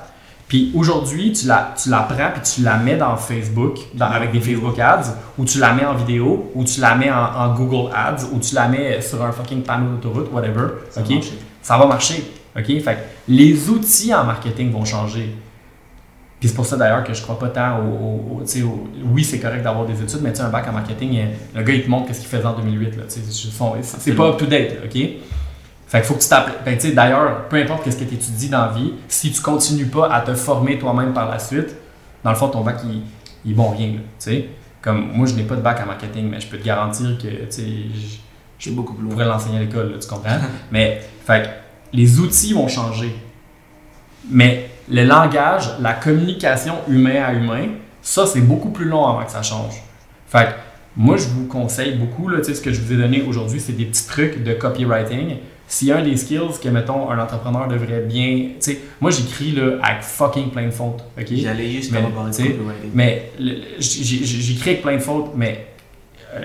puis 0.49 0.73
aujourd'hui, 0.75 1.33
tu 1.33 1.47
la, 1.47 1.75
tu 1.83 1.89
la 1.91 1.99
prends 2.01 2.31
puis 2.33 2.41
tu 2.43 2.63
la 2.63 2.77
mets 2.79 2.97
dans 2.97 3.17
Facebook, 3.17 3.79
dans- 3.95 4.07
avec 4.07 4.33
des 4.33 4.41
Facebook 4.41 4.79
Ads, 4.79 5.15
ou 5.39 5.45
tu 5.45 5.59
la 5.59 5.73
mets 5.75 5.85
en 5.85 5.95
vidéo, 5.95 6.51
ou 6.55 6.65
tu 6.65 6.81
la 6.81 6.95
mets 6.95 7.11
en, 7.11 7.17
en 7.23 7.55
Google 7.55 7.91
Ads, 7.95 8.25
ou 8.33 8.39
tu 8.39 8.55
la 8.55 8.69
mets 8.69 9.01
sur 9.03 9.23
un 9.23 9.33
fucking 9.33 9.63
panneau 9.63 9.97
d'autoroute, 9.97 10.33
whatever, 10.33 10.69
Ça 10.91 11.01
OK? 11.03 11.09
Ça 11.69 11.77
va 11.77 11.87
marcher. 11.87 12.25
OK? 12.57 12.65
Fait 12.67 12.81
que 12.83 13.01
les 13.29 13.69
outils 13.69 14.15
en 14.15 14.25
marketing 14.25 14.73
vont 14.73 14.85
changer. 14.87 15.35
Puis 16.41 16.49
c'est 16.49 16.55
pour 16.55 16.65
ça 16.65 16.77
d'ailleurs 16.77 17.05
que 17.05 17.13
je 17.13 17.21
crois 17.21 17.39
pas 17.39 17.49
tant 17.49 17.79
au. 17.81 18.41
au- 18.41 18.43
au- 18.43 18.89
oui, 19.13 19.23
c'est 19.23 19.39
correct 19.39 19.63
d'avoir 19.63 19.85
des 19.87 20.01
études, 20.01 20.21
mais 20.23 20.31
tu 20.33 20.39
sais, 20.39 20.45
un 20.45 20.49
bac 20.49 20.67
en 20.69 20.73
marketing, 20.73 21.19
euh, 21.19 21.25
le 21.59 21.63
gars 21.63 21.75
il 21.75 21.83
te 21.85 21.91
montre 21.91 22.13
ce 22.15 22.21
qu'il 22.21 22.29
faisait 22.29 22.47
en 22.47 22.55
2008. 22.55 22.97
là, 22.97 23.03
tu 23.05 23.21
sais, 23.21 23.21
c'est- 23.83 24.13
pas 24.15 24.29
up 24.29 24.39
to 24.39 24.47
date, 24.47 24.71
là, 24.71 24.81
OK? 24.87 24.93
Fait 24.93 25.99
qu'il 25.99 26.03
faut 26.05 26.15
que 26.15 26.23
tu 26.23 26.29
t'appelles. 26.29 26.81
Sais, 26.81 26.93
d'ailleurs, 26.93 27.49
peu 27.49 27.57
importe 27.57 27.91
ce 27.91 27.97
que 27.97 28.05
tu 28.05 28.15
étudies 28.15 28.49
dans 28.49 28.63
la 28.67 28.73
vie, 28.73 28.93
si 29.09 29.31
tu 29.33 29.41
continues 29.43 29.87
pas 29.87 30.11
à 30.13 30.21
te 30.23 30.33
former 30.35 30.79
toi-même 30.79 31.13
par 31.13 31.29
la 31.29 31.39
suite, 31.39 31.75
dans 32.25 32.31
le 32.31 32.37
fond, 32.37 32.49
ton 32.49 32.63
bac, 32.63 32.77
il, 32.85 33.03
il 33.45 33.55
bon 33.55 33.71
rien. 33.71 33.89
là. 33.95 34.33
Comme 34.81 35.11
moi, 35.13 35.27
je 35.27 35.35
n'ai 35.35 35.43
pas 35.43 35.57
de 35.57 35.61
bac 35.61 35.81
en 35.83 35.87
marketing, 35.87 36.29
mais 36.31 36.41
je 36.41 36.47
peux 36.47 36.57
te 36.59 36.65
garantir 36.65 37.19
que 37.21 37.29
je- 37.51 38.19
C'est 38.59 38.75
beaucoup 38.75 38.95
plus 38.95 39.03
loin. 39.05 39.13
pourrais 39.13 39.27
l'enseigner 39.27 39.59
à 39.59 39.61
l'école, 39.61 39.97
tu 40.01 40.09
comprends? 40.09 40.39
Mais, 40.73 41.01
fait 41.27 41.43
que 41.43 41.49
les 41.97 42.19
outils 42.21 42.53
vont 42.53 42.69
changer. 42.69 43.15
Mais 44.31 44.69
le 44.91 45.05
langage, 45.05 45.71
la 45.81 45.93
communication 45.95 46.75
humain 46.89 47.23
à 47.25 47.33
humain, 47.33 47.69
ça, 48.03 48.27
c'est 48.27 48.41
beaucoup 48.41 48.71
plus 48.71 48.85
long 48.87 49.07
avant 49.07 49.25
que 49.25 49.31
ça 49.31 49.43
change. 49.43 49.75
Fait 50.27 50.47
que 50.47 50.51
moi, 50.97 51.17
je 51.17 51.29
vous 51.29 51.47
conseille 51.47 51.95
beaucoup, 51.95 52.29
là, 52.29 52.39
tu 52.39 52.45
sais, 52.45 52.55
ce 52.55 52.61
que 52.61 52.73
je 52.73 52.81
vous 52.81 52.93
ai 52.93 52.97
donné 52.97 53.23
aujourd'hui, 53.23 53.61
c'est 53.61 53.73
des 53.73 53.85
petits 53.85 54.07
trucs 54.07 54.43
de 54.43 54.53
copywriting. 54.55 55.37
S'il 55.71 55.89
y 55.89 55.93
a 55.93 55.99
un 55.99 56.03
des 56.03 56.17
skills 56.17 56.59
que, 56.63 56.69
mettons, 56.71 57.11
un 57.11 57.19
entrepreneur 57.23 57.69
devrait 57.69 58.01
bien. 58.01 58.37
Tu 58.59 58.73
sais, 58.73 58.79
moi, 59.01 59.11
j'écris 59.11 59.55
avec 59.83 60.03
fucking 60.03 60.51
plein 60.51 60.67
de 60.67 60.71
fautes. 60.71 61.05
OK? 61.19 61.27
J'allais 61.31 61.71
juste 61.71 61.93
Mais. 61.93 61.99
Mais 62.95 63.31
j'ai- 63.79 64.03
j'ai- 64.03 64.25
j'écris 64.25 64.71
avec 64.71 64.83
plein 64.83 64.95
de 64.97 65.03
fautes, 65.03 65.33
mais 65.37 65.67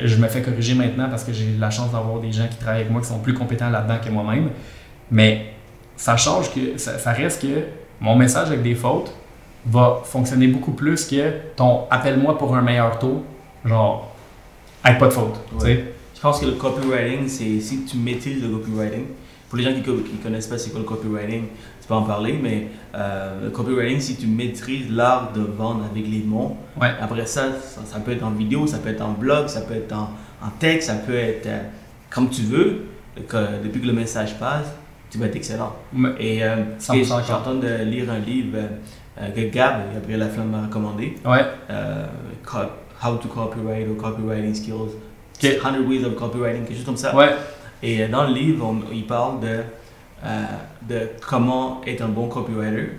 je 0.04 0.16
me 0.18 0.28
fais 0.28 0.42
corriger 0.42 0.76
maintenant 0.76 1.10
parce 1.10 1.24
que 1.24 1.34
j'ai 1.34 1.56
la 1.60 1.70
chance 1.70 1.92
d'avoir 1.92 2.20
des 2.20 2.32
gens 2.32 2.48
qui 2.48 2.58
travaillent 2.58 2.82
avec 2.82 2.92
moi 2.92 3.02
qui 3.02 3.08
sont 3.08 3.20
plus 3.20 3.34
compétents 3.34 3.70
là-dedans 3.70 3.98
que 4.04 4.10
moi-même. 4.10 4.50
Mais 5.12 5.54
ça 5.96 6.18
change 6.18 6.54
que 6.54 6.78
ça, 6.78 6.98
ça 6.98 7.12
reste 7.12 7.42
que 7.42 7.64
mon 8.00 8.16
message 8.16 8.48
avec 8.48 8.64
des 8.64 8.76
fautes 8.76 9.14
va 9.66 10.02
fonctionner 10.04 10.48
beaucoup 10.48 10.72
plus 10.72 11.06
que 11.06 11.32
ton 11.56 11.86
appelle-moi 11.90 12.38
pour 12.38 12.56
un 12.56 12.62
meilleur 12.62 13.00
taux, 13.00 13.24
genre 13.66 14.12
avec 14.84 15.00
pas 15.00 15.08
de 15.08 15.14
faute. 15.14 15.40
tu 15.60 15.66
sais. 15.66 15.84
Je 16.16 16.22
pense 16.22 16.40
que 16.40 16.46
le 16.46 16.54
copywriting, 16.54 17.28
c'est 17.28 17.60
si 17.60 17.84
tu 17.84 17.98
maîtrises 17.98 18.42
le 18.42 18.50
copywriting. 18.50 19.06
Pour 19.50 19.58
les 19.58 19.66
gens 19.66 19.74
qui 19.74 19.88
ne 19.90 20.24
connaissent 20.24 20.48
pas 20.48 20.58
c'est 20.58 20.72
quoi 20.72 20.80
le 20.80 20.86
copywriting, 20.86 21.44
tu 21.84 21.88
peux 21.90 21.96
en 21.96 22.04
parler, 22.04 22.40
mais 22.42 22.70
euh, 22.96 23.44
le 23.44 23.50
copywriting, 23.50 24.00
si 24.00 24.16
tu 24.16 24.26
maîtrises 24.26 24.90
l'art 24.90 25.34
de 25.36 25.42
vendre 25.42 25.84
avec 25.92 26.08
les 26.10 26.20
mots, 26.24 26.56
Ouais. 26.80 26.88
après 27.02 27.26
ça, 27.26 27.48
ça, 27.62 27.82
ça 27.84 28.00
peut 28.00 28.12
être 28.14 28.24
en 28.24 28.32
vidéo, 28.32 28.66
ça 28.66 28.78
peut 28.78 28.90
être 28.90 29.02
en 29.02 29.12
blog, 29.12 29.48
ça 29.48 29.62
peut 29.62 29.74
être 29.76 29.92
en, 29.94 30.10
en 30.42 30.50
texte, 30.60 30.88
ça 30.88 30.96
peut 30.96 31.14
être 31.14 31.46
euh, 31.48 31.60
comme 32.10 32.30
tu 32.30 32.44
veux, 32.44 32.86
que, 33.28 33.62
depuis 33.64 33.82
que 33.82 33.88
le 33.88 33.94
message 33.94 34.40
passe, 34.40 34.68
tu 35.12 35.18
vas 35.18 35.26
être 35.26 35.36
excellent. 35.36 35.74
Mais- 35.92 36.10
Et 36.20 36.44
euh, 36.44 36.56
100% 36.80 36.94
et 36.96 37.04
j'ai 37.04 37.10
d'accord. 37.10 37.36
en 37.36 37.42
train 37.42 37.56
de 37.56 37.84
lire 37.84 38.10
un 38.10 38.20
livre 38.20 38.58
euh, 39.22 39.30
que 39.36 39.42
Gab, 39.54 39.94
Gabriel 39.94 40.22
Laflamme 40.22 40.50
m'a 40.52 40.62
recommandé, 40.68 41.16
Ouais. 41.26 41.44
How 43.06 43.18
to 43.18 43.28
Copyright 43.28 43.88
ou 43.90 43.96
Copywriting 43.96 44.54
Skills, 44.56 44.74
Ok. 45.44 45.60
100 45.62 45.88
Ways 45.90 46.06
of 46.06 46.16
Copywriting, 46.16 46.64
quelque 46.64 46.78
chose 46.78 46.86
comme 46.86 46.96
ça. 46.98 47.14
Ouais. 47.14 47.32
Et 47.82 48.08
dans 48.08 48.24
le 48.28 48.34
livre, 48.34 48.66
on- 48.66 48.94
il 48.94 49.06
parle 49.06 49.42
de, 49.42 49.60
de 50.88 51.10
comment 51.28 51.82
être 51.86 52.02
un 52.02 52.10
bon 52.10 52.28
copywriter. 52.28 52.90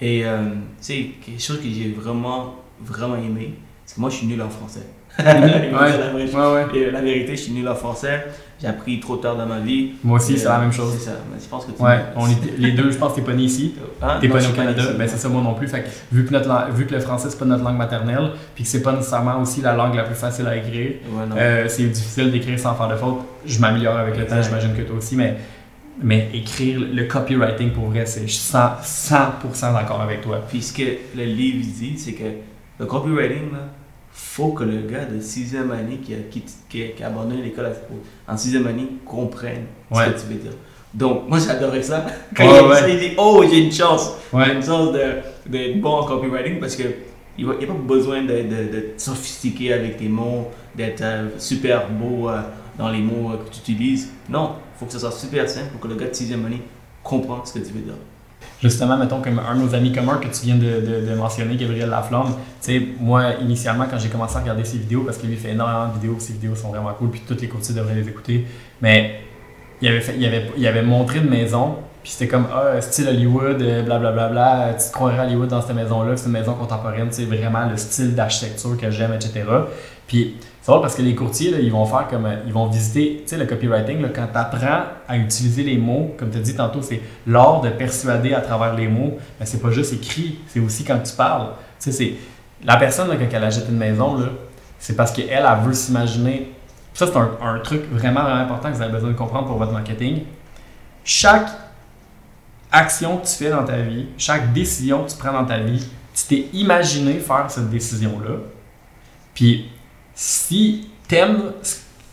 Et 0.00 0.24
euh, 0.24 0.50
c'est 0.80 1.12
quelque 1.24 1.40
chose 1.40 1.58
que 1.58 1.68
j'ai 1.68 1.92
vraiment, 1.92 2.56
vraiment 2.80 3.16
aimé. 3.16 3.54
Parce 3.84 3.94
que 3.94 4.00
moi, 4.00 4.10
je 4.10 4.16
suis 4.16 4.26
nul 4.26 4.42
en 4.42 4.50
français. 4.50 4.86
ouais. 5.18 5.24
la, 5.24 6.10
vérité. 6.10 6.36
Ouais, 6.36 6.52
ouais. 6.52 6.66
Et 6.74 6.90
la 6.90 7.00
vérité, 7.00 7.36
je 7.36 7.42
suis 7.42 7.52
nul 7.52 7.68
en 7.68 7.74
français. 7.74 8.26
J'ai 8.60 8.66
appris 8.66 8.98
trop 9.00 9.16
tard 9.16 9.36
dans 9.36 9.46
ma 9.46 9.60
vie. 9.60 9.92
Moi 10.02 10.16
aussi, 10.16 10.36
c'est 10.36 10.44
la 10.44 10.58
euh, 10.58 10.60
même 10.62 10.72
chose. 10.72 10.94
C'est 10.98 11.06
ça. 11.06 11.16
Mais 11.32 11.38
je 11.40 11.48
pense 11.48 11.66
que 11.66 11.72
tu 11.72 11.82
Ouais, 11.82 12.00
on 12.16 12.28
est 12.28 12.58
les 12.58 12.72
deux, 12.72 12.90
je 12.90 12.98
pense 12.98 13.12
que 13.12 13.20
t'es 13.20 13.26
pas 13.26 13.32
né 13.32 13.42
ici. 13.44 13.74
Hein? 14.02 14.18
T'es 14.20 14.28
pas 14.28 14.40
né 14.40 14.46
au 14.46 14.52
Canada, 14.52 14.82
ici. 14.82 14.92
ben 14.98 15.08
c'est 15.08 15.16
ça 15.16 15.28
moi 15.28 15.40
non 15.40 15.54
plus. 15.54 15.66
Fait 15.66 15.82
que 15.82 15.88
vu 16.12 16.26
que, 16.26 16.32
notre, 16.32 16.70
vu 16.72 16.86
que 16.86 16.92
le 16.92 17.00
français 17.00 17.28
c'est 17.30 17.38
pas 17.38 17.46
notre 17.46 17.64
langue 17.64 17.78
maternelle, 17.78 18.32
puis 18.54 18.64
que 18.64 18.70
c'est 18.70 18.82
pas 18.82 18.92
nécessairement 18.92 19.40
aussi 19.40 19.62
la 19.62 19.74
langue 19.74 19.94
la 19.94 20.02
plus 20.02 20.14
facile 20.14 20.46
à 20.46 20.56
écrire, 20.56 20.92
euh, 21.36 21.64
c'est 21.68 21.84
difficile 21.84 22.30
d'écrire 22.30 22.58
sans 22.58 22.74
faire 22.74 22.88
de 22.88 22.96
faute. 22.96 23.20
Je 23.46 23.58
m'améliore 23.60 23.96
avec 23.96 24.18
le 24.18 24.26
temps, 24.26 24.42
j'imagine 24.42 24.74
que 24.74 24.82
toi 24.82 24.96
aussi, 24.98 25.16
mais, 25.16 25.36
mais 26.02 26.28
écrire 26.34 26.80
le 26.80 27.04
copywriting 27.04 27.70
pour 27.72 27.84
vrai, 27.90 28.06
c'est 28.06 28.22
je 28.26 28.32
suis 28.32 28.52
100%, 28.52 28.82
100% 28.82 29.72
d'accord 29.74 30.00
avec 30.00 30.20
toi. 30.22 30.40
Puis 30.48 30.62
ce 30.62 30.72
que 30.72 30.82
le 31.16 31.24
livre 31.24 31.64
dit, 31.64 31.94
c'est 31.98 32.12
que 32.12 32.24
le 32.78 32.86
copywriting, 32.86 33.52
là, 33.52 33.68
faut 34.12 34.52
que 34.52 34.64
le 34.64 34.82
gars 34.82 35.04
de 35.04 35.20
sixième 35.20 35.70
année 35.72 35.96
qui 35.98 36.14
a, 36.14 36.18
qui, 36.30 36.42
qui 36.68 37.02
a- 37.02 37.06
abandonné 37.06 37.42
l'école 37.42 37.72
en 38.28 38.36
sixième 38.36 38.66
année 38.66 38.88
comprenne 39.04 39.64
Ouais. 39.90 40.04
ce 40.06 40.10
que 40.10 40.20
tu 40.20 40.26
veux 40.34 40.40
dire. 40.40 40.52
Donc, 40.92 41.28
moi 41.28 41.38
j'adorais 41.38 41.82
ça. 41.82 42.06
Quand 42.36 42.44
Ouais, 42.44 42.60
il 42.62 42.68
ouais. 42.68 42.94
il 42.94 42.98
dit 43.10 43.14
Oh, 43.18 43.44
j'ai 43.48 43.58
une 43.64 43.72
chance. 43.72 44.12
J'ai 44.32 44.52
une 44.54 44.62
chance 44.62 44.92
de- 44.92 45.16
d'être 45.50 45.80
bon 45.80 45.90
en 45.90 46.04
copywriting 46.04 46.58
parce 46.60 46.76
que 46.76 46.84
il 47.36 47.46
n'y 47.46 47.52
a 47.52 47.66
pas 47.66 47.72
besoin 47.72 48.22
d'être 48.22 48.48
de, 48.48 48.84
sophistiqué 48.96 49.72
avec 49.72 49.96
tes 49.96 50.06
mots, 50.08 50.50
d'être 50.76 51.02
euh, 51.02 51.28
super 51.38 51.88
beau 51.90 52.28
euh, 52.28 52.40
dans 52.78 52.90
les 52.90 53.00
mots 53.00 53.32
euh, 53.32 53.36
que 53.38 53.50
tu 53.52 53.58
utilises. 53.72 54.10
Non, 54.28 54.52
il 54.74 54.78
faut 54.78 54.86
que 54.86 54.92
ce 54.92 54.98
soit 54.98 55.12
super 55.12 55.48
simple 55.48 55.68
pour 55.72 55.80
que 55.80 55.88
le 55.88 55.94
gars 55.94 56.08
de 56.08 56.14
sixième 56.14 56.44
année 56.44 56.62
comprenne 57.02 57.44
ce 57.44 57.54
que 57.54 57.58
tu 57.60 57.72
veux 57.72 57.80
dire. 57.80 57.94
Justement, 58.60 58.96
mettons 58.96 59.20
comme 59.20 59.38
un 59.38 59.54
de 59.54 59.60
nos 59.60 59.74
amis 59.74 59.92
communs 59.92 60.18
que 60.18 60.28
tu 60.28 60.46
viens 60.46 60.56
de, 60.56 61.14
mentionner, 61.14 61.56
Gabriel 61.56 61.90
Laflamme, 61.90 62.34
tu 62.62 62.72
sais, 62.72 62.82
moi, 62.98 63.34
initialement, 63.40 63.86
quand 63.90 63.98
j'ai 63.98 64.08
commencé 64.08 64.36
à 64.36 64.40
regarder 64.40 64.64
ses 64.64 64.78
vidéos, 64.78 65.02
parce 65.02 65.18
qu'il 65.18 65.28
lui 65.28 65.36
fait 65.36 65.50
énormément 65.50 65.88
de 65.88 65.94
vidéos, 65.94 66.16
ses 66.18 66.32
vidéos 66.32 66.54
sont 66.54 66.68
vraiment 66.68 66.92
cool, 66.94 67.10
puis 67.10 67.22
toutes 67.26 67.40
les 67.40 67.48
courtiers 67.48 67.74
devraient 67.74 67.94
les 67.94 68.08
écouter, 68.08 68.46
mais 68.80 69.20
il 69.82 69.88
avait, 69.88 70.02
il 70.16 70.24
avait, 70.24 70.50
il 70.56 70.66
avait 70.66 70.82
montré 70.82 71.18
une 71.18 71.28
maison, 71.28 71.76
puis 72.02 72.12
c'était 72.12 72.28
comme, 72.28 72.46
ah, 72.54 72.80
style 72.80 73.08
Hollywood, 73.08 73.58
blablabla, 73.58 73.98
bla, 73.98 74.28
bla, 74.28 74.28
bla, 74.28 74.74
tu 74.74 74.88
te 74.88 74.92
croirais 74.92 75.18
à 75.18 75.24
Hollywood 75.24 75.48
dans 75.48 75.60
cette 75.60 75.76
maison-là, 75.76 76.16
c'est 76.16 76.26
une 76.26 76.32
maison 76.32 76.54
contemporaine, 76.54 77.08
c'est 77.10 77.24
vraiment 77.24 77.68
le 77.68 77.76
style 77.76 78.14
d'architecture 78.14 78.76
que 78.78 78.90
j'aime, 78.90 79.12
etc. 79.12 79.42
Puis 80.06 80.36
c'est 80.64 80.72
vrai 80.72 80.80
parce 80.80 80.94
que 80.94 81.02
les 81.02 81.14
courtiers, 81.14 81.50
là, 81.50 81.58
ils 81.58 81.70
vont 81.70 81.84
faire 81.84 82.08
comme. 82.08 82.26
Ils 82.46 82.52
vont 82.52 82.66
visiter, 82.68 83.22
tu 83.22 83.28
sais, 83.28 83.36
le 83.36 83.44
copywriting, 83.44 84.00
quand 84.14 84.28
tu 84.32 84.38
apprends 84.38 84.84
à 85.06 85.16
utiliser 85.18 85.62
les 85.62 85.76
mots, 85.76 86.14
comme 86.16 86.30
tu 86.30 86.38
as 86.38 86.40
dit 86.40 86.54
tantôt, 86.54 86.80
c'est 86.80 87.02
l'art 87.26 87.60
de 87.60 87.68
persuader 87.68 88.32
à 88.32 88.40
travers 88.40 88.74
les 88.74 88.88
mots. 88.88 89.18
Mais 89.38 89.44
c'est 89.44 89.60
pas 89.60 89.70
juste 89.70 89.92
écrit, 89.92 90.38
c'est 90.48 90.60
aussi 90.60 90.84
quand 90.84 90.98
tu 91.00 91.12
parles. 91.14 91.48
Tu 91.78 91.90
sais, 91.90 91.92
c'est. 91.92 92.14
La 92.64 92.78
personne, 92.78 93.08
quand 93.08 93.26
elle 93.30 93.44
achète 93.44 93.68
une 93.68 93.76
maison, 93.76 94.16
c'est 94.78 94.96
parce 94.96 95.12
qu'elle, 95.12 95.28
elle 95.28 95.66
veut 95.66 95.74
s'imaginer. 95.74 96.50
Ça, 96.94 97.08
c'est 97.08 97.16
un, 97.16 97.30
un, 97.42 97.58
truc 97.58 97.82
vraiment, 97.90 98.22
vraiment 98.22 98.40
important 98.40 98.70
que 98.70 98.76
vous 98.76 98.82
avez 98.82 98.92
besoin 98.92 99.10
de 99.10 99.16
comprendre 99.16 99.48
pour 99.48 99.58
votre 99.58 99.72
marketing. 99.72 100.22
Chaque 101.04 101.48
action 102.72 103.18
que 103.18 103.26
tu 103.26 103.34
fais 103.34 103.50
dans 103.50 103.64
ta 103.64 103.76
vie, 103.76 104.06
chaque 104.16 104.54
décision 104.54 105.04
que 105.04 105.10
tu 105.10 105.16
prends 105.18 105.32
dans 105.32 105.44
ta 105.44 105.58
vie, 105.58 105.86
tu 106.14 106.24
t'es 106.26 106.48
imaginé 106.56 107.14
faire 107.14 107.50
cette 107.50 107.68
décision-là. 107.68 108.36
Puis 109.34 109.70
si 110.14 110.88
tu 111.08 111.14
aimes 111.14 111.52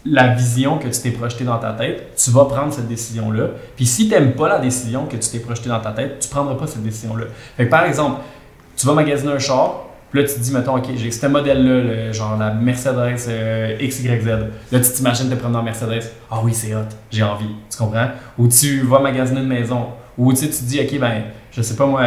la 0.06 0.34
vision 0.34 0.78
que 0.80 0.88
tu 0.88 0.99
t'es 0.99 1.12
projetée 1.12 1.43
dans 1.43 1.60
ta 1.60 1.74
tête, 1.74 2.16
tu 2.16 2.32
vas 2.32 2.45
prendre 2.45 2.74
cette 2.74 2.88
décision-là. 2.88 3.49
Puis 3.76 3.86
si 3.86 4.08
tu 4.08 4.14
n'aimes 4.14 4.34
pas 4.34 4.49
la 4.49 4.60
décision 4.60 5.06
que 5.06 5.16
tu 5.16 5.30
t'es 5.30 5.39
projetée 5.39 5.70
dans 5.70 5.80
ta 5.80 5.91
tête, 5.91 6.20
tu 6.20 6.28
prendras 6.28 6.56
pas 6.56 6.68
cette 6.68 6.84
décision-là. 6.84 7.26
Par 7.68 7.86
exemple, 7.86 8.22
tu 8.76 8.88
vas 8.88 8.93
magasiner 8.93 9.32
un 9.32 9.39
char, 9.39 9.86
puis 10.10 10.22
là 10.22 10.28
tu 10.28 10.36
te 10.36 10.39
dis, 10.39 10.52
mettons, 10.52 10.76
OK, 10.76 10.86
j'ai 10.95 11.12
ce 11.12 11.28
modèle-là, 11.28 12.12
genre 12.12 12.38
la 12.38 12.52
Mercedes 12.52 13.28
euh, 13.30 13.78
XYZ. 13.78 14.26
Là 14.72 14.80
tu 14.80 14.91
t'imagines 14.91 15.30
te 15.30 15.36
prendre 15.36 15.54
dans 15.54 15.64
Mercedes. 15.64 16.04
Ah 16.30 16.39
oui, 16.43 16.54
c'est 16.54 16.74
hot, 16.74 16.80
j'ai 17.12 17.24
envie. 17.24 17.56
Tu 17.70 17.78
comprends? 17.78 18.08
Ou 18.38 18.47
tu 18.47 18.82
vas 18.82 18.99
magasiner 18.99 19.41
une 19.41 19.47
maison. 19.47 19.88
Ou 20.18 20.34
tu 20.34 20.49
te 20.49 20.64
dis, 20.64 20.82
OK, 20.82 20.99
ben, 20.99 21.24
je 21.52 21.62
sais 21.62 21.76
pas 21.76 21.86
moi, 21.86 22.02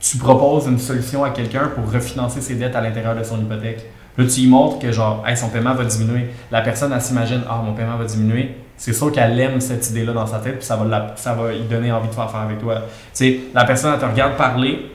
tu 0.00 0.16
proposes 0.16 0.66
une 0.66 0.78
solution 0.78 1.22
à 1.22 1.30
quelqu'un 1.30 1.68
pour 1.68 1.92
refinancer 1.92 2.40
ses 2.40 2.54
dettes 2.54 2.74
à 2.74 2.80
l'intérieur 2.80 3.14
de 3.14 3.22
son 3.22 3.38
hypothèque. 3.38 3.86
Là, 4.18 4.24
tu 4.26 4.40
lui 4.40 4.48
montres 4.48 4.78
que 4.78 4.92
genre, 4.92 5.24
son 5.36 5.48
paiement 5.48 5.74
va 5.74 5.84
diminuer. 5.84 6.30
La 6.50 6.60
personne, 6.60 6.92
elle 6.92 7.00
s'imagine, 7.00 7.42
ah, 7.48 7.62
mon 7.64 7.72
paiement 7.72 7.96
va 7.96 8.04
diminuer. 8.04 8.56
C'est 8.76 8.92
sûr 8.92 9.12
qu'elle 9.12 9.38
aime 9.38 9.60
cette 9.60 9.88
idée-là 9.90 10.12
dans 10.12 10.26
sa 10.26 10.38
tête, 10.38 10.58
puis 10.58 10.64
ça 10.64 10.76
va, 10.76 11.12
ça 11.16 11.34
va 11.34 11.52
lui 11.52 11.64
donner 11.64 11.92
envie 11.92 12.08
de 12.08 12.14
faire 12.14 12.24
affaire 12.24 12.40
avec 12.40 12.58
toi. 12.58 12.76
Tu 12.76 12.84
sais, 13.12 13.40
la 13.54 13.64
personne, 13.64 13.92
elle 13.94 14.00
te 14.00 14.06
regarde 14.06 14.36
parler 14.36 14.90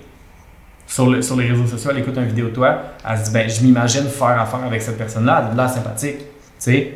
sur, 0.88 1.24
sur 1.24 1.36
les 1.36 1.50
réseaux 1.50 1.68
sociaux, 1.68 1.92
elle 1.92 2.00
écoute 2.00 2.18
une 2.18 2.26
vidéo 2.26 2.48
de 2.48 2.54
toi, 2.54 2.78
elle 3.08 3.18
se 3.18 3.26
dit, 3.26 3.32
ben, 3.32 3.50
je 3.50 3.62
m'imagine 3.64 4.06
faire 4.06 4.40
affaire 4.42 4.64
avec 4.66 4.82
cette 4.82 4.98
personne-là, 4.98 5.52
elle 5.52 5.60
est 5.60 5.68
sympathique. 5.68 6.18
Tu 6.18 6.26
sais, 6.58 6.94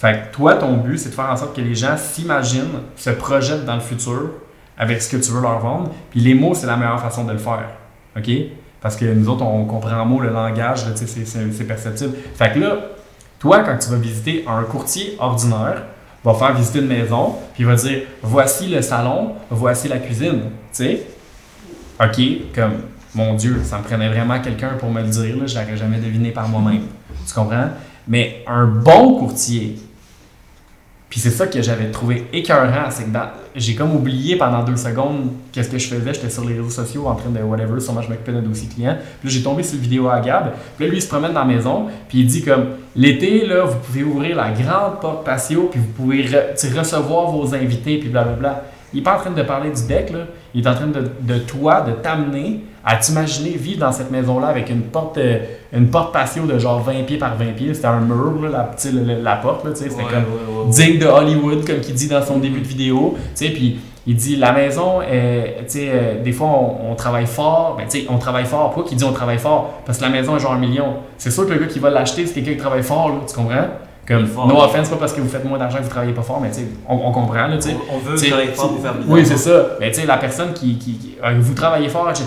fait 0.00 0.30
que 0.30 0.34
toi, 0.34 0.54
ton 0.54 0.78
but, 0.78 0.96
c'est 0.96 1.10
de 1.10 1.14
faire 1.14 1.28
en 1.28 1.36
sorte 1.36 1.54
que 1.54 1.60
les 1.60 1.74
gens 1.74 1.94
s'imaginent, 1.98 2.80
se 2.96 3.10
projettent 3.10 3.66
dans 3.66 3.74
le 3.74 3.82
futur 3.82 4.30
avec 4.78 5.02
ce 5.02 5.14
que 5.14 5.22
tu 5.22 5.30
veux 5.30 5.42
leur 5.42 5.58
vendre. 5.58 5.90
Puis 6.10 6.20
les 6.20 6.32
mots, 6.32 6.54
c'est 6.54 6.66
la 6.66 6.76
meilleure 6.76 7.02
façon 7.02 7.24
de 7.24 7.32
le 7.32 7.38
faire. 7.38 7.68
OK? 8.16 8.30
Parce 8.80 8.96
que 8.96 9.04
nous 9.04 9.28
autres, 9.28 9.44
on 9.44 9.64
comprend 9.64 10.00
en 10.00 10.06
mot 10.06 10.20
le 10.20 10.30
langage, 10.30 10.84
c'est 10.94 11.64
perceptible. 11.64 12.14
Fait 12.34 12.52
que 12.52 12.58
là, 12.58 12.76
toi, 13.38 13.60
quand 13.60 13.76
tu 13.78 13.90
vas 13.90 13.96
visiter 13.96 14.44
un 14.46 14.62
courtier 14.64 15.16
ordinaire, 15.18 15.82
va 16.24 16.34
faire 16.34 16.54
visiter 16.54 16.80
une 16.80 16.88
maison, 16.88 17.34
puis 17.54 17.62
il 17.62 17.66
va 17.66 17.74
dire 17.74 18.02
voici 18.22 18.68
le 18.68 18.82
salon, 18.82 19.32
voici 19.50 19.88
la 19.88 19.98
cuisine. 19.98 20.40
Tu 20.72 20.84
sais, 20.84 21.02
OK, 22.02 22.20
comme 22.54 22.72
mon 23.14 23.34
Dieu, 23.34 23.60
ça 23.64 23.78
me 23.78 23.82
prenait 23.82 24.08
vraiment 24.08 24.40
quelqu'un 24.40 24.70
pour 24.78 24.90
me 24.90 25.02
le 25.02 25.08
dire, 25.08 25.36
là, 25.36 25.46
je 25.46 25.58
l'aurais 25.58 25.76
jamais 25.76 25.98
deviné 25.98 26.30
par 26.30 26.48
moi-même. 26.48 26.82
Tu 27.26 27.34
comprends? 27.34 27.68
Mais 28.06 28.44
un 28.46 28.66
bon 28.66 29.18
courtier, 29.18 29.78
puis 31.10 31.18
c'est 31.18 31.30
ça 31.30 31.48
que 31.48 31.60
j'avais 31.60 31.90
trouvé 31.90 32.28
écœurant, 32.32 32.88
c'est 32.88 33.02
que 33.02 33.18
j'ai 33.56 33.74
comme 33.74 33.96
oublié 33.96 34.36
pendant 34.36 34.62
deux 34.62 34.76
secondes 34.76 35.32
qu'est-ce 35.50 35.68
que 35.68 35.76
je 35.76 35.88
faisais. 35.88 36.14
J'étais 36.14 36.30
sur 36.30 36.44
les 36.44 36.54
réseaux 36.54 36.70
sociaux 36.70 37.08
en 37.08 37.16
train 37.16 37.30
de 37.30 37.40
whatever, 37.40 37.80
sûrement 37.80 38.00
je 38.00 38.08
m'occupais 38.08 38.30
d'un 38.32 38.42
dossier 38.42 38.68
client. 38.68 38.96
Puis 39.18 39.28
là, 39.28 39.34
j'ai 39.34 39.42
tombé 39.42 39.64
sur 39.64 39.74
une 39.74 39.80
vidéo 39.80 40.08
à 40.08 40.20
Gab. 40.20 40.52
Puis 40.76 40.84
là, 40.84 40.90
lui, 40.90 40.98
il 40.98 41.02
se 41.02 41.08
promène 41.08 41.32
dans 41.32 41.40
la 41.40 41.52
maison. 41.52 41.88
Puis 42.08 42.20
il 42.20 42.26
dit 42.26 42.44
comme 42.44 42.66
l'été, 42.94 43.44
là, 43.44 43.64
vous 43.64 43.78
pouvez 43.78 44.04
ouvrir 44.04 44.36
la 44.36 44.52
grande 44.52 45.00
porte 45.00 45.24
patio, 45.24 45.68
puis 45.68 45.80
vous 45.80 45.92
pouvez 46.00 46.28
recevoir 46.78 47.32
vos 47.32 47.56
invités, 47.56 47.98
puis 47.98 48.08
blablabla. 48.08 48.62
Il 48.92 48.98
n'est 48.98 49.02
pas 49.02 49.16
en 49.16 49.20
train 49.20 49.30
de 49.30 49.42
parler 49.42 49.70
du 49.70 49.86
deck, 49.86 50.10
là. 50.10 50.20
il 50.54 50.64
est 50.64 50.68
en 50.68 50.74
train 50.74 50.86
de, 50.86 51.10
de 51.20 51.38
toi, 51.38 51.82
de 51.82 51.92
t'amener 51.92 52.60
à 52.84 52.96
t'imaginer 52.96 53.50
vivre 53.50 53.80
dans 53.80 53.92
cette 53.92 54.10
maison-là 54.10 54.48
avec 54.48 54.70
une 54.70 54.82
porte, 54.82 55.18
euh, 55.18 55.38
une 55.72 55.88
porte 55.88 56.12
patio 56.12 56.44
de 56.44 56.58
genre 56.58 56.80
20 56.80 57.04
pieds 57.04 57.18
par 57.18 57.36
20 57.36 57.52
pieds. 57.52 57.74
C'était 57.74 57.86
un 57.86 58.00
mur, 58.00 58.48
la, 58.50 58.70
la, 59.22 59.36
porte, 59.36 59.66
c'était 59.76 59.94
comme 59.94 60.70
digne 60.70 60.98
de 60.98 61.06
Hollywood, 61.06 61.66
comme 61.66 61.76
il 61.86 61.94
dit 61.94 62.08
dans 62.08 62.22
son 62.22 62.38
début 62.38 62.60
de 62.60 62.66
vidéo. 62.66 63.16
Puis 63.36 63.78
il 64.06 64.16
dit 64.16 64.36
la 64.36 64.52
maison, 64.52 65.00
euh, 65.02 65.44
des 66.24 66.32
fois 66.32 66.48
on, 66.48 66.94
travaille 66.94 67.26
fort, 67.26 67.76
ben, 67.76 67.86
on 68.08 68.18
travaille 68.18 68.46
fort. 68.46 68.70
Pourquoi 68.70 68.84
qu'il 68.84 68.96
dit 68.96 69.04
on 69.04 69.12
travaille 69.12 69.38
fort? 69.38 69.82
Parce 69.84 69.98
que 69.98 70.04
la 70.04 70.10
maison 70.10 70.36
est 70.36 70.40
genre 70.40 70.54
un 70.54 70.58
million. 70.58 70.94
C'est 71.18 71.30
sûr 71.30 71.46
que 71.46 71.52
le 71.52 71.58
gars 71.58 71.66
qui 71.66 71.78
va 71.78 71.90
l'acheter, 71.90 72.26
c'est 72.26 72.34
quelqu'un 72.34 72.52
qui 72.52 72.58
travaille 72.58 72.82
fort, 72.82 73.12
tu 73.28 73.34
comprends? 73.34 73.68
Comme, 74.10 74.26
no 74.48 74.60
offense, 74.60 74.88
pas 74.88 74.96
parce 74.96 75.12
que 75.12 75.20
vous 75.20 75.28
faites 75.28 75.44
moins 75.44 75.56
d'argent 75.56 75.78
que 75.78 75.84
vous 75.84 75.88
travaillez 75.88 76.12
pas 76.12 76.22
fort, 76.22 76.40
mais 76.40 76.50
on, 76.88 76.96
on 76.96 77.12
comprend. 77.12 77.46
Là, 77.46 77.56
on, 77.64 77.94
on 77.94 77.98
veut 77.98 78.16
travailler 78.16 78.48
fort 78.48 78.70
pour 78.70 78.82
faire 78.82 78.94
plus 78.94 79.04
Oui, 79.06 79.24
c'est 79.24 79.36
ça. 79.36 79.76
Mais 79.78 79.92
la 80.04 80.16
personne 80.16 80.52
qui, 80.52 80.78
qui, 80.78 81.16
euh, 81.24 81.34
Vous 81.38 81.54
travaillez 81.54 81.88
fort, 81.88 82.10
etc., 82.10 82.26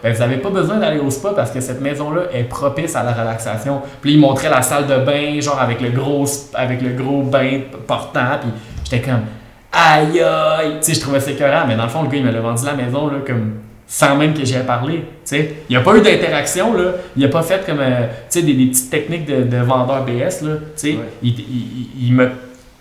ben, 0.00 0.12
vous 0.12 0.20
n'avez 0.20 0.36
pas 0.36 0.50
besoin 0.50 0.76
d'aller 0.76 1.00
au 1.00 1.10
spa 1.10 1.30
parce 1.34 1.50
que 1.50 1.60
cette 1.60 1.80
maison-là 1.80 2.22
est 2.32 2.44
propice 2.44 2.94
à 2.94 3.02
la 3.02 3.12
relaxation. 3.12 3.82
Puis 4.00 4.12
il 4.12 4.20
montrait 4.20 4.48
la 4.48 4.62
salle 4.62 4.86
de 4.86 4.96
bain, 4.98 5.40
genre 5.40 5.60
avec 5.60 5.80
le 5.80 5.90
gros, 5.90 6.24
avec 6.54 6.80
le 6.80 6.90
gros 6.90 7.22
bain 7.22 7.62
portant. 7.84 8.38
Puis 8.40 8.50
j'étais 8.84 9.00
comme. 9.00 9.22
Aïe 9.72 10.20
aïe! 10.20 10.76
Tu 10.80 10.86
sais, 10.86 10.94
je 10.94 11.00
trouvais 11.00 11.18
ça 11.18 11.32
écœurant, 11.32 11.66
mais 11.66 11.74
dans 11.74 11.82
le 11.82 11.88
fond, 11.88 12.02
le 12.04 12.08
gars, 12.08 12.16
il 12.18 12.24
m'a 12.24 12.30
vendu 12.30 12.64
la 12.64 12.74
maison 12.74 13.08
là, 13.08 13.16
comme 13.26 13.54
sans 13.86 14.16
même 14.16 14.34
que 14.34 14.44
j'y 14.44 14.54
ai 14.54 14.60
parlé. 14.60 15.04
Il 15.32 15.46
n'y 15.70 15.76
a 15.76 15.80
pas 15.80 15.96
eu 15.96 16.00
d'interaction. 16.00 16.74
Il 17.16 17.22
n'a 17.22 17.28
pas 17.28 17.42
fait 17.42 17.64
comme 17.66 17.80
euh, 17.80 18.06
des, 18.32 18.42
des, 18.42 18.66
petites 18.66 18.90
techniques 18.90 19.26
de, 19.26 19.42
de 19.42 19.56
vendeur 19.58 20.04
BS. 20.04 20.42
Là, 20.42 20.56
il, 20.82 20.98
il, 21.22 21.88
il, 22.00 22.12
me, 22.12 22.30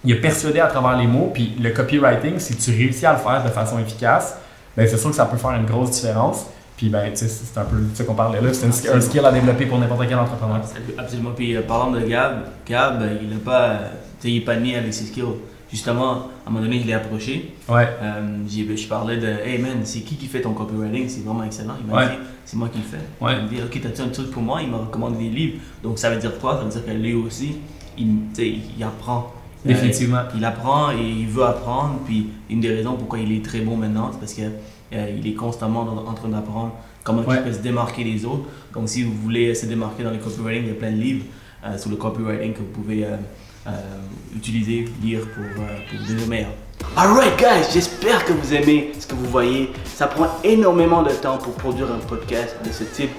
il 0.05 0.13
a 0.13 0.15
persuadé 0.17 0.59
à 0.59 0.67
travers 0.67 0.97
les 0.97 1.07
mots. 1.07 1.31
Puis 1.33 1.55
le 1.61 1.69
copywriting, 1.71 2.39
si 2.39 2.55
tu 2.55 2.71
réussis 2.71 3.05
à 3.05 3.13
le 3.13 3.19
faire 3.19 3.43
de 3.43 3.49
façon 3.49 3.79
efficace, 3.79 4.37
ben, 4.75 4.87
c'est 4.87 4.97
sûr 4.97 5.09
que 5.09 5.15
ça 5.15 5.25
peut 5.25 5.37
faire 5.37 5.51
une 5.51 5.65
grosse 5.65 5.91
différence. 5.91 6.47
Puis 6.77 6.89
ben, 6.89 7.11
c'est 7.13 7.27
un 7.57 7.63
peu 7.63 7.77
ce 7.93 8.03
qu'on 8.03 8.15
parlait 8.15 8.41
là. 8.41 8.49
C'est 8.53 8.89
un 8.89 9.01
skill 9.01 9.25
à 9.25 9.31
développer 9.31 9.65
pour 9.65 9.77
n'importe 9.77 10.07
quel 10.07 10.17
entrepreneur. 10.17 10.61
Absolument. 10.97 11.31
Puis 11.35 11.55
euh, 11.55 11.61
parlant 11.61 11.91
de 11.91 11.99
Gab, 11.99 12.45
Gab, 12.67 13.03
il 13.21 13.29
n'a 13.29 13.37
pas, 13.43 13.79
il 14.23 14.43
pas 14.43 14.55
né 14.55 14.77
avec 14.77 14.93
ses 14.93 15.05
skills 15.05 15.35
justement, 15.73 16.11
à 16.13 16.47
un 16.47 16.51
moment 16.51 16.63
donné, 16.63 16.79
je 16.79 16.85
l'ai 16.85 16.93
approché. 16.93 17.53
Ouais. 17.67 17.87
Euh, 18.01 18.37
je 18.47 18.87
parlais 18.87 19.17
de 19.17 19.27
Hey 19.27 19.57
man, 19.57 19.79
c'est 19.83 20.01
qui 20.01 20.15
qui 20.15 20.27
fait 20.27 20.41
ton 20.41 20.53
copywriting? 20.53 21.09
C'est 21.09 21.25
vraiment 21.25 21.43
excellent. 21.43 21.73
Il 21.81 21.91
m'a 21.91 22.05
dit 22.05 22.15
C'est 22.45 22.55
moi 22.55 22.69
qui 22.69 22.77
le 22.77 22.83
fais. 22.83 23.03
Ouais. 23.19 23.33
Il 23.37 23.43
m'a 23.43 23.49
dit 23.49 23.57
Ok, 23.65 23.81
t'as-tu 23.81 24.01
un 24.01 24.09
truc 24.09 24.29
pour 24.31 24.43
moi? 24.43 24.61
Il 24.61 24.69
m'a 24.69 24.77
recommandé 24.77 25.17
des 25.17 25.29
livres. 25.29 25.57
Donc 25.81 25.97
ça 25.99 26.09
veut 26.11 26.19
dire 26.19 26.37
quoi? 26.39 26.57
Ça 26.57 26.63
veut 26.63 26.69
dire 26.69 26.85
que 26.85 26.91
lui 26.91 27.13
aussi, 27.15 27.57
il, 27.97 28.07
il 28.37 28.83
apprend. 28.83 29.33
Euh, 29.65 29.69
Définitivement. 29.69 30.23
il 30.35 30.43
apprend 30.45 30.91
et 30.91 31.01
il 31.01 31.27
veut 31.27 31.43
apprendre. 31.45 31.99
Puis 32.05 32.27
une 32.49 32.59
des 32.61 32.73
raisons 32.73 32.93
pourquoi 32.95 33.17
il 33.19 33.31
est 33.31 33.43
très 33.43 33.61
bon 33.61 33.75
maintenant, 33.75 34.11
c'est 34.13 34.19
parce 34.19 34.33
qu'il 34.33 34.51
euh, 34.93 35.17
il 35.17 35.25
est 35.27 35.33
constamment 35.33 35.81
en 35.81 36.13
train 36.13 36.29
d'apprendre 36.29 36.73
comment 37.03 37.23
il 37.29 37.41
peut 37.41 37.51
se 37.53 37.59
démarquer 37.59 38.03
des 38.03 38.25
autres. 38.25 38.43
Donc 38.73 38.89
si 38.89 39.03
vous 39.03 39.13
voulez 39.13 39.55
se 39.55 39.65
démarquer 39.65 40.03
dans 40.03 40.11
le 40.11 40.17
copywriting, 40.17 40.63
il 40.63 40.67
y 40.69 40.71
a 40.71 40.75
plein 40.75 40.91
de 40.91 40.97
livres 41.01 41.25
sur 41.77 41.89
le 41.89 41.95
copywriting 41.95 42.51
que 42.53 42.59
vous 42.59 42.65
pouvez 42.81 43.05
euh, 43.05 43.15
utiliser, 44.35 44.85
lire 45.01 45.21
pour, 45.33 45.43
euh, 45.43 45.77
pour 45.89 46.07
devenir. 46.07 46.47
Alright 46.97 47.37
guys, 47.37 47.71
j'espère 47.73 48.25
que 48.25 48.33
vous 48.33 48.53
aimez 48.53 48.91
ce 48.99 49.07
que 49.07 49.15
vous 49.15 49.29
voyez. 49.29 49.71
Ça 49.85 50.07
prend 50.07 50.27
énormément 50.43 51.01
de 51.01 51.11
temps 51.11 51.37
pour 51.37 51.53
produire 51.53 51.87
un 51.91 51.99
podcast 51.99 52.55
de 52.65 52.71
ce 52.71 52.83
type. 52.83 53.11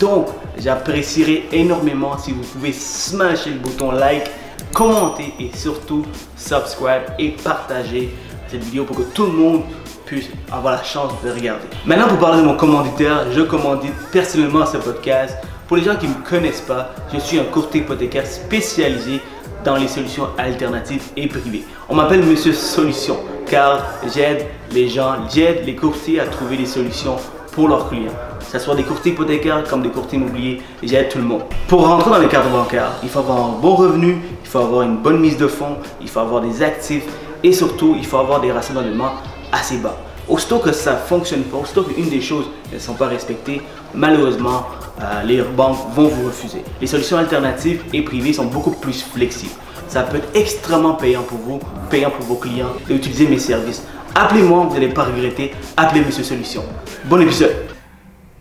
Donc, 0.00 0.26
j'apprécierais 0.58 1.44
énormément 1.52 2.18
si 2.18 2.32
vous 2.32 2.42
pouvez 2.42 2.72
smasher 2.72 3.50
le 3.50 3.58
bouton 3.58 3.92
like, 3.92 4.30
commenter 4.72 5.32
et 5.38 5.50
surtout 5.56 6.04
subscribe 6.36 7.02
et 7.18 7.30
partager 7.30 8.10
cette 8.48 8.64
vidéo 8.64 8.84
pour 8.84 8.96
que 8.96 9.02
tout 9.02 9.26
le 9.26 9.32
monde 9.32 9.62
puisse 10.04 10.28
avoir 10.50 10.74
la 10.74 10.82
chance 10.82 11.12
de 11.24 11.30
regarder. 11.30 11.64
Maintenant, 11.86 12.08
pour 12.08 12.18
parler 12.18 12.42
de 12.42 12.46
mon 12.46 12.56
commanditaire, 12.56 13.30
je 13.32 13.42
commandite 13.42 13.94
personnellement 14.10 14.66
ce 14.66 14.78
podcast. 14.78 15.36
Pour 15.68 15.76
les 15.76 15.84
gens 15.84 15.96
qui 15.96 16.06
ne 16.06 16.14
me 16.14 16.20
connaissent 16.28 16.60
pas, 16.60 16.90
je 17.14 17.18
suis 17.18 17.38
un 17.38 17.44
courtier 17.44 17.80
hypothécaire 17.80 18.26
spécialisé 18.26 19.20
dans 19.64 19.76
les 19.76 19.88
solutions 19.88 20.28
alternatives 20.38 21.04
et 21.16 21.26
privées. 21.26 21.64
On 21.88 21.94
m'appelle 21.94 22.22
Monsieur 22.22 22.52
Solution 22.52 23.16
car 23.46 23.84
j'aide 24.14 24.46
les 24.70 24.88
gens, 24.88 25.28
j'aide 25.32 25.64
les 25.66 25.76
courtiers 25.76 26.20
à 26.20 26.26
trouver 26.26 26.56
des 26.56 26.66
solutions 26.66 27.16
pour 27.52 27.68
leurs 27.68 27.88
clients. 27.88 28.12
Que 28.38 28.58
ce 28.58 28.58
soit 28.58 28.74
des 28.74 28.82
courtiers 28.82 29.12
hypothécaires 29.12 29.62
comme 29.68 29.82
des 29.82 29.90
courtiers 29.90 30.18
immobiliers, 30.18 30.62
j'aide 30.82 31.08
tout 31.10 31.18
le 31.18 31.24
monde. 31.24 31.42
Pour 31.68 31.86
rentrer 31.86 32.10
dans 32.10 32.18
les 32.18 32.28
cadres 32.28 32.50
bancaires, 32.50 32.92
il 33.02 33.08
faut 33.08 33.20
avoir 33.20 33.38
un 33.46 33.60
bon 33.60 33.74
revenu, 33.74 34.22
il 34.42 34.48
faut 34.48 34.58
avoir 34.58 34.82
une 34.82 34.96
bonne 34.96 35.20
mise 35.20 35.36
de 35.36 35.46
fonds, 35.46 35.76
il 36.00 36.08
faut 36.08 36.20
avoir 36.20 36.40
des 36.40 36.62
actifs 36.62 37.04
et 37.42 37.52
surtout, 37.52 37.94
il 37.98 38.06
faut 38.06 38.18
avoir 38.18 38.40
des 38.40 38.52
ratios 38.52 38.74
d'endettement 38.74 39.12
assez 39.52 39.78
bas. 39.78 39.96
Aussitôt 40.28 40.58
que 40.58 40.72
ça 40.72 40.92
ne 40.92 40.98
fonctionne 40.98 41.42
pas, 41.42 41.58
aussitôt 41.58 41.82
qu'une 41.82 42.08
des 42.08 42.20
choses 42.20 42.46
ne 42.72 42.78
sont 42.78 42.94
pas 42.94 43.08
respectées, 43.08 43.60
malheureusement, 43.94 44.66
euh, 45.00 45.22
les 45.24 45.42
banques 45.42 45.78
vont 45.94 46.08
vous 46.08 46.26
refuser. 46.26 46.62
Les 46.80 46.86
solutions 46.86 47.16
alternatives 47.16 47.82
et 47.92 48.02
privées 48.02 48.32
sont 48.32 48.46
beaucoup 48.46 48.70
plus 48.72 49.02
flexibles. 49.02 49.52
Ça 49.88 50.02
peut 50.02 50.18
être 50.18 50.28
extrêmement 50.34 50.94
payant 50.94 51.22
pour 51.22 51.38
vous, 51.38 51.60
payant 51.90 52.10
pour 52.10 52.24
vos 52.24 52.36
clients 52.36 52.72
d'utiliser 52.86 53.26
mes 53.26 53.38
services. 53.38 53.82
Appelez-moi, 54.14 54.66
vous 54.66 54.74
n'allez 54.74 54.88
pas 54.88 55.04
regretter. 55.04 55.52
Appelez 55.76 56.04
Monsieur 56.04 56.24
Solution. 56.24 56.62
Bon 57.04 57.20
épisode. 57.20 57.54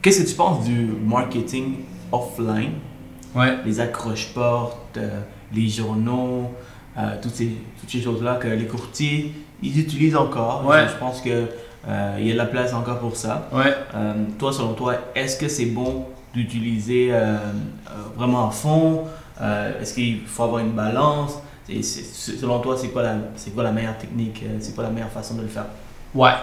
Qu'est-ce 0.02 0.24
que 0.24 0.28
tu 0.30 0.36
penses 0.36 0.66
du 0.66 0.93
marketing 1.06 1.76
offline? 2.12 2.74
Ouais. 3.36 3.58
Les 3.66 3.80
accroches-portes, 3.80 4.97
euh, 4.97 5.22
les 5.54 5.68
journaux, 5.68 6.52
euh, 6.97 7.16
toutes 7.22 7.36
ces, 7.36 7.52
toutes 7.80 7.89
ces 7.89 8.02
choses-là 8.02 8.36
que 8.36 8.47
les 8.47 8.66
courtiers, 8.66 9.34
ils 9.64 9.80
utilisent 9.80 10.16
encore. 10.16 10.66
Ouais. 10.66 10.88
Je 10.88 10.97
pense 10.99 11.22
que 11.22 11.47
euh, 11.88 12.15
il 12.19 12.27
y 12.27 12.29
a 12.29 12.34
de 12.34 12.38
la 12.38 12.45
place 12.45 12.73
encore 12.73 12.99
pour 12.99 13.15
ça. 13.15 13.47
Ouais. 13.51 13.73
Euh, 13.95 14.13
toi, 14.38 14.51
selon 14.53 14.73
toi, 14.73 14.95
est-ce 15.15 15.38
que 15.38 15.47
c'est 15.47 15.65
bon 15.65 16.05
d'utiliser 16.34 17.09
euh, 17.11 17.38
vraiment 18.15 18.47
à 18.47 18.51
fond? 18.51 19.03
Est-ce 19.82 19.93
qu'il 19.95 20.21
faut 20.27 20.43
avoir 20.43 20.59
une 20.61 20.71
balance? 20.71 21.39
Selon 21.82 22.59
toi, 22.59 22.75
c'est 22.77 22.89
quoi, 22.89 23.01
la, 23.01 23.15
c'est 23.36 23.51
quoi 23.55 23.63
la 23.63 23.71
meilleure 23.71 23.97
technique 23.97 24.43
C'est 24.59 24.75
quoi 24.75 24.84
la 24.84 24.89
meilleure 24.91 25.09
façon 25.09 25.34
de 25.36 25.41
le 25.41 25.47
faire? 25.47 25.65
Ouais. 26.13 26.34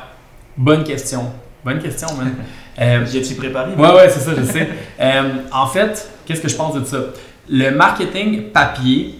Bonne 0.57 0.83
question. 0.83 1.31
Bonne 1.65 1.79
question, 1.79 2.09
man. 2.17 2.35
Je 3.07 3.21
suis 3.23 3.35
préparé. 3.37 3.75
Ouais, 3.75 3.93
ouais, 3.95 4.09
c'est 4.09 4.21
ça, 4.21 4.33
je 4.37 4.43
sais. 4.43 4.69
En 5.53 5.67
fait, 5.67 6.11
qu'est-ce 6.27 6.41
que 6.41 6.49
je 6.49 6.57
pense 6.57 6.75
de 6.75 6.85
ça? 6.85 6.99
Le 7.49 7.71
marketing 7.71 8.51
papier, 8.51 9.19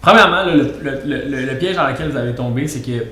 premièrement, 0.00 0.44
le, 0.44 0.72
le- 0.82 1.02
le- 1.28 1.44
le 1.46 1.58
piège 1.58 1.76
dans 1.76 1.86
lequel 1.86 2.10
vous 2.10 2.16
allez 2.16 2.34
tomber, 2.34 2.68
c'est 2.68 2.80
que 2.80 3.04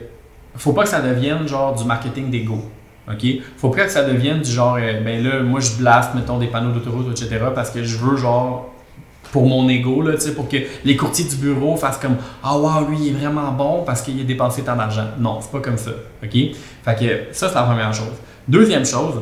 faut 0.56 0.72
pas 0.72 0.82
que 0.84 0.88
ça 0.88 1.00
devienne 1.00 1.46
genre 1.48 1.74
du 1.74 1.84
marketing 1.84 2.30
d'ego. 2.30 2.70
OK? 3.08 3.26
Faut 3.58 3.70
pas 3.70 3.84
que 3.84 3.90
ça 3.90 4.04
devienne 4.04 4.40
du 4.40 4.50
genre, 4.50 4.78
euh, 4.80 5.00
ben 5.00 5.22
là, 5.22 5.42
moi 5.42 5.60
je 5.60 5.72
blast, 5.72 6.14
mettons, 6.14 6.38
des 6.38 6.46
panneaux 6.46 6.72
d'autoroute, 6.72 7.10
etc., 7.10 7.44
parce 7.54 7.70
que 7.70 7.82
je 7.82 7.96
veux 7.98 8.16
genre 8.16 8.70
pour 9.30 9.46
mon 9.48 9.68
ego, 9.68 10.00
là, 10.00 10.12
pour 10.36 10.48
que 10.48 10.56
les 10.84 10.96
courtiers 10.96 11.24
du 11.24 11.36
bureau 11.36 11.76
fassent 11.76 11.98
comme 11.98 12.16
Ah, 12.42 12.56
wow, 12.56 12.88
lui, 12.88 12.96
il 13.00 13.08
est 13.08 13.18
vraiment 13.18 13.50
bon 13.50 13.82
parce 13.84 14.00
qu'il 14.00 14.20
a 14.20 14.24
dépensé 14.24 14.62
tant 14.62 14.76
d'argent. 14.76 15.08
Non, 15.18 15.40
c'est 15.40 15.50
pas 15.50 15.58
comme 15.58 15.76
ça. 15.76 15.90
OK? 16.22 16.30
Fait 16.30 16.94
que 16.98 17.34
ça, 17.34 17.48
c'est 17.48 17.54
la 17.54 17.64
première 17.64 17.92
chose. 17.92 18.14
Deuxième 18.46 18.86
chose, 18.86 19.14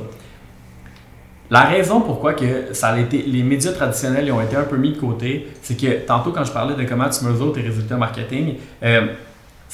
la 1.50 1.62
raison 1.64 2.00
pourquoi 2.00 2.34
que 2.34 2.72
ça 2.72 2.88
a 2.88 2.98
été, 2.98 3.22
les 3.22 3.42
médias 3.42 3.72
traditionnels 3.72 4.30
ont 4.32 4.40
été 4.40 4.56
un 4.56 4.62
peu 4.62 4.76
mis 4.76 4.92
de 4.92 4.98
côté, 4.98 5.48
c'est 5.60 5.78
que 5.78 6.06
tantôt 6.06 6.30
quand 6.32 6.44
je 6.44 6.52
parlais 6.52 6.74
de 6.74 6.88
comment 6.88 7.08
tu 7.08 7.24
mesures 7.24 7.52
tes 7.52 7.60
résultats 7.60 7.96
marketing, 7.96 8.54
euh, 8.82 9.08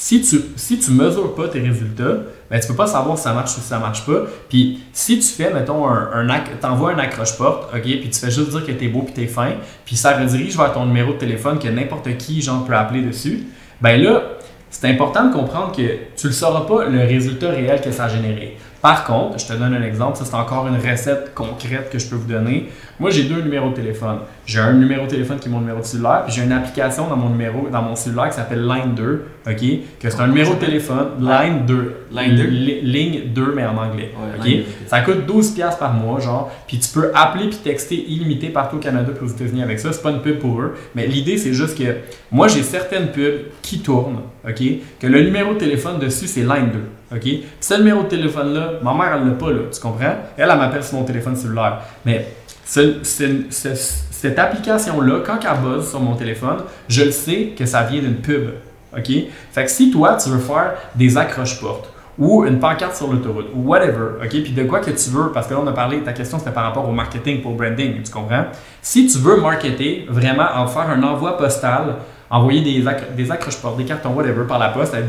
si 0.01 0.23
tu 0.23 0.41
si 0.55 0.79
tu 0.79 0.93
mesures 0.93 1.35
pas 1.35 1.49
tes 1.49 1.59
résultats, 1.59 2.19
ben, 2.49 2.61
tu 2.61 2.69
peux 2.69 2.77
pas 2.77 2.87
savoir 2.87 3.19
si 3.19 3.25
ça 3.25 3.33
marche 3.33 3.51
ou 3.57 3.61
si 3.61 3.67
ça 3.67 3.81
marche 3.81 4.07
pas. 4.07 4.27
Puis 4.49 4.79
si 4.93 5.19
tu 5.19 5.27
fais, 5.27 5.53
mettons, 5.53 5.89
un, 5.89 6.29
un 6.29 6.41
t'envoies 6.61 6.93
un 6.93 6.99
accroche-porte, 6.99 7.75
ok, 7.75 7.83
puis 7.83 8.09
tu 8.09 8.21
fais 8.21 8.31
juste 8.31 8.51
dire 8.51 8.65
que 8.65 8.71
t'es 8.71 8.87
beau 8.87 9.03
puis 9.03 9.13
t'es 9.13 9.27
fin, 9.27 9.55
puis 9.85 9.97
ça 9.97 10.17
redirige 10.17 10.57
vers 10.57 10.73
ton 10.73 10.87
numéro 10.87 11.15
de 11.15 11.19
téléphone 11.19 11.59
que 11.59 11.67
n'importe 11.67 12.17
qui 12.17 12.41
genre 12.41 12.65
peut 12.65 12.77
appeler 12.77 13.03
dessus, 13.03 13.43
ben 13.81 14.01
là, 14.01 14.23
c'est 14.71 14.89
important 14.89 15.31
de 15.31 15.33
comprendre 15.35 15.75
que 15.75 15.99
tu 16.17 16.29
ne 16.29 16.33
sauras 16.33 16.61
pas 16.61 16.85
le 16.85 17.01
résultat 17.01 17.51
réel 17.51 17.81
que 17.81 17.91
ça 17.91 18.05
a 18.05 18.09
généré. 18.09 18.57
Par 18.81 19.03
contre, 19.05 19.41
je 19.41 19.47
te 19.47 19.53
donne 19.55 19.75
un 19.75 19.83
exemple, 19.83 20.17
ça 20.17 20.25
c'est 20.25 20.37
encore 20.37 20.69
une 20.69 20.77
recette 20.77 21.33
concrète 21.35 21.91
que 21.91 21.99
je 21.99 22.07
peux 22.09 22.15
vous 22.15 22.29
donner. 22.29 22.69
Moi, 23.01 23.11
j'ai 23.11 23.25
deux 23.25 23.41
numéros 23.43 23.71
de 23.71 23.75
téléphone. 23.75 24.19
J'ai 24.47 24.61
un 24.61 24.73
numéro 24.73 25.05
de 25.07 25.11
téléphone 25.11 25.39
qui 25.39 25.49
est 25.49 25.51
mon 25.51 25.61
numéro 25.61 25.81
de 25.81 25.85
cellulaire, 25.85 26.23
puis 26.25 26.35
j'ai 26.35 26.43
une 26.43 26.53
application 26.53 27.09
dans 27.09 27.17
mon 27.17 27.29
numéro, 27.31 27.69
dans 27.71 27.83
mon 27.83 27.97
cellulaire 27.97 28.29
qui 28.31 28.37
s'appelle 28.37 28.67
Line 28.67 28.95
2, 28.97 29.25
ok? 29.49 29.57
Que 30.01 30.11
c'est 30.11 30.21
un 30.21 30.29
numéro 30.29 30.55
de 30.55 30.59
téléphone, 30.61 31.09
Line 31.21 31.65
2. 31.67 31.95
Line 32.13 32.37
2? 32.37 32.43
Li- 32.45 32.81
Ligne 32.83 33.21
2, 33.35 33.53
mais 33.55 33.65
en 33.67 33.77
anglais. 33.77 34.13
Ok? 34.39 34.45
Line 34.45 34.57
2, 34.59 34.61
ok. 34.63 34.67
Ça 34.89 35.01
coûte 35.01 35.27
12$ 35.27 35.55
piastres 35.55 35.79
par 35.79 35.93
mois, 35.93 36.21
genre, 36.21 36.51
puis 36.69 36.79
tu 36.79 36.89
peux 36.89 37.11
appeler 37.15 37.49
puis 37.49 37.59
texter 37.59 37.97
illimité 38.09 38.49
partout 38.49 38.77
au 38.77 38.81
Canada 38.81 39.11
puis 39.17 39.27
aux 39.27 39.31
États-Unis 39.33 39.63
avec 39.63 39.79
ça. 39.81 39.93
C'est 39.93 40.03
pas 40.03 40.11
une 40.11 40.23
pub 40.23 40.39
pour 40.39 40.61
eux, 40.61 40.75
mais 40.95 41.07
l'idée 41.07 41.37
c'est 41.37 41.53
juste 41.53 41.77
que 41.79 41.97
moi 42.31 42.47
j'ai 42.49 42.63
certaines 42.63 43.09
pubs 43.09 43.47
qui 43.63 43.81
tournent, 43.81 44.21
ok? 44.49 44.63
Que 45.01 45.07
le 45.09 45.23
numéro 45.23 45.55
de 45.55 45.59
téléphone 45.59 45.99
dessus 45.99 46.27
c'est 46.27 46.43
Line 46.43 46.71
2, 46.73 46.79
ok? 47.13 47.29
Ce 47.61 47.75
numéro 47.75 48.03
de 48.03 48.09
téléphone 48.09 48.55
là, 48.55 48.73
ma 48.83 48.93
mère 48.95 49.17
elle 49.21 49.29
l'a 49.29 49.35
pas 49.35 49.51
là, 49.51 49.61
tu 49.73 49.81
comprends? 49.81 50.15
Elle, 50.37 50.49
elle 50.51 50.59
m'appelle 50.59 50.83
sur 50.85 50.99
mon 50.99 51.05
téléphone 51.05 51.37
cellulaire, 51.37 51.81
mais 52.05 52.27
ce- 52.65 53.03
ce- 53.03 53.45
ce- 53.51 53.75
cette 54.11 54.39
application 54.39 55.01
là, 55.01 55.21
quand 55.25 55.39
elle 55.43 55.61
buzz 55.63 55.89
sur 55.91 56.01
mon 56.01 56.15
téléphone, 56.17 56.59
je 56.89 57.05
le 57.05 57.11
sais 57.11 57.53
que 57.57 57.65
ça 57.67 57.83
vient 57.85 58.01
d'une 58.01 58.17
pub, 58.17 58.51
ok? 58.97 59.11
Fait 59.53 59.65
que 59.65 59.71
si 59.71 59.91
toi 59.91 60.17
tu 60.23 60.29
veux 60.31 60.39
faire 60.39 60.75
des 60.95 61.17
accroches-portes 61.17 61.93
ou 62.19 62.45
une 62.45 62.59
pancarte 62.59 62.97
sur 62.97 63.13
l'autoroute, 63.13 63.47
ou 63.55 63.69
whatever, 63.69 64.17
ok? 64.21 64.29
Puis 64.29 64.51
de 64.51 64.65
quoi 64.65 64.81
que 64.81 64.91
tu 64.91 65.11
veux, 65.11 65.31
parce 65.31 65.47
que 65.47 65.55
là, 65.55 65.61
on 65.63 65.67
a 65.69 65.73
parlé, 65.73 66.01
ta 66.01 66.13
question 66.13 66.37
c'était 66.41 66.51
par 66.51 66.65
rapport 66.65 66.89
au 66.89 66.91
marketing 66.93 67.41
pour 67.43 67.53
branding, 67.53 68.03
tu 68.03 68.11
comprends? 68.11 68.47
Si 68.83 69.07
tu 69.07 69.19
veux 69.19 69.37
marketer, 69.41 70.05
vraiment, 70.11 70.47
en 70.57 70.67
faire 70.67 70.91
un 70.91 71.01
envoi 71.05 71.37
postal, 71.39 71.95
envoyer 72.29 72.61
des, 72.63 72.85
accro- 72.85 73.15
des 73.17 73.31
accroches-portes, 73.31 73.77
des 73.77 73.85
cartons, 73.85 74.11
whatever, 74.15 74.45
par 74.49 74.59
la 74.59 74.71
poste, 74.71 74.95
avec 74.95 75.07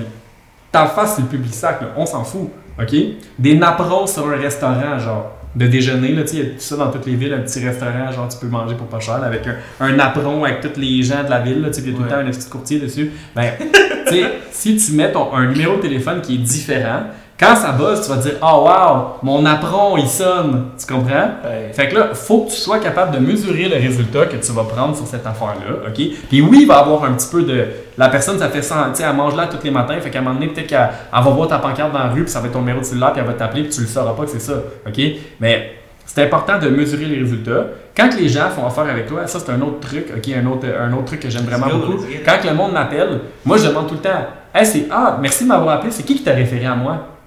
ta 0.72 0.86
face, 0.86 1.16
c'est 1.16 1.22
le 1.22 1.28
public 1.28 1.54
sac, 1.54 1.82
là, 1.82 1.88
on 1.98 2.06
s'en 2.06 2.24
fout, 2.24 2.50
ok? 2.80 2.96
Des 3.38 3.56
napperons 3.56 4.08
sur 4.08 4.28
un 4.28 4.38
restaurant, 4.38 5.00
genre, 5.00 5.36
de 5.56 5.66
déjeuner, 5.68 6.10
là, 6.10 6.22
tu 6.22 6.28
sais, 6.28 6.36
il 6.38 6.44
y 6.44 6.46
a 6.48 6.50
tout 6.52 6.60
ça 6.60 6.76
dans 6.76 6.92
toutes 6.92 7.08
les 7.08 7.16
villes, 7.16 7.34
un 7.34 7.40
petit 7.40 7.66
restaurant, 7.66 8.12
genre, 8.12 8.28
tu 8.28 8.38
peux 8.38 8.48
manger 8.48 8.76
pour 8.76 8.88
pas 8.88 9.00
cher, 9.00 9.20
là, 9.20 9.28
avec 9.28 9.48
un, 9.48 9.56
un 9.80 9.94
napperon 9.94 10.44
avec 10.44 10.62
tous 10.62 10.80
les 10.80 11.02
gens 11.02 11.24
de 11.24 11.30
la 11.30 11.40
ville, 11.40 11.62
là, 11.62 11.70
tu 11.70 11.76
sais, 11.76 11.82
puis 11.82 11.92
il 11.92 11.94
y 11.94 11.96
a 11.96 11.98
tout 11.98 12.04
le 12.04 12.10
temps 12.10 12.18
un 12.18 12.32
petit 12.32 12.50
courtier 12.50 12.80
dessus. 12.80 13.12
Ben, 13.36 13.54
tu 14.08 14.14
sais, 14.14 14.24
si 14.52 14.78
tu 14.78 14.92
mets 14.94 15.12
ton, 15.12 15.34
un 15.34 15.48
numéro 15.48 15.78
de 15.78 15.82
téléphone 15.82 16.22
qui 16.22 16.36
est 16.36 16.40
différent, 16.40 17.04
quand 17.40 17.56
ça 17.56 17.72
buzz, 17.72 18.02
tu 18.02 18.10
vas 18.10 18.18
te 18.18 18.24
dire 18.24 18.38
Oh 18.42 18.66
wow, 18.68 19.20
mon 19.24 19.46
apron 19.46 19.96
il 19.96 20.10
sonne. 20.10 20.72
Tu 20.78 20.86
comprends? 20.86 21.30
Ouais. 21.46 21.72
Fait 21.72 21.88
que 21.88 21.96
là, 21.96 22.14
faut 22.14 22.44
que 22.44 22.50
tu 22.50 22.58
sois 22.58 22.80
capable 22.80 23.16
de 23.16 23.20
mesurer 23.20 23.70
le 23.70 23.78
résultat 23.78 24.26
que 24.26 24.36
tu 24.36 24.52
vas 24.52 24.66
prendre 24.66 24.94
sur 24.94 25.08
cette 25.08 25.26
affaire-là. 25.26 25.88
OK? 25.88 26.02
Puis 26.28 26.42
oui, 26.42 26.60
il 26.62 26.68
va 26.68 26.76
y 26.76 26.80
avoir 26.80 27.06
un 27.06 27.14
petit 27.14 27.30
peu 27.32 27.44
de. 27.44 27.66
La 27.98 28.10
personne, 28.10 28.38
ça 28.40 28.50
fait 28.50 28.62
ça, 28.62 28.90
tu 28.92 29.02
sais, 29.02 29.08
elle 29.10 29.16
mange 29.16 29.36
là 29.38 29.48
tous 29.48 29.64
les 29.64 29.72
matins. 29.72 29.98
Fait 30.02 30.10
qu'à 30.10 30.20
un 30.20 30.22
moment 30.22 30.36
donné, 30.36 30.52
peut-être 30.52 30.68
qu'elle 30.68 30.90
elle 31.16 31.24
va 31.24 31.30
voir 31.30 31.48
ta 31.48 31.60
pancarte 31.60 31.94
dans 31.94 32.00
la 32.00 32.10
rue, 32.10 32.24
puis 32.24 32.32
ça 32.32 32.42
va 32.42 32.48
être 32.48 32.54
ton 32.54 32.60
numéro 32.60 32.80
de 32.80 32.86
cellulaire, 32.86 33.14
puis 33.14 33.22
elle 33.22 33.28
va 33.28 33.34
t'appeler, 33.34 33.64
puis 33.64 33.72
tu 33.72 33.82
le 33.82 33.88
sauras 33.88 34.14
pas 34.14 34.24
que 34.24 34.32
c'est 34.32 34.40
ça. 34.40 34.56
OK? 34.86 35.02
Mais 35.40 35.76
c'est 36.06 36.24
important 36.24 36.60
de 36.60 36.68
mesurer 36.68 37.06
les 37.06 37.20
résultats. 37.20 37.68
Quand 37.96 38.10
les 38.20 38.28
gens 38.28 38.50
font 38.50 38.66
affaire 38.66 38.86
avec 38.86 39.06
toi, 39.06 39.28
ça 39.28 39.40
c'est 39.40 39.52
un 39.52 39.62
autre 39.62 39.80
truc, 39.80 40.08
ok, 40.16 40.30
un 40.36 40.46
autre, 40.48 40.66
un 40.68 40.92
autre 40.94 41.06
truc 41.06 41.20
que 41.20 41.30
j'aime 41.30 41.44
vraiment 41.44 41.68
beaucoup. 41.68 42.04
Quand 42.26 42.38
le 42.44 42.54
monde 42.54 42.74
m'appelle, 42.74 43.20
moi 43.46 43.58
je 43.58 43.68
demande 43.68 43.88
tout 43.88 43.94
le 43.94 44.02
temps, 44.02 44.26
hey, 44.54 44.66
c'est 44.66 44.88
ah, 44.90 45.18
merci 45.22 45.44
de 45.44 45.50
m'avoir 45.50 45.76
appelé, 45.76 45.92
c'est 45.92 46.04
qui 46.04 46.16
qui 46.16 46.24
t'a 46.24 46.34
référé 46.34 46.66
à 46.66 46.76
moi? 46.76 47.19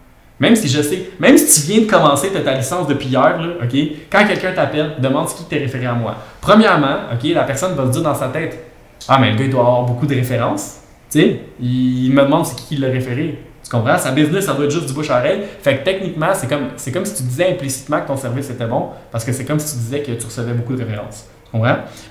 Même 0.43 0.57
si 0.57 0.67
je 0.67 0.83
sais, 0.83 1.11
même 1.21 1.39
si 1.39 1.61
tu 1.61 1.71
viens 1.71 1.83
de 1.83 1.89
commencer 1.89 2.31
ta 2.31 2.53
licence 2.55 2.89
depuis 2.89 3.07
hier, 3.07 3.41
là, 3.41 3.49
ok, 3.63 3.79
quand 4.11 4.27
quelqu'un 4.27 4.53
t'appelle, 4.53 4.95
demande 4.99 5.29
c'est 5.29 5.37
qui 5.37 5.45
t'a 5.45 5.55
référé 5.55 5.87
à 5.87 5.93
moi. 5.93 6.17
Premièrement, 6.41 6.97
ok, 7.13 7.31
la 7.33 7.45
personne 7.45 7.77
va 7.77 7.87
se 7.87 7.93
dire 7.93 8.03
dans 8.03 8.15
sa 8.17 8.27
tête, 8.27 8.59
ah 9.07 9.19
mais 9.21 9.31
le 9.31 9.37
gars 9.37 9.45
il 9.45 9.51
doit 9.51 9.61
avoir 9.61 9.83
beaucoup 9.85 10.05
de 10.05 10.17
références, 10.17 10.79
il 11.15 12.11
me 12.13 12.23
demande 12.23 12.45
c'est 12.45 12.57
qui 12.57 12.75
qui 12.75 12.77
l'a 12.79 12.89
référé. 12.89 13.39
Tu 13.63 13.71
comprends? 13.71 13.97
Sa 13.97 14.11
business, 14.11 14.47
ça 14.47 14.55
doit 14.55 14.65
être 14.65 14.73
juste 14.73 14.87
du 14.87 14.93
bouche 14.93 15.11
à 15.11 15.21
oreille. 15.21 15.43
Fait 15.63 15.77
que 15.77 15.85
techniquement, 15.85 16.31
c'est 16.35 16.49
comme, 16.49 16.71
comme 16.93 17.05
si 17.05 17.15
tu 17.15 17.23
disais 17.23 17.53
implicitement 17.53 18.01
que 18.01 18.09
ton 18.09 18.17
service 18.17 18.51
était 18.51 18.67
bon, 18.67 18.89
parce 19.13 19.25
que 19.25 19.31
c'est 19.31 19.45
comme 19.45 19.61
si 19.61 19.77
tu 19.77 19.79
disais 19.81 20.03
que 20.03 20.11
tu 20.11 20.25
recevais 20.25 20.55
beaucoup 20.55 20.75
de 20.75 20.83
références. 20.83 21.27
Tu? 21.55 21.61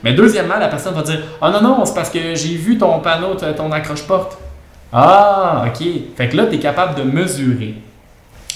Mais 0.06 0.14
deuxièmement, 0.14 0.58
la 0.58 0.70
personne 0.70 0.94
va 0.94 1.02
dire 1.02 1.20
Ah 1.42 1.52
non, 1.52 1.62
non, 1.62 1.84
c'est 1.84 1.96
parce 1.96 2.10
que 2.10 2.34
j'ai 2.34 2.56
vu 2.56 2.78
ton 2.78 2.98
panneau, 3.02 3.36
ton 3.36 3.70
accroche-porte. 3.74 4.38
Ah, 4.94 5.66
ok. 5.68 5.86
Fait 6.16 6.30
que 6.30 6.38
là, 6.38 6.46
tu 6.46 6.56
es 6.56 6.60
capable 6.60 6.96
de 6.96 7.04
mesurer. 7.04 7.76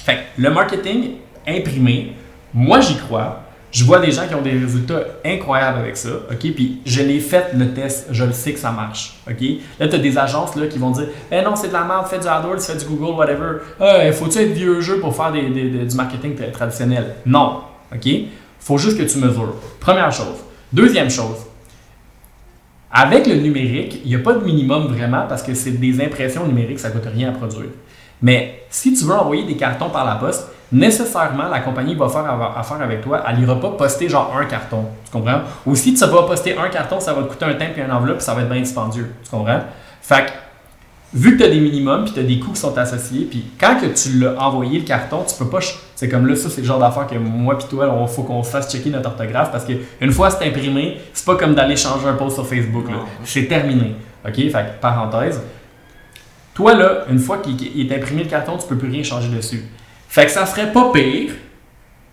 Fait 0.06 0.20
le 0.38 0.50
marketing 0.52 1.12
imprimé, 1.48 2.14
moi 2.54 2.80
j'y 2.82 2.96
crois. 2.98 3.42
Je 3.72 3.84
vois 3.84 4.00
des 4.00 4.10
gens 4.12 4.26
qui 4.26 4.34
ont 4.36 4.42
des 4.42 4.52
résultats 4.52 5.02
incroyables 5.26 5.80
avec 5.80 5.98
ça, 5.98 6.08
ok? 6.32 6.40
Puis 6.56 6.80
je 6.86 7.02
l'ai 7.02 7.20
fait 7.20 7.48
le 7.54 7.74
test, 7.74 8.08
je 8.12 8.24
le 8.24 8.32
sais 8.32 8.54
que 8.54 8.60
ça 8.60 8.72
marche, 8.72 9.16
ok? 9.30 9.42
Là, 9.80 9.90
tu 9.90 9.96
as 9.96 10.00
des 10.00 10.18
agences 10.18 10.56
là, 10.56 10.68
qui 10.68 10.78
vont 10.78 10.92
dire 10.92 11.08
Eh 11.30 11.42
non, 11.42 11.58
c'est 11.58 11.68
de 11.68 11.74
la 11.74 11.84
merde, 11.84 12.06
fais 12.08 12.18
du 12.20 12.26
AdWords, 12.28 12.62
fais 12.62 12.78
du 12.78 12.86
Google, 12.86 13.18
whatever. 13.18 13.58
Euh, 13.82 14.14
faut-tu 14.14 14.38
être 14.38 14.54
vieux 14.54 14.80
jeu 14.80 15.00
pour 15.02 15.14
faire 15.14 15.34
du 15.34 15.96
marketing 15.96 16.36
tra- 16.38 16.52
traditionnel? 16.52 17.16
Non, 17.26 17.64
ok? 17.94 18.08
Faut 18.62 18.78
juste 18.78 18.98
que 18.98 19.04
tu 19.04 19.18
mesures. 19.18 19.56
Première 19.82 20.12
chose. 20.12 20.38
Deuxième 20.72 21.10
chose, 21.10 21.46
avec 22.92 23.28
le 23.28 23.36
numérique, 23.36 24.00
il 24.06 24.10
n'y 24.10 24.16
a 24.16 24.20
pas 24.20 24.34
de 24.34 24.44
minimum 24.46 24.88
vraiment 24.88 25.26
parce 25.28 25.44
que 25.44 25.54
c'est 25.54 25.72
des 25.72 26.02
impressions 26.02 26.48
numériques, 26.48 26.80
ça 26.80 26.90
ne 26.90 26.94
coûte 26.94 27.10
rien 27.14 27.30
à 27.30 27.32
produire. 27.34 27.70
Mais 28.26 28.66
si 28.72 28.92
tu 28.96 29.06
veux 29.06 29.14
envoyer 29.14 29.44
des 29.44 29.56
cartons 29.56 29.92
par 29.92 30.04
la 30.04 30.16
poste, 30.16 30.48
nécessairement, 30.72 31.48
la 31.48 31.60
compagnie 31.60 31.94
va 31.94 32.10
faire 32.10 32.26
affaire 32.58 32.82
avec 32.82 33.02
toi. 33.02 33.24
Elle 33.28 33.38
n'ira 33.38 33.60
pas 33.60 33.70
poster 33.70 34.10
genre 34.10 34.36
un 34.36 34.46
carton. 34.46 34.86
Tu 35.06 35.12
comprends? 35.12 35.42
Ou 35.68 35.76
si 35.76 35.94
tu 35.94 36.04
vas 36.04 36.24
poster 36.24 36.58
un 36.58 36.68
carton, 36.70 37.00
ça 37.00 37.14
va 37.14 37.22
te 37.22 37.28
coûter 37.28 37.46
un 37.46 37.54
temps 37.54 37.66
et 37.78 37.80
une 37.80 37.92
enveloppe, 37.92 38.18
puis 38.18 38.26
ça 38.26 38.34
va 38.34 38.42
être 38.42 38.50
bien 38.50 38.62
dispendieux. 38.62 39.14
Tu 39.24 39.30
comprends? 39.30 39.60
Fait 40.02 40.26
que 40.26 40.32
vu 41.14 41.34
que 41.34 41.44
tu 41.44 41.44
as 41.44 41.52
des 41.52 41.60
minimums, 41.60 42.04
puis 42.04 42.14
tu 42.14 42.20
as 42.20 42.24
des 42.24 42.40
coûts 42.40 42.50
qui 42.50 42.60
sont 42.60 42.76
associés, 42.76 43.28
puis 43.30 43.46
quand 43.60 43.78
que 43.80 43.86
tu 43.86 44.18
l'as 44.18 44.42
envoyé 44.42 44.80
le 44.80 44.86
carton, 44.86 45.24
tu 45.28 45.36
peux 45.36 45.48
pas. 45.48 45.60
C'est 45.94 46.10
comme 46.10 46.26
là, 46.26 46.36
ça, 46.36 46.50
c'est 46.50 46.62
le 46.62 46.68
genre 46.68 46.80
d'affaire 46.80 47.06
que 47.06 47.20
moi 47.20 47.60
puis 47.60 47.68
toi, 47.70 47.96
il 48.02 48.08
faut 48.08 48.24
qu'on 48.24 48.42
se 48.42 48.50
fasse 48.50 48.72
checker 48.72 48.90
notre 48.90 49.10
orthographe 49.10 49.52
parce 49.52 49.66
qu'une 49.66 50.12
fois 50.12 50.32
c'est 50.32 50.48
imprimé, 50.48 50.98
c'est 51.14 51.28
pas 51.28 51.36
comme 51.36 51.54
d'aller 51.54 51.76
changer 51.76 52.08
un 52.08 52.16
post 52.16 52.38
sur 52.38 52.48
Facebook. 52.48 52.86
C'est 53.24 53.46
terminé. 53.46 53.98
OK? 54.28 54.34
Fait 54.34 54.80
parenthèse. 54.82 55.40
Toi, 56.56 56.74
là, 56.74 57.06
une 57.12 57.20
fois 57.20 57.38
qu'il 57.40 57.80
est 57.80 57.96
imprimé 57.96 58.24
le 58.24 58.30
carton, 58.30 58.58
tu 58.58 58.68
peux 58.68 58.78
plus 58.78 58.90
rien 58.90 59.04
changer 59.04 59.28
dessus. 59.28 59.64
Fait 60.08 60.26
que 60.26 60.32
ça 60.32 60.46
serait 60.46 60.72
pas 60.72 60.92
pire 60.92 61.34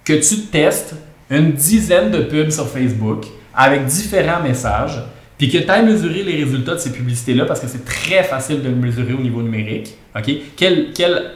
que 0.04 0.12
tu 0.14 0.42
testes 0.46 0.94
une 1.30 1.52
dizaine 1.52 2.10
de 2.10 2.18
pubs 2.18 2.50
sur 2.50 2.68
Facebook 2.68 3.24
avec 3.54 3.86
différents 3.86 4.42
messages 4.42 5.00
puis 5.38 5.50
que 5.50 5.58
tu 5.58 5.68
ailles 5.68 5.84
mesurer 5.84 6.22
les 6.22 6.44
résultats 6.44 6.74
de 6.74 6.78
ces 6.78 6.92
publicités-là, 6.92 7.46
parce 7.46 7.58
que 7.58 7.66
c'est 7.66 7.84
très 7.84 8.22
facile 8.22 8.62
de 8.62 8.68
le 8.68 8.76
mesurer 8.76 9.12
au 9.12 9.20
niveau 9.20 9.42
numérique. 9.42 9.96
OK? 10.16 10.30
Quelle, 10.56 10.92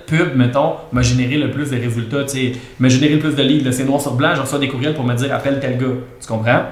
pub, 0.06 0.36
mettons, 0.36 0.74
m'a 0.92 1.02
généré 1.02 1.38
le 1.38 1.50
plus 1.50 1.70
de 1.70 1.76
résultats, 1.76 2.24
m'a 2.78 2.88
généré 2.88 3.14
le 3.14 3.20
plus 3.20 3.34
de 3.34 3.42
leads, 3.42 3.72
c'est 3.72 3.82
noir 3.82 4.00
sur 4.00 4.14
blanc, 4.14 4.34
je 4.36 4.42
reçois 4.42 4.60
des 4.60 4.68
courriels 4.68 4.94
pour 4.94 5.04
me 5.04 5.14
dire 5.14 5.34
appelle 5.34 5.58
tel 5.58 5.76
gars. 5.76 5.86
Tu 6.20 6.28
comprends? 6.28 6.66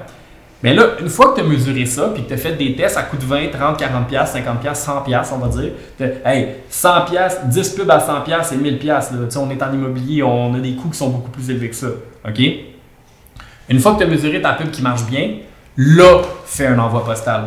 Mais 0.65 0.73
là, 0.73 0.95
une 0.99 1.09
fois 1.09 1.29
que 1.29 1.35
tu 1.35 1.45
as 1.45 1.47
mesuré 1.47 1.85
ça, 1.85 2.09
puis 2.11 2.23
que 2.23 2.29
tu 2.29 2.33
as 2.33 2.37
fait 2.37 2.53
des 2.53 2.75
tests 2.75 2.97
à 2.97 3.03
coût 3.03 3.17
de 3.17 3.23
20, 3.23 3.51
30, 3.51 3.77
40 3.77 4.09
50 4.25 4.75
100 4.75 5.03
on 5.33 5.37
va 5.37 5.47
dire, 5.47 5.73
hey, 6.25 6.47
100 6.67 6.89
10 7.45 7.69
pubs 7.69 7.91
à 7.91 7.99
100 7.99 8.23
c'est 8.41 8.57
1000 8.57 8.79
là. 8.83 8.99
on 9.37 9.51
est 9.51 9.61
en 9.61 9.73
immobilier, 9.73 10.23
on 10.23 10.55
a 10.55 10.57
des 10.57 10.73
coûts 10.73 10.89
qui 10.89 10.97
sont 10.97 11.09
beaucoup 11.09 11.29
plus 11.29 11.51
élevés 11.51 11.69
que 11.69 11.75
ça. 11.75 11.89
OK? 12.27 12.41
Une 13.69 13.79
fois 13.79 13.93
que 13.93 13.99
tu 13.99 14.03
as 14.05 14.07
mesuré 14.07 14.41
ta 14.41 14.53
pub 14.53 14.71
qui 14.71 14.81
marche 14.81 15.05
bien, 15.05 15.35
là, 15.77 16.23
fais 16.47 16.65
un 16.65 16.79
envoi 16.79 17.05
postal. 17.05 17.43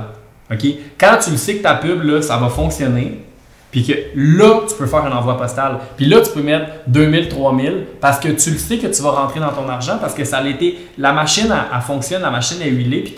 OK? 0.53 0.64
Quand 0.97 1.16
tu 1.21 1.33
le 1.33 1.39
sais 1.39 1.57
que 1.57 1.62
ta 1.64 1.75
pub, 1.75 2.05
là, 2.05 2.23
ça 2.23 2.37
va 2.37 2.49
fonctionner, 2.49 3.25
puis 3.71 3.87
que 3.87 3.93
là, 4.14 4.62
tu 4.66 4.75
peux 4.75 4.87
faire 4.87 5.05
un 5.05 5.12
envoi 5.12 5.37
postal. 5.37 5.79
Puis 5.97 6.07
là, 6.07 6.21
tu 6.21 6.31
peux 6.31 6.43
mettre 6.43 6.66
2000, 6.87 7.29
3000 7.29 7.87
parce 8.01 8.19
que 8.19 8.29
tu 8.29 8.51
le 8.51 8.59
sais 8.59 8.79
que 8.79 8.87
tu 8.87 9.03
vas 9.03 9.11
rentrer 9.11 9.41
dans 9.41 9.53
ton 9.53 9.69
argent 9.69 9.99
parce 10.01 10.14
que 10.14 10.25
ça 10.25 10.39
a 10.39 10.47
été. 10.47 10.79
La 10.97 11.12
machine, 11.12 11.53
elle, 11.53 11.81
fonctionne, 11.83 12.23
la 12.23 12.31
machine 12.31 12.62
est 12.62 12.71
huilée, 12.71 13.01
puis 13.01 13.14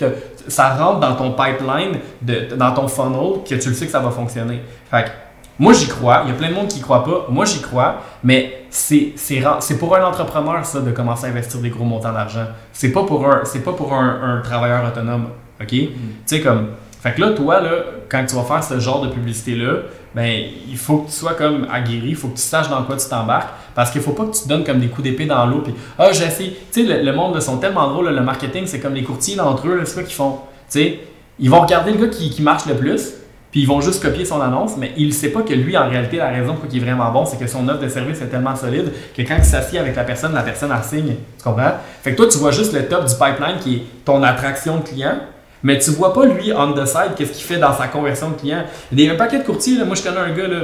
ça 0.47 0.75
rentre 0.75 0.99
dans 0.99 1.15
ton 1.15 1.31
pipeline, 1.31 1.99
de, 2.21 2.55
dans 2.55 2.73
ton 2.73 2.87
funnel, 2.87 3.43
que 3.47 3.55
tu 3.55 3.69
le 3.69 3.75
sais 3.75 3.85
que 3.85 3.91
ça 3.91 3.99
va 3.99 4.11
fonctionner. 4.11 4.61
Fait 4.89 5.05
que, 5.05 5.09
moi, 5.57 5.73
j'y 5.73 5.87
crois. 5.87 6.23
Il 6.25 6.31
y 6.31 6.33
a 6.33 6.35
plein 6.35 6.49
de 6.49 6.55
monde 6.55 6.67
qui 6.67 6.79
ne 6.79 6.83
croit 6.83 7.03
pas. 7.03 7.27
Moi, 7.29 7.45
j'y 7.45 7.61
crois. 7.61 8.01
Mais 8.23 8.65
c'est 8.69 9.77
pour 9.79 9.95
un 9.95 10.03
entrepreneur, 10.03 10.65
ça, 10.65 10.81
de 10.81 10.91
commencer 10.91 11.27
à 11.27 11.29
investir 11.29 11.61
des 11.61 11.69
gros 11.69 11.85
montants 11.85 12.11
d'argent. 12.11 12.47
C'est 12.73 12.91
pas 12.91 13.03
pour 13.03 13.25
un, 13.25 13.43
pas 13.63 13.73
pour 13.73 13.93
un, 13.93 14.41
travailleur 14.43 14.85
autonome. 14.85 15.29
OK? 15.61 15.71
Mm. 15.71 15.75
Tu 15.75 15.91
sais, 16.25 16.41
comme. 16.41 16.71
Fait 17.01 17.13
que 17.13 17.21
là, 17.21 17.31
toi, 17.31 17.61
là, 17.61 17.71
quand 18.09 18.23
tu 18.27 18.35
vas 18.35 18.43
faire 18.43 18.63
ce 18.63 18.79
genre 18.79 19.01
de 19.01 19.09
publicité-là, 19.09 19.79
ben, 20.13 20.43
il 20.69 20.77
faut 20.77 20.99
que 20.99 21.07
tu 21.07 21.15
sois 21.15 21.33
comme 21.33 21.65
aguerri, 21.71 22.09
il 22.09 22.15
faut 22.15 22.27
que 22.27 22.35
tu 22.35 22.43
saches 22.43 22.69
dans 22.69 22.83
quoi 22.83 22.95
tu 22.95 23.09
t'embarques, 23.09 23.49
parce 23.73 23.89
qu'il 23.89 24.01
faut 24.01 24.11
pas 24.11 24.25
que 24.25 24.35
tu 24.35 24.43
te 24.43 24.47
donnes 24.47 24.63
comme 24.63 24.79
des 24.79 24.87
coups 24.87 25.03
d'épée 25.03 25.25
dans 25.25 25.45
l'eau, 25.47 25.61
puis 25.61 25.73
«Ah, 25.97 26.11
j'essaie...» 26.11 26.53
Tu 26.71 26.85
sais, 26.85 27.01
le, 27.01 27.13
monde, 27.13 27.33
là, 27.33 27.41
sont 27.41 27.57
tellement 27.57 27.87
drôles, 27.89 28.09
le 28.09 28.21
marketing, 28.21 28.65
c'est 28.67 28.79
comme 28.79 28.93
les 28.93 29.03
courtiers 29.03 29.39
entre 29.39 29.67
eux, 29.67 29.81
c'est 29.83 29.95
quoi 29.95 30.03
qu'ils 30.03 30.13
font? 30.13 30.39
Tu 30.69 30.79
sais, 30.79 30.99
ils 31.39 31.49
vont 31.49 31.61
regarder 31.61 31.91
le 31.91 32.05
gars 32.05 32.13
qui, 32.13 32.29
qui 32.29 32.43
marche 32.43 32.67
le 32.67 32.75
plus, 32.75 33.15
puis 33.51 33.61
ils 33.61 33.67
vont 33.67 33.81
juste 33.81 34.01
copier 34.01 34.23
son 34.23 34.39
annonce, 34.39 34.77
mais 34.77 34.93
il 34.95 35.07
ne 35.07 35.11
sait 35.11 35.29
pas 35.29 35.41
que 35.41 35.53
lui, 35.53 35.75
en 35.75 35.89
réalité, 35.89 36.17
la 36.17 36.29
raison 36.29 36.53
pour 36.53 36.69
qui 36.69 36.77
est 36.77 36.81
vraiment 36.81 37.11
bon, 37.11 37.25
c'est 37.25 37.37
que 37.37 37.47
son 37.47 37.67
offre 37.67 37.81
de 37.81 37.89
service 37.89 38.21
est 38.21 38.27
tellement 38.27 38.55
solide 38.55 38.91
que 39.17 39.23
quand 39.23 39.35
il 39.37 39.43
s'assied 39.43 39.79
avec 39.79 39.95
la 39.95 40.03
personne, 40.03 40.33
la 40.33 40.43
personne 40.43 40.71
assigne. 40.71 41.15
Tu 41.37 41.43
comprends? 41.43 41.71
Fait 42.03 42.11
que 42.11 42.17
toi, 42.17 42.27
tu 42.27 42.37
vois 42.37 42.51
juste 42.51 42.73
le 42.73 42.87
top 42.87 43.05
du 43.05 43.13
pipeline 43.15 43.57
qui 43.59 43.75
est 43.75 43.83
ton 44.05 44.21
attraction 44.23 44.77
de 44.77 44.83
client, 44.83 45.15
mais 45.63 45.79
tu 45.79 45.91
vois 45.91 46.13
pas 46.13 46.25
lui, 46.25 46.51
on 46.53 46.73
the 46.73 46.85
side, 46.85 47.15
qu'est-ce 47.15 47.31
qu'il 47.31 47.43
fait 47.43 47.57
dans 47.57 47.75
sa 47.75 47.87
conversion 47.87 48.31
de 48.31 48.35
client. 48.35 48.63
Il 48.91 48.99
y 48.99 49.09
a 49.09 49.13
un 49.13 49.15
paquet 49.15 49.39
de 49.39 49.43
courtiers, 49.43 49.77
là. 49.77 49.85
moi 49.85 49.95
je 49.95 50.03
connais 50.03 50.17
un 50.17 50.33
gars, 50.33 50.47
là, 50.47 50.61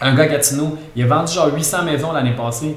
un 0.00 0.14
gars 0.14 0.26
Gatineau, 0.26 0.76
il 0.94 1.02
a 1.04 1.06
vendu 1.06 1.32
genre 1.32 1.52
800 1.54 1.84
maisons 1.84 2.12
l'année 2.12 2.34
passée. 2.36 2.76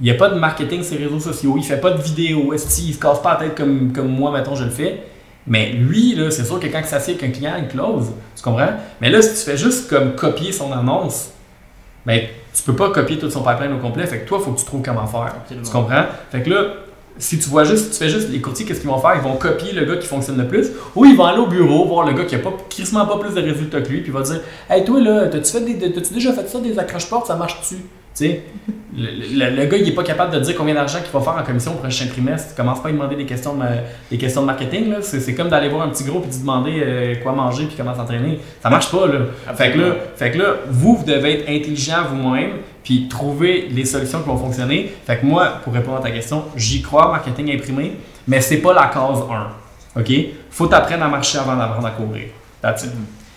Il 0.00 0.04
n'y 0.04 0.10
a 0.10 0.14
pas 0.14 0.30
de 0.30 0.38
marketing 0.38 0.82
sur 0.82 0.98
les 0.98 1.04
réseaux 1.04 1.20
sociaux, 1.20 1.54
il 1.58 1.62
fait 1.62 1.76
pas 1.76 1.90
de 1.90 2.00
vidéos, 2.00 2.54
il 2.54 2.58
se 2.58 2.98
casse 2.98 3.20
pas 3.20 3.34
la 3.34 3.46
tête 3.46 3.54
comme, 3.54 3.92
comme 3.92 4.08
moi, 4.08 4.32
mettons, 4.32 4.54
je 4.54 4.64
le 4.64 4.70
fais. 4.70 5.02
Mais 5.46 5.72
lui, 5.72 6.14
là, 6.14 6.30
c'est 6.30 6.44
sûr 6.44 6.58
que 6.58 6.66
quand 6.68 6.78
il 6.78 6.86
s'assied 6.86 7.14
avec 7.14 7.28
un 7.28 7.32
client, 7.32 7.52
il 7.58 7.68
close. 7.68 8.12
Tu 8.36 8.42
comprends? 8.42 8.70
Mais 9.00 9.10
là, 9.10 9.20
si 9.20 9.30
tu 9.30 9.50
fais 9.50 9.56
juste 9.56 9.90
comme 9.90 10.14
copier 10.14 10.52
son 10.52 10.72
annonce, 10.72 11.30
ben, 12.06 12.20
tu 12.54 12.62
peux 12.62 12.76
pas 12.76 12.90
copier 12.90 13.18
tout 13.18 13.30
son 13.30 13.42
pipeline 13.42 13.72
au 13.72 13.78
complet. 13.78 14.06
Fait 14.06 14.20
que 14.20 14.28
toi, 14.28 14.38
il 14.40 14.44
faut 14.44 14.52
que 14.52 14.58
tu 14.58 14.64
trouves 14.64 14.82
comment 14.82 15.06
faire. 15.06 15.34
Tu 15.48 15.56
comprends? 15.70 16.04
Fait 16.30 16.42
que 16.42 16.50
là, 16.50 16.66
si 17.18 17.38
tu 17.38 17.48
vois 17.48 17.64
juste, 17.64 17.92
tu 17.92 17.98
fais 17.98 18.08
juste 18.08 18.30
les 18.30 18.40
courtiers, 18.40 18.64
qu'est-ce 18.64 18.80
qu'ils 18.80 18.88
vont 18.88 18.98
faire? 18.98 19.14
Ils 19.16 19.22
vont 19.22 19.36
copier 19.36 19.72
le 19.72 19.84
gars 19.84 19.96
qui 19.96 20.06
fonctionne 20.06 20.38
le 20.38 20.48
plus, 20.48 20.68
ou 20.96 21.04
ils 21.04 21.16
vont 21.16 21.24
aller 21.24 21.40
au 21.40 21.46
bureau 21.46 21.86
voir 21.86 22.06
le 22.06 22.14
gars 22.14 22.24
qui 22.24 22.34
a 22.34 22.38
pas, 22.38 22.52
quasiment 22.68 23.06
pas 23.06 23.18
plus 23.18 23.34
de 23.34 23.40
résultats 23.40 23.80
que 23.80 23.88
lui, 23.88 24.00
puis 24.00 24.08
il 24.08 24.12
va 24.12 24.22
dire 24.22 24.40
Hey, 24.68 24.84
toi, 24.84 25.00
là, 25.00 25.28
t'as-tu, 25.28 25.52
fait 25.52 25.60
des, 25.60 25.92
t'as-tu 25.92 26.14
déjà 26.14 26.32
fait 26.32 26.48
ça, 26.48 26.60
des 26.60 26.78
accroches-portes, 26.78 27.26
ça 27.26 27.36
marche-tu? 27.36 27.76
le, 28.96 29.56
le, 29.56 29.66
gars, 29.66 29.76
il 29.76 29.84
n'est 29.84 29.94
pas 29.94 30.02
capable 30.02 30.34
de 30.34 30.40
dire 30.40 30.54
combien 30.56 30.74
d'argent 30.74 30.98
qu'il 31.00 31.12
va 31.12 31.20
faire 31.20 31.40
en 31.40 31.44
commission 31.44 31.72
au 31.72 31.76
prochain 31.76 32.06
trimestre. 32.06 32.50
Tu 32.50 32.56
commences 32.56 32.80
pas 32.80 32.88
à 32.88 32.90
lui 32.90 32.98
demander 32.98 33.16
des 33.16 33.24
questions 33.24 33.54
de, 33.54 33.64
des 34.10 34.18
questions 34.18 34.42
de 34.42 34.46
marketing. 34.46 34.94
C'est, 35.02 35.34
comme 35.34 35.48
d'aller 35.48 35.68
voir 35.68 35.82
un 35.82 35.90
petit 35.90 36.04
gros 36.04 36.22
et 36.22 36.26
de 36.26 36.40
demander 36.40 36.82
euh, 36.84 37.14
quoi 37.22 37.32
manger 37.32 37.66
puis 37.66 37.76
comment 37.76 37.94
s'entraîner. 37.94 38.40
Ça 38.62 38.68
marche 38.68 38.90
pas. 38.90 39.06
Là. 39.06 39.20
Fait, 39.54 39.72
que 39.72 39.78
là, 39.78 39.94
fait 40.16 40.32
que 40.32 40.38
là, 40.38 40.56
vous, 40.68 40.96
vous 40.96 41.04
devez 41.04 41.40
être 41.40 41.48
intelligent 41.48 42.04
vous-même 42.10 42.50
puis 42.82 43.08
trouver 43.08 43.68
les 43.70 43.84
solutions 43.84 44.20
qui 44.20 44.28
vont 44.28 44.38
fonctionner. 44.38 44.92
Fait 45.06 45.18
que 45.18 45.26
moi, 45.26 45.60
pour 45.62 45.72
répondre 45.72 45.98
à 45.98 46.00
ta 46.00 46.10
question, 46.10 46.44
j'y 46.56 46.82
crois, 46.82 47.10
marketing 47.10 47.54
imprimé, 47.54 47.96
mais 48.26 48.40
c'est 48.40 48.58
pas 48.58 48.72
la 48.72 48.86
cause 48.86 49.24
1. 49.30 50.00
OK? 50.00 50.12
Faut 50.50 50.66
t'apprendre 50.66 51.04
à 51.04 51.08
marcher 51.08 51.38
avant 51.38 51.56
d'apprendre 51.56 51.86
à 51.86 51.90
courir. 51.90 52.28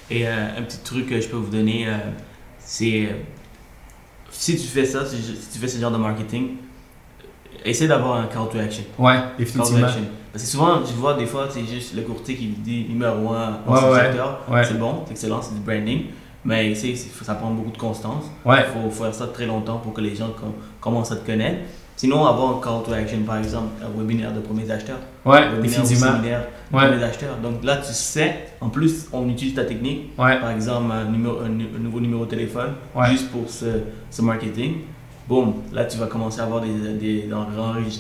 Et 0.10 0.28
euh, 0.28 0.60
un 0.60 0.62
petit 0.64 0.80
truc 0.80 1.10
que 1.10 1.20
je 1.20 1.28
peux 1.28 1.38
vous 1.38 1.50
donner, 1.50 1.88
euh, 1.88 1.98
c'est 2.60 3.10
si 4.34 4.58
tu 4.58 4.68
fais 4.68 4.86
ça, 4.86 5.06
si, 5.06 5.18
tu 5.52 5.60
fais 5.60 5.68
ce 5.68 5.80
genre 5.80 5.92
de 5.92 5.98
marketing, 5.98 6.56
essaie 7.64 7.88
d'avoir 7.88 8.18
un 8.18 8.26
call 8.26 8.50
to 8.52 8.58
action. 8.60 8.84
Ouais, 8.98 9.20
définitivement. 9.38 9.88
Parce 10.32 10.46
que 10.46 10.50
souvent, 10.50 10.82
tu 10.82 10.94
vois, 10.94 11.14
des 11.14 11.28
fois, 11.28 11.48
c'est 11.50 11.66
juste 11.66 11.96
le 11.96 12.02
courtier 12.02 12.36
qui 12.36 12.48
dit 12.48 12.88
numéro 12.90 13.32
1 13.32 13.60
dans 13.66 13.76
son 13.76 13.96
secteur. 13.96 14.40
C'est 14.64 14.80
bon, 14.80 15.04
c'est 15.06 15.12
excellent, 15.12 15.42
c'est 15.42 15.54
du 15.54 15.62
branding. 15.62 16.06
Mais 16.46 16.76
ça 16.76 17.36
prend 17.36 17.52
beaucoup 17.52 17.72
de 17.72 17.78
constance. 17.78 18.26
Il 18.46 18.64
faut 18.74 18.90
faire 18.90 19.14
ça 19.14 19.28
très 19.28 19.46
longtemps 19.46 19.78
pour 19.78 19.94
que 19.94 20.02
les 20.02 20.16
gens 20.16 20.32
commencent 20.82 21.12
à 21.12 21.18
te 21.18 21.26
connaître. 21.26 21.60
Sinon, 21.96 22.26
avoir 22.26 22.58
un 22.58 22.60
call 22.60 22.84
to 22.84 22.92
action, 22.92 23.20
par 23.20 23.38
exemple, 23.38 23.70
un 23.82 23.98
webinaire 23.98 24.34
de 24.34 24.40
premiers 24.40 24.70
acheteurs. 24.70 25.00
Ouais, 25.26 25.38
un 25.38 25.60
définitivement. 25.62 26.14
de 26.14 26.76
premiers 26.76 27.04
acheteurs. 27.04 27.38
Donc 27.38 27.64
là, 27.64 27.78
tu 27.78 27.94
sais, 27.94 28.48
en 28.60 28.70
plus, 28.70 29.08
on 29.14 29.30
utilise 29.30 29.54
ta 29.54 29.64
technique. 29.64 30.16
Par 30.16 30.50
exemple, 30.52 30.92
un, 30.92 31.06
numéro, 31.06 31.40
un, 31.40 31.50
nouveau 31.50 32.00
numéro 32.00 32.26
de 32.26 32.30
téléphone, 32.32 32.74
juste 33.10 33.30
pour 33.30 33.48
ce, 33.48 33.66
ce, 34.10 34.22
marketing. 34.22 34.78
Boum, 35.28 35.54
là, 35.72 35.86
tu 35.86 35.98
vas 35.98 36.08
commencer 36.08 36.42
à 36.42 36.44
avoir 36.44 36.62
des, 36.62 36.70
des, 36.70 37.30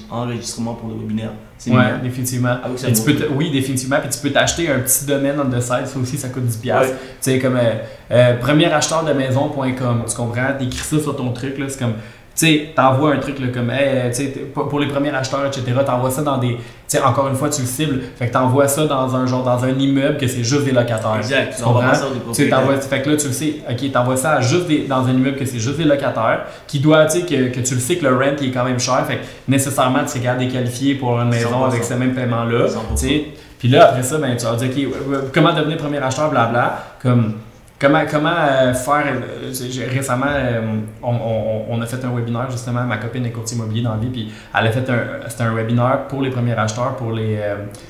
enregistrements 0.09 0.73
pour 0.73 0.89
le 0.89 0.95
webinaire. 0.95 1.31
Oui, 1.67 1.81
définitivement. 2.03 2.57
Ah 2.61 2.69
tu 2.75 3.01
peux 3.01 3.27
oui, 3.35 3.49
définitivement. 3.49 3.97
Puis 4.01 4.09
tu 4.09 4.19
peux 4.19 4.31
t'acheter 4.31 4.69
un 4.69 4.79
petit 4.79 5.05
domaine 5.05 5.39
on 5.39 5.49
the 5.49 5.61
side. 5.61 5.87
Ça 5.87 5.99
aussi, 5.99 6.17
ça 6.17 6.27
coûte 6.27 6.43
10$. 6.43 6.57
Tu 6.61 6.95
sais, 7.21 7.39
comme 7.39 7.55
euh, 7.55 7.75
euh, 8.11 8.37
premier 8.37 8.65
acheteur 8.65 9.05
de 9.05 9.13
maison.com. 9.13 10.03
Tu 10.07 10.15
comprends? 10.15 10.53
T'écris 10.59 10.77
ça 10.77 10.99
sur 10.99 11.15
ton 11.15 11.31
truc. 11.31 11.55
C'est 11.69 11.79
comme 11.79 11.93
tu 12.35 12.47
sais, 12.47 12.73
t'envoies 12.75 13.13
un 13.13 13.17
truc 13.17 13.39
là, 13.39 13.47
comme, 13.53 13.69
hey, 13.69 14.11
pour 14.53 14.79
les 14.79 14.87
premiers 14.87 15.11
acheteurs, 15.11 15.45
etc., 15.45 15.63
t'envoies 15.85 16.09
ça 16.09 16.23
dans 16.23 16.37
des, 16.37 16.55
tu 16.55 16.59
sais, 16.87 16.99
encore 16.99 17.27
une 17.27 17.35
fois, 17.35 17.47
tu 17.49 17.61
le 17.61 17.67
cibles, 17.67 18.01
fait 18.15 18.27
que 18.27 18.33
t'envoies 18.33 18.67
ça 18.67 18.85
dans 18.87 19.15
un 19.15 19.27
genre, 19.27 19.43
dans 19.43 19.63
un 19.63 19.69
immeuble 19.69 20.17
que 20.17 20.27
c'est 20.27 20.43
juste 20.43 20.65
des 20.65 20.71
locataires. 20.71 21.17
Exact, 21.17 21.55
tu 21.55 21.63
comprends? 21.63 21.91
Tu 22.33 22.49
t'envoies, 22.49 22.81
fait 22.81 23.03
que 23.03 23.11
là, 23.11 23.17
tu 23.17 23.27
le 23.27 23.33
sais, 23.33 23.55
ok, 23.69 23.91
t'envoies 23.91 24.17
ça 24.17 24.41
juste 24.41 24.65
dans 24.87 25.05
un 25.05 25.11
immeuble 25.11 25.37
que 25.37 25.45
c'est 25.45 25.59
juste 25.59 25.77
des 25.77 25.83
locataires, 25.83 26.45
qui 26.67 26.79
doit, 26.79 27.05
tu 27.05 27.19
sais, 27.19 27.25
que, 27.25 27.49
que, 27.49 27.59
tu 27.59 27.75
le 27.75 27.79
sais 27.79 27.97
que 27.97 28.05
le 28.05 28.15
rent, 28.15 28.35
il 28.41 28.49
est 28.49 28.51
quand 28.51 28.65
même 28.65 28.79
cher, 28.79 29.05
fait 29.05 29.17
que 29.17 29.21
nécessairement, 29.47 29.99
tu 29.99 30.09
serais 30.09 30.21
capable 30.21 30.47
de 30.47 30.51
qualifier 30.51 30.95
pour 30.95 31.19
une 31.21 31.29
maison 31.29 31.63
avec 31.63 31.83
ce 31.83 31.93
même 31.93 32.15
paiement-là, 32.15 32.67
tu 32.67 32.97
sais. 32.97 33.25
Puis 33.59 33.67
là, 33.69 33.89
après 33.89 34.03
ça, 34.03 34.17
ben, 34.17 34.35
tu 34.35 34.43
vas 34.45 34.55
dire, 34.55 34.69
ok, 34.69 35.29
comment 35.33 35.53
devenir 35.53 35.77
premier 35.77 35.99
acheteur, 35.99 36.29
blabla, 36.31 36.83
comme 37.01 37.35
Comment, 37.79 38.03
comment 38.09 38.29
euh, 38.29 38.73
faire. 38.73 39.05
Euh, 39.07 39.89
récemment, 39.89 40.25
euh, 40.29 40.79
on, 41.01 41.81
a 41.81 41.85
fait 41.85 42.03
un 42.05 42.15
webinaire, 42.15 42.49
justement. 42.49 42.83
Ma 42.83 42.97
copine 42.97 43.25
est 43.25 43.31
courtier 43.31 43.57
immobilier 43.57 43.81
dans 43.81 43.91
la 43.91 43.97
vie, 43.97 44.07
puis 44.07 44.31
elle 44.57 44.67
a 44.67 44.71
fait 44.71 44.89
un, 44.89 45.27
c'était 45.27 45.43
un 45.43 45.53
webinaire 45.53 46.07
pour 46.07 46.21
les 46.21 46.29
premiers 46.29 46.53
acheteurs, 46.53 46.95
pour 46.95 47.11
les, 47.11 47.39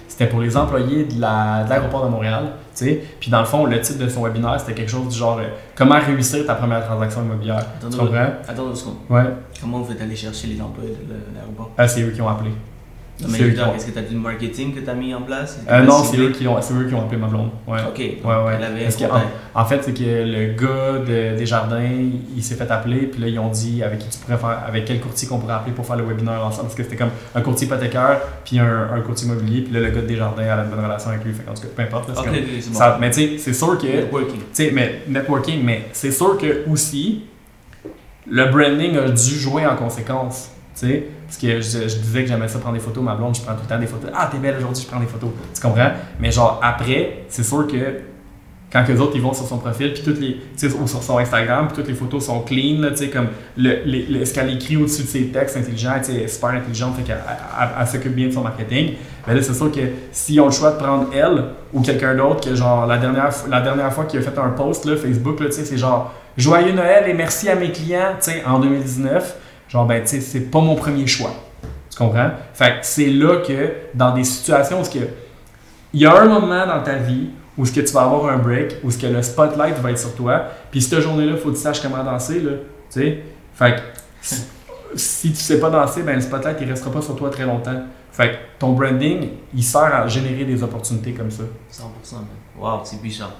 c'était 0.07 0.27
pour 0.27 0.41
les 0.41 0.57
employés 0.57 1.05
de, 1.05 1.21
l'aéroport 1.21 2.05
de 2.05 2.09
Montréal. 2.09 2.53
Puis 2.75 3.29
dans 3.29 3.39
le 3.39 3.45
fond, 3.45 3.65
le 3.65 3.79
titre 3.81 3.99
de 3.99 4.09
son 4.09 4.23
webinaire, 4.23 4.59
c'était 4.59 4.73
quelque 4.73 4.89
chose 4.89 5.09
du 5.09 5.17
genre 5.17 5.39
Comment 5.75 5.99
réussir 5.99 6.45
ta 6.45 6.55
première 6.55 6.83
transaction 6.83 7.21
immobilière. 7.21 7.57
Attends, 7.77 7.89
tu 7.89 7.97
comprends? 7.97 8.33
Attends. 8.47 8.73
Ouais. 9.09 9.23
Comment 9.61 9.81
vous 9.81 9.91
êtes 9.91 10.01
allé 10.01 10.15
chercher 10.15 10.47
les 10.47 10.59
employés 10.59 10.89
de 10.89 11.35
l'aéroport? 11.35 11.71
Ah, 11.77 11.87
c'est 11.87 12.01
eux 12.01 12.11
qui 12.11 12.21
ont 12.21 12.29
appelé. 12.29 12.51
Non, 13.21 13.27
mais 13.29 13.37
que 13.37 13.91
tu 13.91 13.99
as 13.99 14.01
du 14.01 14.15
marketing 14.15 14.73
que 14.73 14.79
tu 14.79 14.89
as 14.89 14.93
mis 14.95 15.13
en 15.13 15.21
place? 15.21 15.59
Euh, 15.69 15.83
non, 15.83 16.03
c'est 16.03 16.17
eux, 16.17 16.31
qui 16.31 16.47
ont, 16.47 16.57
eux 16.57 16.87
qui 16.87 16.93
ont 16.95 17.01
appelé 17.03 17.21
ma 17.21 17.27
blonde. 17.27 17.51
Ouais. 17.67 17.77
Ok. 17.87 17.99
Ouais, 17.99 18.05
ouais. 18.25 18.53
Elle 18.57 18.63
avait 18.63 18.83
Parce 18.83 18.95
un 18.95 18.99
que, 19.05 19.11
contact. 19.11 19.27
en, 19.53 19.61
en 19.61 19.65
fait, 19.65 19.81
c'est 19.83 19.93
que 19.93 20.03
le 20.03 20.53
gars 20.53 20.99
de 21.05 21.37
Desjardins, 21.37 21.79
il, 21.83 22.21
il 22.37 22.43
s'est 22.43 22.55
fait 22.55 22.69
appeler, 22.71 23.01
puis 23.01 23.21
là, 23.21 23.27
ils 23.27 23.37
ont 23.37 23.49
dit 23.49 23.83
avec 23.83 23.99
qui 23.99 24.09
tu 24.09 24.17
pourrais 24.17 24.37
faire, 24.37 24.63
avec 24.67 24.85
quel 24.85 24.99
courtier 24.99 25.27
qu'on 25.27 25.37
pourrait 25.37 25.53
appeler 25.53 25.73
pour 25.73 25.85
faire 25.85 25.95
le 25.95 26.03
webinaire 26.05 26.43
ensemble, 26.43 26.63
parce 26.63 26.75
que 26.75 26.83
c'était 26.83 26.95
comme 26.95 27.11
un 27.35 27.41
courtier 27.41 27.67
hypothécaire, 27.67 28.19
puis 28.43 28.57
un, 28.59 28.89
un 28.93 28.99
courtier 29.01 29.27
immobilier, 29.27 29.61
puis 29.61 29.73
là, 29.73 29.79
le 29.81 29.89
gars 29.91 30.01
de 30.01 30.07
Desjardins 30.07 30.43
a 30.43 30.63
une 30.63 30.69
bonne 30.71 30.83
relation 30.83 31.11
avec 31.11 31.23
lui. 31.23 31.33
Fait 31.33 31.43
qu'en 31.43 31.53
tout 31.53 31.61
cas, 31.61 31.67
peu 31.75 31.81
importe. 31.83 32.09
là, 32.09 32.15
comme- 32.15 32.33
bon. 32.33 32.73
ça- 32.73 32.97
mais 32.99 33.11
tu 33.11 33.21
sais, 33.21 33.37
c'est 33.37 33.53
sûr 33.53 33.77
que. 33.77 33.85
Networking. 33.85 34.39
Tu 34.39 34.43
sais, 34.53 34.71
mais 34.73 35.01
networking, 35.07 35.63
mais 35.63 35.83
c'est 35.93 36.11
sûr 36.11 36.35
que 36.37 36.67
aussi, 36.69 37.21
le 38.29 38.45
branding 38.51 38.97
a 38.97 39.09
dû 39.09 39.35
jouer 39.37 39.65
en 39.67 39.75
conséquence. 39.75 40.49
Tu 40.77 40.87
sais, 40.87 41.03
parce 41.33 41.41
que 41.41 41.61
je, 41.61 41.97
disais 41.97 42.21
que 42.21 42.27
j'aimais 42.29 42.47
ça 42.47 42.59
prendre 42.59 42.75
des 42.75 42.79
photos, 42.83 43.03
ma 43.03 43.15
blonde, 43.15 43.35
je 43.35 43.41
prends 43.41 43.53
tout 43.55 43.63
le 43.63 43.67
temps 43.67 43.79
des 43.79 43.87
photos. 43.87 44.11
Ah, 44.13 44.29
t'es 44.31 44.37
belle 44.37 44.55
aujourd'hui, 44.57 44.83
je 44.83 44.87
prends 44.87 44.99
des 44.99 45.07
photos. 45.07 45.31
Tu 45.55 45.61
comprends? 45.61 45.89
Mais 46.19 46.31
genre, 46.31 46.59
après, 46.61 47.23
c'est 47.27 47.43
sûr 47.43 47.65
que 47.65 48.01
quand 48.71 48.83
les 48.87 48.99
autres 48.99 49.13
ils 49.15 49.21
vont 49.21 49.33
sur 49.33 49.47
son 49.47 49.57
profil, 49.57 49.93
puis 49.93 50.03
toutes 50.03 50.19
les, 50.19 50.37
ou 50.79 50.87
sur 50.87 51.01
son 51.01 51.17
Instagram, 51.17 51.67
puis 51.67 51.77
toutes 51.77 51.87
les 51.87 51.95
photos 51.95 52.25
sont 52.25 52.41
clean, 52.41 52.81
comme 53.11 53.27
le, 53.57 54.25
ce 54.25 54.33
qu'elle 54.33 54.53
écrit 54.53 54.77
au-dessus 54.77 55.03
de 55.03 55.07
ses 55.07 55.27
textes 55.27 55.57
intelligents, 55.57 55.93
elle 56.07 56.17
est 56.17 56.27
super 56.27 56.49
intelligente, 56.49 56.97
fait 56.97 57.03
qu'elle 57.03 57.17
elle- 57.79 57.87
s'occupe 57.87 58.13
bien 58.13 58.27
de 58.27 58.33
son 58.33 58.41
marketing. 58.41 58.93
Mais 59.27 59.33
là, 59.33 59.41
c'est 59.41 59.53
sûr 59.55 59.71
que 59.71 59.81
s'ils 60.11 60.39
ont 60.39 60.45
le 60.47 60.51
choix 60.51 60.71
de 60.71 60.77
prendre 60.77 61.07
elle 61.15 61.45
ou 61.73 61.81
quelqu'un 61.81 62.13
d'autre, 62.13 62.47
que 62.47 62.53
genre 62.55 62.85
la 62.85 62.97
dernière, 62.99 63.31
la 63.49 63.61
dernière 63.61 63.91
fois 63.91 64.05
qu'il 64.05 64.19
a 64.19 64.23
fait 64.23 64.37
un 64.37 64.49
post 64.49 64.85
là, 64.85 64.97
Facebook, 64.97 65.39
là, 65.39 65.47
c'est 65.49 65.77
genre 65.77 66.13
Joyeux 66.37 66.73
Noël 66.73 67.05
et 67.07 67.13
merci 67.13 67.49
à 67.49 67.55
mes 67.55 67.71
clients, 67.71 68.17
en 68.45 68.59
2019, 68.59 69.35
genre 69.73 69.85
ben 69.87 70.01
tu 70.03 70.07
sais, 70.09 70.21
c'est 70.21 70.39
pas 70.51 70.61
mon 70.61 70.75
premier 70.75 71.05
choix. 71.07 71.33
Tu 71.89 71.97
comprends? 71.97 72.29
Fait 72.53 72.71
que 72.79 72.85
c'est 72.85 73.07
là 73.09 73.37
que 73.45 73.73
dans 73.93 74.13
des 74.13 74.23
situations 74.23 74.81
où 74.81 74.85
il 75.93 75.99
y 76.01 76.05
a 76.05 76.15
un 76.21 76.25
moment 76.27 76.65
dans 76.65 76.81
ta 76.81 76.95
vie 76.95 77.29
où 77.57 77.65
ce 77.65 77.71
que 77.71 77.81
tu 77.81 77.91
vas 77.93 78.01
avoir 78.03 78.31
un 78.33 78.37
break, 78.37 78.77
où 78.83 78.89
ce 78.89 78.97
que 78.97 79.05
le 79.07 79.21
spotlight 79.21 79.77
va 79.79 79.91
être 79.91 79.99
sur 79.99 80.15
toi, 80.15 80.43
puis 80.71 80.81
cette 80.81 80.99
journée-là, 81.01 81.37
faut 81.37 81.49
que 81.49 81.55
tu 81.55 81.61
saches 81.61 81.81
comment 81.81 82.03
danser 82.03 82.39
là, 82.39 82.51
tu 82.91 82.99
sais. 83.01 83.19
Fait 83.53 83.75
que 83.75 83.81
si- 84.21 84.43
si 84.95 85.29
tu 85.31 85.35
sais 85.35 85.59
pas 85.59 85.69
danser, 85.69 86.01
ben 86.03 86.15
le 86.15 86.21
spotlight 86.21 86.57
il 86.61 86.69
restera 86.69 86.91
pas 86.91 87.01
sur 87.01 87.15
toi 87.15 87.29
très 87.29 87.45
longtemps. 87.45 87.83
Fait 88.11 88.29
que 88.31 88.35
ton 88.59 88.73
branding, 88.73 89.29
il 89.55 89.63
sert 89.63 89.81
à 89.93 90.07
générer 90.07 90.45
des 90.45 90.61
opportunités 90.63 91.13
comme 91.13 91.31
ça. 91.31 91.43
100%. 91.71 92.15
man. 92.17 92.25
Wow, 92.59 92.81
c'est 92.83 93.01
puissant. 93.01 93.31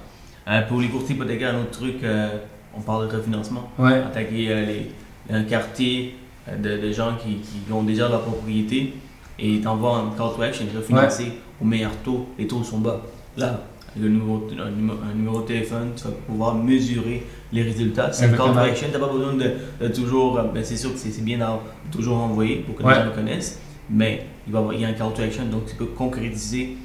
Euh, 0.47 0.61
pour 0.67 0.81
les 0.81 0.89
courtiers 0.89 1.15
hypothécaires, 1.15 1.53
un 1.55 1.59
autre 1.61 1.71
truc, 1.71 1.95
euh, 2.03 2.27
on 2.75 2.81
parle 2.81 3.07
de 3.09 3.15
refinancement. 3.15 3.69
Ouais. 3.79 3.93
Attaquer 3.93 4.47
euh, 4.49 4.65
les, 4.65 4.91
un 5.31 5.43
quartier 5.43 6.17
de, 6.51 6.77
de 6.77 6.91
gens 6.91 7.13
qui, 7.21 7.35
qui 7.35 7.71
ont 7.71 7.83
déjà 7.83 8.09
leur 8.09 8.21
propriété 8.21 8.93
et 9.39 9.59
t'envoies 9.61 9.97
un 9.97 10.09
call 10.17 10.35
to 10.35 10.41
action, 10.41 10.65
refinancer 10.75 11.31
au 11.61 11.65
meilleur 11.65 11.91
taux. 12.03 12.27
Les 12.37 12.47
taux 12.47 12.63
sont 12.63 12.79
bas. 12.79 13.01
Là, 13.37 13.61
un 13.97 13.99
numéro, 14.01 14.47
un, 14.59 14.69
numéro, 14.71 14.97
un 15.09 15.13
numéro 15.15 15.41
de 15.41 15.47
téléphone, 15.47 15.91
tu 15.95 16.03
vas 16.03 16.11
pouvoir 16.27 16.55
mesurer 16.55 17.25
les 17.51 17.61
résultats. 17.63 18.11
C'est 18.11 18.25
un 18.25 18.29
call 18.29 18.53
to 18.53 18.59
action, 18.59 18.87
tu 18.91 18.93
n'as 18.99 19.05
pas 19.05 19.11
besoin 19.13 19.33
de, 19.33 19.51
de 19.81 19.87
toujours. 19.93 20.37
euh, 20.39 20.43
ben, 20.53 20.63
c'est 20.63 20.77
sûr 20.77 20.91
que 20.91 20.97
c'est 20.99 21.23
bien 21.23 21.37
d'avoir 21.37 21.59
toujours 21.91 22.17
envoyer 22.17 22.57
pour 22.57 22.75
que 22.75 22.83
Ouais. 22.83 22.93
les 22.93 22.99
gens 22.99 23.05
le 23.05 23.11
connaissent, 23.11 23.59
mais 23.89 24.25
il, 24.47 24.53
va, 24.53 24.59
y 24.59 24.61
avoir- 24.61 24.73
il 24.75 24.81
y 24.81 24.85
a 24.85 24.89
un 24.89 24.93
call 24.93 25.13
to 25.15 25.21
action, 25.21 25.45
donc 25.45 25.65
tu 25.67 25.75
peux 25.75 25.85
concrétiser 25.85 26.77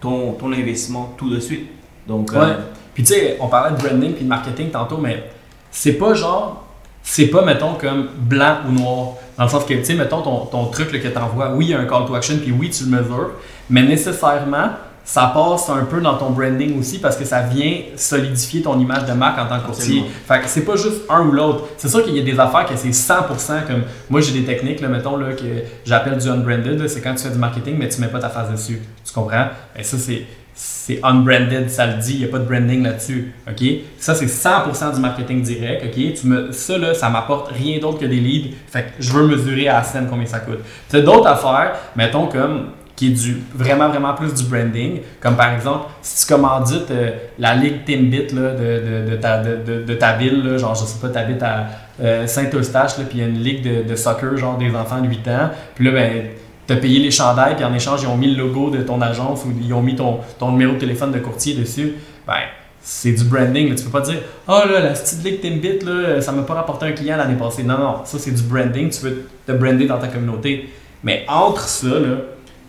ton, 0.00 0.32
ton 0.34 0.52
investissement 0.52 1.14
tout 1.16 1.28
de 1.30 1.40
suite. 1.40 1.66
Donc, 2.06 2.32
euh, 2.32 2.40
Ouais. 2.40 2.56
Puis 2.94 3.04
tu 3.04 3.14
sais, 3.14 3.36
on 3.40 3.48
parlait 3.48 3.76
de 3.76 3.82
branding 3.82 4.12
puis 4.14 4.24
de 4.24 4.28
marketing 4.28 4.70
tantôt, 4.70 4.98
mais 4.98 5.30
c'est 5.70 5.94
pas 5.94 6.12
genre, 6.14 6.66
c'est 7.02 7.26
pas, 7.26 7.42
mettons, 7.42 7.74
comme 7.74 8.08
blanc 8.16 8.58
ou 8.68 8.72
noir. 8.72 9.08
Dans 9.36 9.44
le 9.44 9.50
sens 9.50 9.64
que, 9.64 9.74
tu 9.74 9.84
sais, 9.84 9.94
mettons, 9.94 10.22
ton, 10.22 10.46
ton 10.46 10.66
truc 10.66 10.92
là, 10.92 10.98
que 10.98 11.08
tu 11.08 11.18
envoies, 11.18 11.50
oui, 11.54 11.66
il 11.66 11.70
y 11.70 11.74
a 11.74 11.80
un 11.80 11.86
call 11.86 12.06
to 12.06 12.14
action, 12.14 12.36
puis 12.38 12.52
oui, 12.52 12.70
tu 12.70 12.84
le 12.84 12.90
mesures, 12.90 13.30
mais 13.68 13.82
nécessairement, 13.82 14.70
ça 15.04 15.32
passe 15.34 15.68
un 15.70 15.84
peu 15.86 16.00
dans 16.00 16.16
ton 16.16 16.30
branding 16.30 16.78
aussi 16.78 16.98
parce 17.00 17.16
que 17.16 17.24
ça 17.24 17.40
vient 17.40 17.80
solidifier 17.96 18.62
ton 18.62 18.78
image 18.78 19.06
de 19.06 19.12
marque 19.12 19.38
en 19.40 19.46
tant 19.46 19.58
que 19.58 19.66
courtier. 19.66 20.04
Fait 20.28 20.40
que 20.40 20.46
c'est 20.46 20.64
pas 20.64 20.76
juste 20.76 21.02
un 21.08 21.26
ou 21.26 21.32
l'autre. 21.32 21.64
C'est 21.78 21.88
sûr 21.88 22.04
qu'il 22.04 22.16
y 22.16 22.20
a 22.20 22.22
des 22.22 22.38
affaires 22.38 22.66
que 22.66 22.76
c'est 22.76 22.90
100% 22.90 23.66
comme. 23.66 23.82
Moi, 24.08 24.20
j'ai 24.20 24.32
des 24.32 24.44
techniques, 24.44 24.80
là, 24.80 24.88
mettons, 24.88 25.16
là, 25.16 25.32
que 25.32 25.64
j'appelle 25.84 26.16
du 26.16 26.28
unbranded. 26.28 26.86
C'est 26.86 27.00
quand 27.00 27.14
tu 27.14 27.24
fais 27.24 27.30
du 27.30 27.38
marketing, 27.38 27.76
mais 27.78 27.88
tu 27.88 28.00
mets 28.00 28.08
pas 28.08 28.20
ta 28.20 28.28
face 28.28 28.50
dessus. 28.50 28.80
Tu 29.04 29.12
comprends? 29.12 29.46
Et 29.76 29.82
ça, 29.82 29.96
c'est. 29.98 30.26
C'est 30.62 31.00
unbranded, 31.02 31.70
ça 31.70 31.86
le 31.86 31.94
dit, 31.94 32.14
il 32.14 32.18
n'y 32.18 32.24
a 32.24 32.28
pas 32.28 32.38
de 32.38 32.44
branding 32.44 32.82
là-dessus. 32.82 33.32
OK? 33.48 33.64
Ça, 33.96 34.14
c'est 34.14 34.26
100% 34.26 34.94
du 34.94 35.00
marketing 35.00 35.40
direct. 35.40 35.84
OK? 35.86 36.14
Tu 36.14 36.26
me, 36.26 36.52
ça, 36.52 36.76
là, 36.76 36.92
ça 36.92 37.08
m'apporte 37.08 37.50
rien 37.50 37.78
d'autre 37.78 37.98
que 37.98 38.04
des 38.04 38.20
leads. 38.20 38.54
Fait 38.66 38.82
que 38.82 38.88
je 38.98 39.10
veux 39.10 39.26
mesurer 39.26 39.68
à 39.68 39.78
la 39.78 39.82
scène 39.84 40.06
combien 40.10 40.26
ça 40.26 40.40
coûte. 40.40 40.58
Tu 40.90 40.96
as 40.96 41.00
d'autres 41.00 41.28
affaires, 41.28 41.76
mettons, 41.96 42.26
comme 42.26 42.72
qui 42.94 43.06
est 43.06 43.10
du 43.10 43.40
vraiment 43.54 43.88
vraiment 43.88 44.12
plus 44.12 44.34
du 44.34 44.44
branding 44.44 45.00
comme 45.20 45.34
par 45.34 45.54
exemple 45.54 45.86
si 46.02 46.26
tu 46.26 46.34
commandites 46.34 46.90
euh, 46.90 47.12
la 47.38 47.54
ligue 47.54 47.82
Timbit 47.86 48.26
là, 48.34 48.50
de, 48.52 49.06
de, 49.06 49.84
de, 49.84 49.94
ta, 49.94 50.18
ville 50.18 50.44
là, 50.44 50.58
genre 50.58 50.74
je 50.74 50.84
sais 50.84 51.00
pas 51.00 51.08
t'habites 51.08 51.42
à 51.42 51.66
euh, 52.02 52.26
Saint-Eustache 52.26 52.96
puis 52.96 53.06
il 53.14 53.20
y 53.20 53.22
a 53.22 53.26
une 53.26 53.42
ligue 53.42 53.62
de, 53.62 53.88
de 53.88 53.96
soccer 53.96 54.36
genre 54.36 54.58
des 54.58 54.74
enfants 54.74 55.00
de 55.00 55.08
8 55.08 55.28
ans 55.28 55.50
puis 55.74 55.86
là 55.86 55.92
ben 55.92 56.24
t'as 56.70 56.76
payé 56.76 57.00
les 57.00 57.10
chandails 57.10 57.56
puis 57.56 57.64
en 57.64 57.74
échange 57.74 58.02
ils 58.02 58.06
ont 58.06 58.16
mis 58.16 58.32
le 58.32 58.44
logo 58.44 58.70
de 58.70 58.82
ton 58.82 59.00
agence 59.00 59.44
ou 59.44 59.52
ils 59.60 59.74
ont 59.74 59.82
mis 59.82 59.96
ton, 59.96 60.20
ton 60.38 60.52
numéro 60.52 60.74
de 60.74 60.78
téléphone 60.78 61.10
de 61.10 61.18
courtier 61.18 61.54
dessus. 61.54 61.94
Ben 62.28 62.34
c'est 62.80 63.12
du 63.12 63.24
branding 63.24 63.70
là. 63.70 63.74
tu 63.74 63.84
peux 63.84 63.90
pas 63.90 64.00
dire 64.02 64.20
oh 64.46 64.60
là 64.70 64.80
la 64.80 64.90
petite 64.90 65.22
ligue 65.24 65.40
Timbit 65.40 65.84
là 65.84 66.20
ça 66.20 66.30
m'a 66.30 66.42
pas 66.42 66.54
rapporté 66.54 66.86
un 66.86 66.92
client 66.92 67.16
l'année 67.16 67.34
passée 67.34 67.64
non 67.64 67.76
non 67.76 67.96
ça 68.04 68.18
c'est 68.20 68.30
du 68.30 68.42
branding. 68.42 68.88
Tu 68.88 69.00
veux 69.00 69.28
te 69.44 69.52
brander 69.52 69.86
dans 69.86 69.98
ta 69.98 70.06
communauté. 70.06 70.70
Mais 71.02 71.24
entre 71.28 71.62
ça 71.62 71.88
là 71.88 72.16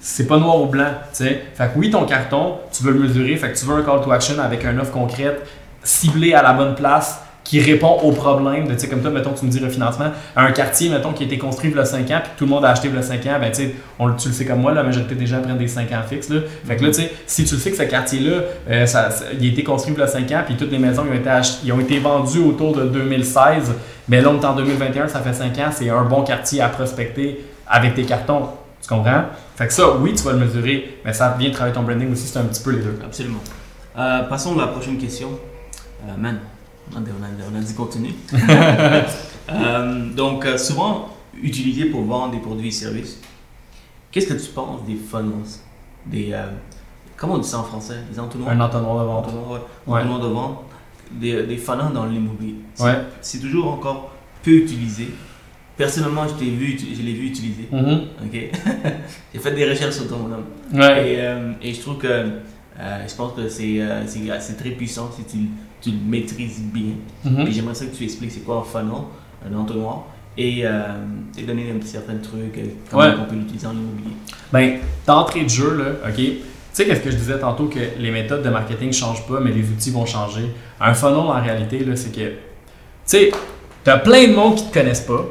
c'est 0.04 0.26
pas 0.26 0.40
noir 0.40 0.60
ou 0.60 0.66
blanc, 0.66 0.94
tu 1.12 1.24
sais. 1.24 1.44
Fait 1.54 1.68
que 1.68 1.78
oui, 1.78 1.92
ton 1.92 2.06
carton, 2.06 2.56
tu 2.74 2.82
veux 2.82 2.92
le 2.92 3.02
mesurer, 3.02 3.36
fait 3.36 3.52
que 3.52 3.58
tu 3.60 3.66
veux 3.66 3.76
un 3.76 3.84
call 3.84 4.02
to 4.02 4.12
action 4.12 4.40
avec 4.40 4.66
une 4.66 4.80
offre 4.80 4.92
concrète, 4.92 5.48
ciblée 5.84 6.34
à 6.34 6.42
la 6.42 6.54
bonne 6.54 6.74
place, 6.74 7.22
qui 7.52 7.60
répond 7.60 7.98
aux 8.02 8.14
problèmes 8.14 8.66
de, 8.66 8.74
tu 8.76 8.80
sais, 8.80 8.88
comme 8.88 9.02
toi, 9.02 9.12
mettons, 9.12 9.34
tu 9.34 9.44
me 9.46 9.52
dis 9.52 9.60
refinancement, 9.60 10.06
un 10.38 10.52
quartier, 10.54 10.88
mettons, 10.88 11.12
qui 11.12 11.24
a 11.24 11.26
été 11.26 11.38
construit 11.38 11.70
il 11.70 11.76
y 11.76 11.80
a 11.82 11.84
5 11.84 12.10
ans, 12.12 12.20
puis 12.24 12.32
tout 12.38 12.46
le 12.46 12.50
monde 12.50 12.64
a 12.64 12.70
acheté 12.70 12.88
il 12.88 12.96
y 12.96 12.98
a 12.98 13.02
5 13.02 13.26
ans, 13.26 13.40
ben, 13.42 13.52
tu 13.52 13.64
sais, 13.64 13.76
on 14.00 14.10
tu 14.14 14.30
le 14.30 14.34
sais 14.34 14.46
comme 14.46 14.62
moi, 14.62 14.74
la 14.74 14.84
majorité 14.84 15.16
des 15.16 15.26
gens 15.28 15.42
prennent 15.42 15.58
des 15.58 15.68
5 15.68 15.92
ans 15.92 16.02
fixes, 16.10 16.30
là. 16.30 16.40
Fait 16.66 16.78
que 16.78 16.84
là, 16.86 16.92
tu 16.92 17.02
sais, 17.02 17.12
si 17.28 17.44
tu 17.44 17.56
le 17.56 17.60
sais 17.60 17.72
que 17.72 17.76
ce 17.76 17.84
quartier-là, 17.84 18.38
euh, 18.70 18.86
ça- 18.86 19.12
ça- 19.12 19.26
il 19.38 19.46
a 19.46 19.52
été 19.52 19.66
construit 19.66 19.94
il 19.94 20.00
y 20.00 20.02
a 20.02 20.08
5 20.08 20.32
ans, 20.32 20.44
puis 20.46 20.56
toutes 20.56 20.72
les 20.72 20.80
maisons, 20.80 21.04
ils 21.06 21.12
ont 21.12 21.20
été, 21.20 21.30
ach- 21.30 21.58
ils 21.66 21.74
ont 21.74 21.80
été 21.82 22.00
vendues 22.00 22.40
autour 22.40 22.74
de 22.74 22.86
2016, 22.86 23.74
mais 24.08 24.22
là, 24.22 24.30
on 24.30 24.40
est 24.40 24.46
en 24.46 24.56
2021, 24.56 25.10
ça 25.10 25.20
fait 25.20 25.34
5 25.34 25.58
ans, 25.60 25.72
c'est 25.74 25.90
un 25.90 26.04
bon 26.06 26.24
quartier 26.24 26.62
à 26.62 26.70
prospecter 26.70 27.44
avec 27.68 27.96
tes 27.96 28.04
cartons. 28.04 28.44
Tu 28.82 28.88
comprends? 28.88 29.24
Fait 29.58 29.68
que 29.68 29.74
ça, 29.74 29.92
oui, 30.00 30.14
tu 30.16 30.24
vas 30.24 30.32
le 30.32 30.40
mesurer, 30.40 31.00
mais 31.04 31.12
ça 31.12 31.36
vient 31.38 31.52
travailler 31.52 31.76
ton 31.76 31.84
branding 31.84 32.14
aussi, 32.14 32.28
c'est 32.28 32.40
un 32.40 32.44
petit 32.44 32.64
peu 32.64 32.72
les 32.72 32.80
deux. 32.82 32.98
Absolument. 33.06 33.42
Euh, 34.00 34.22
passons 34.24 34.58
à 34.58 34.62
la 34.62 34.68
prochaine 34.68 34.98
question. 34.98 35.28
Euh, 36.08 36.12
man, 36.18 36.40
on 36.96 37.56
a, 37.56 37.60
dit 37.62 37.74
continue. 37.74 38.14
Euh, 39.50 40.10
donc, 40.14 40.46
euh, 40.46 40.58
souvent 40.58 41.10
utilisé 41.42 41.86
pour 41.86 42.04
vendre 42.06 42.32
des 42.32 42.40
produits 42.40 42.70
et 42.70 42.72
services. 42.72 43.20
Qu'est-ce 44.12 44.28
que 44.28 44.34
tu 44.42 44.50
penses 44.52 44.86
des 44.86 44.96
funnels 44.96 45.34
des, 46.06 46.30
euh, 46.32 46.46
Comment 47.18 47.34
on 47.34 47.38
dit 47.40 47.48
ça 47.48 47.60
en 47.60 47.64
français? 47.64 47.98
Des 48.10 48.18
entonnoirs 48.20 48.52
Un 48.52 48.60
entonnoir 48.62 49.00
de 49.00 49.06
vente. 49.10 49.26
Entonnoirs, 49.28 49.62
ouais. 49.88 49.94
Ouais. 49.94 50.04
De 50.04 50.28
vente. 50.28 50.60
Des, 51.12 51.44
des 51.44 51.58
funnels 51.58 51.92
dans 51.94 52.06
l'immobilier. 52.06 52.56
C'est- 52.76 52.84
Ouais. 52.84 52.98
C'est 53.20 53.40
toujours 53.40 53.68
encore 53.74 54.12
peu 54.44 54.52
utilisé. 54.52 55.10
Personnellement, 55.76 56.28
je 56.28 56.34
t'ai 56.36 56.50
vu, 56.52 56.78
je 56.80 57.02
l'ai 57.02 57.14
vu 57.14 57.28
utiliser. 57.28 57.68
Mhm. 57.72 58.02
Ok? 58.24 58.34
J'ai 59.34 59.40
fait 59.40 59.52
des 59.52 59.70
recherches 59.70 59.96
sur 59.96 60.08
ton. 60.08 60.30
Ouais. 60.74 61.14
Et, 61.14 61.16
euh, 61.20 61.52
et 61.62 61.74
je 61.74 61.82
trouve 61.82 61.98
que 61.98 62.08
je 63.08 63.16
pense 63.16 63.34
que 63.34 63.50
c'est 63.50 63.82
c'est 64.06 64.22
c'est 64.40 64.58
très 64.58 64.72
puissant 64.72 65.10
si 65.16 65.24
tu, 65.26 65.50
tu 65.82 65.92
le 65.92 65.98
maîtrises 66.06 66.62
bien. 66.62 66.94
Et 67.46 67.52
j'aimerais 67.52 67.76
ça 67.76 67.86
que 67.86 67.96
tu 67.96 68.04
expliques 68.04 68.32
c'est 68.32 68.42
quoi 68.46 68.58
un 68.58 68.64
funnel, 68.64 69.02
un 69.50 69.56
entonnoir, 69.58 70.04
et, 70.38 70.62
euh, 70.66 70.82
et 71.38 71.44
donner 71.44 71.72
un 71.72 71.78
petit 71.80 71.90
certain 71.90 72.16
truc, 72.18 72.58
euh, 72.58 72.66
comment 72.90 73.04
Ouais. 73.04 73.14
on 73.20 73.26
peut 73.30 73.36
l'utiliser 73.36 73.68
en 73.68 73.72
immobilier. 73.74 74.12
Ben, 74.54 74.78
d'entrée 75.06 75.44
de 75.44 75.50
jeu, 75.50 75.76
là, 75.78 76.08
OK? 76.10 76.16
Tu 76.16 76.38
sais, 76.72 76.86
qu'est-ce 76.86 77.02
que 77.02 77.12
je 77.12 77.18
disais 77.18 77.38
tantôt 77.40 77.66
que 77.66 77.80
les 78.00 78.12
méthodes 78.12 78.44
de 78.44 78.50
marketing 78.50 78.88
ne 78.88 78.94
changent 78.94 79.28
pas, 79.28 79.40
mais 79.42 79.52
les 79.52 79.68
outils 79.70 79.92
vont 79.92 80.06
changer. 80.06 80.46
Un 80.80 80.94
funnel, 80.94 81.16
en 81.18 81.42
réalité, 81.42 81.84
là, 81.84 81.96
c'est 81.98 82.12
que, 82.16 82.30
tu 82.30 82.34
sais, 83.06 83.32
t'as 83.84 83.98
plein 84.00 84.28
de 84.30 84.34
monde 84.34 84.56
qui 84.56 84.66
te 84.70 84.74
connaissent 84.74 85.02
pas. 85.02 85.26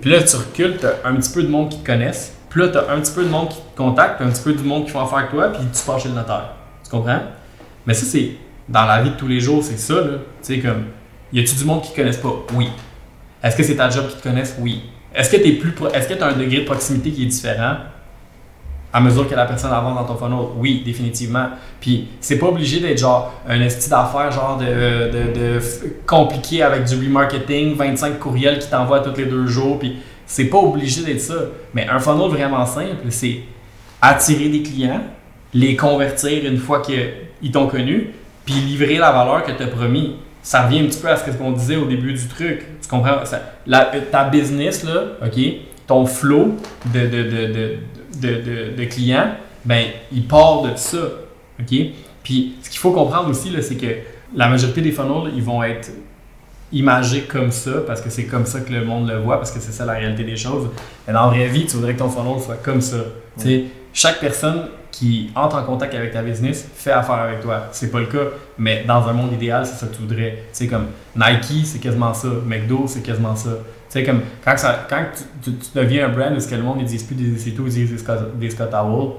Puis 0.00 0.10
là, 0.10 0.22
tu 0.22 0.34
recules, 0.36 0.76
t'as 0.80 1.08
un 1.08 1.14
petit 1.16 1.32
peu 1.32 1.42
de 1.44 1.48
monde 1.48 1.68
qui 1.68 1.78
te 1.78 1.86
connaissent. 1.86 2.34
Puis 2.48 2.60
là, 2.60 2.68
t'as 2.68 2.92
un 2.92 3.00
petit 3.00 3.12
peu 3.12 3.22
de 3.22 3.28
monde 3.28 3.50
qui 3.50 3.56
te 3.58 3.76
contacte, 3.76 4.16
puis 4.18 4.26
un 4.26 4.30
petit 4.32 4.42
peu 4.42 4.52
de 4.52 4.62
monde 4.62 4.84
qui 4.86 4.90
font 4.90 5.00
affaire 5.00 5.18
avec 5.18 5.30
toi, 5.30 5.48
puis 5.52 5.62
tu 5.72 5.82
pars 5.84 6.00
chez 6.00 6.08
le 6.08 6.14
notaire. 6.14 6.54
Tu 6.82 6.90
comprends? 6.90 7.20
Mais 7.86 7.94
ça, 7.94 8.04
c'est 8.06 8.30
dans 8.68 8.84
la 8.84 9.02
vie 9.02 9.10
de 9.10 9.14
tous 9.16 9.28
les 9.28 9.40
jours, 9.40 9.62
c'est 9.64 9.78
ça, 9.78 9.94
là. 9.94 10.18
Tu 10.42 10.54
sais, 10.54 10.58
comme, 10.60 10.84
y 11.32 11.40
a-tu 11.40 11.54
du 11.54 11.64
monde 11.64 11.82
qui 11.82 11.90
te 11.92 11.96
connaissent 11.96 12.18
pas? 12.18 12.34
Oui. 12.54 12.68
Est-ce 13.42 13.56
que 13.56 13.62
c'est 13.62 13.76
ta 13.76 13.88
job 13.90 14.08
qui 14.08 14.16
te 14.16 14.22
connaissent? 14.22 14.56
Oui. 14.60 14.82
Est-ce 15.14 15.30
que 15.30 15.36
t'es 15.42 15.52
plus, 15.52 15.72
pro- 15.72 15.88
est-ce 15.88 16.08
que 16.08 16.14
t'as 16.14 16.30
un 16.30 16.36
degré 16.36 16.60
de 16.60 16.64
proximité 16.64 17.10
qui 17.10 17.22
est 17.24 17.26
différent? 17.26 17.76
à 18.90 19.00
mesure 19.00 19.28
que 19.28 19.34
la 19.34 19.44
personne 19.44 19.70
avance 19.70 19.94
dans 19.96 20.04
ton 20.04 20.16
funnel, 20.16 20.46
oui, 20.56 20.82
définitivement. 20.82 21.50
Puis 21.78 22.08
c'est 22.20 22.38
pas 22.38 22.46
obligé 22.46 22.80
d'être 22.80 22.96
genre 22.98 23.34
un 23.46 23.60
esti 23.60 23.90
d'affaires 23.90 24.32
genre 24.32 24.56
de, 24.58 24.64
de, 24.64 25.60
compliqué 26.06 26.62
avec 26.62 26.84
du 26.84 26.94
remarketing, 26.94 27.76
25 27.76 28.18
courriels 28.18 28.58
qui 28.58 28.68
t'envoient 28.68 29.00
tous 29.00 29.14
les 29.18 29.26
deux 29.26 29.46
jours. 29.46 29.78
Puis 29.78 29.90
tu 29.90 29.96
C'est 30.26 30.46
pas 30.46 30.56
obligé 30.56 31.02
d'être 31.02 31.20
ça. 31.20 31.34
Mais 31.74 31.86
un 31.86 31.98
funnel 31.98 32.30
vraiment 32.30 32.64
simple, 32.64 32.96
c'est 33.10 33.40
attirer 34.00 34.48
des 34.48 34.62
clients, 34.62 35.02
les 35.52 35.76
convertir 35.76 36.46
une 36.50 36.56
fois 36.58 36.80
qu'ils 36.80 37.52
t'ont 37.52 37.66
connu, 37.66 38.14
puis 38.48 38.60
livrer 38.60 38.96
la 38.96 39.12
valeur 39.12 39.44
que 39.44 39.52
tu 39.52 39.62
as 39.62 39.66
promis. 39.66 40.16
Ça 40.42 40.62
revient 40.62 40.80
un 40.80 40.86
petit 40.86 41.00
peu 41.00 41.08
à 41.08 41.16
ce 41.18 41.30
qu'on 41.32 41.52
disait 41.52 41.76
au 41.76 41.84
début 41.84 42.14
du 42.14 42.26
truc. 42.28 42.64
Tu 42.80 42.88
comprends? 42.88 43.18
ta 44.10 44.24
business, 44.24 44.84
là, 44.84 45.18
ton 45.86 46.06
flow 46.06 46.56
de, 46.86 47.00
de, 47.06 48.74
de, 48.74 48.84
clients, 48.84 49.32
ben, 49.66 49.84
il 50.10 50.26
part 50.26 50.62
de 50.62 50.70
ça. 50.76 50.96
Puis 52.22 52.54
ce 52.62 52.70
qu'il 52.70 52.78
faut 52.78 52.92
comprendre 52.92 53.28
aussi, 53.28 53.54
c'est 53.60 53.76
que 53.76 53.96
la 54.34 54.48
majorité 54.48 54.80
des 54.80 54.92
funnels, 54.92 55.30
ils 55.36 55.42
vont 55.42 55.62
être 55.62 55.90
imagés 56.72 57.22
comme 57.22 57.50
ça, 57.50 57.72
parce 57.86 58.00
que 58.00 58.08
c'est 58.08 58.24
comme 58.24 58.46
ça 58.46 58.60
que 58.60 58.72
le 58.72 58.82
monde 58.82 59.08
le 59.08 59.18
voit, 59.18 59.36
parce 59.36 59.50
que 59.50 59.60
c'est 59.60 59.72
ça 59.72 59.84
la 59.84 59.92
réalité 59.94 60.24
des 60.24 60.36
choses. 60.36 60.70
Mais 61.06 61.12
dans 61.12 61.26
la 61.26 61.36
vraie 61.36 61.48
vie, 61.48 61.66
tu 61.66 61.76
voudrais 61.76 61.92
que 61.92 61.98
ton 61.98 62.08
funnel 62.08 62.40
soit 62.40 62.62
comme 62.62 62.80
ça. 62.80 62.96
Chaque 63.92 64.20
personne 64.20 64.68
qui 64.90 65.30
entre 65.34 65.56
en 65.56 65.62
contact 65.62 65.94
avec 65.94 66.12
ta 66.12 66.22
business 66.22 66.68
fait 66.74 66.90
affaire 66.90 67.16
avec 67.16 67.40
toi. 67.40 67.68
C'est 67.72 67.90
pas 67.90 68.00
le 68.00 68.06
cas, 68.06 68.24
mais 68.58 68.84
dans 68.84 69.06
un 69.06 69.12
monde 69.12 69.32
idéal, 69.32 69.64
c'est 69.64 69.76
ça 69.76 69.86
que 69.86 69.94
tu 69.94 70.02
voudrais. 70.02 70.30
Tu 70.30 70.42
sais, 70.52 70.66
comme 70.66 70.86
Nike, 71.14 71.66
c'est 71.66 71.78
quasiment 71.78 72.12
ça. 72.14 72.28
McDo, 72.44 72.84
c'est 72.86 73.02
quasiment 73.02 73.36
ça. 73.36 73.50
Tu 73.50 73.54
sais, 73.90 74.04
comme 74.04 74.22
quand, 74.44 74.56
ça, 74.56 74.86
quand 74.88 75.04
tu, 75.42 75.52
deviens 75.74 76.06
un 76.06 76.08
brand 76.08 76.36
où 76.36 76.40
ce 76.40 76.48
que 76.48 76.54
le 76.54 76.62
monde 76.62 76.80
ne 76.80 76.84
dit 76.84 76.98
plus 77.04 77.14
des 77.14 77.52
tout, 77.52 77.66
ils 77.66 77.72
disent 77.72 78.04
des 78.34 78.50
Scott, 78.50 78.74
Howell, 78.74 79.12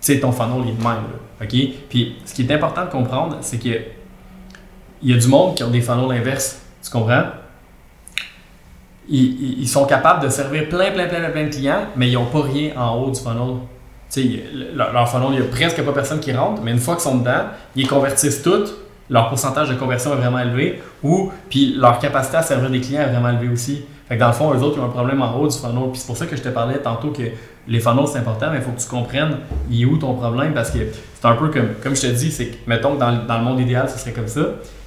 tu 0.00 0.12
sais, 0.12 0.20
ton 0.20 0.32
funnel, 0.32 0.68
est 0.68 0.72
de 0.72 0.82
même. 0.82 1.04
OK? 1.40 1.76
Puis, 1.88 2.16
ce 2.24 2.34
qui 2.34 2.42
est 2.42 2.52
important 2.52 2.84
de 2.84 2.90
comprendre, 2.90 3.38
c'est 3.40 3.58
que 3.58 3.78
il 5.02 5.10
y 5.10 5.14
a 5.14 5.18
du 5.18 5.28
monde 5.28 5.54
qui 5.54 5.62
ont 5.64 5.70
des 5.70 5.82
funnels 5.82 6.18
inverses. 6.18 6.62
Tu 6.82 6.90
comprends? 6.90 7.24
Ils, 9.06 9.60
ils, 9.60 9.68
sont 9.68 9.84
capables 9.84 10.24
de 10.24 10.30
servir 10.30 10.66
plein, 10.70 10.92
plein, 10.92 11.06
plein, 11.06 11.28
plein 11.28 11.44
de 11.44 11.50
clients, 11.50 11.88
mais 11.94 12.08
ils 12.08 12.14
n'ont 12.14 12.24
pas 12.24 12.40
rien 12.40 12.72
en 12.74 12.96
haut 12.96 13.10
du 13.10 13.20
funnel 13.20 13.56
leur, 14.74 14.92
leur 14.92 15.30
il 15.30 15.40
n'y 15.40 15.46
a 15.46 15.48
presque 15.50 15.82
pas 15.82 15.92
personne 15.92 16.20
qui 16.20 16.32
rentre, 16.32 16.62
mais 16.62 16.70
une 16.70 16.78
fois 16.78 16.94
qu'ils 16.94 17.04
sont 17.04 17.18
dedans, 17.18 17.44
ils 17.76 17.86
convertissent 17.86 18.42
toutes, 18.42 18.74
leur 19.10 19.28
pourcentage 19.28 19.68
de 19.68 19.74
conversion 19.74 20.12
est 20.12 20.16
vraiment 20.16 20.38
élevé, 20.38 20.82
ou 21.02 21.30
puis 21.50 21.74
leur 21.76 21.98
capacité 21.98 22.36
à 22.38 22.42
servir 22.42 22.70
des 22.70 22.80
clients 22.80 23.02
est 23.02 23.12
vraiment 23.12 23.30
élevée 23.30 23.52
aussi. 23.52 23.84
Fait 24.08 24.16
que 24.16 24.20
dans 24.20 24.28
le 24.28 24.34
fond, 24.34 24.52
eux 24.52 24.62
autres, 24.62 24.76
ils 24.76 24.80
ont 24.80 24.86
un 24.86 24.90
problème 24.90 25.22
en 25.22 25.34
haut 25.36 25.48
du 25.48 25.56
funnel. 25.56 25.90
Puis 25.90 26.00
c'est 26.00 26.06
pour 26.06 26.16
ça 26.16 26.26
que 26.26 26.36
je 26.36 26.42
te 26.42 26.48
parlais 26.50 26.78
tantôt 26.78 27.10
que 27.10 27.22
les 27.66 27.80
funnels, 27.80 28.06
c'est 28.06 28.18
important, 28.18 28.50
mais 28.50 28.58
il 28.58 28.62
faut 28.62 28.72
que 28.72 28.80
tu 28.80 28.88
comprennes 28.88 29.38
il 29.70 29.82
est 29.82 29.84
où 29.86 29.96
ton 29.96 30.14
problème? 30.14 30.52
Parce 30.52 30.70
que 30.70 30.78
c'est 31.14 31.26
un 31.26 31.36
peu 31.36 31.48
comme, 31.48 31.74
comme 31.82 31.96
je 31.96 32.02
te 32.02 32.06
dis, 32.08 32.30
c'est 32.30 32.46
que, 32.46 32.56
mettons 32.66 32.94
que 32.94 33.00
dans, 33.00 33.24
dans, 33.26 33.38
le 33.38 33.44
monde 33.44 33.60
idéal, 33.60 33.88
ce 33.88 33.98
serait 33.98 34.12
comme 34.12 34.28
ça, 34.28 34.42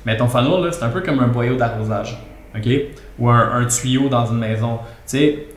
mais 0.05 0.17
ton 0.17 0.27
funnel, 0.27 0.71
c'est 0.71 0.83
un 0.83 0.89
peu 0.89 1.01
comme 1.01 1.19
un 1.19 1.27
boyau 1.27 1.55
d'arrosage, 1.55 2.17
OK? 2.55 2.67
Ou 3.17 3.29
un, 3.29 3.61
un, 3.61 3.65
tuyau 3.65 4.07
dans 4.07 4.27
une 4.27 4.37
maison. 4.37 4.77
Tu 4.77 5.17
sais, 5.17 5.47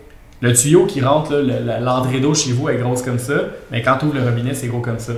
le 0.41 0.55
tuyau 0.55 0.87
qui 0.87 1.03
rentre, 1.03 1.35
l'entrée 1.35 2.21
d'eau 2.21 2.35
chez 2.35 2.53
vous 2.53 2.69
est 2.69 2.79
grosse 2.79 3.03
comme 3.03 3.19
ça, 3.19 3.35
mais 3.71 3.83
quand 3.83 3.99
tu 3.99 4.07
ouvres 4.07 4.15
le 4.15 4.25
robinet, 4.25 4.55
c'est 4.55 4.69
gros 4.69 4.81
comme 4.81 4.99
ça. 4.99 5.13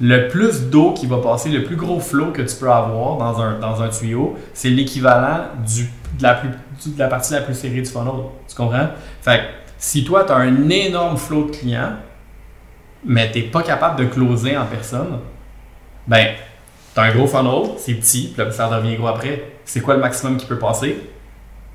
Le 0.00 0.28
plus 0.28 0.64
d'eau 0.64 0.92
qui 0.92 1.06
va 1.06 1.18
passer, 1.18 1.48
le 1.48 1.64
plus 1.64 1.76
gros 1.76 1.98
flot 1.98 2.32
que 2.32 2.42
tu 2.42 2.54
peux 2.56 2.70
avoir 2.70 3.16
dans 3.16 3.82
un, 3.82 3.88
tuyau, 3.88 4.36
c'est 4.52 4.68
l'équivalent 4.68 5.44
de, 5.64 6.22
la 6.22 6.42
de 6.42 6.98
la 6.98 7.08
partie 7.08 7.32
la 7.32 7.40
plus 7.40 7.54
serrée 7.54 7.80
du 7.80 7.86
funnel. 7.88 8.12
Tu 8.46 8.54
comprends? 8.54 8.88
Fait 9.22 9.38
que 9.38 9.42
si 9.78 10.04
toi, 10.04 10.24
tu 10.24 10.32
as 10.32 10.36
un 10.36 10.68
énorme 10.68 11.16
flot 11.16 11.46
de 11.46 11.50
clients, 11.52 11.92
mais 13.02 13.30
tu 13.32 13.38
n'es 13.38 13.44
pas 13.46 13.62
capable 13.62 13.98
de 13.98 14.04
closer 14.04 14.58
en 14.58 14.66
personne, 14.66 15.20
ben, 16.06 16.34
tu 16.94 17.00
as 17.00 17.04
un 17.04 17.14
gros 17.14 17.26
funnel, 17.26 17.70
c'est 17.78 17.94
petit, 17.94 18.34
puis 18.36 18.52
ça 18.52 18.68
devient 18.68 18.96
gros 18.96 19.08
après. 19.08 19.52
C'est 19.64 19.80
quoi 19.80 19.94
le 19.94 20.00
maximum 20.00 20.36
qui 20.36 20.44
peut 20.44 20.58
passer? 20.58 20.98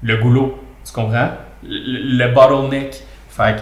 Le 0.03 0.17
goulot. 0.17 0.59
Tu 0.85 0.93
comprends? 0.93 1.29
Le, 1.63 2.33
bottleneck. 2.33 3.03
Fait 3.29 3.57
que 3.57 3.61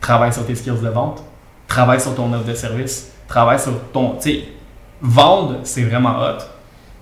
travaille 0.00 0.32
sur 0.32 0.46
tes 0.46 0.54
skills 0.54 0.82
de 0.82 0.88
vente, 0.88 1.22
travaille 1.66 2.00
sur 2.00 2.14
ton 2.14 2.32
offre 2.32 2.46
de 2.46 2.54
service, 2.54 3.12
travaille 3.28 3.58
sur 3.58 3.72
ton. 3.92 4.16
Tu 4.16 4.30
sais, 4.30 4.44
vendre, 5.00 5.60
c'est 5.64 5.82
vraiment 5.82 6.18
hot, 6.20 6.42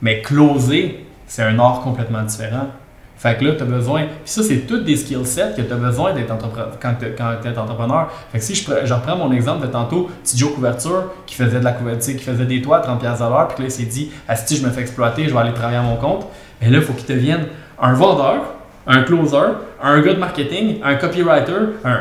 mais 0.01 0.23
closer, 0.23 1.07
c'est 1.27 1.43
un 1.43 1.59
art 1.59 1.81
complètement 1.81 2.23
différent. 2.23 2.69
Fait 3.17 3.39
que 3.39 3.45
là, 3.45 3.53
tu 3.55 3.63
as 3.63 3.67
besoin. 3.67 4.03
Puis 4.03 4.33
ça, 4.33 4.43
c'est 4.43 4.67
toutes 4.67 4.85
des 4.85 4.97
skill 4.97 5.25
sets 5.25 5.55
que 5.57 5.63
tu 5.63 5.73
as 5.73 5.77
besoin 5.77 6.13
d'être 6.13 6.35
quand 6.81 6.95
tu 7.01 7.07
es 7.49 7.59
entrepreneur. 7.59 8.11
Fait 8.31 8.39
que 8.39 8.45
si 8.45 8.55
je, 8.55 8.71
je, 8.85 8.93
reprends 8.93 9.17
mon 9.17 9.33
exemple 9.33 9.67
de 9.67 9.73
tantôt, 9.73 10.11
petit 10.23 10.37
Joe 10.37 10.53
Couverture 10.53 11.05
qui 11.25 11.35
faisait 11.35 11.59
de 11.59 11.65
la 11.65 11.73
couverture, 11.73 12.17
qui 12.17 12.23
faisait 12.23 12.45
des 12.45 12.61
toits 12.61 12.87
à 12.87 12.95
30$ 12.95 12.99
puis 12.99 13.15
là, 13.15 13.47
il 13.61 13.71
s'est 13.71 13.85
dit, 13.85 14.11
ah, 14.29 14.37
si 14.37 14.57
je 14.57 14.67
me 14.67 14.71
fais 14.71 14.83
exploiter, 14.83 15.27
je 15.27 15.33
vais 15.33 15.41
aller 15.41 15.55
travailler 15.55 15.79
à 15.79 15.83
mon 15.83 15.97
compte. 15.97 16.27
Mais 16.61 16.69
là, 16.69 16.79
il 16.79 16.85
faut 16.85 16.93
qu'il 16.93 17.07
devienne 17.07 17.47
un 17.81 17.95
vendeur 17.95 18.43
un 18.87 19.03
closer, 19.03 19.55
un 19.83 20.01
gars 20.01 20.15
de 20.15 20.19
marketing, 20.19 20.81
un 20.83 20.95
copywriter, 20.97 21.53
un. 21.85 22.01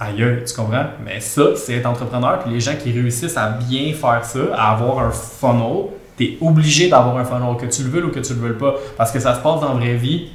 Aïe, 0.00 0.24
tu 0.46 0.54
comprends? 0.54 0.86
Mais 1.04 1.18
ça, 1.20 1.56
c'est 1.56 1.74
être 1.74 1.86
entrepreneur. 1.86 2.38
Puis 2.40 2.52
les 2.52 2.60
gens 2.60 2.74
qui 2.80 2.92
réussissent 2.92 3.36
à 3.36 3.48
bien 3.48 3.92
faire 3.92 4.24
ça, 4.24 4.38
à 4.54 4.72
avoir 4.72 5.00
un 5.00 5.10
funnel, 5.10 5.86
tu 6.16 6.24
es 6.24 6.38
obligé 6.40 6.88
d'avoir 6.88 7.16
un 7.16 7.24
funnel, 7.24 7.56
que 7.56 7.66
tu 7.66 7.82
le 7.82 7.90
veux 7.90 8.04
ou 8.04 8.10
que 8.10 8.20
tu 8.20 8.34
le 8.34 8.40
veux 8.40 8.54
pas. 8.54 8.74
Parce 8.96 9.10
que 9.10 9.18
ça 9.18 9.34
se 9.34 9.40
passe 9.40 9.60
dans 9.60 9.74
la 9.74 9.80
vraie 9.80 9.96
vie. 9.96 10.28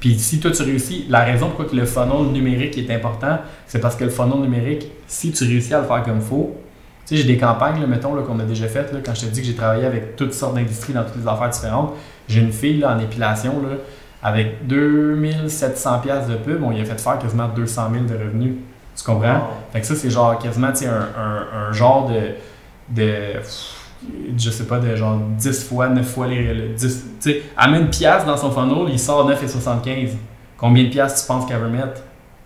Puis 0.00 0.18
si 0.18 0.38
toi 0.38 0.50
tu 0.50 0.62
réussis, 0.62 1.06
la 1.08 1.24
raison 1.24 1.46
pourquoi 1.46 1.66
le 1.72 1.86
funnel 1.86 2.26
numérique 2.30 2.76
est 2.76 2.94
important, 2.94 3.38
c'est 3.66 3.78
parce 3.78 3.96
que 3.96 4.04
le 4.04 4.10
funnel 4.10 4.40
numérique, 4.40 4.88
si 5.06 5.32
tu 5.32 5.44
réussis 5.44 5.72
à 5.72 5.80
le 5.80 5.86
faire 5.86 6.02
comme 6.02 6.16
il 6.16 6.22
faut, 6.22 6.54
tu 7.06 7.16
sais, 7.16 7.22
j'ai 7.22 7.26
des 7.26 7.38
campagnes, 7.38 7.80
là, 7.80 7.86
mettons, 7.86 8.14
qu'on 8.22 8.38
a 8.38 8.44
déjà 8.44 8.66
faites, 8.66 8.92
là, 8.92 9.00
quand 9.04 9.14
je 9.14 9.22
te 9.22 9.26
dis 9.26 9.40
que 9.40 9.46
j'ai 9.46 9.54
travaillé 9.54 9.84
avec 9.84 10.16
toutes 10.16 10.32
sortes 10.32 10.54
d'industries 10.54 10.92
dans 10.94 11.04
toutes 11.04 11.22
les 11.22 11.28
affaires 11.28 11.50
différentes. 11.50 11.92
J'ai 12.28 12.40
une 12.40 12.52
fille 12.52 12.78
là, 12.78 12.96
en 12.96 12.98
épilation, 12.98 13.60
là, 13.62 13.76
avec 14.24 14.66
2700 14.66 15.98
pièces 15.98 16.26
de 16.26 16.36
pub, 16.36 16.62
on 16.62 16.72
y 16.72 16.80
a 16.80 16.84
fait 16.86 16.98
faire 16.98 17.18
quasiment 17.18 17.46
200 17.46 17.90
000 17.92 18.04
de 18.06 18.14
revenus. 18.14 18.54
Tu 18.96 19.04
comprends? 19.04 19.50
Fait 19.70 19.82
que 19.82 19.86
ça, 19.86 19.94
c'est 19.94 20.08
genre 20.08 20.38
quasiment 20.38 20.68
un, 20.68 21.68
un, 21.68 21.72
genre 21.72 22.08
de, 22.08 22.30
de 22.88 23.38
je 24.36 24.50
sais 24.50 24.64
pas, 24.64 24.78
de 24.78 24.96
genre 24.96 25.18
10 25.18 25.68
fois, 25.68 25.88
9 25.90 26.06
fois 26.06 26.26
les. 26.26 26.70
10, 26.74 27.04
tu 27.20 27.30
sais, 27.30 27.42
amène 27.54 27.82
une 27.82 27.90
pièce 27.90 28.24
dans 28.24 28.38
son 28.38 28.50
funnel, 28.50 28.90
il 28.90 28.98
sort 28.98 29.28
9,75. 29.30 30.12
Combien 30.56 30.84
de 30.84 30.88
pièces 30.88 31.20
tu 31.20 31.26
penses 31.26 31.44
qu'elle 31.44 31.60
veut 31.60 31.68
mettre? 31.68 32.00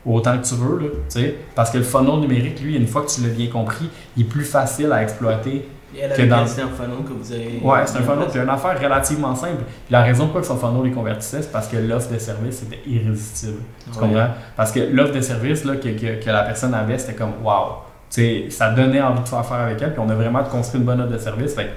Autant 0.04 0.36
que 0.38 0.44
tu 0.44 0.54
veux, 0.54 0.80
là, 0.80 0.86
tu 1.08 1.20
sais. 1.20 1.36
Parce 1.54 1.70
que 1.70 1.78
le 1.78 1.84
funnel 1.84 2.18
numérique, 2.18 2.60
lui, 2.60 2.76
une 2.76 2.88
fois 2.88 3.02
que 3.02 3.10
tu 3.10 3.20
l'as 3.20 3.28
bien 3.28 3.48
compris, 3.48 3.88
il 4.16 4.24
est 4.24 4.28
plus 4.28 4.44
facile 4.44 4.90
à 4.90 5.02
exploiter 5.02 5.68
que 5.94 6.22
dans... 6.22 6.46
C'est 6.46 6.62
un 6.62 6.68
funnel 6.68 7.04
que 7.06 7.12
vous 7.12 7.32
avez. 7.32 7.60
Ouais, 7.62 7.86
c'est 7.86 7.98
un 7.98 8.02
funnel. 8.02 8.28
C'est 8.30 8.38
une 8.38 8.48
affaire 8.48 8.80
relativement 8.80 9.34
simple. 9.34 9.62
la 9.90 10.02
raison 10.02 10.24
pourquoi 10.24 10.42
son 10.42 10.56
funnel 10.56 10.84
les 10.84 10.92
convertissait, 10.92 11.42
c'est 11.42 11.52
parce 11.52 11.68
que 11.68 11.76
l'offre 11.76 12.12
de 12.12 12.18
service 12.18 12.62
était 12.62 12.80
irrésistible. 12.86 13.60
Tu 13.92 13.98
comprends? 13.98 14.28
Parce 14.56 14.72
que 14.72 14.80
l'offre 14.80 15.14
de 15.14 15.20
service 15.20 15.64
là, 15.64 15.76
que, 15.76 15.88
que, 15.88 16.22
que, 16.22 16.30
la 16.30 16.42
personne 16.42 16.74
avait, 16.74 16.98
c'était 16.98 17.14
comme 17.14 17.32
wow. 17.42 17.82
sais, 18.10 18.46
ça 18.50 18.70
donnait 18.70 19.00
envie 19.00 19.22
de 19.22 19.28
faire 19.28 19.38
affaire 19.38 19.60
avec 19.60 19.80
elle, 19.80 19.92
puis 19.92 20.02
on 20.04 20.10
a 20.10 20.14
vraiment 20.14 20.44
construit 20.44 20.80
une 20.80 20.86
bonne 20.86 21.00
offre 21.00 21.12
de 21.12 21.18
service. 21.18 21.54
Fait 21.54 21.70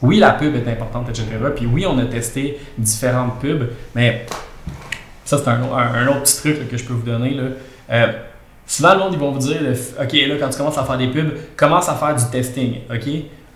oui, 0.00 0.18
la 0.18 0.32
pub 0.32 0.54
est 0.54 0.70
importante, 0.70 1.08
etc. 1.08 1.26
Puis 1.54 1.66
oui, 1.66 1.84
on 1.86 1.98
a 1.98 2.04
testé 2.04 2.58
différentes 2.78 3.40
pubs, 3.40 3.68
mais 3.94 4.26
ça, 5.24 5.36
c'est 5.36 5.48
un, 5.48 5.60
un, 5.62 6.06
autre 6.08 6.22
petit 6.22 6.38
truc 6.38 6.68
que 6.70 6.76
je 6.76 6.84
peux 6.84 6.94
vous 6.94 7.02
donner. 7.02 7.34
Là. 7.34 7.42
Euh, 7.90 8.12
souvent, 8.66 8.94
le 8.94 9.00
monde, 9.00 9.12
ils 9.12 9.18
vont 9.18 9.32
vous 9.32 9.40
dire 9.40 9.60
OK, 10.00 10.12
là, 10.12 10.34
quand 10.38 10.48
tu 10.48 10.58
commences 10.58 10.78
à 10.78 10.84
faire 10.84 10.98
des 10.98 11.08
pubs, 11.08 11.32
commence 11.56 11.88
à 11.88 11.94
faire 11.94 12.14
du 12.14 12.24
testing. 12.30 12.78
OK? 12.90 13.08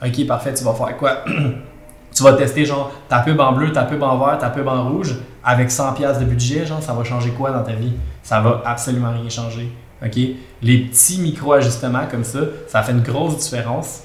OK, 0.05 0.27
parfait, 0.27 0.55
tu 0.55 0.65
vas 0.65 0.75
faire 0.75 0.97
quoi? 0.97 1.25
tu 2.15 2.23
vas 2.23 2.33
tester 2.35 2.65
genre 2.65 2.93
ta 3.09 3.21
pub 3.21 3.39
en 3.41 3.53
bleu, 3.53 3.73
ta 3.73 3.85
pub 3.85 4.03
en 4.03 4.19
vert, 4.19 4.39
ta 4.39 4.51
pub 4.51 4.67
en 4.67 4.89
rouge 4.89 5.17
avec 5.45 5.71
100 5.71 5.95
pièces 5.95 6.19
de 6.19 6.25
budget, 6.25 6.67
genre 6.67 6.83
ça 6.83 6.93
va 6.93 7.05
changer 7.05 7.31
quoi 7.31 7.51
dans 7.51 7.63
ta 7.63 7.73
vie? 7.73 7.93
Ça 8.23 8.41
va 8.41 8.63
absolument 8.65 9.13
rien 9.13 9.29
changer. 9.29 9.71
OK? 10.05 10.19
Les 10.63 10.79
petits 10.79 11.21
micro-ajustements 11.21 12.07
comme 12.11 12.25
ça, 12.25 12.41
ça 12.69 12.83
fait 12.83 12.93
une 12.93 13.03
grosse 13.03 13.39
différence 13.39 14.03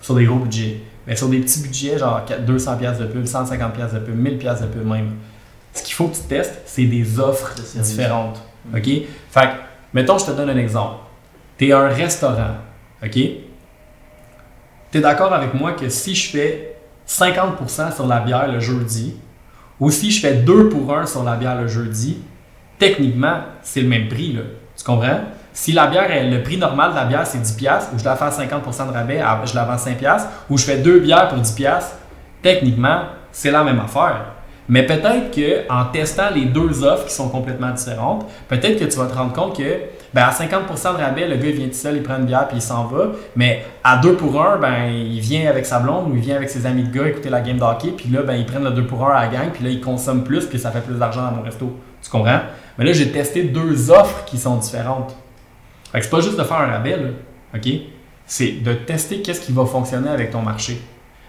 sur 0.00 0.14
des 0.14 0.24
gros 0.24 0.38
budgets. 0.38 0.80
Mais 1.06 1.16
sur 1.16 1.28
des 1.28 1.38
petits 1.40 1.62
budgets 1.62 1.98
genre 1.98 2.22
200 2.46 2.76
pièces 2.76 2.98
de 2.98 3.06
pub, 3.06 3.24
150 3.24 3.72
pièces 3.72 3.92
de 3.94 3.98
pub, 3.98 4.16
1000 4.16 4.38
pièces 4.38 4.60
de 4.60 4.66
pub 4.66 4.86
même. 4.86 5.12
Ce 5.72 5.82
qu'il 5.82 5.94
faut 5.94 6.08
que 6.08 6.16
tu 6.16 6.22
testes, 6.22 6.62
c'est 6.66 6.84
des 6.84 7.18
offres 7.18 7.54
différentes. 7.76 8.42
OK? 8.74 8.84
Fait 8.84 9.40
que 9.40 9.54
mettons 9.94 10.18
je 10.18 10.26
te 10.26 10.30
donne 10.32 10.50
un 10.50 10.56
exemple. 10.56 10.96
Tu 11.56 11.68
es 11.68 11.72
un 11.72 11.88
restaurant, 11.88 12.56
OK? 13.02 13.18
Tu 14.90 14.98
es 14.98 15.00
d'accord 15.00 15.32
avec 15.32 15.54
moi 15.54 15.72
que 15.72 15.88
si 15.88 16.14
je 16.14 16.30
fais 16.30 16.76
50% 17.06 17.94
sur 17.94 18.06
la 18.06 18.20
bière 18.20 18.50
le 18.50 18.60
jeudi, 18.60 19.16
ou 19.80 19.90
si 19.90 20.10
je 20.10 20.20
fais 20.20 20.34
2 20.34 20.68
pour 20.68 20.92
1 20.92 21.06
sur 21.06 21.22
la 21.22 21.36
bière 21.36 21.60
le 21.60 21.68
jeudi, 21.68 22.18
techniquement, 22.78 23.40
c'est 23.62 23.80
le 23.80 23.88
même 23.88 24.08
prix. 24.08 24.32
Là. 24.32 24.42
Tu 24.76 24.84
comprends? 24.84 25.20
Si 25.52 25.72
la 25.72 25.86
bière, 25.88 26.08
le 26.08 26.42
prix 26.42 26.56
normal 26.56 26.90
de 26.90 26.96
la 26.96 27.04
bière, 27.04 27.26
c'est 27.26 27.38
10$, 27.38 27.94
ou 27.94 27.98
je 27.98 28.04
la 28.04 28.14
fais 28.16 28.24
à 28.24 28.30
50% 28.30 28.88
de 28.88 28.92
rabais, 28.92 29.20
je 29.44 29.54
la 29.54 29.64
vends 29.64 29.76
5$, 29.76 30.26
ou 30.48 30.56
je 30.56 30.64
fais 30.64 30.78
deux 30.78 31.00
bières 31.00 31.28
pour 31.28 31.38
10$, 31.38 31.82
techniquement, 32.42 33.02
c'est 33.32 33.50
la 33.50 33.64
même 33.64 33.80
affaire. 33.80 34.34
Mais 34.68 34.84
peut-être 34.84 35.34
qu'en 35.34 35.86
testant 35.86 36.30
les 36.34 36.44
deux 36.44 36.84
offres 36.84 37.06
qui 37.06 37.14
sont 37.14 37.28
complètement 37.28 37.70
différentes, 37.70 38.26
peut-être 38.48 38.78
que 38.78 38.84
tu 38.84 38.98
vas 38.98 39.06
te 39.06 39.14
rendre 39.14 39.32
compte 39.32 39.56
que 39.56 39.80
ben 40.14 40.22
à 40.22 40.30
50% 40.30 40.96
de 40.96 41.02
rabais, 41.02 41.28
le 41.28 41.36
gars 41.36 41.48
il 41.48 41.54
vient 41.54 41.66
tout 41.66 41.74
seul, 41.74 41.96
il 41.96 42.02
prend 42.02 42.16
une 42.16 42.24
bière 42.24 42.48
puis 42.48 42.58
il 42.58 42.62
s'en 42.62 42.84
va. 42.84 43.12
Mais 43.36 43.64
à 43.84 43.96
2 43.98 44.14
pour 44.14 44.40
1, 44.40 44.58
ben 44.58 44.86
il 44.86 45.20
vient 45.20 45.48
avec 45.48 45.66
sa 45.66 45.80
blonde 45.80 46.10
ou 46.10 46.16
il 46.16 46.20
vient 46.20 46.36
avec 46.36 46.48
ses 46.50 46.66
amis 46.66 46.84
de 46.84 46.96
gars 46.96 47.08
écouter 47.08 47.30
la 47.30 47.40
game 47.40 47.58
d'hockey, 47.58 47.92
puis 47.96 48.08
là, 48.08 48.22
ben 48.22 48.34
ils 48.34 48.46
prennent 48.46 48.64
le 48.64 48.70
2 48.70 48.86
pour 48.86 49.06
1 49.06 49.14
à 49.14 49.22
la 49.22 49.28
gang, 49.28 49.50
puis 49.52 49.64
là, 49.64 49.70
ils 49.70 49.80
consomment 49.80 50.24
plus, 50.24 50.46
puis 50.46 50.58
ça 50.58 50.70
fait 50.70 50.80
plus 50.80 50.94
d'argent 50.94 51.22
dans 51.22 51.32
mon 51.32 51.42
resto. 51.42 51.76
Tu 52.02 52.10
comprends? 52.10 52.40
Mais 52.78 52.84
là, 52.84 52.92
j'ai 52.92 53.10
testé 53.10 53.42
deux 53.42 53.90
offres 53.90 54.24
qui 54.24 54.38
sont 54.38 54.56
différentes. 54.56 55.16
Fait 55.90 55.98
que 55.98 56.04
c'est 56.04 56.10
pas 56.10 56.20
juste 56.20 56.38
de 56.38 56.44
faire 56.44 56.58
un 56.58 56.66
rabais, 56.66 56.96
OK? 57.54 57.68
C'est 58.26 58.62
de 58.62 58.74
tester 58.74 59.22
qu'est-ce 59.22 59.40
qui 59.40 59.52
va 59.52 59.64
fonctionner 59.64 60.10
avec 60.10 60.30
ton 60.30 60.42
marché 60.42 60.80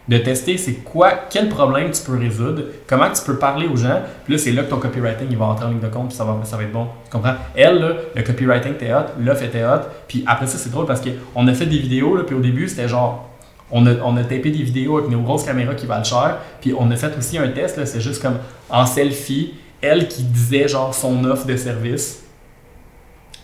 de 0.09 0.17
tester 0.17 0.57
c'est 0.57 0.73
quoi, 0.73 1.11
quel 1.29 1.49
problème 1.49 1.91
tu 1.91 2.01
peux 2.01 2.17
résoudre, 2.17 2.63
comment 2.87 3.09
tu 3.11 3.21
peux 3.23 3.37
parler 3.37 3.67
aux 3.67 3.75
gens. 3.75 4.01
Puis 4.25 4.33
là, 4.33 4.39
c'est 4.39 4.51
là 4.51 4.63
que 4.63 4.69
ton 4.71 4.79
copywriting 4.79 5.27
il 5.29 5.37
va 5.37 5.45
entrer 5.45 5.65
en 5.65 5.69
ligne 5.69 5.79
de 5.79 5.87
compte, 5.87 6.07
puis 6.07 6.17
ça 6.17 6.23
va, 6.23 6.39
ça 6.43 6.57
va 6.57 6.63
être 6.63 6.71
bon. 6.71 6.87
Tu 7.05 7.11
comprends? 7.11 7.35
Elle, 7.55 7.79
là, 7.79 7.93
le 8.15 8.23
copywriting 8.23 8.73
était 8.73 8.91
hot, 8.91 9.05
l'offre 9.19 9.43
était 9.43 9.63
hot. 9.63 9.81
Puis 10.07 10.23
après 10.25 10.47
ça, 10.47 10.57
c'est 10.57 10.71
drôle 10.71 10.87
parce 10.87 10.99
qu'on 10.99 11.47
a 11.47 11.53
fait 11.53 11.67
des 11.67 11.77
vidéos, 11.77 12.15
là, 12.17 12.23
puis 12.23 12.35
au 12.35 12.39
début, 12.39 12.67
c'était 12.67 12.87
genre. 12.87 13.27
On 13.71 13.85
a, 13.85 13.93
on 14.03 14.17
a 14.17 14.23
tapé 14.23 14.49
des 14.49 14.63
vidéos 14.63 14.97
avec 14.97 15.11
nos 15.11 15.21
grosses 15.21 15.43
caméras 15.43 15.75
qui 15.75 15.85
valent 15.85 16.03
cher. 16.03 16.39
Puis 16.59 16.73
on 16.75 16.89
a 16.89 16.95
fait 16.95 17.15
aussi 17.15 17.37
un 17.37 17.49
test, 17.49 17.85
c'est 17.85 18.01
juste 18.01 18.19
comme 18.19 18.39
en 18.67 18.87
selfie, 18.87 19.53
elle 19.79 20.07
qui 20.07 20.23
disait 20.23 20.67
genre 20.67 20.91
son 20.91 21.23
offre 21.25 21.45
de 21.45 21.55
service. 21.55 22.23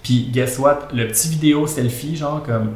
Puis 0.01 0.29
guess 0.33 0.57
what? 0.57 0.87
Le 0.95 1.07
petit 1.09 1.29
vidéo 1.29 1.67
selfie, 1.67 2.15
genre 2.15 2.41
comme 2.41 2.71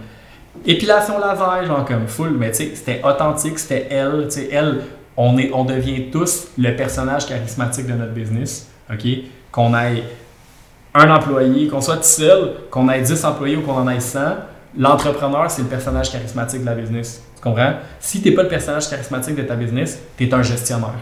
épilation 0.66 1.20
laser, 1.20 1.66
genre 1.66 1.86
comme 1.86 2.08
full, 2.08 2.32
mais 2.32 2.52
tu 2.52 2.58
sais, 2.58 2.72
c'était 2.76 3.02
authentique, 3.04 3.60
c'était 3.60 3.88
elle, 3.90 4.26
tu 4.26 4.32
sais, 4.32 4.50
elle, 4.52 4.82
on, 5.18 5.38
est, 5.38 5.52
on 5.54 5.66
devient 5.66 6.10
tous 6.12 6.50
le 6.58 6.76
personnage 6.76 7.26
charismatique 7.26 7.88
de 7.88 7.94
notre 7.94 8.14
business, 8.14 8.70
ok? 8.92 9.06
Qu'on 9.52 9.76
ait 9.78 10.04
un 10.94 11.10
employé, 11.10 11.68
qu'on 11.68 11.82
soit 11.82 11.98
tout 11.98 12.04
seul, 12.04 12.54
qu'on 12.72 12.90
ait 12.90 13.02
10 13.02 13.26
employés 13.26 13.58
ou 13.58 13.62
qu'on 13.62 13.74
en 13.74 13.90
ait 13.90 14.00
100, 14.00 14.20
l'entrepreneur, 14.78 15.50
c'est 15.50 15.62
le 15.62 15.68
personnage 15.68 16.12
charismatique 16.12 16.62
de 16.62 16.66
la 16.66 16.76
business. 16.76 17.24
Tu 17.36 17.42
comprends? 17.42 17.74
Si 18.00 18.22
tu 18.22 18.30
n'es 18.30 18.36
pas 18.36 18.44
le 18.44 18.50
personnage 18.50 18.90
charismatique 18.90 19.36
de 19.36 19.44
ta 19.44 19.56
business, 19.56 20.00
tu 20.18 20.26
es 20.26 20.34
un 20.34 20.42
gestionnaire. 20.42 21.00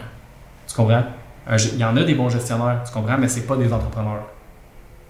Tu 0.66 0.74
comprends? 0.74 1.04
Il 1.50 1.78
y 1.78 1.84
en 1.84 1.96
a 1.96 2.02
des 2.02 2.14
bons 2.14 2.28
gestionnaires, 2.28 2.82
tu 2.86 2.92
comprends, 2.92 3.16
mais 3.18 3.28
c'est 3.28 3.46
pas 3.46 3.56
des 3.56 3.72
entrepreneurs. 3.72 4.26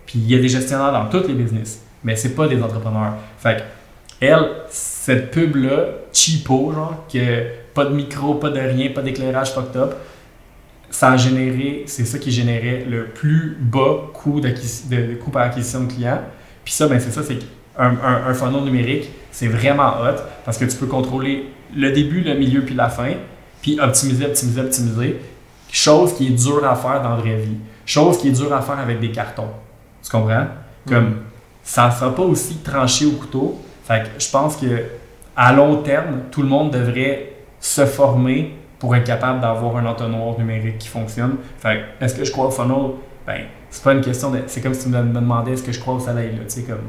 Puis 0.07 0.21
il 0.21 0.31
y 0.31 0.35
a 0.35 0.41
des 0.41 0.49
gestionnaires 0.49 0.93
dans 0.93 1.07
toutes 1.07 1.29
les 1.29 1.35
business, 1.35 1.83
mais 2.05 2.15
c'est 2.17 2.35
pas 2.35 2.47
des 2.47 2.63
entrepreneurs. 2.63 3.15
Fait 3.39 3.57
que 3.57 3.63
elle, 4.21 4.49
cette 4.69 5.31
pub-là, 5.31 5.87
cheapo, 6.13 6.73
genre, 6.73 7.07
que 7.13 7.45
pas 7.75 7.85
de 7.85 7.95
micro, 7.95 8.35
pas 8.35 8.51
de 8.51 8.59
rien, 8.59 8.91
pas 8.91 9.03
d'éclairage 9.03 9.53
fucked 9.53 9.77
up, 9.77 9.95
ça 10.91 11.13
a 11.13 11.17
généré, 11.17 11.85
c'est 11.87 12.05
ça 12.05 12.19
qui 12.19 12.31
générait 12.31 12.85
le 12.89 13.05
plus 13.07 13.57
bas 13.61 14.11
coût, 14.13 14.41
de, 14.41 15.15
coût 15.15 15.31
par 15.31 15.43
acquisition 15.43 15.85
de 15.85 15.93
clients. 15.93 16.23
Puis 16.65 16.73
ça, 16.75 16.89
ben 16.89 16.99
c'est 16.99 17.11
ça, 17.11 17.23
c'est 17.23 17.39
un, 17.79 17.95
un, 18.27 18.35
funnel 18.35 18.65
numérique, 18.65 19.11
c'est 19.31 19.47
vraiment 19.47 20.01
hot 20.01 20.21
parce 20.45 20.59
que 20.59 20.65
tu 20.65 20.77
peux 20.77 20.87
contrôler 20.87 21.47
le 21.77 21.93
début, 21.93 22.23
le 22.23 22.35
milieu, 22.35 22.63
puis 22.63 22.75
la 22.75 22.89
fin, 22.89 23.13
puis 23.63 23.79
optimiser, 23.81 24.27
optimiser, 24.27 24.61
optimiser. 24.61 25.21
Chose 25.71 26.15
qui 26.15 26.29
est 26.29 26.31
dure 26.31 26.65
à 26.65 26.75
faire 26.75 27.03
dans 27.03 27.11
la 27.11 27.17
vraie 27.17 27.37
vie. 27.37 27.59
Chose 27.85 28.19
qui 28.19 28.29
est 28.29 28.33
dure 28.33 28.53
à 28.53 28.63
faire 28.63 28.79
avec 28.79 29.01
des 29.01 29.11
cartons. 29.11 29.51
Tu 30.03 30.11
comprends? 30.11 30.47
Comme, 30.87 31.11
mm. 31.11 31.17
ça 31.63 31.89
ne 31.89 31.93
sera 31.93 32.15
pas 32.15 32.23
aussi 32.23 32.57
tranché 32.57 33.05
au 33.07 33.13
couteau, 33.13 33.61
fait 33.89 34.03
que 34.03 34.23
je 34.23 34.31
pense 34.31 34.57
que 34.57 34.85
à 35.35 35.53
long 35.55 35.77
terme, 35.83 36.25
tout 36.31 36.43
le 36.43 36.49
monde 36.49 36.71
devrait 36.71 37.33
se 37.59 37.87
former 37.87 38.55
pour 38.79 38.95
être 38.95 39.05
capable 39.05 39.41
d'avoir 39.41 39.79
un 39.79 39.87
entonnoir 39.87 40.39
numérique 40.39 40.77
qui 40.79 40.89
fonctionne. 40.89 41.37
Fait 41.59 41.85
est-ce 41.99 42.15
que 42.15 42.25
je 42.25 42.31
crois 42.31 42.49
au 42.49 42.51
funnel? 42.51 42.93
Ben, 43.27 43.45
c'est 43.71 43.83
pas 43.83 43.95
une 43.95 44.03
question 44.03 44.31
de. 44.31 44.41
C'est 44.47 44.61
comme 44.61 44.75
si 44.75 44.85
tu 44.85 44.89
me 44.91 45.03
demandais 45.03 45.53
est-ce 45.53 45.63
que 45.63 45.73
je 45.73 45.81
crois 45.81 45.95
au 45.95 46.01
soleil. 46.01 46.33
Tu 46.33 46.43
sais, 46.49 46.63
comme. 46.65 46.87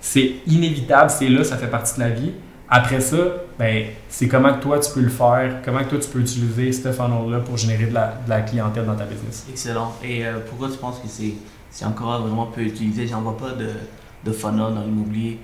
C'est 0.00 0.36
inévitable, 0.46 1.10
c'est 1.10 1.28
là, 1.28 1.44
ça 1.44 1.58
fait 1.58 1.66
partie 1.66 1.96
de 1.96 2.00
la 2.00 2.10
vie. 2.10 2.32
Après 2.70 3.00
ça, 3.00 3.18
ben, 3.58 3.88
c'est 4.08 4.28
comment 4.28 4.54
toi 4.54 4.78
tu 4.78 4.90
peux 4.92 5.00
le 5.00 5.10
faire, 5.10 5.56
comment 5.62 5.80
que 5.80 5.90
toi 5.90 5.98
tu 5.98 6.08
peux 6.08 6.20
utiliser 6.20 6.72
ce 6.72 6.90
funnel-là 6.90 7.40
pour 7.40 7.58
générer 7.58 7.86
de 7.86 7.94
la, 7.94 8.40
clientèle 8.40 8.86
dans 8.86 8.94
ta 8.94 9.04
business. 9.04 9.46
Excellent. 9.50 9.92
Et 10.02 10.24
euh, 10.24 10.38
pourquoi 10.48 10.70
tu 10.70 10.78
penses 10.78 11.00
que 11.00 11.08
c'est, 11.08 11.84
encore 11.84 12.22
vraiment 12.22 12.46
peu 12.46 12.62
utilisé? 12.62 13.06
J'en 13.06 13.20
vois 13.20 13.36
pas 13.36 13.50
de 13.52 14.32
funnel 14.32 14.74
dans 14.74 14.82
l'immobilier 14.82 15.38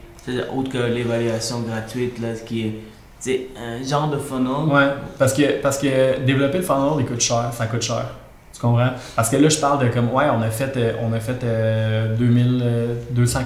autre 0.55 0.71
que 0.71 0.79
l'évaluation 0.79 1.61
gratuite, 1.61 2.21
là, 2.21 2.35
ce 2.35 2.43
qui 2.43 2.67
est 2.67 2.75
c'est 3.19 3.49
un 3.59 3.83
genre 3.83 4.09
de 4.09 4.19
funnel. 4.19 4.73
Ouais, 4.73 4.93
parce 5.19 5.33
que, 5.33 5.61
parce 5.61 5.79
que 5.79 6.21
développer 6.21 6.59
le 6.59 6.65
funnel, 6.65 7.01
il 7.01 7.07
coûte 7.07 7.21
cher, 7.21 7.51
ça 7.53 7.67
coûte 7.67 7.83
cher. 7.83 8.07
Tu 8.53 8.61
comprends? 8.61 8.91
Parce 9.15 9.29
que 9.29 9.37
là, 9.37 9.49
je 9.49 9.59
parle 9.59 9.87
de 9.87 9.93
comme, 9.93 10.13
ouais, 10.13 10.27
on 10.31 10.41
a 10.43 10.51
fait, 10.51 10.77
euh, 10.77 10.93
on 11.03 11.13
a 11.13 11.21
fait 11.21 11.43
euh, 11.45 12.15
2000, 12.17 12.65
200 13.11 13.41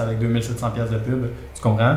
avec 0.00 0.18
2700 0.18 0.70
pièces 0.70 0.90
de 0.90 0.98
pub. 0.98 1.26
Tu 1.54 1.62
comprends? 1.62 1.96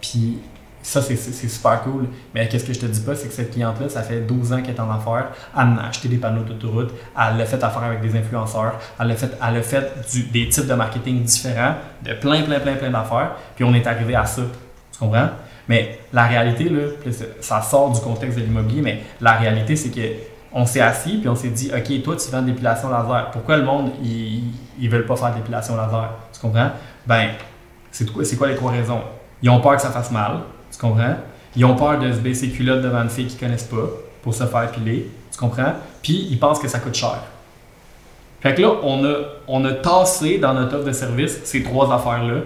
Puis 0.00 0.38
ça, 0.82 1.02
c'est 1.02 1.16
super 1.16 1.82
cool. 1.82 2.06
Mais 2.34 2.48
qu'est-ce 2.48 2.64
que 2.64 2.72
je 2.72 2.80
te 2.80 2.86
dis 2.86 3.00
pas, 3.00 3.14
c'est 3.14 3.28
que 3.28 3.34
cette 3.34 3.52
cliente-là, 3.52 3.88
ça 3.88 4.02
fait 4.02 4.20
12 4.20 4.52
ans 4.52 4.62
qu'elle 4.62 4.74
est 4.74 4.80
en 4.80 4.90
affaires. 4.90 5.28
Elle 5.54 5.78
a 5.78 5.88
acheté 5.88 6.08
des 6.08 6.16
panneaux 6.16 6.42
d'autoroute. 6.42 6.92
Elle 7.14 7.40
a 7.40 7.44
fait 7.44 7.62
affaire 7.62 7.82
avec 7.82 8.00
des 8.00 8.16
influenceurs. 8.16 8.74
Elle 8.98 9.10
a 9.10 9.14
fait, 9.14 9.30
elle 9.46 9.56
a 9.56 9.62
fait 9.62 9.92
des 10.32 10.48
types 10.48 10.66
de 10.66 10.74
marketing 10.74 11.22
différents, 11.22 11.74
de 12.02 12.14
plein, 12.14 12.42
plein, 12.42 12.60
plein, 12.60 12.76
plein 12.76 12.90
d'affaires. 12.90 13.32
Puis 13.54 13.64
on 13.64 13.74
est 13.74 13.86
arrivé 13.86 14.14
à 14.14 14.24
ça. 14.24 14.42
Tu 14.92 14.98
comprends? 14.98 15.28
Mais 15.68 16.00
la 16.12 16.26
réalité, 16.26 16.68
là, 16.68 16.80
ça 17.40 17.60
sort 17.60 17.92
du 17.92 18.00
contexte 18.00 18.38
de 18.38 18.42
l'immobilier, 18.42 18.82
mais 18.82 19.02
la 19.20 19.32
réalité, 19.32 19.76
c'est 19.76 19.90
que 19.90 20.00
on 20.52 20.66
s'est 20.66 20.80
assis 20.80 21.18
puis 21.18 21.28
on 21.28 21.36
s'est 21.36 21.50
dit, 21.50 21.70
OK, 21.72 22.02
toi, 22.02 22.16
tu 22.16 22.28
vends 22.30 22.42
de 22.42 22.48
l'épilation 22.48 22.90
laser. 22.90 23.30
Pourquoi 23.30 23.56
le 23.56 23.64
monde, 23.64 23.92
ils 24.02 24.42
ne 24.80 24.88
veulent 24.88 25.06
pas 25.06 25.14
faire 25.14 25.32
de 25.32 25.52
laser? 25.52 26.10
Tu 26.32 26.40
comprends? 26.40 26.70
Ben, 27.06 27.28
c'est 27.92 28.36
quoi 28.36 28.48
les 28.48 28.56
trois 28.56 28.72
raisons? 28.72 29.02
Ils 29.42 29.50
ont 29.50 29.60
peur 29.60 29.76
que 29.76 29.82
ça 29.82 29.90
fasse 29.90 30.10
mal 30.10 30.40
tu 30.70 30.78
comprends? 30.78 31.16
Ils 31.56 31.64
ont 31.64 31.74
peur 31.74 31.98
de 31.98 32.12
se 32.12 32.18
baisser 32.18 32.48
culotte 32.50 32.82
devant 32.82 33.02
une 33.02 33.10
fille 33.10 33.26
qu'ils 33.26 33.40
connaissent 33.40 33.64
pas 33.64 33.88
pour 34.22 34.34
se 34.34 34.44
faire 34.44 34.70
piler. 34.70 35.10
Tu 35.32 35.38
comprends? 35.38 35.74
Puis 36.02 36.28
ils 36.30 36.38
pensent 36.38 36.58
que 36.58 36.68
ça 36.68 36.78
coûte 36.78 36.94
cher. 36.94 37.18
Fait 38.40 38.54
que 38.54 38.62
là, 38.62 38.72
on 38.82 39.04
a, 39.04 39.14
on 39.48 39.64
a 39.64 39.72
tassé 39.72 40.38
dans 40.38 40.54
notre 40.54 40.76
offre 40.76 40.86
de 40.86 40.92
service 40.92 41.40
ces 41.44 41.62
trois 41.62 41.92
affaires-là. 41.92 42.40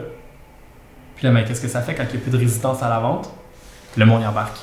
Puis 1.17 1.27
là, 1.27 1.33
mais 1.33 1.45
qu'est-ce 1.45 1.61
que 1.61 1.69
ça 1.69 1.83
fait 1.83 1.95
quand 1.95 2.03
il 2.05 2.17
n'y 2.17 2.17
a 2.17 2.21
plus 2.21 2.31
de 2.33 2.39
résistance 2.39 2.83
à 2.83 2.89
la 2.89 2.99
vente? 2.99 3.31
Le 3.97 4.05
monde 4.05 4.23
y 4.23 4.27
embarque. 4.27 4.57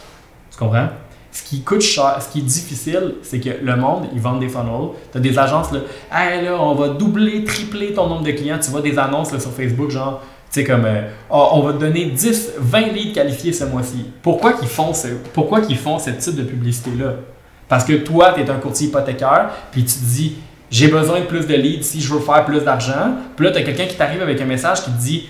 Tu 0.52 0.58
comprends? 0.58 0.90
Ce 1.32 1.44
qui 1.44 1.62
coûte 1.62 1.82
cher, 1.82 2.18
ce 2.20 2.30
qui 2.30 2.40
est 2.40 2.44
difficile, 2.44 3.16
c'est 3.24 3.40
que 3.40 3.64
le 3.64 3.76
monde, 3.78 4.08
ils 4.14 4.20
vendent 4.20 4.42
des 4.42 4.50
funnels. 4.50 4.90
Tu 5.14 5.18
as 5.18 5.22
des 5.22 5.40
agences, 5.40 5.72
là, 5.72 5.80
hey, 6.12 6.44
là, 6.44 6.62
on 6.62 6.76
va 6.76 6.90
doubler, 6.90 7.46
tripler 7.46 7.94
ton 7.94 8.08
nombre 8.08 8.24
de 8.24 8.32
clients. 8.32 8.60
Tu 8.62 8.70
vois 8.70 8.82
des 8.82 9.00
annonces 9.00 9.38
sur 9.38 9.52
Facebook, 9.52 9.92
genre, 9.92 10.22
sais, 10.52 10.64
comme, 10.64 10.86
euh, 10.86 11.02
ah, 11.30 11.50
on 11.54 11.62
va 11.62 11.74
te 11.74 11.78
donner 11.78 12.06
10, 12.06 12.54
20 12.58 12.80
leads 12.94 13.14
qualifiés 13.14 13.54
ce 13.54 13.64
mois-ci. 13.64 14.06
Pourquoi 14.22 14.54
qu'ils 14.54 14.68
font, 14.68 14.94
ce, 14.94 15.08
pourquoi 15.34 15.62
qu'ils 15.62 15.78
font 15.78 15.98
type 15.98 16.36
de 16.36 16.44
publicité-là? 16.44 17.14
Parce 17.70 17.86
que 17.86 17.94
toi, 17.94 18.34
tu 18.36 18.42
es 18.42 18.50
un 18.50 18.60
courtier 18.60 18.88
hypothécaire, 18.88 19.50
puis 19.72 19.86
tu 19.86 19.94
te 19.94 20.04
dis, 20.04 20.36
j'ai 20.70 20.90
besoin 20.90 21.22
de 21.22 21.26
plus 21.26 21.48
de 21.48 21.56
leads 21.56 21.84
si 21.84 22.02
je 22.02 22.14
veux 22.14 22.20
faire 22.20 22.44
plus 22.44 22.62
d'argent. 22.62 23.16
Puis 23.36 23.46
là, 23.46 23.52
tu 23.52 23.60
as 23.60 23.64
quelqu'un 23.64 23.86
qui 23.86 23.96
t'arrive 23.96 24.22
avec 24.22 24.42
un 24.42 24.46
message 24.46 24.84
qui 24.84 24.92
te 24.92 25.00
dit, 25.00 25.30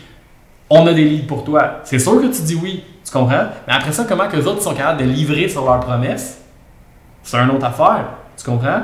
on 0.69 0.87
a 0.87 0.93
des 0.93 1.03
leads 1.03 1.27
pour 1.27 1.43
toi. 1.43 1.81
C'est 1.83 1.99
sûr 1.99 2.19
que 2.21 2.27
tu 2.27 2.41
dis 2.41 2.55
oui, 2.55 2.83
tu 3.05 3.11
comprends? 3.11 3.45
Mais 3.67 3.73
après 3.73 3.91
ça, 3.91 4.05
comment 4.07 4.27
que 4.27 4.37
les 4.37 4.47
autres 4.47 4.61
sont 4.61 4.73
capables 4.73 5.01
de 5.01 5.05
livrer 5.05 5.47
sur 5.49 5.65
leurs 5.65 5.81
promesses? 5.81 6.39
C'est 7.23 7.37
une 7.37 7.51
autre 7.51 7.65
affaire, 7.65 8.05
tu 8.37 8.43
comprends? 8.43 8.81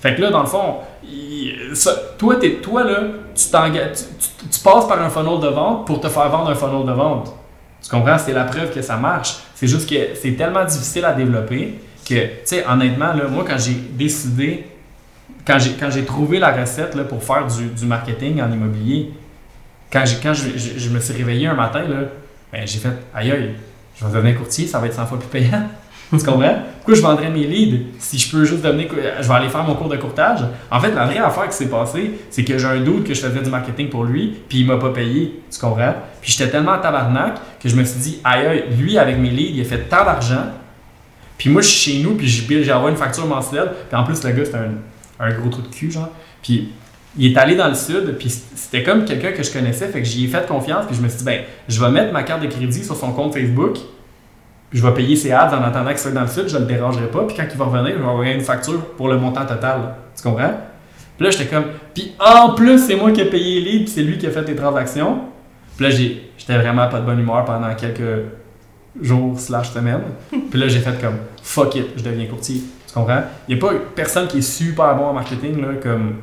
Fait 0.00 0.14
que 0.14 0.22
là, 0.22 0.30
dans 0.30 0.40
le 0.40 0.46
fond, 0.46 0.76
toi, 2.18 2.36
toi, 2.62 2.84
là, 2.84 3.00
tu, 3.34 4.60
passes 4.62 4.88
par 4.88 5.00
un 5.00 5.10
funnel 5.10 5.40
de 5.40 5.48
vente 5.48 5.86
pour 5.86 6.00
te 6.00 6.08
faire 6.08 6.28
vendre 6.28 6.50
un 6.50 6.54
funnel 6.54 6.86
de 6.86 6.92
vente. 6.92 7.34
Tu 7.82 7.90
comprends? 7.90 8.18
C'est 8.18 8.32
la 8.32 8.44
preuve 8.44 8.72
que 8.72 8.82
ça 8.82 8.96
marche. 8.96 9.38
C'est 9.54 9.66
juste 9.66 9.88
que 9.88 10.14
c'est 10.20 10.32
tellement 10.32 10.64
difficile 10.64 11.04
à 11.04 11.12
développer 11.12 11.78
que, 12.06 12.14
tu 12.14 12.40
sais, 12.44 12.66
honnêtement, 12.66 13.12
là, 13.12 13.28
moi, 13.28 13.44
quand 13.46 13.58
j'ai 13.58 13.74
décidé, 13.74 14.66
quand 15.46 15.58
j'ai, 15.58 16.04
trouvé 16.04 16.38
la 16.38 16.52
recette 16.52 16.94
là, 16.94 17.04
pour 17.04 17.22
faire 17.22 17.46
du, 17.46 17.86
marketing 17.86 18.40
en 18.42 18.50
immobilier, 18.50 19.12
quand, 19.92 20.04
quand 20.22 20.34
je, 20.34 20.56
je, 20.56 20.88
me 20.90 20.98
suis 20.98 21.14
réveillé 21.14 21.46
un 21.46 21.54
matin, 21.54 21.84
ben, 22.52 22.66
j'ai 22.66 22.78
fait 22.78 22.90
aïe 23.14 23.30
aïe, 23.30 23.54
je 23.96 24.04
vais 24.04 24.12
devenir 24.12 24.36
courtier, 24.36 24.66
ça 24.66 24.78
va 24.78 24.86
être 24.86 24.94
100 24.94 25.06
fois 25.06 25.18
plus 25.18 25.28
payant. 25.28 25.68
Tu 26.10 26.18
comprends? 26.18 26.54
Pourquoi 26.78 26.94
je 26.94 27.02
vendrais 27.02 27.30
mes 27.30 27.46
leads 27.46 27.78
si 27.98 28.16
je 28.16 28.30
peux 28.30 28.44
juste 28.44 28.62
devenir. 28.62 28.88
Je 29.20 29.26
vais 29.26 29.34
aller 29.34 29.48
faire 29.48 29.64
mon 29.64 29.74
cours 29.74 29.88
de 29.88 29.96
courtage? 29.96 30.40
En 30.70 30.80
fait, 30.80 30.92
la 30.92 31.04
vraie 31.04 31.18
affaire 31.18 31.48
qui 31.48 31.56
s'est 31.56 31.68
passée, 31.68 32.12
c'est 32.30 32.44
que 32.44 32.56
j'ai 32.58 32.66
un 32.66 32.80
doute 32.80 33.04
que 33.04 33.12
je 33.12 33.20
faisais 33.20 33.42
du 33.42 33.50
marketing 33.50 33.88
pour 33.88 34.04
lui, 34.04 34.34
puis 34.48 34.60
il 34.60 34.66
m'a 34.66 34.76
pas 34.76 34.90
payé. 34.90 35.40
Tu 35.50 35.58
comprends? 35.58 35.94
Puis 36.20 36.32
j'étais 36.32 36.48
tellement 36.50 36.72
en 36.72 36.78
tabarnak 36.78 37.34
que 37.60 37.68
je 37.68 37.74
me 37.74 37.82
suis 37.82 37.98
dit, 37.98 38.20
aïe, 38.22 38.64
lui, 38.78 38.98
avec 38.98 39.18
mes 39.18 39.30
leads, 39.30 39.56
il 39.56 39.60
a 39.62 39.64
fait 39.64 39.88
tant 39.88 40.04
d'argent. 40.04 40.44
Puis 41.36 41.50
moi, 41.50 41.60
je 41.60 41.68
suis 41.68 41.92
chez 41.92 42.02
nous, 42.02 42.14
puis 42.14 42.28
j'ai 42.28 42.72
une 42.72 42.96
facture 42.96 43.26
mensuelle. 43.26 43.72
Puis 43.88 43.98
en 43.98 44.04
plus, 44.04 44.22
le 44.22 44.30
gars, 44.30 44.44
c'était 44.44 44.58
un, 45.18 45.32
gros 45.32 45.50
trou 45.50 45.62
de 45.62 45.68
cul, 45.68 45.90
genre. 45.90 46.10
Puis 46.40 46.68
il 47.18 47.32
est 47.32 47.36
allé 47.36 47.56
dans 47.56 47.68
le 47.68 47.74
sud, 47.74 48.16
puis 48.16 48.30
c'était 48.30 48.84
comme 48.84 49.04
quelqu'un 49.04 49.32
que 49.32 49.42
je 49.42 49.50
connaissais, 49.50 49.88
fait 49.88 50.02
que 50.02 50.06
j'y 50.06 50.26
ai 50.26 50.28
fait 50.28 50.46
confiance, 50.46 50.84
puis 50.86 50.94
je 50.94 51.02
me 51.02 51.08
suis 51.08 51.18
dit, 51.18 51.24
ben, 51.24 51.40
je 51.66 51.80
vais 51.80 51.90
mettre 51.90 52.12
ma 52.12 52.22
carte 52.22 52.42
de 52.42 52.46
crédit 52.46 52.84
sur 52.84 52.94
son 52.94 53.12
compte 53.12 53.34
Facebook 53.34 53.78
je 54.76 54.82
vais 54.82 54.92
payer 54.92 55.16
ses 55.16 55.32
ads 55.32 55.56
en 55.56 55.62
attendant 55.62 55.88
qu'il 55.88 55.98
soit 55.98 56.10
dans 56.10 56.20
le 56.20 56.26
sud, 56.26 56.48
je 56.48 56.56
ne 56.56 56.60
le 56.60 56.66
dérangerai 56.66 57.06
pas. 57.06 57.24
Puis 57.26 57.34
quand 57.34 57.46
il 57.50 57.56
va 57.56 57.64
revenir, 57.64 57.94
je 57.96 58.02
vais 58.02 58.08
envoyer 58.08 58.34
une 58.34 58.42
facture 58.42 58.84
pour 58.96 59.08
le 59.08 59.16
montant 59.16 59.46
total. 59.46 59.94
Tu 60.14 60.22
comprends? 60.22 60.52
Puis 61.16 61.24
là, 61.24 61.30
j'étais 61.30 61.46
comme, 61.46 61.64
puis 61.94 62.12
en 62.20 62.52
plus, 62.52 62.78
c'est 62.86 62.94
moi 62.94 63.10
qui 63.10 63.22
ai 63.22 63.24
payé 63.24 63.60
les 63.62 63.70
leads, 63.70 63.84
puis 63.84 63.92
c'est 63.94 64.02
lui 64.02 64.18
qui 64.18 64.26
a 64.26 64.30
fait 64.30 64.42
les 64.42 64.54
transactions. 64.54 65.20
Puis 65.78 65.86
là, 65.86 65.90
j'étais 65.90 66.58
vraiment 66.58 66.88
pas 66.88 67.00
de 67.00 67.06
bonne 67.06 67.18
humeur 67.18 67.46
pendant 67.46 67.74
quelques 67.74 68.26
jours 69.00 69.40
slash 69.40 69.70
semaines. 69.70 70.02
Puis 70.50 70.60
là, 70.60 70.68
j'ai 70.68 70.80
fait 70.80 71.00
comme, 71.00 71.16
fuck 71.42 71.74
it, 71.74 71.86
je 71.96 72.02
deviens 72.02 72.26
courtier. 72.26 72.62
Tu 72.86 72.92
comprends? 72.92 73.22
Il 73.48 73.56
n'y 73.56 73.62
a 73.62 73.66
pas 73.66 73.74
personne 73.94 74.26
qui 74.26 74.38
est 74.38 74.42
super 74.42 74.94
bon 74.94 75.06
en 75.06 75.12
marketing, 75.14 75.60
là, 75.60 75.68
comme, 75.82 76.16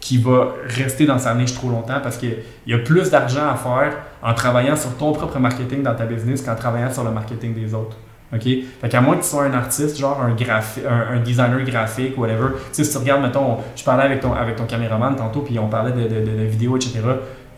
qui 0.00 0.16
va 0.18 0.54
rester 0.66 1.04
dans 1.06 1.18
sa 1.18 1.34
niche 1.34 1.54
trop 1.54 1.68
longtemps 1.68 2.00
parce 2.02 2.16
qu'il 2.16 2.36
y 2.66 2.72
a 2.74 2.78
plus 2.78 3.10
d'argent 3.10 3.48
à 3.50 3.54
faire 3.54 3.92
en 4.22 4.32
travaillant 4.34 4.74
sur 4.74 4.96
ton 4.96 5.12
propre 5.12 5.38
marketing 5.38 5.82
dans 5.82 5.94
ta 5.94 6.06
business 6.06 6.40
qu'en 6.42 6.54
travaillant 6.56 6.90
sur 6.90 7.04
le 7.04 7.10
marketing 7.10 7.54
des 7.54 7.74
autres. 7.74 7.96
OK? 8.32 8.42
Fait 8.80 8.88
qu'à 8.88 9.00
moins 9.00 9.16
que 9.16 9.22
tu 9.22 9.28
sois 9.28 9.44
un 9.44 9.52
artiste, 9.52 9.98
genre 9.98 10.22
un, 10.22 10.30
un, 10.30 11.16
un 11.16 11.20
designer 11.20 11.62
graphique, 11.64 12.16
whatever. 12.16 12.50
Tu 12.54 12.60
sais, 12.72 12.84
si 12.84 12.92
tu 12.92 12.98
regardes, 12.98 13.22
mettons, 13.22 13.56
je 13.76 13.82
parlais 13.84 14.04
avec 14.04 14.20
ton, 14.20 14.32
avec 14.32 14.56
ton 14.56 14.64
caméraman 14.64 15.16
tantôt, 15.16 15.40
puis 15.40 15.58
on 15.58 15.66
parlait 15.68 15.92
de- 15.92 16.08
de 16.08 16.44
vidéos, 16.44 16.76
etc. 16.76 17.00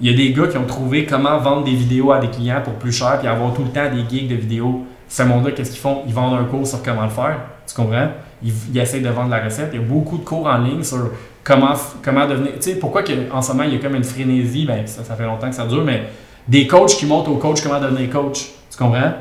Il 0.01 0.11
y 0.11 0.15
a 0.15 0.17
des 0.17 0.33
gars 0.33 0.49
qui 0.49 0.57
ont 0.57 0.65
trouvé 0.67 1.05
comment 1.05 1.39
vendre 1.39 1.65
des 1.65 1.75
vidéos 1.75 2.11
à 2.11 2.19
des 2.19 2.29
clients 2.29 2.63
pour 2.65 2.73
plus 2.75 2.91
cher, 2.91 3.19
puis 3.19 3.29
avoir 3.29 3.53
tout 3.53 3.63
le 3.63 3.71
temps 3.71 3.89
des 3.95 4.03
gigs 4.09 4.29
de 4.29 4.35
vidéos. 4.35 4.85
Ce 5.09 5.23
monde-là, 5.23 5.53
qu'est-ce 5.53 5.71
qu'ils 5.73 5.81
font? 5.81 6.03
Ils 6.09 6.15
vendent 6.15 6.41
un 6.41 6.45
cours 6.45 6.67
sur 6.67 6.83
comment 6.83 7.03
le 7.05 7.11
faire. 7.11 7.37
Tu 7.67 7.75
comprends? 7.75 8.09
Ils, 8.43 8.53
ils 8.73 8.79
essayent 8.81 9.03
de 9.03 9.11
vendre 9.11 9.29
la 9.31 9.45
recette. 9.45 9.69
Il 9.75 9.81
y 9.81 9.85
a 9.85 9.87
beaucoup 9.87 10.17
de 10.17 10.25
cours 10.25 10.47
en 10.47 10.57
ligne 10.59 10.83
sur 10.83 11.11
comment, 11.45 11.75
comment 12.05 12.27
devenir. 12.27 12.53
Tu 12.55 12.63
sais, 12.63 12.75
pourquoi 12.77 13.03
que, 13.03 13.13
en 13.33 13.43
ce 13.43 13.53
moment, 13.53 13.65
il 13.65 13.75
y 13.75 13.77
a 13.77 13.81
comme 13.81 13.95
une 13.95 14.05
frénésie, 14.05 14.65
ben, 14.67 14.87
ça, 14.87 15.05
ça 15.05 15.15
fait 15.15 15.25
longtemps 15.25 15.49
que 15.49 15.55
ça 15.57 15.65
dure, 15.67 15.85
mais 15.85 16.05
des 16.49 16.67
coachs 16.67 16.91
qui 16.97 17.07
montrent 17.07 17.31
aux 17.31 17.37
coachs 17.37 17.63
comment 17.63 17.81
devenir 17.81 18.11
coach. 18.11 18.47
Tu 18.71 18.77
comprends? 18.79 19.13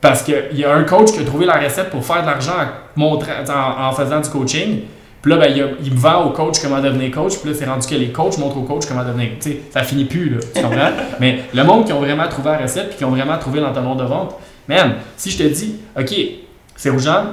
Parce 0.00 0.22
qu'il 0.22 0.34
y 0.58 0.64
a 0.64 0.74
un 0.74 0.84
coach 0.84 1.12
qui 1.12 1.20
a 1.20 1.24
trouvé 1.24 1.44
la 1.46 1.58
recette 1.58 1.90
pour 1.90 2.04
faire 2.04 2.22
de 2.22 2.26
l'argent 2.26 2.52
en, 2.52 2.98
montrant- 3.00 3.44
en, 3.48 3.88
en 3.88 3.92
faisant 3.92 4.20
du 4.20 4.28
coaching. 4.30 4.80
Puis 5.22 5.30
là, 5.30 5.36
ben, 5.38 5.52
il, 5.54 5.62
a- 5.62 5.66
il 5.82 5.92
vend 5.94 6.24
au 6.24 6.30
coach 6.30 6.58
comment 6.62 6.80
devenir 6.80 7.10
coach. 7.10 7.36
Puis 7.38 7.50
là, 7.50 7.56
c'est 7.58 7.66
rendu 7.66 7.86
que 7.86 7.94
les 7.94 8.10
coachs 8.10 8.38
montrent 8.38 8.56
aux 8.56 8.62
coachs 8.62 8.86
comment 8.88 9.04
devenir. 9.04 9.32
Tu 9.40 9.50
sais, 9.50 9.60
ça 9.70 9.82
finit 9.82 10.06
plus, 10.06 10.30
là. 10.30 10.38
Tu 10.54 10.62
comprends? 10.62 10.90
Mais 11.20 11.40
le 11.52 11.62
monde 11.64 11.84
qui 11.84 11.92
ont 11.92 12.00
vraiment 12.00 12.26
trouvé 12.28 12.50
la 12.50 12.58
recette 12.58 12.88
puis 12.88 12.98
qui 12.98 13.04
ont 13.04 13.10
vraiment 13.10 13.36
trouvé 13.36 13.60
l'entonnoir 13.60 13.96
de 13.96 14.04
vente, 14.04 14.36
man, 14.66 14.94
si 15.18 15.30
je 15.30 15.36
te 15.38 15.42
dis, 15.44 15.76
OK, 15.98 16.14
c'est 16.76 16.88
Rougeant, 16.88 17.24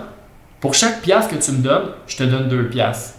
pour 0.60 0.74
chaque 0.74 1.02
pièce 1.02 1.28
que 1.28 1.36
tu 1.36 1.52
me 1.54 1.60
donnes, 1.64 1.90
je 2.08 2.18
te 2.18 2.24
donne 2.24 2.50
deux 2.50 2.68
pièces. 2.68 3.17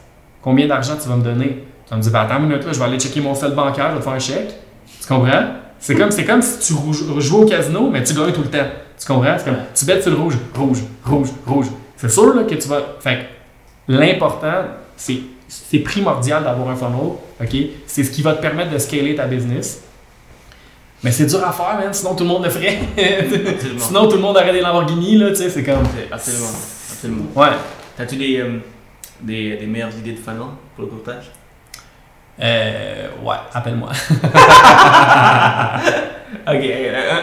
Combien 0.49 0.67
d'argent 0.67 0.95
tu 0.99 1.07
vas 1.07 1.17
me 1.17 1.23
donner? 1.23 1.63
Tu 1.85 1.91
vas 1.91 1.99
me 1.99 2.03
dire, 2.03 2.11
ben, 2.11 2.21
attends 2.21 2.39
une 2.39 2.49
minute, 2.49 2.65
là, 2.65 2.73
je 2.73 2.79
vais 2.79 2.85
aller 2.87 2.99
checker 2.99 3.21
mon 3.21 3.35
solde 3.35 3.55
bancaire, 3.55 3.91
je 3.91 3.93
vais 3.93 3.99
te 3.99 4.05
faire 4.05 4.15
un 4.15 4.19
chèque. 4.19 4.55
Tu 4.99 5.07
comprends? 5.07 5.45
C'est 5.79 5.95
comme, 5.95 6.11
c'est 6.11 6.25
comme 6.25 6.41
si 6.41 6.59
tu 6.59 6.73
joues 7.21 7.43
au 7.43 7.45
casino, 7.45 7.91
mais 7.91 8.03
tu 8.03 8.15
gagnes 8.15 8.33
tout 8.33 8.41
le 8.41 8.49
temps. 8.49 8.67
Tu 8.99 9.07
comprends? 9.07 9.37
C'est 9.37 9.45
comme, 9.45 9.59
tu 9.75 9.85
bêtes 9.85 10.01
sur 10.01 10.11
le 10.11 10.17
rouge, 10.17 10.39
rouge, 10.55 10.79
rouge, 11.05 11.29
rouge. 11.47 11.67
C'est 11.99 12.11
sûr 12.11 12.35
là, 12.35 12.45
que 12.45 12.55
tu 12.55 12.67
vas. 12.67 12.81
Fait 12.99 13.27
l'important, 13.89 14.65
c'est, 14.97 15.19
c'est 15.49 15.81
primordial 15.81 16.43
d'avoir 16.43 16.71
un 16.71 16.77
funnel. 16.77 17.19
OK? 17.43 17.57
C'est 17.87 18.05
ce 18.05 18.11
qui 18.11 18.23
va 18.23 18.33
te 18.33 18.41
permettre 18.41 18.73
de 18.73 18.79
scaler 18.79 19.17
ta 19.17 19.27
business. 19.27 19.83
Mais 21.05 21.13
c'est 21.13 21.27
dur 21.27 21.47
à 21.47 21.53
faire, 21.53 21.79
man, 21.79 21.93
sinon 21.93 22.15
tout 22.15 22.25
le 22.25 22.31
monde 22.31 22.45
le 22.45 22.51
ferait. 22.51 22.79
Sinon 23.77 24.09
tout 24.09 24.17
le 24.17 24.23
monde 24.23 24.37
aurait 24.39 24.55
des 24.55 24.63
Lamborghini, 24.63 25.19
là, 25.19 25.29
tu 25.29 25.37
sais, 25.37 25.51
c'est 25.51 25.63
comme. 25.63 25.85
Absolument. 26.11 26.49
Absolument. 26.91 27.25
Ouais. 27.37 27.57
T'as-tu 27.99 28.17
des, 28.17 28.39
euh, 28.39 28.59
des, 29.21 29.57
des 29.57 29.67
meilleures 29.67 29.97
idées 29.99 30.13
de 30.13 30.19
funnel 30.19 30.41
pour 30.75 30.85
le 30.85 30.91
courtage? 30.91 31.31
Euh, 32.41 33.09
ouais, 33.25 33.37
appelle-moi. 33.53 33.91
Ok, 36.47 36.55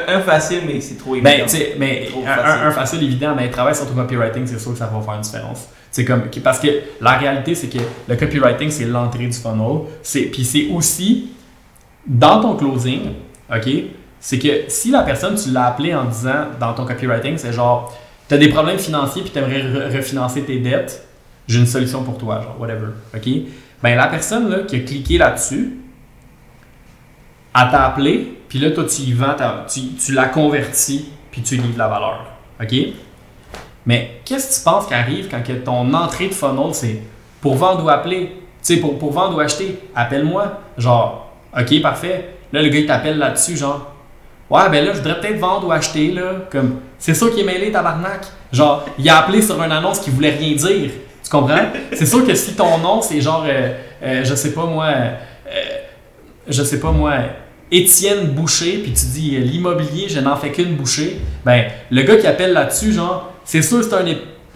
un, 0.08 0.16
un 0.16 0.20
facile, 0.22 0.62
mais 0.68 0.82
c'est 0.82 0.96
trop 0.98 1.16
évident. 1.16 1.30
Ben, 1.30 1.48
sais, 1.48 1.76
mais 1.80 2.08
Trop 2.10 2.24
un, 2.26 2.32
un- 2.32 2.36
facile. 2.36 2.64
un 2.68 2.72
facile 2.72 3.04
évident, 3.04 3.34
mais 3.36 3.50
travaille 3.50 3.76
sur 3.76 3.88
ton 3.88 3.94
copywriting, 3.96 4.46
c'est 4.48 4.60
sûr 4.60 4.72
que 4.72 4.78
ça 4.78 4.88
va 4.88 5.00
faire 5.02 5.14
une 5.16 5.22
différence. 5.22 5.68
C'est 5.92 6.06
comme, 6.06 6.24
parce 6.44 6.60
que 6.60 6.68
la 7.02 7.12
réalité, 7.18 7.54
c'est 7.56 7.68
que 7.68 7.78
le 8.08 8.16
copywriting, 8.16 8.70
c'est 8.70 8.86
l'entrée 8.86 9.28
du 9.28 9.34
funnel. 9.38 9.82
Puis 10.32 10.44
c'est 10.44 10.68
aussi, 10.74 11.32
dans 12.06 12.42
ton 12.42 12.56
closing, 12.56 13.12
OK, 13.56 13.70
c'est 14.20 14.40
que 14.40 14.64
si 14.70 14.90
la 14.92 15.04
personne, 15.04 15.36
tu 15.36 15.52
l'as 15.52 15.68
appelée 15.68 15.94
en 15.96 16.06
disant, 16.06 16.48
dans 16.60 16.74
ton 16.74 16.86
copywriting, 16.86 17.38
c'est 17.38 17.54
genre, 17.54 17.96
tu 18.28 18.34
as 18.36 18.38
des 18.40 18.50
problèmes 18.50 18.80
financiers 18.80 19.22
puis 19.22 19.32
tu 19.32 19.38
aimerais 19.40 19.62
re- 19.62 19.96
refinancer 19.96 20.42
tes 20.42 20.58
dettes, 20.60 21.08
j'ai 21.48 21.60
une 21.60 21.68
solution 21.68 22.04
pour 22.04 22.18
toi, 22.18 22.42
genre, 22.42 22.60
whatever. 22.60 22.88
OK? 23.16 23.30
Ben, 23.84 23.96
la 23.96 24.08
personne 24.08 24.50
là, 24.50 24.60
qui 24.60 24.78
a 24.78 24.80
cliqué 24.80 25.18
là-dessus, 25.18 25.78
elle 27.56 27.72
t'a 27.72 27.86
appelé, 27.86 28.40
puis 28.50 28.60
là, 28.60 28.72
toi, 28.72 28.84
tu 28.84 29.04
y 29.04 29.14
vends, 29.14 29.36
tu, 29.72 29.82
tu 29.94 30.14
la 30.14 30.26
convertis, 30.26 31.10
puis 31.32 31.42
tu 31.42 31.56
livres 31.56 31.78
la 31.78 31.88
valeur. 31.88 32.26
OK? 32.62 32.76
Mais 33.86 34.22
qu'est-ce 34.26 34.50
que 34.50 34.56
tu 34.56 34.64
penses 34.64 34.88
qui 34.88 34.94
arrive 34.94 35.28
quand 35.30 35.44
que 35.44 35.54
ton 35.54 35.94
entrée 35.94 36.28
de 36.28 36.34
funnel, 36.34 36.74
c'est 36.74 37.02
pour 37.42 37.56
vendre 37.56 37.86
ou 37.86 37.90
appeler? 37.90 38.36
Tu 38.64 38.76
sais, 38.76 38.78
pour, 38.78 38.98
pour 38.98 39.12
vendre 39.12 39.38
ou 39.38 39.40
acheter, 39.40 39.78
appelle-moi. 39.94 40.60
Genre, 40.78 41.32
OK, 41.58 41.82
parfait. 41.82 42.36
Là, 42.52 42.62
le 42.62 42.70
gars, 42.70 42.80
il 42.80 42.86
t'appelle 42.88 43.18
là-dessus, 43.18 43.58
genre, 43.58 43.94
ouais, 44.50 44.70
ben 44.72 44.84
là, 44.84 44.94
je 44.94 44.98
voudrais 44.98 45.20
peut-être 45.20 45.40
vendre 45.40 45.68
ou 45.68 45.72
acheter, 45.72 46.12
là. 46.12 46.48
Comme, 46.52 46.80
c'est 46.98 47.14
ça 47.14 47.28
qui 47.30 47.42
est 47.42 47.44
mêlé, 47.44 47.72
tabarnak. 47.72 48.26
Genre, 48.52 48.86
il 48.98 49.08
a 49.10 49.20
appelé 49.20 49.42
sur 49.42 49.62
une 49.62 49.72
annonce 49.72 50.00
qui 50.00 50.10
voulait 50.10 50.32
rien 50.32 50.56
dire. 50.56 50.92
Tu 51.26 51.32
comprends? 51.32 51.58
c'est 51.92 52.06
sûr 52.06 52.26
que 52.26 52.36
si 52.36 52.54
ton 52.54 52.78
nom, 52.78 53.02
c'est 53.02 53.20
genre, 53.20 53.44
euh, 53.48 53.72
euh, 54.04 54.24
je 54.24 54.36
sais 54.36 54.52
pas 54.52 54.66
moi, 54.66 54.86
euh, 54.86 55.12
je 56.48 56.64
sais 56.64 56.80
pas 56.80 56.92
moi, 56.92 57.14
Étienne 57.72 58.28
Boucher, 58.28 58.80
puis 58.84 58.94
tu 58.94 59.08
dis 59.08 59.32
l'immobilier, 59.38 60.08
je 60.08 60.20
n'en 60.20 60.36
fais 60.36 60.52
qu'une 60.52 60.76
bouchée, 60.76 61.20
ben 61.44 61.66
le 61.90 62.04
gars 62.04 62.18
qui 62.18 62.28
appelle 62.28 62.54
là-dessus, 62.54 62.94
genre, 62.94 63.34
c'est 63.44 63.64
sûr 63.64 63.80
que 63.80 63.86
c'est 63.86 63.96
un. 63.96 64.06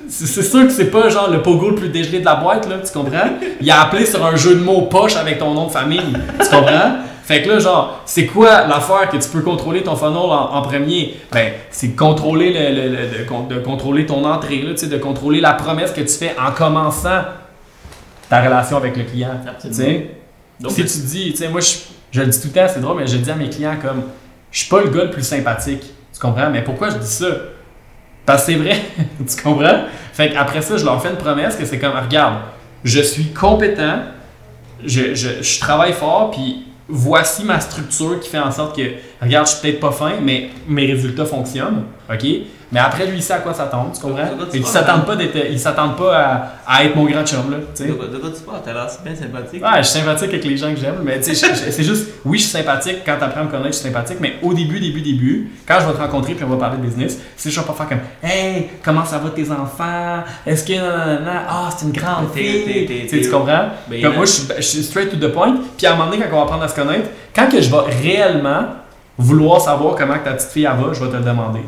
c'est 0.07 0.43
sûr 0.43 0.67
que 0.67 0.71
c'est 0.71 0.91
pas 0.91 1.09
genre 1.09 1.31
le 1.31 1.41
pogo 1.41 1.71
le 1.71 1.75
plus 1.75 1.89
dégelé 1.89 2.19
de 2.19 2.25
la 2.25 2.35
boîte, 2.35 2.69
là, 2.69 2.75
tu 2.85 2.93
comprends? 2.93 3.29
Il 3.59 3.71
a 3.71 3.81
appelé 3.81 4.05
sur 4.05 4.23
un 4.23 4.35
jeu 4.35 4.53
de 4.53 4.61
mots 4.61 4.83
poche 4.83 5.15
avec 5.15 5.39
ton 5.39 5.55
nom 5.55 5.65
de 5.65 5.71
famille, 5.71 6.13
tu 6.39 6.49
comprends? 6.49 6.97
Fait 7.29 7.43
que 7.43 7.49
là, 7.49 7.59
genre, 7.59 8.01
c'est 8.05 8.25
quoi 8.25 8.65
l'affaire 8.65 9.07
que 9.11 9.17
tu 9.17 9.29
peux 9.29 9.41
contrôler 9.41 9.83
ton 9.83 9.95
funnel 9.95 10.17
en, 10.17 10.55
en 10.55 10.61
premier? 10.63 11.15
Ben, 11.31 11.53
c'est 11.69 11.89
contrôler, 11.95 12.51
le, 12.51 12.75
le- 12.89 12.89
le- 12.95 13.19
de, 13.19 13.23
con- 13.23 13.43
de 13.43 13.59
contrôler 13.59 14.07
ton 14.07 14.25
entrée, 14.25 14.63
là, 14.63 14.71
tu 14.71 14.77
sais, 14.79 14.87
de 14.87 14.97
contrôler 14.97 15.39
la 15.39 15.53
promesse 15.53 15.91
que 15.91 16.01
tu 16.01 16.07
fais 16.07 16.35
en 16.43 16.51
commençant 16.51 17.21
ta 18.31 18.41
relation 18.41 18.77
avec 18.77 18.97
le 18.97 19.03
client. 19.03 19.29
Tu 19.43 19.47
Absolument. 19.67 19.75
sais? 19.99 20.11
Donc, 20.59 20.71
si 20.71 20.83
tu 20.85 21.05
dis, 21.05 21.31
tu 21.33 21.37
sais, 21.37 21.49
moi, 21.49 21.61
je, 21.61 21.67
je 22.11 22.21
le 22.21 22.25
dis 22.25 22.41
tout 22.41 22.47
le 22.47 22.53
temps, 22.53 22.67
c'est 22.67 22.79
drôle, 22.81 22.97
mais 22.97 23.05
je 23.05 23.17
dis 23.17 23.29
à 23.29 23.35
mes 23.35 23.47
clients 23.51 23.77
comme, 23.79 24.05
je 24.51 24.61
suis 24.61 24.67
pas 24.69 24.81
le 24.81 24.89
gars 24.89 25.03
le 25.03 25.11
plus 25.11 25.21
sympathique. 25.21 25.83
Tu 26.11 26.19
comprends? 26.19 26.49
Mais 26.49 26.63
pourquoi 26.63 26.89
je 26.89 26.97
dis 26.97 27.05
ça? 27.05 27.27
Parce 28.25 28.43
que 28.47 28.53
c'est 28.53 28.57
vrai. 28.57 28.75
tu 29.19 29.43
comprends? 29.43 29.83
Fait 30.13 30.31
qu'après 30.31 30.63
ça, 30.63 30.77
je 30.77 30.83
leur 30.83 30.99
fais 30.99 31.09
une 31.11 31.17
promesse 31.17 31.55
que 31.55 31.65
c'est 31.65 31.77
comme, 31.77 31.93
regarde, 31.95 32.37
je 32.83 33.01
suis 33.01 33.25
compétent, 33.33 33.99
je, 34.83 35.13
je, 35.13 35.43
je 35.43 35.59
travaille 35.59 35.93
fort, 35.93 36.31
puis 36.31 36.65
voici 36.89 37.43
ma 37.43 37.59
structure 37.59 38.19
qui 38.19 38.29
fait 38.29 38.39
en 38.39 38.51
sorte 38.51 38.75
que, 38.75 38.81
regarde, 39.21 39.47
je 39.47 39.53
suis 39.53 39.61
peut-être 39.61 39.79
pas 39.79 39.91
fin, 39.91 40.13
mais 40.21 40.49
mes 40.67 40.85
résultats 40.87 41.25
fonctionnent. 41.25 41.83
OK? 42.11 42.25
Mais 42.71 42.79
après, 42.79 43.05
lui, 43.07 43.17
il 43.17 43.23
sait 43.23 43.33
à 43.33 43.39
quoi 43.39 43.51
s'attendre, 43.53 43.91
tu 43.95 43.99
comprends? 44.01 44.23
De 44.23 44.43
Et 44.53 44.57
il 44.57 44.61
parles, 44.61 44.73
s'attend 44.73 44.93
hein? 44.97 44.99
pas, 44.99 45.15
d'être- 45.15 45.47
il 45.49 45.59
s'attend 45.59 45.89
pas 45.89 46.15
à, 46.17 46.51
à 46.67 46.83
être 46.83 46.95
mon 46.95 47.05
grand 47.05 47.25
chum, 47.25 47.49
là. 47.49 47.57
tu 47.75 47.83
sais. 47.83 47.87
de, 47.87 47.93
quoi- 47.93 48.05
tu 48.07 48.41
parles? 48.43 48.59
T'as 48.63 48.73
l'air 48.73 48.87
bien 49.03 49.15
sympathique. 49.15 49.63
Ouais, 49.63 49.69
je 49.79 49.87
suis 49.87 49.99
sympathique 49.99 50.29
avec 50.29 50.45
les 50.45 50.55
gens 50.57 50.69
que 50.71 50.79
j'aime, 50.79 50.99
mais 51.03 51.19
tu 51.19 51.33
sais, 51.33 51.53
c'est 51.55 51.83
juste, 51.83 52.09
oui, 52.25 52.37
je 52.37 52.43
suis 52.43 52.51
sympathique 52.51 52.97
quand 53.03 53.15
tu 53.17 53.23
apprends 53.23 53.41
à 53.41 53.43
me 53.45 53.49
connaître, 53.49 53.69
je 53.69 53.79
suis 53.79 53.87
sympathique, 53.87 54.17
mais 54.21 54.33
au 54.43 54.53
début, 54.53 54.79
début, 54.79 55.01
début, 55.01 55.49
quand 55.67 55.79
je 55.81 55.87
vais 55.87 55.93
te 55.93 55.97
rencontrer 55.97 56.33
puis 56.35 56.43
on 56.45 56.49
va 56.49 56.57
parler 56.57 56.77
de 56.77 56.83
business, 56.83 57.17
c'est 57.35 57.49
je 57.49 57.59
vais 57.59 57.65
pas 57.65 57.73
faire 57.73 57.89
comme, 57.89 57.99
hey, 58.23 58.67
comment 58.83 59.03
ça 59.05 59.17
va 59.17 59.29
tes 59.31 59.49
enfants? 59.51 60.23
Est-ce 60.45 60.63
que, 60.65 60.73
ah, 60.79 61.69
c'est 61.75 61.85
une 61.87 61.91
grande 61.91 62.31
fille? 62.35 63.07
Tu 63.09 63.29
comprends? 63.31 63.69
Ben, 63.89 64.01
Comme 64.03 64.15
moi, 64.15 64.25
je 64.25 64.31
suis, 64.31 64.47
je 64.57 64.61
suis 64.61 64.83
straight 64.83 65.09
to 65.09 65.17
the 65.17 65.31
point, 65.33 65.55
puis 65.75 65.87
à 65.87 65.93
un 65.93 65.95
moment 65.95 66.11
donné, 66.11 66.23
quand 66.23 66.33
on 66.35 66.37
va 66.39 66.43
apprendre 66.43 66.63
à 66.63 66.67
se 66.67 66.75
connaître, 66.75 67.09
quand 67.35 67.47
que 67.49 67.59
je 67.61 67.69
vais 67.71 67.77
réellement 68.01 68.65
vouloir 69.17 69.59
savoir 69.59 69.95
comment 69.95 70.15
ta 70.23 70.33
petite 70.33 70.49
fille 70.51 70.67
elle 70.71 70.77
va, 70.85 70.93
je 70.93 71.03
vais 71.03 71.09
te 71.11 71.15
le 71.17 71.23
demander. 71.23 71.61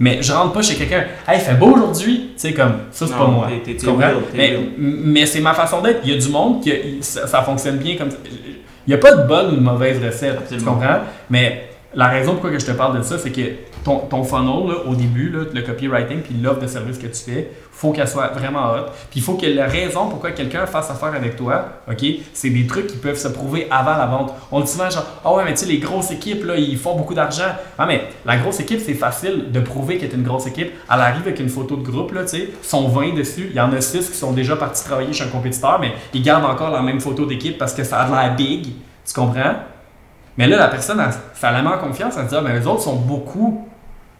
Mais 0.00 0.22
je 0.22 0.32
rentre 0.32 0.52
pas 0.52 0.62
chez 0.62 0.76
quelqu'un, 0.76 1.04
hey, 1.26 1.38
il 1.38 1.40
fait 1.40 1.54
beau 1.54 1.72
aujourd'hui, 1.72 2.30
tu 2.34 2.40
sais, 2.40 2.52
comme, 2.52 2.74
ça, 2.90 3.06
c'est 3.06 3.16
pas 3.16 3.26
moi. 3.26 3.48
comprends? 3.84 4.08
real, 4.34 4.58
Mais, 4.76 5.26
c'est 5.26 5.40
ma 5.40 5.54
façon 5.54 5.80
d'être. 5.80 6.00
Il 6.04 6.10
y 6.10 6.16
a 6.16 6.18
du 6.18 6.28
monde 6.28 6.64
que 6.64 6.70
ça, 7.00 7.26
ça 7.26 7.42
fonctionne 7.42 7.78
bien 7.78 7.96
comme 7.96 8.10
ça. 8.10 8.18
Il 8.86 8.90
n'y 8.90 8.94
a 8.94 8.98
pas 8.98 9.12
de 9.12 9.26
bonne 9.26 9.52
ou 9.52 9.56
de 9.56 9.60
mauvaise 9.60 10.02
recette. 10.02 10.38
Tu 10.48 10.64
comprends? 10.64 11.00
Mais 11.28 11.67
la 11.94 12.08
raison 12.08 12.32
pourquoi 12.32 12.50
que 12.50 12.58
je 12.58 12.66
te 12.66 12.72
parle 12.72 12.98
de 12.98 13.02
ça, 13.02 13.18
c'est 13.18 13.32
que 13.32 13.40
ton, 13.82 13.98
ton 14.00 14.22
funnel, 14.22 14.74
au 14.86 14.94
début, 14.94 15.30
le 15.30 15.62
copywriting 15.62 16.20
puis 16.20 16.34
l'offre 16.34 16.60
de 16.60 16.66
service 16.66 16.98
que 16.98 17.06
tu 17.06 17.30
fais, 17.30 17.50
faut 17.78 17.92
qu'elle 17.92 18.08
soit 18.08 18.28
vraiment 18.28 18.72
hot. 18.72 18.86
Puis 19.10 19.20
il 19.20 19.22
faut 19.22 19.34
que 19.34 19.46
la 19.46 19.66
raison 19.66 20.08
pourquoi 20.08 20.32
quelqu'un 20.32 20.66
fasse 20.66 20.90
affaire 20.90 21.14
avec 21.14 21.36
toi, 21.36 21.64
OK, 21.88 22.04
c'est 22.32 22.50
des 22.50 22.66
trucs 22.66 22.88
qui 22.88 22.96
peuvent 22.96 23.16
se 23.16 23.28
prouver 23.28 23.68
avant 23.70 23.96
la 23.96 24.06
vente. 24.06 24.34
On 24.50 24.60
dit 24.60 24.70
souvent 24.70 24.90
genre, 24.90 25.06
ah 25.24 25.32
ouais, 25.32 25.44
mais 25.44 25.54
tu 25.54 25.60
sais, 25.60 25.66
les 25.66 25.78
grosses 25.78 26.10
équipes, 26.10 26.44
là, 26.44 26.56
ils 26.56 26.76
font 26.76 26.96
beaucoup 26.96 27.14
d'argent. 27.14 27.54
Ah, 27.78 27.86
mais 27.86 28.02
la 28.26 28.36
grosse 28.36 28.58
équipe, 28.58 28.80
c'est 28.84 28.94
facile 28.94 29.52
de 29.52 29.60
prouver 29.60 29.96
qu'elle 29.96 30.10
est 30.10 30.14
une 30.14 30.24
grosse 30.24 30.46
équipe. 30.46 30.72
Elle 30.92 31.00
arrive 31.00 31.22
avec 31.22 31.38
une 31.38 31.48
photo 31.48 31.76
de 31.76 31.88
groupe, 31.88 32.12
là, 32.12 32.24
tu 32.24 32.30
sais, 32.30 32.48
sont 32.62 32.88
20 32.88 33.14
dessus. 33.14 33.46
Il 33.50 33.56
y 33.56 33.60
en 33.60 33.72
a 33.72 33.80
6 33.80 34.10
qui 34.10 34.16
sont 34.16 34.32
déjà 34.32 34.56
partis 34.56 34.84
travailler 34.84 35.12
chez 35.12 35.24
un 35.24 35.28
compétiteur, 35.28 35.78
mais 35.80 35.92
ils 36.12 36.22
gardent 36.22 36.46
encore 36.46 36.70
la 36.70 36.82
même 36.82 37.00
photo 37.00 37.26
d'équipe 37.26 37.56
parce 37.56 37.74
que 37.74 37.84
ça 37.84 38.00
a 38.00 38.08
l'air 38.08 38.34
big. 38.34 38.66
Tu 39.06 39.14
comprends? 39.14 39.54
Mais 40.38 40.46
là, 40.46 40.56
la 40.56 40.68
personne, 40.68 40.98
elle- 41.00 41.12
ça 41.34 41.50
la 41.52 41.60
met 41.60 41.68
en 41.68 41.78
confiance. 41.78 42.14
Elle 42.16 42.24
se 42.24 42.28
dit, 42.30 42.36
ah, 42.38 42.40
ben, 42.40 42.58
eux 42.62 42.66
autres 42.66 42.82
sont 42.82 42.96
beaucoup 42.96 43.64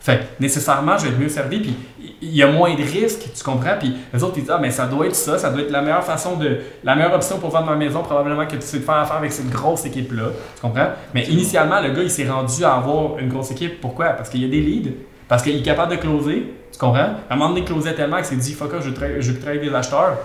Fait 0.00 0.18
que 0.18 0.22
nécessairement, 0.38 0.96
je 0.96 1.06
vais 1.06 1.08
être 1.10 1.18
mieux 1.18 1.28
servi, 1.28 1.58
puis 1.58 1.74
il 2.22 2.30
y 2.32 2.40
a 2.44 2.46
moins 2.46 2.72
de 2.72 2.82
risques, 2.84 3.30
tu 3.36 3.42
comprends? 3.42 3.74
Puis 3.80 3.92
les 4.14 4.22
autres, 4.22 4.34
ils 4.36 4.42
disent, 4.42 4.52
ah, 4.54 4.58
mais 4.62 4.70
ça 4.70 4.86
doit 4.86 5.06
être 5.06 5.16
ça, 5.16 5.36
ça 5.38 5.50
doit 5.50 5.62
être 5.62 5.72
la 5.72 5.82
meilleure 5.82 6.04
façon 6.04 6.36
de. 6.36 6.58
La 6.84 6.94
meilleure 6.94 7.14
option 7.14 7.38
pour 7.38 7.50
vendre 7.50 7.66
ma 7.66 7.74
maison, 7.74 8.02
probablement 8.02 8.46
que 8.46 8.54
tu 8.54 8.62
sais 8.62 8.78
de 8.78 8.84
faire 8.84 8.94
affaire 8.94 9.16
avec 9.16 9.32
cette 9.32 9.50
grosse 9.50 9.84
équipe-là. 9.86 10.26
Tu 10.54 10.60
comprends? 10.60 10.90
Mais 11.14 11.24
initialement, 11.24 11.80
le 11.80 11.90
gars, 11.90 12.02
il 12.04 12.10
s'est 12.10 12.28
rendu 12.28 12.62
à 12.64 12.74
avoir 12.74 13.18
une 13.18 13.28
grosse 13.28 13.50
équipe. 13.50 13.80
Pourquoi? 13.80 14.10
Parce 14.10 14.28
qu'il 14.28 14.40
y 14.40 14.44
a 14.44 14.48
des 14.48 14.60
leads, 14.60 14.92
parce 15.26 15.42
qu'il 15.42 15.56
est 15.56 15.62
capable 15.62 15.90
de 15.90 15.96
closer, 15.96 16.54
tu 16.72 16.78
comprends? 16.78 16.98
À 17.28 17.34
un 17.34 17.36
moment 17.36 17.48
donné, 17.48 17.62
il 17.62 17.66
closait 17.66 17.94
tellement 17.94 18.18
qu'il 18.18 18.26
s'est 18.26 18.36
dit, 18.36 18.52
fuck, 18.54 18.70
je 18.80 18.90
vais 18.90 19.20
je 19.20 19.32
travailler 19.32 19.60
des 19.68 19.74
acheteurs. 19.74 20.16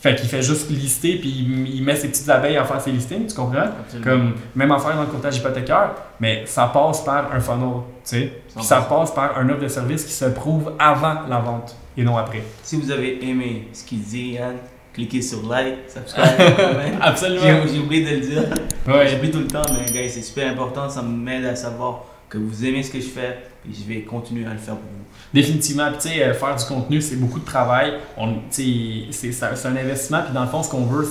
Fait 0.00 0.14
qu'il 0.14 0.28
fait 0.30 0.40
juste 0.40 0.70
lister 0.70 1.16
puis 1.16 1.28
il 1.28 1.84
met 1.84 1.94
ses 1.94 2.08
petites 2.08 2.28
abeilles 2.30 2.56
à 2.56 2.64
faire 2.64 2.80
ses 2.80 2.90
listings, 2.90 3.26
tu 3.26 3.34
comprends? 3.34 3.68
Comme 4.02 4.32
même 4.54 4.70
en 4.70 4.78
faire 4.78 4.96
dans 4.96 5.02
le 5.02 5.08
courtage 5.08 5.36
hypothécaire, 5.36 5.90
mais 6.18 6.44
ça 6.46 6.70
passe 6.72 7.04
par 7.04 7.30
un 7.34 7.40
funnel, 7.40 7.82
tu 8.02 8.16
sais? 8.16 8.32
Puis 8.54 8.64
ça 8.64 8.80
passe 8.80 9.12
par 9.12 9.36
un 9.36 9.46
offre 9.50 9.60
de 9.60 9.68
service 9.68 10.04
qui 10.04 10.12
se 10.12 10.24
prouve 10.24 10.72
avant 10.78 11.26
la 11.28 11.38
vente 11.40 11.76
et 11.98 12.02
non 12.02 12.16
après. 12.16 12.42
Si 12.62 12.76
vous 12.76 12.90
avez 12.90 13.22
aimé 13.28 13.68
ce 13.74 13.84
qu'il 13.84 14.00
dit, 14.00 14.30
Yann, 14.32 14.56
cliquez 14.94 15.20
sur 15.20 15.46
like, 15.46 15.80
subscribe, 15.86 16.24
Absolument. 17.02 17.66
J'ai 17.70 17.78
oublié 17.78 18.04
de 18.04 18.14
le 18.16 18.20
dire. 18.20 18.42
Ouais. 18.86 19.06
J'oublie 19.06 19.30
tout 19.30 19.40
le 19.40 19.48
temps, 19.48 19.62
mais 19.68 19.92
gars, 19.92 20.08
c'est 20.08 20.22
super 20.22 20.50
important, 20.50 20.88
ça 20.88 21.02
m'aide 21.02 21.44
à 21.44 21.54
savoir 21.56 22.04
que 22.30 22.38
vous 22.38 22.64
aimez 22.64 22.82
ce 22.82 22.90
que 22.90 23.00
je 23.00 23.08
fais 23.08 23.38
et 23.68 23.74
je 23.74 23.86
vais 23.86 24.00
continuer 24.02 24.46
à 24.46 24.52
le 24.52 24.58
faire 24.58 24.76
pour 24.76 24.90
vous. 24.90 24.99
Définitivement, 25.32 25.90
tu 25.92 26.08
sais, 26.08 26.22
euh, 26.22 26.34
faire 26.34 26.56
du 26.56 26.64
contenu, 26.64 27.00
c'est 27.00 27.16
beaucoup 27.16 27.38
de 27.38 27.44
travail. 27.44 27.92
C'est 29.10 29.30
un 29.42 29.76
investissement, 29.76 30.22
puis 30.24 30.34
dans 30.34 30.42
le 30.42 30.48
fond, 30.48 30.62
ce 30.62 30.70
qu'on 30.70 30.84
veut, 30.84 31.06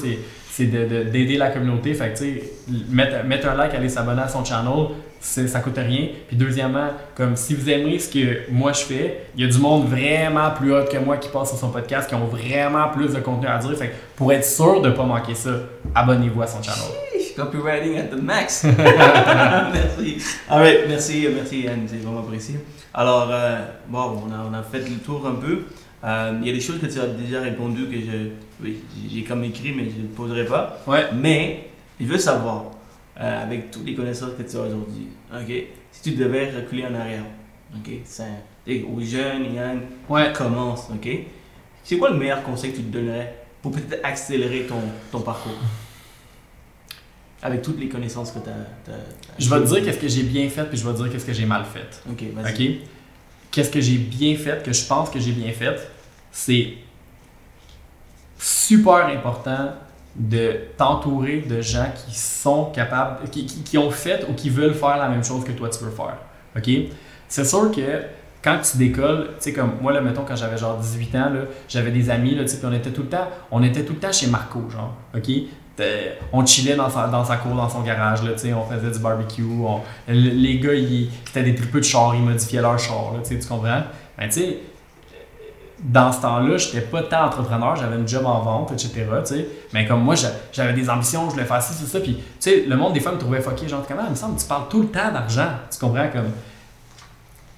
c'est 0.52 0.66
d'aider 0.66 1.38
la 1.38 1.50
communauté. 1.50 1.94
Fait 1.94 2.10
que, 2.10 2.18
tu 2.18 2.24
sais, 2.26 2.44
mettre, 2.90 3.24
mettre, 3.26 3.48
un 3.48 3.56
like, 3.56 3.74
aller 3.74 3.90
s'abonner 3.90 4.22
à 4.22 4.28
son 4.28 4.44
channel, 4.44 4.90
ça 5.22 5.60
coûte 5.60 5.78
rien. 5.78 6.08
Puis 6.28 6.36
deuxièmement, 6.36 6.90
comme 7.16 7.36
si 7.36 7.54
vous 7.54 7.70
aimez 7.70 8.00
ce 8.00 8.10
que 8.10 8.52
moi 8.52 8.74
je 8.74 8.82
fais, 8.82 9.24
il 9.36 9.46
y 9.46 9.48
a 9.48 9.52
du 9.52 9.60
monde 9.60 9.88
vraiment 9.88 10.52
plus 10.52 10.74
haut 10.74 10.86
que 10.86 10.98
moi 10.98 11.18
qui 11.18 11.30
passe 11.30 11.50
sur 11.50 11.58
son 11.58 11.70
podcast, 11.70 12.08
qui 12.08 12.16
ont 12.16 12.26
vraiment 12.26 12.90
plus 12.90 13.14
de 13.14 13.20
contenu 13.20 13.48
à 13.48 13.58
dire. 13.58 13.78
Fait 13.78 13.88
que 13.88 13.96
pour 14.16 14.32
être 14.34 14.46
sûr 14.46 14.82
de 14.82 14.90
ne 14.90 14.96
pas 14.96 15.04
manquer 15.04 15.36
ça, 15.36 15.52
abonnez-vous 15.96 16.42
à 16.42 16.48
son 16.48 16.62
channel. 16.64 17.09
Copywriting 17.40 17.98
at 17.98 18.12
the 18.12 18.22
max. 18.22 18.64
merci. 18.66 20.18
Alright, 20.50 20.90
merci, 20.90 21.26
merci 21.34 21.68
Anne, 21.70 21.88
c'est 21.88 21.96
vraiment 21.98 22.20
apprécié. 22.20 22.56
Alors, 22.94 23.30
euh, 23.32 23.60
bon, 23.88 24.24
on 24.28 24.34
a, 24.34 24.46
on 24.50 24.54
a 24.54 24.62
fait 24.62 24.80
le 24.80 24.98
tour 24.98 25.26
un 25.26 25.36
peu. 25.36 25.64
Euh, 26.04 26.38
il 26.42 26.48
y 26.48 26.50
a 26.50 26.54
des 26.54 26.60
choses 26.60 26.82
que 26.82 26.88
tu 26.88 27.00
as 27.00 27.08
déjà 27.08 27.40
répondu 27.40 27.86
que 27.86 27.96
je, 27.96 28.32
oui, 28.62 28.80
j'ai 29.10 29.24
comme 29.24 29.46
écrit, 29.46 29.72
mais 29.72 29.86
je 29.86 30.02
ne 30.02 30.08
poserai 30.08 30.44
pas. 30.44 30.82
Ouais. 30.86 31.06
Mais 31.14 31.70
je 31.98 32.08
veux 32.08 32.18
savoir, 32.18 32.72
euh, 33.18 33.44
avec 33.44 33.72
toutes 33.72 33.86
les 33.86 33.96
connaissances 33.96 34.32
que 34.38 34.44
tu 34.44 34.58
as 34.58 34.62
aujourd'hui, 34.62 35.08
ok, 35.34 35.54
si 35.94 36.02
tu 36.02 36.18
devais 36.18 36.52
reculer 36.52 36.88
en 36.88 36.96
arrière, 36.96 37.24
ok, 37.74 37.90
c'est 38.04 38.84
aux 38.84 39.00
jeunes, 39.00 39.54
Yann, 39.56 39.80
ouais. 40.10 40.34
commence, 40.34 40.90
ok, 40.94 41.10
c'est 41.86 41.98
quoi 41.98 42.10
le 42.10 42.18
meilleur 42.18 42.44
conseil 42.44 42.72
que 42.72 42.78
tu 42.78 42.84
te 42.84 42.92
donnerais 42.98 43.34
pour 43.62 43.72
peut-être 43.72 44.04
accélérer 44.04 44.66
ton, 44.68 44.82
ton 45.10 45.22
parcours? 45.22 45.54
Avec 47.42 47.62
toutes 47.62 47.80
les 47.80 47.88
connaissances 47.88 48.32
que 48.32 48.40
tu 48.40 48.50
as, 48.50 48.94
Je 49.38 49.50
vais 49.50 49.62
te 49.62 49.66
dire 49.68 49.84
qu'est-ce 49.84 50.00
que 50.00 50.08
j'ai 50.08 50.24
bien 50.24 50.50
fait, 50.50 50.66
puis 50.66 50.78
je 50.78 50.86
vais 50.86 50.94
te 50.94 51.02
dire 51.02 51.12
qu'est-ce 51.12 51.26
que 51.26 51.34
j'ai 51.34 51.46
mal 51.46 51.64
fait. 51.66 52.02
Ok, 52.10 52.24
vas-y. 52.34 52.54
Ok? 52.54 52.76
Qu'est-ce 53.52 53.72
que 53.72 53.82
j'ai 53.82 53.98
bien 53.98 54.36
fait, 54.36 54.64
que 54.64 54.74
je 54.74 54.86
pense 54.86 55.10
que 55.10 55.20
j'ai 55.20 55.32
bien 55.32 55.52
fait, 55.52 55.76
c'est 56.32 56.74
super 58.38 59.08
important 59.08 59.74
de 60.16 60.60
t'entourer 60.78 61.42
de 61.42 61.62
gens 61.62 61.88
qui 61.96 62.16
sont 62.16 62.66
capables, 62.66 63.30
qui, 63.30 63.46
qui, 63.46 63.78
ont 63.78 63.92
fait 63.92 64.26
ou 64.30 64.34
qui 64.34 64.50
veulent 64.50 64.74
faire 64.74 64.98
la 64.98 65.08
même 65.08 65.24
chose 65.24 65.44
que 65.44 65.52
toi 65.52 65.70
tu 65.70 65.84
veux 65.84 65.92
faire. 65.92 66.18
OK? 66.56 66.70
C'est 67.28 67.46
sûr 67.46 67.72
que 67.72 68.04
quand 68.44 68.60
tu 68.60 68.78
décolles, 68.78 69.32
tu 69.38 69.44
sais, 69.44 69.54
comme 69.54 69.74
moi, 69.82 69.92
là, 69.92 70.02
mettons, 70.02 70.24
quand 70.24 70.36
j'avais 70.36 70.58
genre 70.58 70.78
18 70.78 71.16
ans, 71.16 71.32
j'avais 71.68 71.92
des 71.92 72.10
amis, 72.10 72.36
là, 72.36 72.44
tu 72.44 72.50
sais, 72.50 72.58
puis 72.58 72.68
on 72.68 72.74
était 72.74 72.92
tout 72.92 73.04
le 73.04 73.10
temps, 73.10 73.28
on 73.52 73.64
était 73.64 73.84
tout 73.84 73.94
le 73.94 74.00
temps 74.00 74.12
chez 74.12 74.28
Marco, 74.28 74.62
genre, 74.70 74.94
OK? 75.16 75.30
On 76.34 76.46
chillait 76.46 76.76
dans 76.76 76.90
sa, 76.90 77.08
dans 77.08 77.24
sa 77.24 77.38
cour, 77.38 77.56
dans 77.56 77.70
son 77.70 77.82
garage, 77.82 78.24
là, 78.24 78.32
on 78.56 78.74
faisait 78.74 78.92
du 78.92 79.00
barbecue. 79.00 79.44
les 80.08 80.60
gars, 80.60 80.74
ils, 80.74 81.10
étaient 81.30 81.44
des 81.44 81.56
tripeux 81.56 81.80
de 81.80 81.86
char, 81.86 82.14
ils 82.16 82.22
modifiaient 82.22 82.62
leur 82.62 82.78
char, 82.78 83.14
là, 83.14 83.20
tu 83.28 83.38
comprends? 83.48 83.84
Ben, 84.18 84.28
tu 84.28 84.32
sais, 84.32 84.58
dans 85.82 86.12
ce 86.12 86.22
temps-là, 86.22 86.58
j'étais 86.58 86.82
pas 86.82 87.04
tant 87.04 87.26
entrepreneur, 87.26 87.76
j'avais 87.76 87.96
une 87.96 88.08
job 88.08 88.26
en 88.26 88.42
vente, 88.42 88.72
etc. 88.72 89.06
Mais 89.74 89.86
comme 89.86 90.04
moi, 90.04 90.16
j'avais 90.52 90.74
des 90.74 90.90
ambitions, 90.90 91.26
je 91.28 91.32
voulais 91.32 91.46
faire 91.46 91.62
ci, 91.62 91.74
c'est 91.74 91.86
ça. 91.86 92.00
Puis, 92.00 92.16
tu 92.16 92.24
sais, 92.40 92.66
le 92.68 92.76
monde 92.76 92.94
des 92.94 93.00
femmes 93.00 93.16
me 93.16 93.20
trouvait 93.20 93.42
fucké. 93.42 93.68
Genre, 93.68 93.84
comment, 93.88 94.04
il 94.06 94.12
me 94.12 94.16
semble, 94.16 94.38
tu 94.38 94.46
parles 94.46 94.68
tout 94.70 94.82
le 94.82 94.88
temps 94.88 95.12
d'argent. 95.12 95.50
Tu 95.72 95.80
comprends? 95.80 96.10
Comme, 96.12 96.32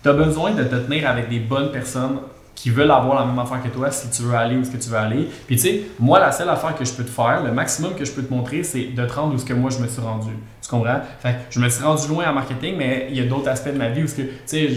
as 0.06 0.14
besoin 0.14 0.52
de 0.52 0.64
te 0.64 0.76
tenir 0.76 1.10
avec 1.10 1.30
des 1.30 1.40
bonnes 1.40 1.72
personnes 1.72 2.20
qui 2.62 2.70
veulent 2.70 2.92
avoir 2.92 3.20
la 3.20 3.26
même 3.26 3.40
affaire 3.40 3.64
que 3.64 3.70
toi 3.70 3.90
si 3.90 4.08
tu 4.12 4.22
veux 4.22 4.36
aller 4.36 4.56
où 4.56 4.64
ce 4.64 4.70
que 4.70 4.78
tu 4.78 4.88
veux 4.88 4.98
aller. 4.98 5.28
Puis 5.48 5.56
tu 5.56 5.64
sais, 5.64 5.82
moi, 6.00 6.20
la 6.20 6.32
seule 6.32 6.48
affaire 6.48 6.76
que 6.76 6.86
je 6.86 6.94
peux 6.94 7.04
te 7.04 7.10
faire, 7.10 7.42
le 7.44 7.52
maximum 7.52 7.96
que 7.96 8.06
je 8.06 8.12
peux 8.12 8.22
te 8.22 8.32
montrer, 8.32 8.62
c'est 8.62 8.84
de 8.84 9.04
te 9.04 9.14
rendre 9.14 9.34
où 9.34 9.38
ce 9.40 9.46
que 9.46 9.54
moi 9.54 9.72
je 9.72 9.80
me 9.80 9.88
suis 9.88 10.00
rendu. 10.00 10.30
Comprends? 10.72 11.02
Fait 11.20 11.36
je 11.50 11.60
me 11.60 11.68
suis 11.68 11.84
rendu 11.84 12.08
loin 12.08 12.30
en 12.30 12.34
marketing, 12.34 12.76
mais 12.78 13.08
il 13.10 13.18
y 13.18 13.20
a 13.20 13.26
d'autres 13.26 13.50
aspects 13.50 13.74
de 13.74 13.78
ma 13.78 13.90
vie 13.90 14.04
où 14.04 14.06
que, 14.06 14.22
tu 14.22 14.32
sais, 14.46 14.70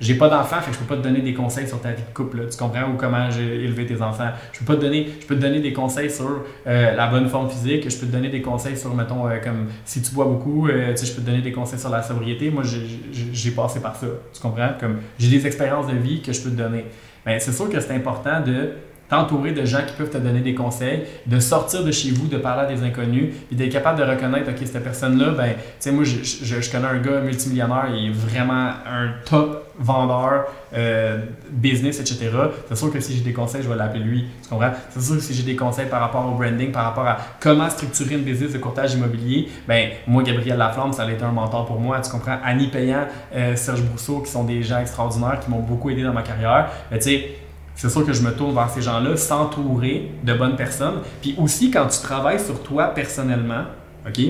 j'ai 0.00 0.14
pas 0.14 0.30
d'enfants, 0.30 0.56
fait 0.62 0.70
que 0.70 0.76
je 0.76 0.80
peux 0.80 0.94
pas 0.94 0.96
te 0.96 1.02
donner 1.06 1.20
des 1.20 1.34
conseils 1.34 1.68
sur 1.68 1.82
ta 1.82 1.90
vie 1.90 2.02
de 2.02 2.14
couple, 2.14 2.48
tu 2.50 2.56
comprends? 2.56 2.90
Ou 2.90 2.96
comment 2.96 3.30
j'ai 3.30 3.62
élevé 3.62 3.84
tes 3.84 4.00
enfants. 4.00 4.30
Je 4.52 4.60
peux 4.60 4.64
pas 4.64 4.76
te 4.76 4.80
donner, 4.80 5.06
je 5.20 5.26
peux 5.26 5.36
te 5.36 5.40
donner 5.42 5.60
des 5.60 5.74
conseils 5.74 6.10
sur 6.10 6.44
euh, 6.66 6.94
la 6.94 7.06
bonne 7.08 7.28
forme 7.28 7.50
physique, 7.50 7.90
je 7.90 7.96
peux 7.98 8.06
te 8.06 8.12
donner 8.12 8.30
des 8.30 8.40
conseils 8.40 8.78
sur, 8.78 8.94
mettons, 8.94 9.28
euh, 9.28 9.36
comme 9.44 9.66
si 9.84 10.00
tu 10.00 10.14
bois 10.14 10.24
beaucoup, 10.24 10.66
euh, 10.66 10.92
tu 10.92 10.96
sais, 10.96 11.06
je 11.06 11.12
peux 11.12 11.20
te 11.20 11.26
donner 11.26 11.42
des 11.42 11.52
conseils 11.52 11.78
sur 11.78 11.90
la 11.90 12.02
sobriété. 12.02 12.48
Moi, 12.48 12.62
j'ai 13.12 13.50
passé 13.50 13.80
par 13.80 13.96
ça, 13.96 14.06
tu 14.32 14.40
comprends? 14.40 14.70
Comme 14.80 15.00
j'ai 15.18 15.28
des 15.28 15.46
expériences 15.46 15.88
de 15.88 15.96
vie 15.96 16.22
que 16.22 16.32
je 16.32 16.40
peux 16.40 16.50
te 16.50 16.56
donner. 16.56 16.86
Mais 17.26 17.38
c'est 17.38 17.52
sûr 17.52 17.68
que 17.68 17.78
c'est 17.80 17.94
important 17.94 18.40
de 18.40 18.70
t'entourer 19.08 19.52
de 19.52 19.64
gens 19.64 19.80
qui 19.86 19.92
peuvent 19.94 20.10
te 20.10 20.18
donner 20.18 20.40
des 20.40 20.54
conseils, 20.54 21.04
de 21.26 21.38
sortir 21.38 21.84
de 21.84 21.90
chez 21.90 22.10
vous, 22.10 22.26
de 22.26 22.38
parler 22.38 22.62
à 22.62 22.66
des 22.66 22.82
inconnus, 22.82 23.34
puis 23.48 23.56
d'être 23.56 23.72
capable 23.72 23.98
de 23.98 24.04
reconnaître, 24.04 24.50
OK, 24.50 24.56
cette 24.64 24.82
personne-là, 24.82 25.30
ben, 25.30 25.52
tu 25.54 25.60
sais, 25.78 25.92
moi, 25.92 26.04
je, 26.04 26.22
je, 26.22 26.70
connais 26.70 26.86
un 26.86 26.98
gars 26.98 27.20
multimillionnaire, 27.20 27.88
il 27.94 28.08
est 28.08 28.12
vraiment 28.12 28.70
un 28.86 29.10
top 29.24 29.72
vendeur, 29.78 30.46
euh, 30.72 31.18
business, 31.50 32.00
etc. 32.00 32.30
C'est 32.68 32.76
sûr 32.76 32.92
que 32.92 33.00
si 33.00 33.16
j'ai 33.16 33.22
des 33.22 33.32
conseils, 33.32 33.62
je 33.62 33.68
vais 33.68 33.76
l'appeler 33.76 34.04
lui, 34.04 34.26
tu 34.42 34.48
comprends? 34.48 34.70
C'est 34.90 35.00
sûr 35.00 35.16
que 35.16 35.22
si 35.22 35.34
j'ai 35.34 35.42
des 35.42 35.56
conseils 35.56 35.88
par 35.88 36.00
rapport 36.00 36.26
au 36.26 36.36
branding, 36.36 36.70
par 36.70 36.84
rapport 36.84 37.06
à 37.06 37.18
comment 37.40 37.68
structurer 37.68 38.14
une 38.14 38.22
business 38.22 38.52
de 38.52 38.58
courtage 38.58 38.94
immobilier, 38.94 39.48
ben, 39.66 39.90
moi, 40.06 40.22
Gabriel 40.22 40.56
Laflamme, 40.56 40.92
ça 40.92 41.02
a 41.02 41.10
été 41.10 41.24
un 41.24 41.32
mentor 41.32 41.66
pour 41.66 41.80
moi, 41.80 42.00
tu 42.00 42.10
comprends? 42.10 42.38
Annie 42.44 42.68
Payant, 42.68 43.06
euh, 43.34 43.56
Serge 43.56 43.82
Brousseau, 43.82 44.20
qui 44.20 44.30
sont 44.30 44.44
des 44.44 44.62
gens 44.62 44.78
extraordinaires, 44.78 45.40
qui 45.40 45.50
m'ont 45.50 45.60
beaucoup 45.60 45.90
aidé 45.90 46.02
dans 46.02 46.12
ma 46.12 46.22
carrière, 46.22 46.70
tu 46.92 47.00
sais, 47.00 47.28
c'est 47.74 47.90
sûr 47.90 48.06
que 48.06 48.12
je 48.12 48.22
me 48.22 48.32
tourne 48.32 48.54
vers 48.54 48.70
ces 48.70 48.82
gens-là, 48.82 49.16
s'entourer 49.16 50.10
de 50.22 50.34
bonnes 50.34 50.56
personnes. 50.56 51.00
Puis 51.20 51.34
aussi, 51.38 51.70
quand 51.70 51.86
tu 51.88 52.00
travailles 52.00 52.40
sur 52.40 52.62
toi 52.62 52.88
personnellement, 52.88 53.64
OK, 54.06 54.20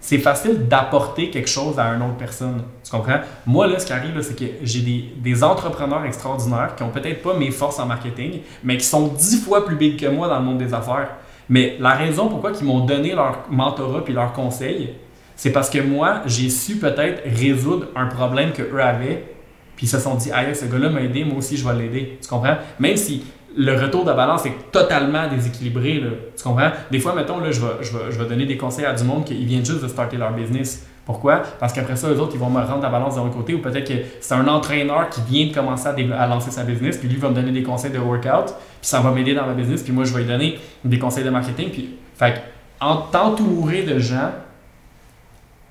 c'est 0.00 0.18
facile 0.18 0.68
d'apporter 0.68 1.30
quelque 1.30 1.48
chose 1.48 1.78
à 1.78 1.86
une 1.88 2.02
autre 2.02 2.16
personne. 2.18 2.62
Tu 2.82 2.90
comprends? 2.90 3.20
Moi, 3.46 3.66
là, 3.66 3.78
ce 3.78 3.86
qui 3.86 3.92
arrive, 3.92 4.20
c'est 4.20 4.38
que 4.38 4.44
j'ai 4.62 4.80
des, 5.16 5.42
entrepreneurs 5.42 6.04
extraordinaires 6.04 6.74
qui 6.76 6.82
ont 6.82 6.90
peut-être 6.90 7.22
pas 7.22 7.34
mes 7.34 7.50
forces 7.50 7.78
en 7.78 7.86
marketing, 7.86 8.40
mais 8.62 8.76
qui 8.76 8.84
sont 8.84 9.08
dix 9.08 9.42
fois 9.42 9.64
plus 9.64 9.76
big 9.76 9.98
que 9.98 10.06
moi 10.06 10.28
dans 10.28 10.38
le 10.38 10.44
monde 10.44 10.58
des 10.58 10.74
affaires. 10.74 11.08
Mais 11.48 11.76
la 11.80 11.92
raison 11.94 12.28
pourquoi 12.28 12.52
ils 12.58 12.66
m'ont 12.66 12.84
donné 12.84 13.14
leur 13.14 13.44
mentorat 13.50 14.04
puis 14.04 14.12
leurs 14.12 14.32
conseils, 14.32 14.94
c'est 15.36 15.52
parce 15.52 15.70
que 15.70 15.78
moi, 15.78 16.20
j'ai 16.26 16.50
su 16.50 16.76
peut-être 16.76 17.22
résoudre 17.24 17.86
un 17.96 18.06
problème 18.06 18.52
que 18.52 18.62
eux 18.62 18.82
avaient 18.82 19.33
puis 19.76 19.86
ils 19.86 19.88
se 19.88 19.98
sont 19.98 20.14
dit, 20.14 20.30
aïe, 20.32 20.54
ce 20.54 20.66
gars-là 20.66 20.88
m'a 20.88 21.02
aidé, 21.02 21.24
moi 21.24 21.38
aussi 21.38 21.56
je 21.56 21.66
vais 21.66 21.74
l'aider. 21.74 22.18
Tu 22.22 22.28
comprends? 22.28 22.56
Même 22.78 22.96
si 22.96 23.24
le 23.56 23.80
retour 23.80 24.04
de 24.04 24.12
balance 24.12 24.46
est 24.46 24.70
totalement 24.72 25.28
déséquilibré, 25.28 26.02
tu 26.36 26.42
comprends? 26.42 26.70
Des 26.90 26.98
fois, 26.98 27.14
mettons, 27.14 27.38
là, 27.38 27.50
je, 27.50 27.60
vais, 27.60 27.82
je, 27.82 27.96
vais, 27.96 28.10
je 28.10 28.18
vais 28.18 28.28
donner 28.28 28.46
des 28.46 28.56
conseils 28.56 28.84
à 28.84 28.92
du 28.92 29.04
monde 29.04 29.24
qui 29.24 29.34
viennent 29.44 29.64
juste 29.64 29.82
de 29.82 29.88
starter 29.88 30.16
leur 30.16 30.32
business. 30.32 30.86
Pourquoi? 31.06 31.42
Parce 31.60 31.72
qu'après 31.72 31.96
ça, 31.96 32.08
eux 32.08 32.18
autres, 32.18 32.32
ils 32.34 32.40
vont 32.40 32.48
me 32.48 32.60
rendre 32.62 32.82
la 32.82 32.88
balance 32.88 33.14
de 33.14 33.20
l'autre 33.20 33.36
côté, 33.36 33.54
ou 33.54 33.60
peut-être 33.60 33.86
que 33.86 33.94
c'est 34.20 34.34
un 34.34 34.48
entraîneur 34.48 35.10
qui 35.10 35.20
vient 35.20 35.46
de 35.46 35.54
commencer 35.54 35.86
à, 35.86 36.22
à, 36.22 36.26
lancer 36.26 36.50
sa 36.50 36.64
business, 36.64 36.96
puis 36.96 37.08
lui 37.08 37.16
va 37.16 37.28
me 37.28 37.34
donner 37.34 37.52
des 37.52 37.62
conseils 37.62 37.92
de 37.92 37.98
workout, 37.98 38.46
puis 38.46 38.56
ça 38.80 39.00
va 39.00 39.10
m'aider 39.10 39.34
dans 39.34 39.46
ma 39.46 39.52
business, 39.52 39.82
puis 39.82 39.92
moi, 39.92 40.04
je 40.04 40.14
vais 40.14 40.20
lui 40.20 40.28
donner 40.28 40.58
des 40.84 40.98
conseils 40.98 41.24
de 41.24 41.30
marketing. 41.30 41.70
Puis, 41.70 41.90
fait 42.16 42.42
en 42.80 42.96
t'entourer 42.96 43.82
de 43.82 43.98
gens, 43.98 44.30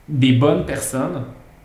des 0.08 0.34
bonnes 0.34 0.66
personnes, 0.66 1.24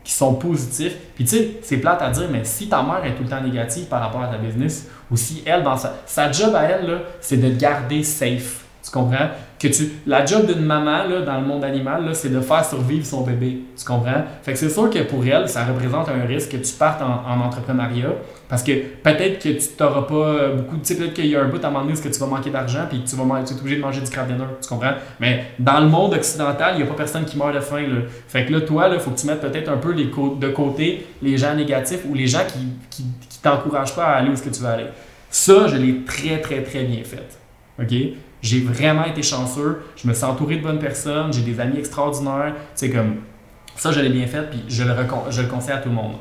qui 0.09 0.15
sont 0.15 0.33
positifs. 0.37 0.97
Puis 1.15 1.25
tu 1.25 1.37
sais, 1.37 1.51
c'est 1.61 1.77
plate 1.77 2.01
à 2.01 2.09
dire, 2.09 2.29
mais 2.33 2.43
si 2.43 2.67
ta 2.67 2.83
mère 2.83 3.05
est 3.05 3.15
tout 3.15 3.25
le 3.25 3.29
temps 3.29 3.43
négative 3.43 3.85
par 3.89 4.01
rapport 4.01 4.23
à 4.23 4.29
ta 4.29 4.39
business, 4.39 4.89
ou 5.11 5.19
si 5.19 5.43
elle, 5.45 5.63
dans 5.63 5.77
sa, 5.77 5.97
sa 6.07 6.33
job 6.33 6.55
à 6.55 6.63
elle, 6.63 7.03
c'est 7.21 7.37
de 7.37 7.51
te 7.51 7.61
garder 7.61 8.03
safe. 8.03 8.65
Tu 8.83 8.91
comprends? 8.91 9.29
Que 9.59 9.69
tu, 9.69 9.91
la 10.07 10.25
job 10.25 10.47
d'une 10.47 10.65
maman 10.65 11.05
là, 11.05 11.23
dans 11.23 11.41
le 11.41 11.47
monde 11.47 11.65
animal, 11.65 12.05
là, 12.05 12.15
c'est 12.15 12.29
de 12.29 12.41
faire 12.41 12.65
survivre 12.65 13.05
son 13.05 13.23
bébé. 13.23 13.63
Tu 13.77 13.85
comprends? 13.85 14.23
Fait 14.43 14.53
que 14.53 14.59
c'est 14.59 14.69
sûr 14.69 14.89
que 14.89 15.01
pour 15.01 15.25
elle, 15.27 15.49
ça 15.49 15.65
représente 15.65 16.09
un 16.09 16.27
risque 16.27 16.53
que 16.53 16.57
tu 16.59 16.73
partes 16.75 17.03
en, 17.03 17.25
en 17.29 17.41
entrepreneuriat. 17.41 18.13
Parce 18.49 18.63
que 18.63 18.73
peut-être 19.03 19.43
que 19.43 19.51
tu 19.51 19.69
n'auras 19.79 20.03
pas 20.03 20.49
beaucoup. 20.57 20.77
Tu 20.77 20.85
sais, 20.85 20.95
peut-être 20.97 21.13
qu'il 21.13 21.27
y 21.27 21.37
a 21.37 21.43
un 21.43 21.49
bout 21.49 21.63
à 21.63 21.69
un 21.69 21.71
moment 21.71 21.85
donné 21.85 21.99
où 21.99 22.03
tu 22.03 22.19
vas 22.19 22.27
manquer 22.27 22.51
d'argent 22.51 22.87
puis 22.89 23.03
que 23.03 23.09
tu 23.09 23.17
vas 23.17 23.25
tu 23.45 23.53
obligé 23.55 23.77
de 23.77 23.83
manger 23.83 24.01
du 24.01 24.11
crab 24.11 24.27
dinner. 24.27 24.45
Tu 24.63 24.69
comprends? 24.69 24.95
Mais 25.21 25.45
dans 25.59 25.81
le 25.81 25.89
monde 25.89 26.15
occidental, 26.15 26.75
il 26.75 26.77
n'y 26.79 26.83
a 26.85 26.87
pas 26.87 26.95
personne 26.95 27.25
qui 27.27 27.37
meurt 27.37 27.55
de 27.55 27.61
faim. 27.61 27.83
Là. 27.83 28.01
Fait 28.27 28.47
que 28.47 28.53
là, 28.53 28.63
toi, 28.63 28.89
il 28.93 29.01
faut 29.01 29.11
que 29.11 29.19
tu 29.19 29.27
mettes 29.27 29.41
peut-être 29.41 29.69
un 29.69 29.77
peu 29.77 29.93
les 29.93 30.07
de 30.07 30.49
côté 30.49 31.07
les 31.21 31.37
gens 31.37 31.55
négatifs 31.55 32.01
ou 32.09 32.15
les 32.15 32.27
gens 32.27 32.45
qui, 32.47 32.69
qui, 32.91 33.05
t'encouragent 33.41 33.95
pas 33.95 34.05
à 34.05 34.17
aller 34.17 34.31
où 34.31 34.35
que 34.35 34.49
tu 34.49 34.61
veux 34.61 34.69
aller. 34.69 34.87
Ça, 35.31 35.69
je 35.69 35.77
l'ai 35.77 36.03
très, 36.05 36.41
très, 36.41 36.63
très 36.63 36.85
bien 36.85 37.05
fait. 37.05 37.39
OK? 37.81 37.95
J'ai 38.41 38.61
vraiment 38.61 39.05
été 39.05 39.23
chanceux. 39.23 39.83
Je 39.97 40.07
me 40.09 40.15
suis 40.15 40.25
entouré 40.25 40.57
de 40.57 40.63
bonnes 40.63 40.79
personnes. 40.79 41.33
J'ai 41.33 41.43
des 41.43 41.59
amis 41.61 41.79
extraordinaires. 41.79 42.55
Sais, 42.75 42.91
comme 42.91 43.17
ça, 43.77 43.93
je 43.93 44.01
l'ai 44.01 44.11
bien 44.11 44.27
fait. 44.27 44.49
Puis 44.51 44.65
je 44.69 44.85
le, 44.85 44.95
je 45.31 45.43
le 45.43 45.49
conseille 45.49 45.75
à 45.75 45.79
tout 45.79 45.89
le 45.89 45.95
monde. 45.95 46.17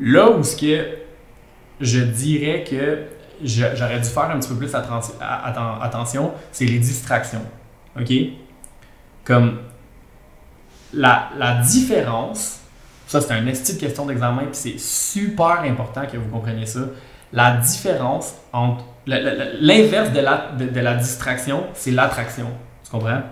Là 0.00 0.30
où 0.30 0.42
ce 0.42 0.56
que 0.56 0.86
je 1.80 2.00
dirais 2.00 2.64
que 2.68 3.04
j'aurais 3.42 4.00
dû 4.00 4.08
faire 4.08 4.30
un 4.30 4.38
petit 4.38 4.48
peu 4.48 4.56
plus 4.56 4.74
attention, 4.74 6.32
c'est 6.52 6.64
les 6.64 6.78
distractions. 6.78 7.42
OK? 7.98 8.12
Comme 9.24 9.58
la, 10.92 11.30
la 11.36 11.54
différence, 11.56 12.60
ça 13.06 13.20
c'est 13.20 13.32
un 13.32 13.46
esti 13.46 13.74
de 13.74 13.80
question 13.80 14.06
d'examen, 14.06 14.44
puis 14.44 14.48
c'est 14.52 14.78
super 14.78 15.60
important 15.62 16.06
que 16.10 16.16
vous 16.16 16.28
compreniez 16.28 16.66
ça. 16.66 16.80
La 17.32 17.56
différence 17.56 18.34
entre. 18.52 18.84
L'inverse 19.06 20.12
de 20.12 20.20
la, 20.20 20.50
de 20.58 20.80
la 20.80 20.94
distraction, 20.94 21.64
c'est 21.74 21.90
l'attraction. 21.90 22.46
Tu 22.84 22.90
comprends? 22.90 23.22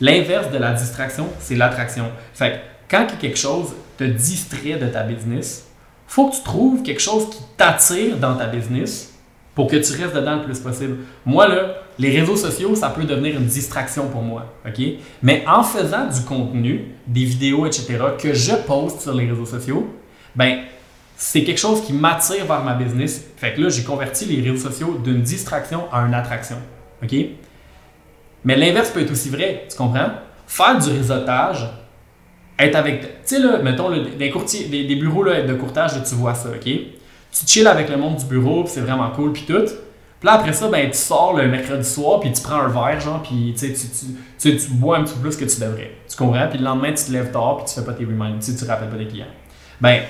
L'inverse 0.00 0.50
de 0.50 0.58
la 0.58 0.72
distraction, 0.72 1.28
c'est 1.38 1.54
l'attraction. 1.54 2.06
Fait 2.32 2.52
que 2.52 2.56
quand 2.90 3.06
quelque 3.18 3.38
chose 3.38 3.74
te 3.96 4.04
distrait 4.04 4.76
de 4.76 4.86
ta 4.86 5.02
business, 5.02 5.66
faut 6.06 6.28
que 6.28 6.36
tu 6.36 6.42
trouves 6.42 6.82
quelque 6.82 7.00
chose 7.00 7.30
qui 7.30 7.38
t'attire 7.56 8.16
dans 8.16 8.34
ta 8.34 8.46
business 8.46 9.12
pour 9.54 9.68
que 9.68 9.76
tu 9.76 9.92
restes 9.92 10.14
dedans 10.14 10.36
le 10.36 10.42
plus 10.42 10.58
possible. 10.58 10.96
Moi, 11.24 11.46
là, 11.48 11.74
les 11.98 12.18
réseaux 12.18 12.36
sociaux, 12.36 12.74
ça 12.74 12.90
peut 12.90 13.04
devenir 13.04 13.36
une 13.36 13.46
distraction 13.46 14.08
pour 14.08 14.22
moi. 14.22 14.52
OK? 14.66 14.82
Mais 15.22 15.44
en 15.46 15.62
faisant 15.62 16.06
du 16.06 16.20
contenu, 16.22 16.86
des 17.06 17.24
vidéos, 17.24 17.66
etc., 17.66 17.98
que 18.20 18.34
je 18.34 18.54
poste 18.66 19.02
sur 19.02 19.14
les 19.14 19.28
réseaux 19.30 19.46
sociaux, 19.46 19.94
ben, 20.34 20.58
c'est 21.26 21.42
quelque 21.42 21.58
chose 21.58 21.80
qui 21.82 21.94
m'attire 21.94 22.44
vers 22.44 22.62
ma 22.62 22.74
business. 22.74 23.24
Fait 23.38 23.54
que 23.54 23.62
là, 23.62 23.70
j'ai 23.70 23.82
converti 23.82 24.26
les 24.26 24.42
réseaux 24.42 24.68
sociaux 24.68 25.00
d'une 25.02 25.22
distraction 25.22 25.84
à 25.90 26.00
une 26.00 26.12
attraction. 26.12 26.56
OK? 27.02 27.14
Mais 28.44 28.56
l'inverse 28.56 28.90
peut 28.90 29.00
être 29.00 29.10
aussi 29.10 29.30
vrai, 29.30 29.66
tu 29.70 29.74
comprends? 29.74 30.10
Faire 30.46 30.78
du 30.78 30.90
réseautage, 30.90 31.66
être 32.58 32.76
avec. 32.76 33.00
Tu 33.00 33.36
sais, 33.36 33.38
là, 33.38 33.56
mettons, 33.56 33.90
des, 33.90 34.96
bureaux 34.96 35.22
là, 35.22 35.40
de 35.40 35.54
courtage, 35.54 35.92
tu 36.06 36.14
vois 36.14 36.34
ça, 36.34 36.50
OK? 36.50 36.62
Tu 36.62 37.46
chill 37.46 37.66
avec 37.66 37.88
le 37.88 37.96
monde 37.96 38.16
du 38.16 38.26
bureau, 38.26 38.64
c'est 38.66 38.82
vraiment 38.82 39.10
cool, 39.12 39.32
puis 39.32 39.44
tout. 39.46 39.64
Puis 39.64 40.26
là, 40.26 40.34
après 40.34 40.52
ça, 40.52 40.68
ben, 40.68 40.90
tu 40.90 40.98
sors 40.98 41.34
le 41.34 41.48
mercredi 41.48 41.88
soir, 41.88 42.20
puis 42.20 42.32
tu 42.32 42.42
prends 42.42 42.60
un 42.60 42.68
verre, 42.68 43.00
genre, 43.00 43.22
puis 43.22 43.54
tu, 43.58 43.72
tu, 43.72 44.58
tu, 44.58 44.70
bois 44.72 44.98
un 44.98 45.04
petit 45.04 45.14
peu 45.14 45.30
plus 45.30 45.36
que 45.38 45.46
tu 45.46 45.58
devrais. 45.58 45.92
Tu 46.06 46.16
comprends? 46.18 46.46
Puis 46.48 46.58
le 46.58 46.64
lendemain, 46.66 46.92
tu 46.92 47.02
te 47.02 47.12
lèves 47.12 47.30
tard, 47.30 47.56
puis 47.56 47.66
tu 47.66 47.80
fais 47.80 47.86
pas 47.86 47.94
tes 47.94 48.04
reminders, 48.04 48.44
tu 48.44 48.54
tu 48.54 48.64
rappelles 48.66 48.90
pas 48.90 48.98
des 48.98 49.06
clients. 49.06 49.24
Ben, 49.80 50.02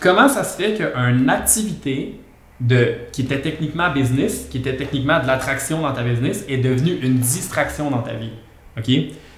comment 0.00 0.28
ça 0.28 0.44
se 0.44 0.56
fait 0.56 0.74
qu'une 0.74 1.30
activité 1.30 2.20
de, 2.60 2.94
qui 3.12 3.22
était 3.22 3.40
techniquement 3.40 3.90
business, 3.92 4.46
qui 4.50 4.58
était 4.58 4.76
techniquement 4.76 5.20
de 5.20 5.26
l'attraction 5.26 5.82
dans 5.82 5.92
ta 5.92 6.02
business, 6.02 6.44
est 6.48 6.58
devenue 6.58 6.98
une 7.02 7.18
distraction 7.18 7.90
dans 7.90 8.02
ta 8.02 8.14
vie? 8.14 8.32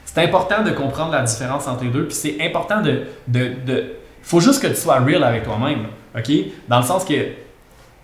C'est 0.05 0.23
important 0.23 0.63
de 0.63 0.71
comprendre 0.71 1.13
la 1.13 1.23
différence 1.23 1.67
entre 1.69 1.85
les 1.85 1.91
deux, 1.91 2.07
puis 2.07 2.17
c'est 2.17 2.37
important 2.41 2.83
de. 2.83 3.03
de, 3.29 3.95
faut 4.23 4.41
juste 4.41 4.61
que 4.63 4.67
tu 4.67 4.77
sois 4.77 5.01
real 5.01 5.25
avec 5.25 5.45
toi-même. 5.45 5.87
OK? 6.17 6.31
Dans 6.69 6.81
le 6.81 6.85
sens 6.85 7.05
que 7.05 7.15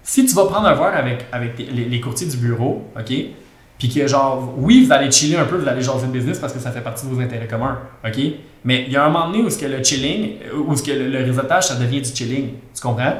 si 0.03 0.25
tu 0.25 0.35
vas 0.35 0.47
prendre 0.47 0.67
un 0.69 0.75
verre 0.75 0.97
avec, 1.33 1.59
les, 1.59 1.85
les 1.85 2.01
courtiers 2.01 2.29
du 2.29 2.37
bureau, 2.37 2.85
OK? 2.99 3.13
Puis 3.79 3.93
que 3.93 4.07
genre, 4.07 4.55
oui, 4.57 4.85
vous 4.85 4.93
allez 4.93 5.11
chiller 5.11 5.37
un 5.37 5.45
peu, 5.45 5.57
vous 5.57 5.69
allez 5.69 5.83
jaser 5.83 6.07
de 6.07 6.13
business 6.13 6.39
parce 6.39 6.53
que 6.53 6.59
ça 6.59 6.71
fait 6.71 6.81
partie 6.81 7.07
de 7.07 7.13
vos 7.13 7.21
intérêts 7.21 7.47
communs, 7.47 7.79
OK? 8.05 8.19
Mais 8.65 8.85
il 8.87 8.93
y 8.93 8.97
a 8.97 9.05
un 9.05 9.11
moment 9.11 9.29
donné 9.29 9.43
où 9.43 9.51
ce 9.51 9.59
que 9.59 9.67
le 9.67 9.83
chilling, 9.83 10.37
euh, 10.53 10.59
où 10.67 10.75
ce 10.75 10.83
que 10.83 10.91
le, 10.91 11.09
le 11.09 11.25
réseautage, 11.25 11.69
ça 11.69 11.75
devient 11.77 12.01
du 12.01 12.09
chilling. 12.15 12.55
Tu 12.75 12.81
comprends? 12.81 13.15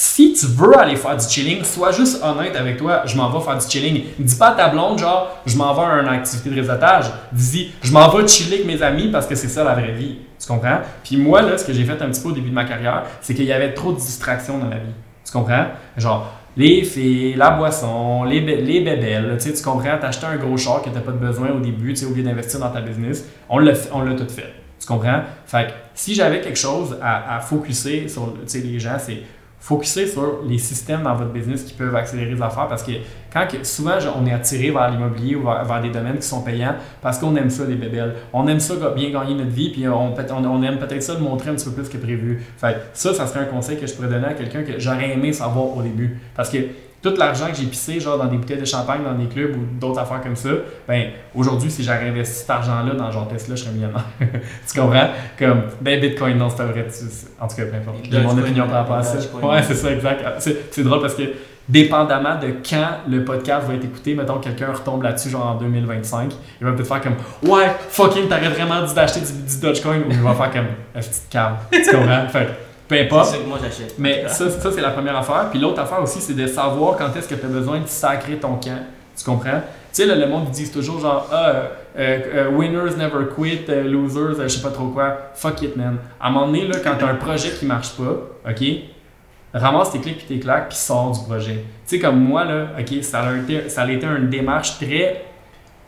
Si 0.00 0.32
tu 0.32 0.46
veux 0.46 0.78
aller 0.78 0.94
faire 0.94 1.16
du 1.16 1.26
chilling, 1.26 1.64
sois 1.64 1.90
juste 1.90 2.22
honnête 2.22 2.54
avec 2.54 2.76
toi, 2.76 3.02
je 3.04 3.16
m'en 3.16 3.30
vais 3.30 3.44
faire 3.44 3.58
du 3.58 3.68
chilling. 3.68 4.04
Dis 4.16 4.36
pas 4.36 4.50
à 4.50 4.52
ta 4.52 4.68
blonde, 4.68 4.98
genre, 4.98 5.38
je 5.44 5.56
m'en 5.56 5.74
vais 5.74 5.80
à 5.80 6.02
une 6.02 6.08
activité 6.08 6.50
de 6.50 6.54
réseautage. 6.54 7.06
Dis, 7.32 7.72
je 7.82 7.90
m'en 7.90 8.08
vais 8.08 8.28
chiller 8.28 8.58
avec 8.58 8.66
mes 8.66 8.80
amis 8.80 9.08
parce 9.08 9.26
que 9.26 9.34
c'est 9.34 9.48
ça 9.48 9.64
la 9.64 9.74
vraie 9.74 9.90
vie. 9.90 10.18
Tu 10.40 10.46
comprends? 10.46 10.78
Puis 11.02 11.16
moi, 11.16 11.42
là, 11.42 11.58
ce 11.58 11.64
que 11.64 11.72
j'ai 11.72 11.84
fait 11.84 12.00
un 12.00 12.10
petit 12.10 12.20
peu 12.20 12.28
au 12.28 12.32
début 12.32 12.50
de 12.50 12.54
ma 12.54 12.64
carrière, 12.64 13.02
c'est 13.20 13.34
qu'il 13.34 13.46
y 13.46 13.52
avait 13.52 13.74
trop 13.74 13.90
de 13.90 13.96
distractions 13.96 14.58
dans 14.58 14.66
ma 14.66 14.76
vie. 14.76 14.92
Tu 15.24 15.32
comprends? 15.32 15.66
Genre, 15.96 16.32
les 16.58 16.82
filles, 16.82 17.34
la 17.34 17.52
boisson, 17.52 18.24
les, 18.24 18.40
les 18.40 18.80
bébelles, 18.80 19.36
tu 19.38 19.44
sais, 19.44 19.52
tu 19.54 19.62
comprends? 19.62 19.96
T'as 20.00 20.08
acheté 20.08 20.26
un 20.26 20.36
gros 20.36 20.56
char 20.56 20.82
que 20.82 20.90
t'as 20.90 21.00
pas 21.00 21.12
de 21.12 21.18
besoin 21.18 21.50
au 21.50 21.60
début, 21.60 21.90
tu 21.94 22.00
sais, 22.00 22.06
au 22.06 22.12
lieu 22.12 22.22
d'investir 22.22 22.58
dans 22.58 22.70
ta 22.70 22.80
business. 22.80 23.26
On 23.48 23.58
l'a 23.60 23.72
on 23.92 24.02
l'a 24.02 24.14
tout 24.14 24.28
fait. 24.28 24.52
Tu 24.80 24.86
comprends? 24.86 25.22
Fait 25.46 25.68
que 25.68 25.72
si 25.94 26.14
j'avais 26.14 26.40
quelque 26.40 26.58
chose 26.58 26.98
à, 27.00 27.36
à 27.36 27.40
focuser 27.40 28.08
sur 28.08 28.34
tu 28.34 28.40
sais, 28.46 28.60
les 28.60 28.78
gens, 28.80 28.98
c'est 28.98 29.18
focuser 29.60 30.06
sur 30.06 30.40
les 30.46 30.58
systèmes 30.58 31.02
dans 31.02 31.14
votre 31.14 31.30
business 31.30 31.64
qui 31.64 31.74
peuvent 31.74 31.94
accélérer 31.94 32.34
les 32.34 32.42
affaires 32.42 32.68
parce 32.68 32.82
que 32.82 32.92
quand 33.32 33.46
souvent 33.64 33.98
on 34.16 34.26
est 34.26 34.32
attiré 34.32 34.70
vers 34.70 34.90
l'immobilier 34.90 35.34
ou 35.34 35.42
vers, 35.42 35.82
des 35.82 35.90
domaines 35.90 36.18
qui 36.18 36.26
sont 36.26 36.42
payants 36.42 36.76
parce 37.02 37.18
qu'on 37.18 37.34
aime 37.36 37.50
ça 37.50 37.64
les 37.64 37.74
bébelles. 37.74 38.14
On 38.32 38.46
aime 38.48 38.60
ça 38.60 38.74
bien 38.94 39.10
gagner 39.10 39.34
notre 39.34 39.50
vie 39.50 39.70
puis 39.70 39.86
on, 39.88 40.62
aime 40.62 40.78
peut-être 40.78 41.02
ça 41.02 41.14
de 41.14 41.20
montrer 41.20 41.50
un 41.50 41.54
petit 41.54 41.66
peu 41.66 41.82
plus 41.82 41.88
que 41.88 41.98
prévu. 41.98 42.42
Fait 42.56 42.76
ça, 42.94 43.12
ça 43.12 43.26
serait 43.26 43.40
un 43.40 43.44
conseil 43.44 43.78
que 43.78 43.86
je 43.86 43.94
pourrais 43.94 44.08
donner 44.08 44.26
à 44.26 44.34
quelqu'un 44.34 44.62
que 44.62 44.78
j'aurais 44.78 45.12
aimé 45.12 45.32
savoir 45.32 45.76
au 45.76 45.82
début. 45.82 46.18
Parce 46.34 46.48
que 46.48 46.58
tout 47.02 47.14
l'argent 47.16 47.46
que 47.48 47.56
j'ai 47.56 47.66
pissé 47.66 48.00
genre 48.00 48.18
dans 48.18 48.26
des 48.26 48.36
bouteilles 48.36 48.58
de 48.58 48.64
champagne, 48.64 49.02
dans 49.04 49.14
des 49.14 49.26
clubs 49.26 49.54
ou 49.56 49.60
d'autres 49.80 50.00
affaires 50.00 50.20
comme 50.20 50.36
ça, 50.36 50.50
ben 50.86 51.10
aujourd'hui 51.34 51.70
si 51.70 51.84
j'aurais 51.84 52.08
investi 52.08 52.40
cet 52.40 52.50
argent-là 52.50 52.94
dans 52.94 53.10
genre 53.10 53.28
Tesla, 53.28 53.54
je 53.54 53.62
serais 53.62 53.72
millionnaire. 53.72 54.04
tu 54.20 54.80
comprends? 54.80 55.08
Comme 55.38 55.62
ben 55.80 56.00
Bitcoin, 56.00 56.36
non, 56.36 56.48
c'est 56.50 56.64
vrai. 56.64 56.86
En 57.40 57.46
tout 57.46 57.56
cas, 57.56 57.64
peu 57.66 57.76
importe. 57.76 57.98
J'ai 58.10 58.20
mon 58.20 58.36
opinion 58.36 58.66
par 58.66 58.76
rapport 58.76 58.96
à 58.96 59.02
ça. 59.02 59.18
Ouais, 59.42 59.62
c'est 59.62 59.74
ça, 59.74 59.92
exact. 59.92 60.24
C'est 60.38 60.72
c'est 60.72 60.82
drôle 60.82 61.00
parce 61.00 61.14
que 61.14 61.22
dépendamment 61.68 62.36
de 62.36 62.54
quand 62.68 63.08
le 63.08 63.24
podcast 63.24 63.68
va 63.68 63.74
être 63.74 63.84
écouté, 63.84 64.14
mettons 64.14 64.38
quelqu'un 64.38 64.72
retombe 64.72 65.02
là-dessus 65.02 65.30
genre 65.30 65.46
en 65.46 65.54
2025, 65.56 66.32
il 66.60 66.66
va 66.66 66.72
peut-être 66.72 66.88
faire 66.88 67.00
comme 67.00 67.16
Ouais, 67.48 67.66
fucking, 67.90 68.28
t'aurais 68.28 68.48
vraiment 68.48 68.82
d'acheter 68.82 69.20
du, 69.20 69.32
du 69.32 69.60
Dogecoin 69.60 69.98
ou 69.98 70.10
il 70.10 70.20
va 70.20 70.34
faire 70.34 70.50
comme 70.50 70.66
un 70.94 71.00
petit 71.00 71.20
cave. 71.30 71.56
Tu 71.70 71.94
comprends? 71.94 72.26
Fait 72.28 72.67
peu 72.88 72.98
importe. 72.98 73.26
C'est 73.26 73.36
ça 73.36 73.42
que 73.42 73.48
moi 73.48 73.58
j'achète. 73.62 73.94
Mais 73.98 74.26
ça, 74.28 74.50
ça 74.50 74.72
c'est 74.72 74.80
la 74.80 74.90
première 74.90 75.16
affaire. 75.16 75.48
Puis 75.50 75.60
l'autre 75.60 75.80
affaire 75.80 76.02
aussi, 76.02 76.20
c'est 76.20 76.34
de 76.34 76.46
savoir 76.46 76.96
quand 76.96 77.14
est-ce 77.14 77.28
que 77.28 77.34
tu 77.34 77.44
as 77.44 77.48
besoin 77.48 77.80
de 77.80 77.86
sacrer 77.86 78.36
ton 78.36 78.56
camp. 78.56 78.82
Tu 79.16 79.24
comprends? 79.24 79.60
Tu 79.92 80.02
sais, 80.02 80.06
là, 80.06 80.14
le 80.14 80.26
monde, 80.26 80.44
ils 80.48 80.52
disent 80.52 80.70
toujours 80.70 81.00
genre, 81.00 81.28
ah, 81.32 81.48
euh, 81.48 81.70
euh, 81.96 82.50
winners 82.50 82.96
never 82.96 83.26
quit, 83.34 83.64
euh, 83.68 83.84
losers, 83.84 84.40
je 84.42 84.48
sais 84.48 84.62
pas 84.62 84.70
trop 84.70 84.88
quoi. 84.88 85.16
Fuck 85.34 85.62
it, 85.62 85.76
man. 85.76 85.96
À 86.20 86.28
un 86.28 86.30
moment 86.30 86.46
donné, 86.46 86.66
là, 86.66 86.76
quand 86.82 86.94
tu 86.98 87.04
as 87.04 87.08
un 87.08 87.16
projet 87.16 87.50
qui 87.50 87.66
marche 87.66 87.90
pas, 87.96 88.50
OK? 88.50 88.64
Ramasse 89.52 89.92
tes 89.92 89.98
clics 89.98 90.18
puis 90.18 90.26
tes 90.26 90.40
claques 90.40 90.68
puis 90.68 90.78
sors 90.78 91.12
du 91.12 91.24
projet. 91.26 91.64
Tu 91.86 91.96
sais, 91.96 91.98
comme 91.98 92.20
moi, 92.20 92.44
là, 92.44 92.68
OK, 92.78 93.02
ça 93.02 93.20
a 93.20 93.36
été, 93.36 93.68
ça 93.68 93.82
a 93.82 93.90
été 93.90 94.06
une 94.06 94.28
démarche 94.28 94.78
très, 94.78 95.24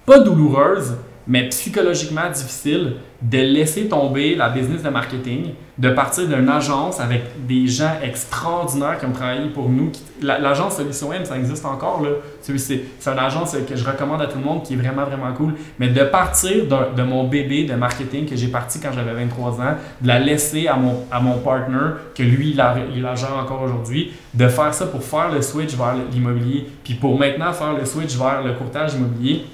pas 0.06 0.18
douloureuse, 0.18 0.96
mais 1.30 1.48
psychologiquement 1.48 2.28
difficile 2.28 2.94
de 3.22 3.38
laisser 3.38 3.86
tomber 3.88 4.34
la 4.34 4.48
business 4.48 4.82
de 4.82 4.88
marketing, 4.88 5.50
de 5.78 5.90
partir 5.90 6.26
d'une 6.26 6.48
agence 6.48 6.98
avec 6.98 7.22
des 7.46 7.68
gens 7.68 7.92
extraordinaires 8.02 8.98
qui 8.98 9.06
ont 9.06 9.12
travaillé 9.12 9.48
pour 9.50 9.68
nous. 9.68 9.92
la- 10.20 10.38
L'agence 10.40 10.76
Solution 10.76 11.12
M, 11.12 11.24
ça 11.24 11.36
existe 11.38 11.64
encore. 11.64 12.02
C'est 12.42 12.56
une 13.06 13.18
agence 13.18 13.56
que 13.68 13.76
je 13.76 13.84
recommande 13.84 14.20
à 14.22 14.26
tout 14.26 14.38
le 14.38 14.44
monde 14.44 14.64
qui 14.64 14.72
est 14.74 14.76
vraiment, 14.76 15.04
vraiment 15.04 15.32
cool. 15.34 15.54
Mais 15.78 15.88
de 15.88 16.02
partir 16.04 16.64
de, 16.96 17.02
mon 17.02 17.24
bébé 17.28 17.64
de 17.64 17.74
marketing 17.74 18.26
que 18.26 18.34
j'ai 18.34 18.48
parti 18.48 18.80
quand 18.80 18.90
j'avais 18.92 19.12
23 19.14 19.60
ans, 19.60 19.76
de 20.00 20.08
la 20.08 20.18
laisser 20.18 20.66
à 20.66 20.74
mon, 20.76 21.04
à 21.12 21.20
mon 21.20 21.38
partner, 21.38 21.94
que 22.14 22.22
lui, 22.24 22.50
il, 22.50 22.60
a, 22.60 22.74
il 22.94 23.02
la 23.02 23.14
gère 23.14 23.36
encore 23.36 23.62
aujourd'hui, 23.62 24.12
de 24.34 24.48
faire 24.48 24.74
ça 24.74 24.86
pour 24.86 25.02
faire 25.04 25.30
le 25.32 25.40
switch 25.42 25.74
vers 25.76 25.94
l'immobilier, 26.12 26.66
puis 26.82 26.94
pour 26.94 27.16
maintenant 27.18 27.52
faire 27.52 27.74
le 27.74 27.84
switch 27.84 28.16
vers 28.16 28.42
le 28.42 28.54
courtage 28.54 28.94
immobilier, 28.94 29.44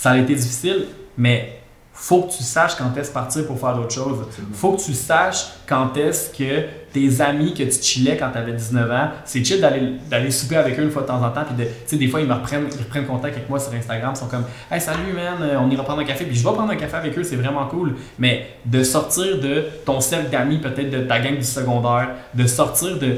ça 0.00 0.12
a 0.12 0.16
été 0.16 0.34
difficile, 0.34 0.86
mais 1.18 1.56
faut 1.92 2.22
que 2.22 2.32
tu 2.32 2.42
saches 2.42 2.76
quand 2.76 2.96
est-ce 2.96 3.12
partir 3.12 3.46
pour 3.46 3.60
faire 3.60 3.74
d'autres 3.74 3.92
choses. 3.94 4.18
Faut 4.54 4.72
que 4.72 4.80
tu 4.82 4.94
saches 4.94 5.48
quand 5.68 5.94
est-ce 5.98 6.30
que 6.30 6.64
tes 6.90 7.20
amis 7.20 7.52
que 7.52 7.62
tu 7.64 7.82
chillais 7.82 8.16
quand 8.16 8.30
tu 8.32 8.38
avais 8.38 8.52
19 8.54 8.90
ans, 8.90 9.08
c'est 9.26 9.44
chill 9.44 9.60
d'aller 9.60 9.92
d'aller 10.08 10.30
souper 10.30 10.56
avec 10.56 10.78
eux 10.78 10.82
une 10.82 10.90
fois 10.90 11.02
de 11.02 11.08
temps 11.08 11.22
en 11.22 11.28
temps. 11.28 11.44
Puis 11.44 11.54
de- 11.62 11.64
tu 11.70 11.70
sais, 11.86 11.96
des 11.96 12.08
fois, 12.08 12.20
ils 12.22 12.26
me 12.26 12.32
reprennent, 12.32 12.68
ils 12.72 12.78
reprennent 12.82 13.04
contact 13.04 13.36
avec 13.36 13.50
moi 13.50 13.60
sur 13.60 13.74
Instagram. 13.74 14.12
Ils 14.14 14.18
sont 14.18 14.28
comme 14.28 14.44
Hey, 14.70 14.80
salut, 14.80 15.12
man, 15.14 15.34
euh, 15.42 15.58
on 15.60 15.68
ira 15.70 15.84
prendre 15.84 16.00
un 16.00 16.04
café. 16.04 16.24
Puis 16.24 16.34
je 16.36 16.42
vais 16.42 16.54
prendre 16.54 16.70
un 16.72 16.76
café 16.76 16.96
avec 16.96 17.18
eux, 17.18 17.22
c'est 17.22 17.36
vraiment 17.36 17.66
cool. 17.66 17.94
Mais 18.18 18.46
de 18.64 18.82
sortir 18.82 19.38
de 19.38 19.66
ton 19.84 20.00
cercle 20.00 20.30
d'amis, 20.30 20.56
peut-être 20.58 20.90
de 20.90 21.00
ta 21.00 21.20
gang 21.20 21.36
du 21.36 21.44
secondaire, 21.44 22.08
de 22.32 22.46
sortir 22.46 22.98
de. 22.98 23.16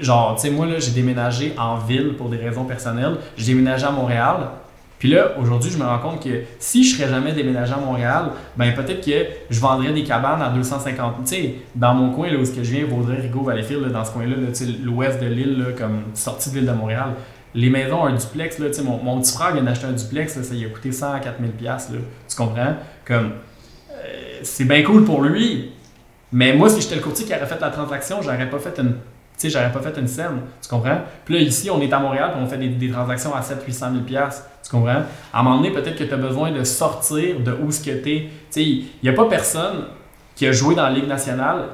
Genre, 0.00 0.34
tu 0.34 0.42
sais, 0.42 0.50
moi, 0.50 0.66
là, 0.66 0.80
j'ai 0.80 0.90
déménagé 0.90 1.54
en 1.56 1.76
ville 1.76 2.14
pour 2.18 2.28
des 2.28 2.36
raisons 2.38 2.64
personnelles. 2.64 3.16
J'ai 3.36 3.54
déménagé 3.54 3.84
à 3.86 3.92
Montréal. 3.92 4.48
Puis 4.98 5.10
là, 5.10 5.32
aujourd'hui, 5.38 5.70
je 5.70 5.76
me 5.76 5.84
rends 5.84 5.98
compte 5.98 6.24
que 6.24 6.42
si 6.58 6.82
je 6.82 6.96
serais 6.96 7.08
jamais 7.08 7.32
déménagé 7.32 7.72
à 7.72 7.76
Montréal, 7.76 8.30
ben 8.56 8.72
peut-être 8.72 9.04
que 9.04 9.26
je 9.50 9.60
vendrais 9.60 9.92
des 9.92 10.04
cabanes 10.04 10.40
à 10.40 10.48
250. 10.48 11.24
Tu 11.24 11.34
sais, 11.34 11.54
dans 11.74 11.94
mon 11.94 12.10
coin, 12.12 12.30
là 12.30 12.38
où 12.38 12.44
je 12.44 12.60
viens, 12.60 12.86
Vaudreuil, 12.86 13.20
Rigaud, 13.20 13.42
Valleyfield, 13.42 13.82
là, 13.82 13.88
dans 13.90 14.04
ce 14.04 14.12
coin-là, 14.12 14.36
là, 14.36 14.66
l'ouest 14.82 15.20
de 15.20 15.26
l'île, 15.26 15.58
là, 15.58 15.64
comme 15.76 16.04
sortie 16.14 16.50
de 16.50 16.56
l'île 16.56 16.66
de 16.66 16.72
Montréal, 16.72 17.10
les 17.54 17.70
maisons, 17.70 18.04
un 18.04 18.14
duplex, 18.14 18.58
là, 18.58 18.68
tu 18.68 18.74
sais, 18.74 18.82
mon, 18.82 19.02
mon 19.02 19.20
petit 19.20 19.32
frère 19.32 19.52
vient 19.52 19.62
d'acheter 19.62 19.86
un 19.86 19.92
duplex, 19.92 20.36
là, 20.36 20.42
ça 20.42 20.54
lui 20.54 20.64
a 20.64 20.68
coûté 20.68 20.92
100 20.92 21.12
à 21.12 21.20
4000 21.20 21.50
pièces 21.52 21.90
Tu 22.28 22.36
comprends? 22.36 22.74
Comme, 23.04 23.32
euh, 23.92 24.38
c'est 24.42 24.64
bien 24.64 24.82
cool 24.82 25.04
pour 25.04 25.22
lui, 25.22 25.72
mais 26.32 26.54
moi, 26.54 26.68
si 26.68 26.80
j'étais 26.80 26.96
le 26.96 27.02
courtier 27.02 27.24
qui 27.24 27.34
aurait 27.34 27.46
fait 27.46 27.60
la 27.60 27.70
transaction, 27.70 28.20
j'aurais 28.22 28.48
pas 28.48 28.58
fait 28.58 28.78
une 28.78 28.96
tu 29.38 29.42
sais, 29.42 29.50
j'aurais 29.50 29.70
pas 29.70 29.80
fait 29.80 29.98
une 30.00 30.08
scène, 30.08 30.40
tu 30.62 30.68
comprends? 30.68 30.98
Puis 31.24 31.34
là, 31.34 31.40
ici, 31.40 31.70
on 31.70 31.80
est 31.80 31.92
à 31.92 31.98
Montréal, 31.98 32.30
puis 32.32 32.42
on 32.42 32.46
fait 32.46 32.56
des, 32.56 32.90
transactions 32.90 33.34
à 33.34 33.40
700-800 33.40 34.06
000 34.08 34.28
tu 34.66 34.70
comprends? 34.70 35.02
À 35.32 35.40
un 35.40 35.42
moment 35.42 35.58
donné, 35.58 35.70
peut-être 35.70 35.96
que 35.96 36.04
tu 36.04 36.12
as 36.12 36.16
besoin 36.16 36.50
de 36.50 36.64
sortir 36.64 37.40
de 37.40 37.52
où 37.52 37.70
ce 37.70 37.80
que. 37.80 38.02
Tu 38.02 38.28
sais, 38.50 38.62
il 38.64 38.88
n'y 39.02 39.08
a 39.08 39.12
pas 39.12 39.26
personne 39.26 39.84
qui 40.34 40.46
a 40.46 40.52
joué 40.52 40.74
dans 40.74 40.82
la 40.82 40.90
Ligue 40.90 41.06
nationale, 41.06 41.66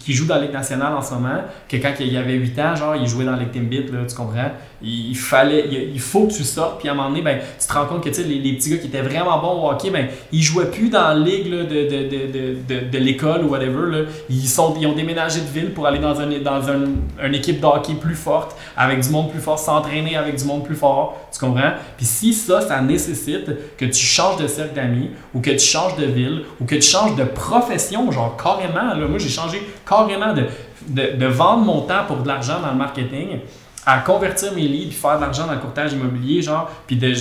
qui, 0.00 0.12
joue 0.12 0.26
dans 0.26 0.36
la 0.36 0.42
Ligue 0.42 0.52
nationale 0.52 0.92
en 0.94 1.02
ce 1.02 1.14
moment, 1.14 1.40
que 1.68 1.76
quand 1.76 1.92
il 2.00 2.12
y 2.12 2.16
avait 2.16 2.34
8 2.34 2.58
ans, 2.58 2.76
genre, 2.76 2.96
il 2.96 3.06
jouait 3.06 3.24
dans 3.24 3.32
la 3.32 3.38
Ligue 3.38 3.52
Timbit, 3.52 3.84
tu 3.86 4.14
comprends? 4.14 4.50
Il, 4.82 5.16
fallait, 5.16 5.66
il, 5.70 6.00
faut 6.00 6.26
que 6.26 6.32
tu 6.32 6.44
sortes, 6.44 6.78
puis 6.80 6.88
à 6.88 6.92
un 6.92 6.94
moment 6.94 7.08
donné, 7.08 7.22
ben, 7.22 7.38
tu 7.58 7.66
te 7.66 7.72
rends 7.72 7.86
compte 7.86 8.04
que 8.04 8.10
les, 8.10 8.38
les 8.38 8.52
petits 8.52 8.70
gars 8.70 8.76
qui 8.76 8.88
étaient 8.88 9.02
vraiment 9.02 9.38
bons 9.38 9.62
au 9.62 9.70
hockey, 9.70 9.90
ben, 9.90 10.08
ils 10.32 10.42
jouaient 10.42 10.70
plus 10.70 10.90
dans 10.90 11.08
la 11.08 11.14
Ligue 11.14 11.50
de, 11.50 11.62
de, 11.62 12.58
de, 12.68 12.90
de, 12.90 12.98
l'école 12.98 13.44
ou 13.44 13.48
whatever. 13.48 13.90
Là. 13.90 13.98
Ils, 14.28 14.48
sont, 14.48 14.74
ils 14.78 14.86
ont 14.86 14.94
déménagé 14.94 15.40
de 15.40 15.46
ville 15.46 15.72
pour 15.72 15.86
aller 15.86 15.98
dans, 15.98 16.20
un, 16.20 16.28
dans 16.40 16.68
un, 16.68 17.24
une 17.24 17.34
équipe 17.34 17.60
de 17.60 17.66
hockey 17.66 17.94
plus 17.94 18.14
forte, 18.14 18.56
avec 18.76 19.00
du 19.00 19.08
monde 19.08 19.30
plus 19.30 19.40
fort, 19.40 19.58
s'entraîner 19.58 20.16
avec 20.16 20.36
du 20.36 20.44
monde 20.44 20.64
plus 20.64 20.76
fort, 20.76 21.16
tu 21.32 21.38
comprends? 21.38 21.72
Puis 21.96 22.06
si 22.06 22.34
ça, 22.34 22.60
ça 22.60 22.80
nécessite 22.80 23.76
que 23.76 23.84
tu 23.86 24.04
changes 24.04 24.36
de 24.36 24.46
cercle 24.46 24.74
d'amis, 24.74 25.10
ou 25.34 25.40
que 25.40 25.50
tu 25.50 25.58
changes 25.58 25.96
de 25.96 26.04
ville, 26.04 26.42
ou 26.60 26.64
que 26.64 26.74
tu 26.74 26.82
changes 26.82 27.16
de 27.16 27.24
profession, 27.24 28.10
genre 28.10 28.36
carrément. 28.36 28.94
Là, 28.94 29.06
moi, 29.06 29.18
j'ai 29.18 29.28
changé 29.28 29.45
carrément 29.86 30.32
de, 30.32 30.46
de, 30.88 31.26
vendre 31.26 31.64
mon 31.64 31.82
temps 31.82 32.04
pour 32.06 32.18
de 32.18 32.28
l'argent 32.28 32.60
dans 32.60 32.70
le 32.70 32.76
marketing 32.76 33.40
à 33.84 33.98
convertir 33.98 34.52
mes 34.52 34.62
leads, 34.62 34.88
puis 34.88 34.96
faire 34.96 35.16
de 35.16 35.22
l'argent 35.22 35.46
dans 35.46 35.52
le 35.52 35.60
courtage 35.60 35.92
immobilier, 35.92 36.42
genre, 36.42 36.70
puis 36.86 36.96
de 36.96 37.14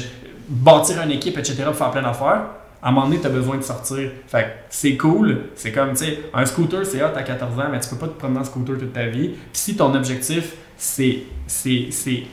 bâtir 0.48 1.02
une 1.02 1.12
équipe, 1.12 1.38
etc., 1.38 1.64
pour 1.66 1.76
faire 1.76 1.92
plein 1.92 2.02
d'affaires. 2.02 2.42
À 2.82 2.90
un 2.90 2.92
moment 2.92 3.08
donné, 3.08 3.20
tu 3.20 3.28
as 3.28 3.32
besoin 3.32 3.58
de 3.58 3.64
sortir. 3.64 4.12
Fait 4.28 4.58
c'est 4.70 4.96
cool. 4.96 5.42
C'est 5.56 5.72
comme, 5.72 5.92
tu 5.92 6.06
sais, 6.06 6.20
un 6.34 6.46
scooter, 6.46 6.86
c'est 6.86 7.02
hot 7.04 7.16
à 7.16 7.24
14 7.24 7.60
ans, 7.60 7.64
mais 7.72 7.80
tu 7.80 7.90
peux 7.90 7.96
pas 7.96 8.08
te 8.08 8.20
prendre 8.20 8.40
un 8.40 8.44
scooter 8.44 8.78
toute 8.78 8.94
ta 8.94 9.06
vie. 9.06 9.30
Puis 9.30 9.38
si 9.54 9.76
ton 9.76 9.94
objectif, 9.96 10.54
c'est 10.78 11.24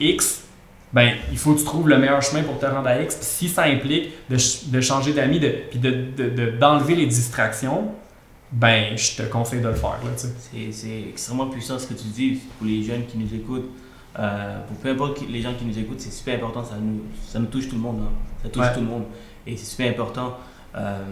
X, 0.00 0.42
ben, 0.92 1.12
il 1.30 1.38
faut 1.38 1.54
que 1.54 1.60
tu 1.60 1.64
trouves 1.64 1.88
le 1.88 1.96
meilleur 1.96 2.20
chemin 2.20 2.42
pour 2.42 2.58
te 2.58 2.66
rendre 2.66 2.86
à 2.86 3.00
X. 3.00 3.16
si 3.20 3.48
ça 3.48 3.62
implique 3.62 4.10
de, 4.28 4.36
de 4.66 4.80
changer 4.80 5.12
d'amis, 5.14 5.40
de, 5.40 5.48
puis 5.70 5.78
d'enlever 5.78 6.94
de, 6.94 7.00
les 7.00 7.06
distractions, 7.06 7.92
ben, 8.52 8.96
je 8.96 9.16
te 9.16 9.22
conseille 9.22 9.60
de 9.60 9.68
le 9.68 9.74
faire. 9.74 9.98
C'est 10.70 11.08
extrêmement 11.08 11.46
puissant 11.46 11.78
ce 11.78 11.86
que 11.86 11.94
tu 11.94 12.06
dis 12.08 12.40
pour 12.58 12.66
les 12.66 12.82
jeunes 12.82 13.06
qui 13.06 13.16
nous 13.16 13.34
écoutent. 13.34 13.70
Euh, 14.18 14.58
pour 14.68 14.76
peu 14.76 14.90
importe 14.90 15.22
les 15.26 15.40
gens 15.40 15.54
qui 15.54 15.64
nous 15.64 15.78
écoutent, 15.78 16.00
c'est 16.00 16.12
super 16.12 16.36
important. 16.36 16.62
Ça 16.62 16.76
nous, 16.80 17.00
ça 17.26 17.38
nous 17.38 17.46
touche 17.46 17.68
tout 17.68 17.76
le 17.76 17.80
monde. 17.80 18.00
Hein. 18.02 18.12
Ça 18.42 18.48
touche 18.50 18.74
tout 18.74 18.80
le 18.80 18.86
monde. 18.86 19.04
Et 19.46 19.56
c'est 19.56 19.64
super 19.64 19.90
important. 19.90 20.36
Euh, 20.74 21.02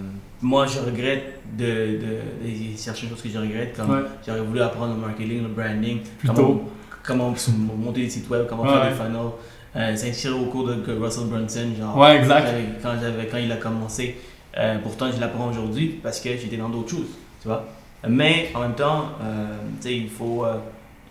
moi, 0.43 0.67
je 0.67 0.81
regrette 0.81 1.41
de, 1.57 1.65
de, 1.65 2.47
de, 2.47 2.77
chercher 2.77 3.09
choses 3.09 3.23
que 3.23 3.29
je 3.29 3.39
regrette, 3.39 3.77
comme 3.77 4.05
j'aurais 4.27 4.41
voulu 4.41 4.61
apprendre 4.61 4.95
le 4.95 5.01
marketing, 5.01 5.43
le 5.43 5.49
branding, 5.49 6.01
comment, 6.27 6.63
comment, 7.03 7.35
monter 7.77 8.03
des 8.03 8.11
sites 8.11 8.29
web, 8.31 8.47
comment 8.49 8.65
faire 8.65 8.89
des 8.89 8.95
funnels. 8.95 9.33
Euh, 9.77 9.95
S'inscrire 9.97 10.41
au 10.41 10.47
cours 10.47 10.67
de 10.67 10.93
Russell 10.93 11.27
Brunson, 11.27 11.69
genre, 11.79 11.97
ouais, 11.97 12.17
exact. 12.17 12.49
Quand, 12.83 12.95
quand 13.31 13.39
il 13.39 13.53
a 13.53 13.57
commencé. 13.57 14.17
Euh, 14.59 14.79
pourtant, 14.83 15.11
je 15.15 15.21
l'apprends 15.21 15.49
aujourd'hui 15.49 16.01
parce 16.03 16.21
que 16.21 16.31
j'étais 16.31 16.57
dans 16.57 16.69
d'autres 16.69 16.91
choses 16.91 17.07
tu 17.41 17.49
vois? 17.49 17.65
Mais 18.09 18.51
en 18.55 18.61
même 18.61 18.75
temps, 18.75 19.11
euh, 19.23 19.57
il 19.85 20.09
faut, 20.09 20.45
euh, 20.45 20.55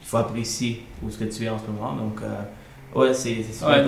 il 0.02 0.08
faut 0.08 0.18
apprécier 0.18 0.86
où 1.04 1.10
ce 1.10 1.18
que 1.18 1.26
tu 1.26 1.44
es 1.44 1.50
en 1.50 1.60
ce 1.60 1.66
moment. 1.68 1.94
Donc, 1.94 2.20
euh, 2.24 3.00
ouais, 3.00 3.14
c'est 3.14 3.44
super 3.44 3.70
ouais. 3.70 3.84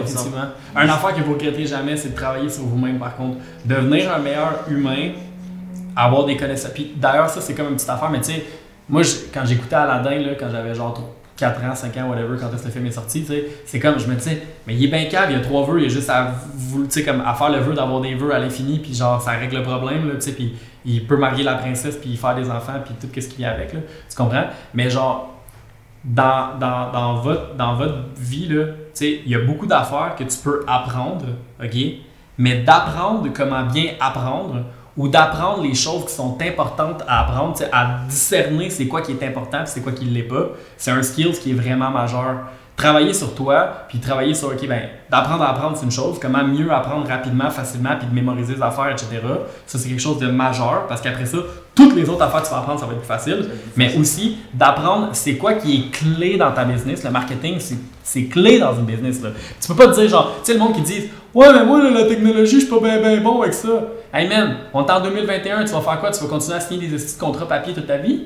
Un 0.76 0.90
affaire 0.90 1.16
que 1.16 1.22
vous 1.22 1.32
ne 1.32 1.36
regrettez 1.36 1.66
jamais, 1.66 1.98
c'est 1.98 2.10
de 2.10 2.16
travailler 2.16 2.50
sur 2.50 2.64
vous-même, 2.64 3.00
par 3.00 3.16
contre. 3.16 3.38
Devenir 3.66 4.14
un 4.14 4.20
meilleur 4.20 4.66
humain, 4.70 5.12
avoir 5.96 6.26
des 6.26 6.38
connaissances. 6.38 6.72
Puis 6.74 6.94
d'ailleurs, 6.96 7.30
ça, 7.30 7.42
c'est 7.42 7.56
comme 7.56 7.70
une 7.70 7.76
petite 7.76 7.90
affaire, 7.90 8.10
mais 8.10 8.22
tu 8.22 8.34
sais, 8.34 8.46
moi, 8.88 9.02
quand 9.34 9.46
j'écoutais 9.46 9.76
Aladdin, 9.76 10.20
là, 10.20 10.36
quand 10.40 10.50
j'avais 10.52 10.76
genre 10.76 11.12
4 11.38 11.64
ans, 11.64 11.74
5 11.74 11.98
ans, 11.98 12.10
whatever, 12.10 12.38
quand 12.40 12.56
ce 12.56 12.70
film 12.70 12.86
est 12.86 12.92
sorti, 12.92 13.26
c'est 13.66 13.80
comme, 13.80 13.98
je 13.98 14.06
me 14.06 14.14
disais, 14.14 14.44
mais 14.68 14.76
il 14.76 14.84
est 14.84 14.88
bien 14.90 15.06
calme, 15.06 15.32
il 15.32 15.38
y 15.38 15.40
a 15.40 15.44
trois 15.44 15.66
vœux, 15.66 15.80
il 15.80 15.84
y 15.84 15.86
a 15.88 15.90
juste 15.90 16.10
à, 16.10 16.36
comme, 17.04 17.22
à 17.26 17.34
faire 17.34 17.50
le 17.50 17.60
vœu 17.60 17.74
d'avoir 17.74 18.00
des 18.02 18.14
vœux 18.14 18.32
à 18.32 18.38
l'infini, 18.38 18.78
puis 18.78 18.94
genre, 18.94 19.20
ça 19.20 19.32
règle 19.32 19.58
le 19.58 19.64
problème, 19.64 20.08
là, 20.08 20.16
tu 20.16 20.22
sais, 20.22 20.32
puis 20.34 20.54
il 20.86 21.06
peut 21.06 21.18
marier 21.18 21.44
la 21.44 21.56
princesse, 21.56 21.98
puis 21.98 22.16
faire 22.18 22.36
des 22.36 22.50
enfants, 22.50 22.80
puis 22.84 22.94
tout 23.00 23.08
ce 23.14 23.28
qui 23.28 23.38
vient 23.38 23.52
avec, 23.52 23.74
là, 23.74 23.80
tu 24.10 24.16
comprends? 24.16 24.46
Mais 24.74 24.90
genre, 24.90 25.36
dans, 26.04 26.58
dans, 26.60 26.92
dans, 26.92 27.16
votre, 27.16 27.56
dans 27.56 27.76
votre 27.76 27.98
vie, 28.18 28.48
là, 28.48 28.66
il 29.00 29.28
y 29.28 29.36
a 29.36 29.40
beaucoup 29.40 29.68
d'affaires 29.68 30.16
que 30.18 30.24
tu 30.24 30.38
peux 30.44 30.64
apprendre, 30.68 31.26
OK? 31.64 31.78
Mais 32.38 32.64
d'apprendre 32.64 33.30
comment 33.34 33.64
bien 33.66 33.94
apprendre, 34.00 34.64
ou 34.98 35.08
d'apprendre 35.08 35.64
les 35.64 35.74
choses 35.74 36.06
qui 36.06 36.14
sont 36.14 36.38
importantes 36.42 37.04
à 37.08 37.22
apprendre, 37.22 37.56
à 37.72 38.02
discerner 38.10 38.70
c'est 38.70 38.88
quoi 38.88 39.02
qui 39.02 39.14
est 39.14 39.24
important 39.24 39.66
c'est 39.66 39.82
quoi 39.82 39.94
qui 39.94 40.06
ne 40.06 40.12
l'est 40.12 40.24
pas. 40.24 40.50
C'est 40.78 40.92
un 40.92 41.02
skill 41.02 41.32
qui 41.32 41.52
est 41.52 41.54
vraiment 41.54 41.90
majeur 41.90 42.42
travailler 42.82 43.14
sur 43.14 43.36
toi, 43.36 43.86
puis 43.88 44.00
travailler 44.00 44.34
sur, 44.34 44.48
OK, 44.48 44.68
ben, 44.68 44.82
d'apprendre 45.10 45.44
à 45.44 45.52
apprendre, 45.52 45.78
c'est 45.78 45.86
une 45.86 45.92
chose. 45.92 46.18
Comment 46.20 46.44
mieux 46.44 46.72
apprendre 46.72 47.08
rapidement, 47.08 47.50
facilement, 47.52 47.92
puis 47.98 48.08
de 48.08 48.14
mémoriser 48.14 48.56
les 48.56 48.62
affaires, 48.62 48.90
etc. 48.90 49.22
Ça, 49.68 49.78
c'est 49.78 49.88
quelque 49.88 50.02
chose 50.02 50.18
de 50.18 50.28
majeur, 50.28 50.88
parce 50.88 51.00
qu'après 51.00 51.28
ça, 51.28 51.38
toutes 51.76 51.96
les 51.96 52.10
autres 52.10 52.24
affaires 52.24 52.42
que 52.42 52.48
tu 52.48 52.54
vas 52.54 52.60
apprendre, 52.60 52.80
ça 52.80 52.88
va 52.88 52.94
être 52.94 53.00
plus 53.00 53.08
facile. 53.08 53.50
Mais 53.78 53.96
aussi, 53.98 54.38
d'apprendre 54.54 55.10
c'est 55.14 55.36
quoi 55.36 55.54
qui 55.54 55.76
est 55.76 55.92
clé 55.92 56.38
dans 56.38 56.52
ta 56.52 56.66
business? 56.66 57.04
Le 57.04 57.12
marketing, 57.12 57.60
c'est 58.04 58.26
clé 58.26 58.60
dans 58.60 58.76
une 58.76 58.86
business. 58.86 59.22
Là. 59.22 59.30
Tu 59.62 59.68
peux 59.68 59.76
pas 59.76 59.88
te 59.88 60.00
dire, 60.00 60.10
genre, 60.10 60.34
tu 60.44 60.52
sais, 60.52 60.54
le 60.54 60.60
monde 60.60 60.74
qui 60.74 60.82
dit, 60.82 61.10
ouais, 61.36 61.54
mais 61.54 61.64
moi, 61.64 61.88
la 61.88 62.06
technologie, 62.06 62.60
je 62.60 62.66
suis 62.66 62.80
pas 62.80 62.80
bien 62.80 63.22
bon 63.22 63.42
avec 63.42 63.54
ça. 63.54 63.70
Hey 64.14 64.28
man, 64.28 64.56
on 64.74 64.86
est 64.86 64.92
en 64.92 65.02
2021, 65.02 65.66
tu 65.66 65.72
vas 65.72 65.82
faire 65.82 66.00
quoi? 66.00 66.12
Tu 66.12 66.22
vas 66.22 66.30
continuer 66.30 66.58
à 66.58 66.60
signer 66.60 66.88
des 66.88 66.98
contrats 67.20 67.48
papier 67.48 67.74
toute 67.74 67.88
ta 67.88 67.98
vie? 67.98 68.24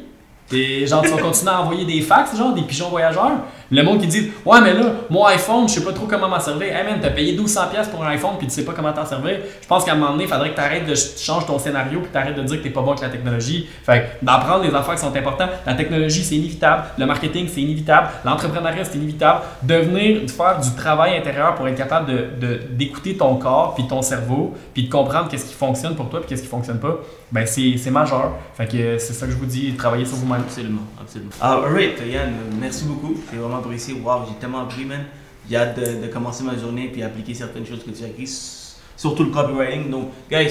Et 0.51 0.85
genre, 0.85 1.01
tu 1.01 1.09
vas 1.09 1.21
continuer 1.21 1.51
à 1.51 1.61
envoyer 1.61 1.85
des 1.85 2.01
fax, 2.01 2.37
genre 2.37 2.53
des 2.53 2.61
pigeons 2.61 2.89
voyageurs? 2.89 3.31
Le 3.71 3.83
monde 3.83 3.99
qui 3.99 4.07
dit 4.07 4.31
Ouais, 4.45 4.61
mais 4.61 4.73
là, 4.73 4.91
mon 5.09 5.25
iPhone, 5.25 5.67
je 5.67 5.75
sais 5.75 5.83
pas 5.83 5.93
trop 5.93 6.05
comment 6.05 6.27
m'en 6.27 6.39
servir. 6.39 6.67
Hey 6.67 6.85
man, 6.85 6.99
t'as 7.01 7.09
payé 7.09 7.37
1200$ 7.37 7.89
pour 7.91 8.03
un 8.03 8.09
iPhone 8.09 8.35
puis 8.37 8.47
tu 8.47 8.53
sais 8.53 8.63
pas 8.63 8.73
comment 8.73 8.93
t'en 8.93 9.05
servir. 9.05 9.39
Je 9.61 9.67
pense 9.67 9.83
qu'à 9.83 9.93
un 9.93 9.95
moment 9.95 10.11
donné, 10.11 10.25
il 10.25 10.29
faudrait 10.29 10.51
que 10.51 10.55
tu 10.55 10.61
arrêtes 10.61 10.87
de 10.87 10.95
changer 10.95 11.45
ton 11.45 11.57
scénario 11.57 11.99
puis 11.99 12.11
t'arrêtes 12.11 12.35
de 12.35 12.43
dire 12.43 12.57
que 12.59 12.63
t'es 12.63 12.69
pas 12.69 12.81
bon 12.81 12.91
avec 12.91 13.01
la 13.01 13.09
technologie. 13.09 13.67
Fait 13.83 14.17
d'apprendre 14.21 14.63
les 14.63 14.73
affaires 14.73 14.95
qui 14.95 15.01
sont 15.01 15.15
importantes. 15.15 15.49
La 15.65 15.73
technologie, 15.73 16.23
c'est 16.23 16.35
inévitable. 16.35 16.83
Le 16.97 17.05
marketing, 17.05 17.47
c'est 17.51 17.61
inévitable. 17.61 18.09
L'entrepreneuriat, 18.23 18.85
c'est 18.85 18.97
inévitable. 18.97 19.41
Devenir, 19.63 20.29
faire 20.29 20.59
du 20.59 20.71
travail 20.75 21.17
intérieur 21.17 21.55
pour 21.55 21.67
être 21.67 21.77
capable 21.77 22.11
de, 22.39 22.59
d'écouter 22.71 23.17
ton 23.17 23.35
corps 23.35 23.75
puis 23.75 23.87
ton 23.87 24.01
cerveau 24.01 24.53
puis 24.73 24.83
de 24.83 24.89
comprendre 24.89 25.27
qu'est-ce 25.29 25.45
qui 25.45 25.53
fonctionne 25.53 25.95
pour 25.95 26.09
toi 26.09 26.19
puis 26.19 26.29
qu'est-ce 26.29 26.43
qui 26.43 26.47
fonctionne 26.47 26.79
pas, 26.79 26.97
ben 27.31 27.45
c'est, 27.45 27.75
c'est 27.77 27.91
majeur. 27.91 28.33
Fait 28.55 28.67
que 28.67 28.97
c'est 28.97 29.13
ça 29.13 29.25
que 29.25 29.31
je 29.31 29.37
vous 29.37 29.45
dis, 29.45 29.73
travailler 29.73 30.05
sur 30.05 30.17
vous-même. 30.17 30.41
Absolument, 30.41 30.81
absolument. 31.01 31.31
Ah, 31.41 31.59
alright, 31.65 31.99
Yann, 32.05 32.33
merci 32.59 32.85
beaucoup. 32.85 33.15
C'est 33.29 33.37
vraiment 33.37 33.54
apprécié. 33.57 33.93
Wow, 33.93 34.25
j'ai 34.27 34.35
tellement 34.35 34.61
appris, 34.61 34.85
man. 34.85 35.05
J'ai 35.49 35.57
hâte 35.57 35.79
de, 35.79 36.07
commencer 36.07 36.43
ma 36.43 36.57
journée 36.57 36.89
puis 36.91 37.03
appliquer 37.03 37.33
certaines 37.33 37.65
choses 37.65 37.83
que 37.83 37.91
tu 37.91 38.03
as 38.03 38.07
écrites, 38.07 38.79
surtout 38.97 39.23
le 39.23 39.29
copywriting. 39.29 39.89
Donc, 39.91 40.09
guys, 40.29 40.49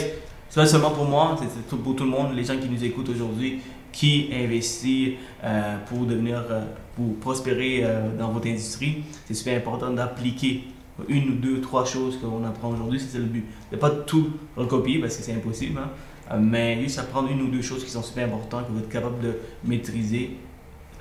c'est 0.49 0.61
pas 0.61 0.67
seulement 0.67 0.91
pour 0.91 1.05
moi, 1.05 1.37
c'est 1.41 1.77
pour 1.77 1.97
tout 1.97 2.05
le 2.05 2.11
monde, 2.11 2.35
les 2.35 2.45
gens 2.45 2.57
qui 2.57 2.69
nous 2.69 2.85
écoutent 2.85 3.09
aujourd'hui, 3.09 3.61
qui 3.91 4.29
investissent 4.33 5.15
euh, 5.43 5.79
pour 5.87 6.05
devenir, 6.05 6.45
euh, 6.51 6.65
pour 6.95 7.17
prospérer 7.17 7.81
euh, 7.83 8.17
dans 8.17 8.31
votre 8.31 8.47
industrie. 8.47 9.03
C'est 9.27 9.35
super 9.35 9.57
important 9.57 9.91
d'appliquer 9.91 10.65
une 11.09 11.31
ou 11.31 11.35
deux, 11.35 11.61
trois 11.61 11.85
choses 11.85 12.19
qu'on 12.19 12.45
apprend 12.45 12.71
aujourd'hui, 12.71 13.01
c'est 13.01 13.19
le 13.19 13.25
but. 13.25 13.45
De 13.73 13.77
pas 13.77 13.91
tout 13.91 14.31
recopier 14.57 15.01
parce 15.01 15.17
que 15.17 15.25
c'est 15.25 15.35
impossible, 15.35 15.81
hein. 15.81 16.39
mais 16.39 16.81
juste 16.81 17.01
apprendre 17.01 17.31
une 17.31 17.43
ou 17.43 17.49
deux 17.49 17.63
choses 17.63 17.85
qui 17.85 17.91
sont 17.91 18.03
super 18.03 18.27
importantes, 18.27 18.69
que 18.69 18.73
vous 18.73 18.79
êtes 18.79 18.89
capable 18.89 19.21
de 19.21 19.35
maîtriser 19.65 20.37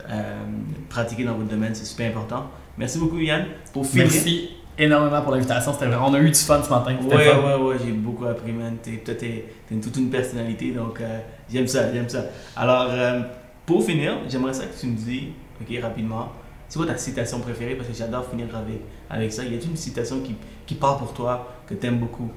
euh, 0.10 0.44
pratiquer 0.90 1.24
dans 1.24 1.36
votre 1.36 1.50
domaine, 1.50 1.74
c'est 1.74 1.86
super 1.86 2.10
important. 2.10 2.46
Merci 2.78 3.00
beaucoup, 3.00 3.20
Yann. 3.20 3.46
Pour 3.72 3.86
finir. 3.86 4.06
Merci 4.06 4.50
énormément 4.78 5.22
pour 5.22 5.34
l'invitation. 5.34 5.72
On 6.02 6.14
a 6.14 6.20
eu 6.20 6.30
du 6.30 6.40
fun 6.40 6.62
ce 6.64 6.70
matin. 6.70 6.96
Ouais, 7.04 7.16
ouais, 7.16 7.56
ouais, 7.56 7.76
j'ai 7.84 7.92
beaucoup 7.92 8.26
appris, 8.26 8.52
man. 8.52 8.78
Toi, 9.06 9.14
t'es 9.16 9.46
toute 9.82 9.96
une 9.98 10.10
personnalité, 10.10 10.72
donc 10.72 11.00
euh, 11.02 11.20
j'aime 11.52 11.68
ça, 11.68 11.92
j'aime 11.94 12.10
ça. 12.10 12.26
Alors, 12.56 12.88
euh, 12.90 13.22
pour 13.66 13.84
finir, 13.84 14.18
j'aimerais 14.28 14.54
ça 14.54 14.66
que 14.66 14.80
tu 14.80 14.88
me 14.88 14.96
dis, 14.96 15.30
ok, 15.62 15.82
rapidement, 15.82 16.32
c'est 16.68 16.80
quoi 16.80 16.88
ta 16.88 16.98
citation 16.98 17.40
préférée? 17.40 17.76
Parce 17.76 17.90
que 17.90 17.96
j'adore 17.96 18.28
finir 18.30 18.48
avec, 18.56 18.82
avec 19.10 19.32
ça. 19.32 19.44
Y 19.44 19.56
a-t-il 19.56 19.72
une 19.72 19.78
citation 19.78 20.22
qui, 20.22 20.36
qui 20.66 20.76
part 20.76 20.98
pour 20.98 21.14
toi, 21.14 21.54
que 21.68 21.76
tu 21.76 21.86
aimes 21.86 22.00
beaucoup 22.00 22.32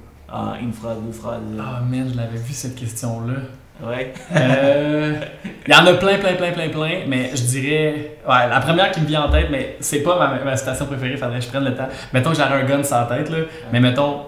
Une 0.61 0.73
phrase, 0.73 0.99
deux 1.05 1.13
phrases 1.13 1.43
Ah, 1.59 1.81
man, 1.81 2.09
je 2.11 2.17
l'avais 2.17 2.39
vu 2.39 2.53
cette 2.53 2.75
question-là. 2.75 3.41
Ouais. 3.85 4.13
Euh, 4.35 5.15
il 5.67 5.73
y 5.73 5.77
en 5.77 5.87
a 5.87 5.95
plein, 5.95 6.19
plein, 6.19 6.35
plein, 6.35 6.53
plein, 6.53 6.69
plein, 6.71 7.01
mais 7.07 7.31
je 7.35 7.43
dirais. 7.43 8.17
Ouais, 8.27 8.49
la 8.49 8.61
première 8.61 8.91
qui 8.91 9.01
me 9.03 9.07
vient 9.07 9.25
en 9.25 9.31
tête, 9.31 9.49
mais 9.51 9.77
c'est 9.81 10.01
pas 10.03 10.19
ma, 10.19 10.43
ma 10.45 10.57
citation 10.57 10.87
préférée, 10.87 11.17
faudrait 11.17 11.39
que 11.39 11.45
je 11.45 11.49
prenne 11.51 11.65
le 11.65 11.75
temps. 11.75 11.89
Mettons 12.13 12.31
que 12.31 12.37
j'aurais 12.37 12.63
un 12.63 12.65
gun 12.65 12.81
la 12.91 13.05
tête, 13.05 13.31
là, 13.31 13.39
mais 13.73 13.81
mettons, 13.81 14.23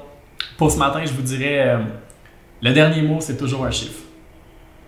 pour 0.56 0.70
ce 0.70 0.78
matin, 0.78 1.00
je 1.04 1.12
vous 1.12 1.22
dirais, 1.22 1.62
euh, 1.68 1.78
le 2.62 2.72
dernier 2.72 3.02
mot, 3.02 3.18
c'est 3.20 3.36
toujours 3.36 3.64
un 3.64 3.70
chiffre. 3.70 4.02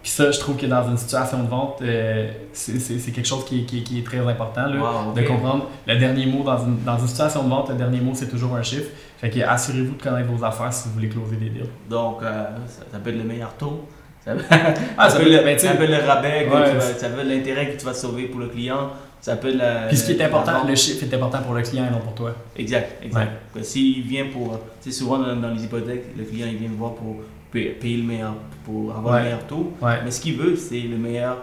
Puis 0.02 0.10
ça, 0.12 0.30
je 0.30 0.38
trouve 0.40 0.56
que 0.56 0.64
dans 0.66 0.88
une 0.88 0.96
situation 0.96 1.42
de 1.42 1.48
vente, 1.48 1.80
euh, 1.82 2.30
c'est 2.54 3.12
quelque 3.12 3.26
chose 3.28 3.44
qui, 3.44 3.66
qui- 3.66 3.82
qui 3.84 3.98
est 3.98 4.02
très 4.02 4.18
important 4.18 4.66
là, 4.66 4.76
Wow, 4.80 5.12
de 5.14 5.20
comprendre. 5.22 5.66
Le 5.86 5.96
dernier 5.96 6.24
mot, 6.24 6.42
dans 6.42 6.56
une, 6.58 6.82
dans 6.84 6.96
une 6.98 7.06
situation 7.06 7.44
de 7.44 7.50
vente, 7.50 7.68
le 7.68 7.74
dernier 7.74 8.00
mot, 8.00 8.12
c'est 8.14 8.28
toujours 8.28 8.56
un 8.56 8.62
chiffre. 8.62 8.88
Fait 9.18 9.28
que 9.28 9.40
assurez-vous 9.40 9.96
de 9.96 10.02
connaître 10.02 10.30
vos 10.32 10.42
affaires 10.42 10.72
si 10.72 10.88
vous 10.88 10.94
voulez 10.94 11.10
closer 11.10 11.36
des 11.36 11.50
deals. 11.50 11.68
Donc, 11.90 12.22
euh, 12.22 12.44
ça, 12.66 12.82
ça 12.90 12.98
peut 12.98 13.10
être 13.10 13.18
le 13.18 13.24
meilleur 13.24 13.52
taux. 13.58 13.86
Ça, 14.24 14.32
Ah, 14.98 15.08
ça 15.08 15.18
peut 15.18 15.26
être 15.26 15.38
le, 15.38 15.44
ben, 15.44 15.58
ça 15.58 15.74
peut 15.74 15.86
le 15.86 15.96
rabais, 15.96 16.44
que 16.44 16.70
tu 16.70 16.76
vas- 16.76 16.80
ça 16.80 17.08
peut 17.08 17.22
l'intérêt 17.26 17.70
que 17.70 17.78
tu 17.78 17.84
vas 17.86 17.94
sauver 17.94 18.24
pour 18.24 18.40
le 18.40 18.48
client. 18.48 18.90
Ça 19.20 19.36
peut 19.36 19.52
la. 19.54 19.86
Puis 19.88 19.96
ce 19.98 20.06
qui 20.06 20.12
est 20.12 20.22
important, 20.24 20.64
le 20.66 20.74
chiffre 20.74 21.04
est 21.04 21.14
important 21.14 21.42
pour 21.42 21.54
le 21.54 21.62
client 21.62 21.86
et 21.88 21.90
non 21.92 22.00
pour 22.00 22.14
toi. 22.14 22.34
Exact, 22.56 23.02
exact. 23.04 23.32
S'il 23.62 24.02
vient 24.02 24.26
pour. 24.32 24.58
Tu 24.82 24.90
sais, 24.90 24.98
souvent 24.98 25.18
dans, 25.18 25.36
dans 25.36 25.50
les 25.50 25.62
hypothèques, 25.64 26.04
le 26.16 26.24
client 26.24 26.46
il 26.50 26.56
vient 26.58 26.68
me 26.70 26.76
voir 26.76 26.94
pour 26.94 27.16
payer, 27.52 27.96
le 27.98 28.02
meilleur, 28.04 28.34
pour 28.64 28.94
avoir 28.96 29.14
Ouais. 29.14 29.18
le 29.20 29.24
meilleur 29.26 29.46
taux. 29.46 29.72
Mais 30.04 30.10
ce 30.10 30.20
qu'il 30.20 30.36
veut, 30.36 30.56
c'est 30.56 30.80
le 30.80 30.96
meilleur. 30.96 31.36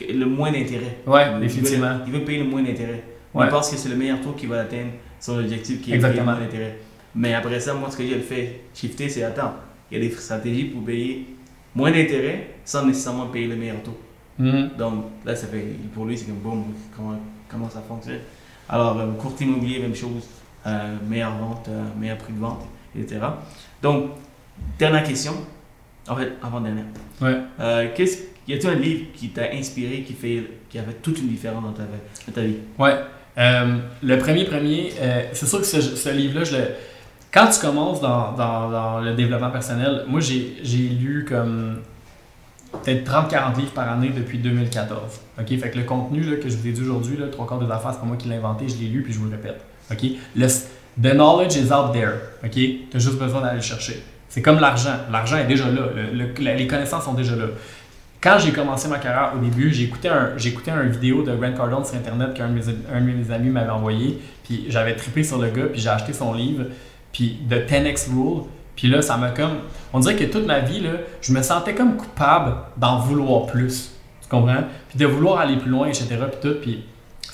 Le 0.00 0.24
moins 0.24 0.50
d'intérêt. 0.50 0.96
Il 1.06 1.12
veut- 1.12 1.40
définitivement. 1.40 1.98
Il 2.06 2.12
veut 2.12 2.20
payer 2.24 2.38
le 2.38 2.44
moins 2.48 2.62
d'intérêt. 2.62 3.02
Il 3.38 3.46
pense 3.48 3.70
que 3.70 3.76
c'est 3.76 3.88
le 3.90 3.96
meilleur 3.96 4.20
taux 4.20 4.32
qu'il 4.32 4.48
va 4.48 4.60
atteindre 4.62 4.90
son 5.20 5.38
objectif 5.38 5.82
qui 5.82 5.92
est 5.92 5.96
Exactement. 5.96 6.32
le 6.32 6.38
moins 6.38 6.46
d'intérêt. 6.46 6.76
Mais 7.14 7.34
après 7.34 7.60
ça, 7.60 7.74
moi, 7.74 7.88
ce 7.90 7.96
que 7.98 8.04
j'ai 8.06 8.18
fait 8.18 8.60
shifter, 8.74 9.08
c'est 9.08 9.22
attends, 9.22 9.52
il 9.90 9.98
y 9.98 10.00
a 10.00 10.08
des 10.08 10.14
stratégies 10.14 10.64
pour 10.64 10.84
payer 10.84 11.26
moins 11.74 11.90
d'intérêt 11.90 12.54
sans 12.64 12.86
nécessairement 12.86 13.26
payer 13.26 13.46
le 13.46 13.56
meilleur 13.56 13.82
taux. 13.82 13.98
Mhm. 14.38 14.70
Donc 14.78 15.04
là, 15.24 15.36
ça 15.36 15.46
fait, 15.46 15.64
pour 15.94 16.06
lui, 16.06 16.16
c'est 16.16 16.26
comme 16.26 16.36
bon, 16.36 16.64
comment, 16.96 17.18
comment 17.48 17.68
ça 17.68 17.82
fonctionne. 17.86 18.20
Alors, 18.68 18.98
euh, 18.98 19.12
courtier 19.18 19.46
immobilier, 19.46 19.80
même 19.80 19.94
chose, 19.94 20.24
euh, 20.66 20.96
meilleure 21.08 21.36
vente, 21.36 21.68
euh, 21.68 21.84
meilleur 21.98 22.16
prix 22.18 22.32
de 22.32 22.38
vente, 22.38 22.62
etc. 22.98 23.20
Donc, 23.82 24.12
dernière 24.78 25.02
question, 25.02 25.32
en 26.08 26.16
fait, 26.16 26.32
avant-dernière. 26.42 26.84
Ouais. 27.20 27.36
Euh, 27.58 27.88
qu'est-ce, 27.94 28.18
y 28.46 28.54
a-t-il 28.54 28.68
un 28.70 28.74
livre 28.74 29.06
qui 29.14 29.30
t'a 29.30 29.52
inspiré, 29.52 30.02
qui, 30.02 30.12
fait, 30.14 30.44
qui 30.68 30.78
a 30.78 30.82
fait 30.82 31.02
toute 31.02 31.18
une 31.18 31.28
différence 31.28 31.62
dans 31.62 31.72
ta, 31.72 31.82
dans 31.82 32.32
ta 32.32 32.42
vie? 32.42 32.56
Ouais. 32.78 32.94
Euh, 33.38 33.78
le 34.02 34.18
premier 34.18 34.44
premier, 34.44 34.92
euh, 35.00 35.22
c'est 35.32 35.46
sûr 35.46 35.60
que 35.60 35.66
ce, 35.66 35.80
ce 35.80 36.08
livre-là, 36.10 36.44
je 36.44 36.56
le... 36.56 36.62
quand 37.32 37.46
tu 37.48 37.60
commences 37.60 38.00
dans, 38.00 38.32
dans- 38.32 39.00
le 39.00 39.14
développement 39.14 39.50
personnel, 39.50 40.04
moi 40.08 40.20
j'ai 40.20 40.88
lu 40.88 41.24
comme 41.28 41.78
peut-être 42.84 43.04
30-40 43.10 43.56
livres 43.58 43.72
par 43.72 43.90
année 43.90 44.10
depuis 44.16 44.38
2014. 44.38 44.98
OK? 45.40 45.46
Fait 45.58 45.70
que 45.70 45.78
le 45.78 45.84
contenu 45.84 46.20
que 46.38 46.48
je 46.48 46.56
vous 46.56 46.66
ai 46.66 46.72
dit 46.72 46.82
aujourd'hui, 46.82 47.18
trois 47.32 47.46
quarts 47.46 47.58
des 47.58 47.70
affaires, 47.70 47.92
c'est 47.92 48.00
pas 48.00 48.06
moi 48.06 48.16
qui 48.16 48.28
l'ai 48.28 48.36
inventé, 48.36 48.68
je 48.68 48.76
l'ai 48.76 48.88
lu 48.88 49.02
puis 49.02 49.12
je 49.12 49.18
vous 49.18 49.26
le 49.26 49.32
répète. 49.32 49.60
OK? 49.90 49.98
The 51.00 51.14
knowledge 51.14 51.56
is 51.56 51.72
out 51.72 51.92
there. 51.92 52.14
OK? 52.44 52.52
Tu 52.52 52.88
as 52.94 52.98
juste 52.98 53.18
besoin 53.18 53.40
d'aller 53.40 53.56
le 53.56 53.62
chercher. 53.62 54.02
C'est 54.28 54.42
comme 54.42 54.60
l'argent. 54.60 54.94
L'argent 55.10 55.36
est 55.38 55.46
déjà 55.46 55.64
là. 55.70 55.82
Les 56.38 56.66
connaissances 56.66 57.04
sont 57.04 57.14
déjà 57.14 57.34
là. 57.36 57.46
Quand 58.20 58.38
j'ai 58.38 58.52
commencé 58.52 58.86
ma 58.86 58.98
carrière 58.98 59.32
au 59.34 59.38
début, 59.38 59.72
écouté 59.82 60.08
un, 60.08 60.32
un 60.76 60.86
vidéo 60.86 61.22
de 61.22 61.34
Grant 61.34 61.52
Cardone 61.54 61.84
sur 61.84 61.96
Internet 61.96 62.34
qu'un 62.34 62.48
de 62.50 62.60
de 62.60 63.00
mes 63.00 63.30
amis 63.32 63.48
m'avait 63.48 63.70
envoyé. 63.70 64.20
Puis 64.44 64.66
j'avais 64.68 64.94
trippé 64.94 65.24
sur 65.24 65.38
le 65.38 65.48
gars, 65.48 65.66
puis 65.72 65.80
j'ai 65.80 65.88
acheté 65.88 66.12
son 66.12 66.34
livre, 66.34 66.64
puis 67.12 67.38
The 67.48 67.70
10X 67.70 68.10
Rule. 68.10 68.44
Puis 68.76 68.88
là, 68.88 69.02
ça 69.02 69.16
m'a 69.16 69.30
comme. 69.30 69.58
On 69.92 70.00
dirait 70.00 70.16
que 70.16 70.24
toute 70.24 70.46
ma 70.46 70.60
vie, 70.60 70.80
là, 70.80 70.92
je 71.20 71.32
me 71.32 71.42
sentais 71.42 71.74
comme 71.74 71.96
coupable 71.96 72.54
d'en 72.76 72.98
vouloir 72.98 73.46
plus. 73.46 73.92
Tu 74.22 74.28
comprends? 74.28 74.64
Puis 74.88 74.98
de 74.98 75.06
vouloir 75.06 75.40
aller 75.40 75.56
plus 75.56 75.70
loin, 75.70 75.88
etc. 75.88 76.06
Puis 76.30 76.40
tout. 76.40 76.56
Puis 76.62 76.84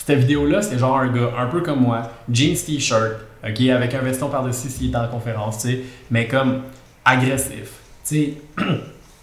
cette 0.07 0.21
vidéo-là, 0.21 0.63
c'est 0.63 0.79
genre 0.79 0.99
un 0.99 1.09
gars 1.09 1.31
un 1.37 1.47
peu 1.47 1.63
comme 1.63 1.81
moi, 1.81 2.11
jeans 2.31 2.55
t-shirt, 2.55 3.17
ok, 3.45 3.61
avec 3.69 3.93
un 3.95 3.99
veston 3.99 4.29
par-dessus 4.29 4.69
s'il 4.69 4.93
est 4.93 4.97
en 4.97 5.09
conférence, 5.09 5.63
tu 5.63 5.69
sais, 5.69 5.81
mais 6.13 6.29
comme 6.29 6.63
agressif, 7.05 7.73
tu 8.07 8.15
sais, 8.17 8.35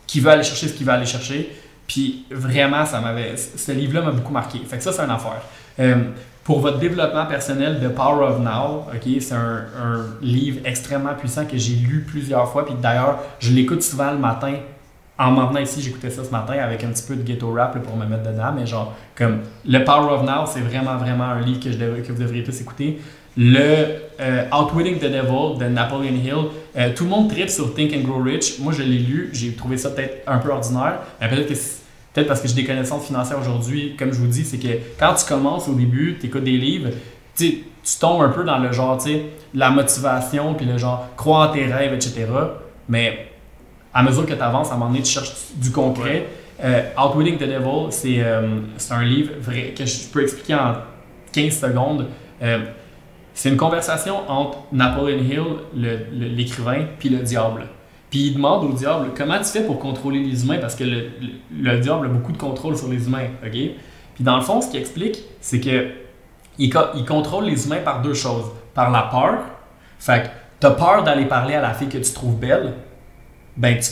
qui 0.08 0.20
veut 0.20 0.32
aller 0.32 0.44
chercher 0.44 0.68
ce 0.68 0.74
qu'il 0.74 0.86
veut 0.86 0.92
aller 0.92 1.06
chercher. 1.06 1.56
Puis 1.88 2.26
vraiment, 2.30 2.86
ça 2.86 3.00
m'avait. 3.00 3.36
Ce 3.38 3.72
livre-là 3.72 4.02
m'a 4.02 4.12
beaucoup 4.12 4.34
marqué. 4.34 4.60
Fait 4.68 4.78
que 4.78 4.84
ça, 4.84 4.92
c'est 4.92 5.02
une 5.02 5.12
affaire. 5.12 5.42
Euh, 5.80 5.96
pour 6.44 6.60
votre 6.60 6.80
développement 6.80 7.26
personnel, 7.26 7.80
The 7.82 7.94
Power 7.94 8.26
of 8.26 8.40
Now, 8.40 8.86
ok, 8.94 9.22
c'est 9.22 9.34
un, 9.34 9.66
livre 10.22 10.60
extrêmement 10.66 11.14
puissant 11.14 11.46
que 11.46 11.58
j'ai 11.58 11.76
lu 11.76 12.06
plusieurs 12.08 12.50
fois. 12.50 12.66
Puis 12.66 12.76
d'ailleurs, 12.82 13.20
je 13.40 13.52
l'écoute 13.52 13.82
souvent 13.82 14.12
le 14.12 14.18
matin. 14.18 14.54
En 15.18 15.32
m'en 15.32 15.56
ici, 15.58 15.82
j'écoutais 15.82 16.10
ça 16.10 16.24
ce 16.24 16.32
matin 16.32 16.54
avec 16.54 16.84
un 16.84 16.88
petit 16.88 17.04
peu 17.04 17.16
de 17.16 17.22
ghetto 17.22 17.54
rap 17.54 17.78
pour 17.84 17.96
me 17.96 18.06
mettre 18.06 18.24
dedans. 18.24 18.52
Mais 18.56 18.66
genre, 18.66 18.94
comme 19.16 19.42
le 19.66 19.84
Power 19.84 20.12
of 20.12 20.24
Now, 20.24 20.46
c'est 20.48 20.60
vraiment, 20.60 20.98
vraiment 20.98 21.26
un 21.26 21.40
livre 21.40 21.60
que, 21.60 21.72
je 21.72 21.78
devrais- 21.78 22.02
que 22.02 22.12
vous 22.12 22.22
devriez 22.22 22.44
tous 22.44 22.60
écouter. 22.60 23.00
Le 23.38 24.02
euh, 24.20 24.44
Outwitting 24.52 25.00
the 25.00 25.06
Devil 25.06 25.58
de 25.60 25.66
Napoleon 25.66 26.16
Hill. 26.16 26.50
Euh, 26.76 26.94
tout 26.96 27.06
le 27.06 27.10
monde 27.10 27.30
tripe 27.30 27.50
sur 27.50 27.74
Think 27.74 27.94
and 27.94 28.02
Grow 28.02 28.22
Rich. 28.22 28.60
Moi, 28.60 28.74
je 28.74 28.84
l'ai 28.84 29.00
lu. 29.00 29.30
J'ai 29.34 29.54
trouvé 29.54 29.78
ça 29.78 29.92
peut-être 29.92 30.24
un 30.28 30.40
peu 30.40 30.50
ordinaire. 30.50 31.00
Peut-être 32.14 32.28
parce 32.28 32.42
que 32.42 32.48
j'ai 32.48 32.56
des 32.56 32.66
connaissances 32.66 33.06
financières 33.06 33.40
aujourd'hui. 33.40 33.96
Comme 33.98 34.12
je 34.12 34.20
vous 34.20 34.28
dis, 34.28 34.44
c'est 34.44 34.58
que 34.58 34.80
quand 35.00 35.14
tu 35.16 35.26
commences 35.26 35.68
au 35.68 35.74
début, 35.74 36.18
tu 36.20 36.28
écoutes 36.28 36.44
des 36.44 36.58
livres, 36.58 36.90
tu 37.36 37.64
tombes 38.00 38.22
un 38.22 38.30
peu 38.30 38.44
dans 38.44 38.60
le 38.60 38.72
genre, 38.72 38.98
tu 38.98 39.12
sais, 39.12 39.26
la 39.54 39.70
motivation, 39.70 40.54
puis 40.54 40.66
le 40.66 40.78
genre, 40.78 41.08
crois 41.16 41.50
en 41.50 41.52
tes 41.52 41.66
rêves, 41.66 41.94
etc. 41.94 42.26
Mais 42.88 43.32
à 43.94 44.04
mesure 44.04 44.26
que 44.26 44.34
tu 44.34 44.42
avances, 44.42 44.72
à 44.72 44.74
un 44.74 44.78
moment 44.78 44.92
donné, 44.92 45.04
tu 45.04 45.12
cherches 45.12 45.34
du 45.56 45.72
concret. 45.72 46.28
Euh, 46.64 46.84
Outwitting 46.98 47.38
the 47.38 47.44
Devil, 47.44 47.92
c'est 47.92 48.20
euh, 48.20 48.60
c'est 48.78 48.94
un 48.94 49.04
livre 49.04 49.34
vrai, 49.40 49.74
que 49.78 49.86
je 49.86 50.08
peux 50.08 50.22
expliquer 50.24 50.56
en 50.56 50.76
15 51.32 51.60
secondes. 51.60 52.08
Euh, 52.42 52.60
c'est 53.34 53.50
une 53.50 53.58
conversation 53.58 54.30
entre 54.30 54.60
Napoleon 54.72 55.18
Hill, 55.18 55.98
l'écrivain, 56.12 56.86
puis 57.00 57.10
le 57.10 57.20
diable. 57.20 57.68
Puis 58.14 58.28
il 58.28 58.36
demande 58.36 58.64
au 58.66 58.74
diable 58.74 59.08
comment 59.18 59.40
tu 59.40 59.46
fais 59.46 59.64
pour 59.64 59.80
contrôler 59.80 60.20
les 60.24 60.44
humains? 60.46 60.60
Parce 60.62 60.76
que 60.76 60.84
le, 60.84 60.98
le- 61.20 61.72
le 61.72 61.80
diable 61.80 62.06
a 62.06 62.10
beaucoup 62.10 62.32
de 62.32 62.38
contrôle 62.38 62.78
sur 62.78 62.88
les 62.88 63.08
humains. 63.08 63.26
ok? 63.44 63.52
Puis 63.52 64.24
dans 64.24 64.36
le 64.36 64.44
fond, 64.44 64.62
ce 64.62 64.70
qu'il 64.70 64.80
explique, 64.80 65.18
c'est 65.42 65.60
que 65.60 65.88
il, 66.60 66.70
co- 66.70 66.92
il 66.96 67.06
contrôle 67.06 67.46
les 67.46 67.66
humains 67.66 67.82
par 67.84 68.04
deux 68.04 68.14
choses. 68.14 68.46
Par 68.76 68.92
la 68.92 69.02
peur. 69.02 69.40
Fait 69.98 70.22
que 70.26 70.28
tu 70.62 70.68
as 70.68 70.72
peur 70.72 71.04
d'aller 71.04 71.26
parler 71.26 71.56
à 71.56 71.62
la 71.62 71.74
fille 71.74 71.90
que 71.90 71.98
tu 71.98 72.14
trouves 72.14 72.36
belle, 72.38 72.74
ben 73.58 73.80
tu 73.80 73.90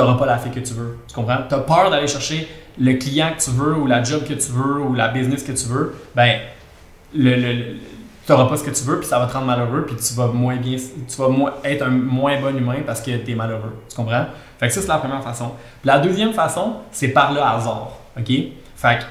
n'auras 0.00 0.14
pas 0.18 0.26
la 0.26 0.38
fille 0.38 0.50
que 0.50 0.58
tu 0.58 0.74
veux. 0.74 0.98
Tu 1.06 1.14
comprends? 1.14 1.38
Tu 1.48 1.54
as 1.54 1.58
peur 1.60 1.88
d'aller 1.88 2.08
chercher 2.08 2.48
le 2.80 2.94
client 2.94 3.28
que 3.38 3.44
tu 3.44 3.50
veux 3.50 3.76
ou 3.76 3.86
la 3.86 4.02
job 4.02 4.24
que 4.24 4.34
tu 4.34 4.50
veux 4.50 4.80
ou 4.80 4.92
la 4.92 5.06
business 5.06 5.44
que 5.44 5.52
tu 5.52 5.66
veux, 5.68 5.94
ben 6.16 6.40
le- 7.14 7.76
tu 8.26 8.32
n'auras 8.32 8.48
pas 8.48 8.56
ce 8.56 8.64
que 8.64 8.70
tu 8.70 8.82
veux, 8.82 8.98
puis 8.98 9.06
ça 9.08 9.20
va 9.20 9.26
te 9.26 9.32
rendre 9.32 9.46
malheureux, 9.46 9.86
puis 9.86 9.94
tu 9.96 10.14
vas 10.14 10.26
moins 10.26 10.56
bien, 10.56 10.76
tu 10.76 11.16
vas 11.16 11.28
moins- 11.28 11.52
être 11.62 11.82
un 11.82 11.90
moins 11.90 12.40
bon 12.40 12.56
humain 12.56 12.78
parce 12.84 13.00
que 13.00 13.16
tu 13.16 13.30
es 13.30 13.34
malheureux. 13.36 13.72
Tu 13.88 13.94
comprends? 13.94 14.26
Fait 14.58 14.66
que 14.68 14.74
ça, 14.74 14.80
c'est 14.82 14.88
la 14.88 14.98
première 14.98 15.22
façon. 15.22 15.52
La 15.84 15.98
deuxième 16.00 16.32
façon, 16.32 16.78
c'est 16.90 17.08
par 17.08 17.32
le 17.32 17.40
hasard. 17.40 17.92
OK? 18.18 18.26
Fait 18.74 18.98
que 18.98 19.04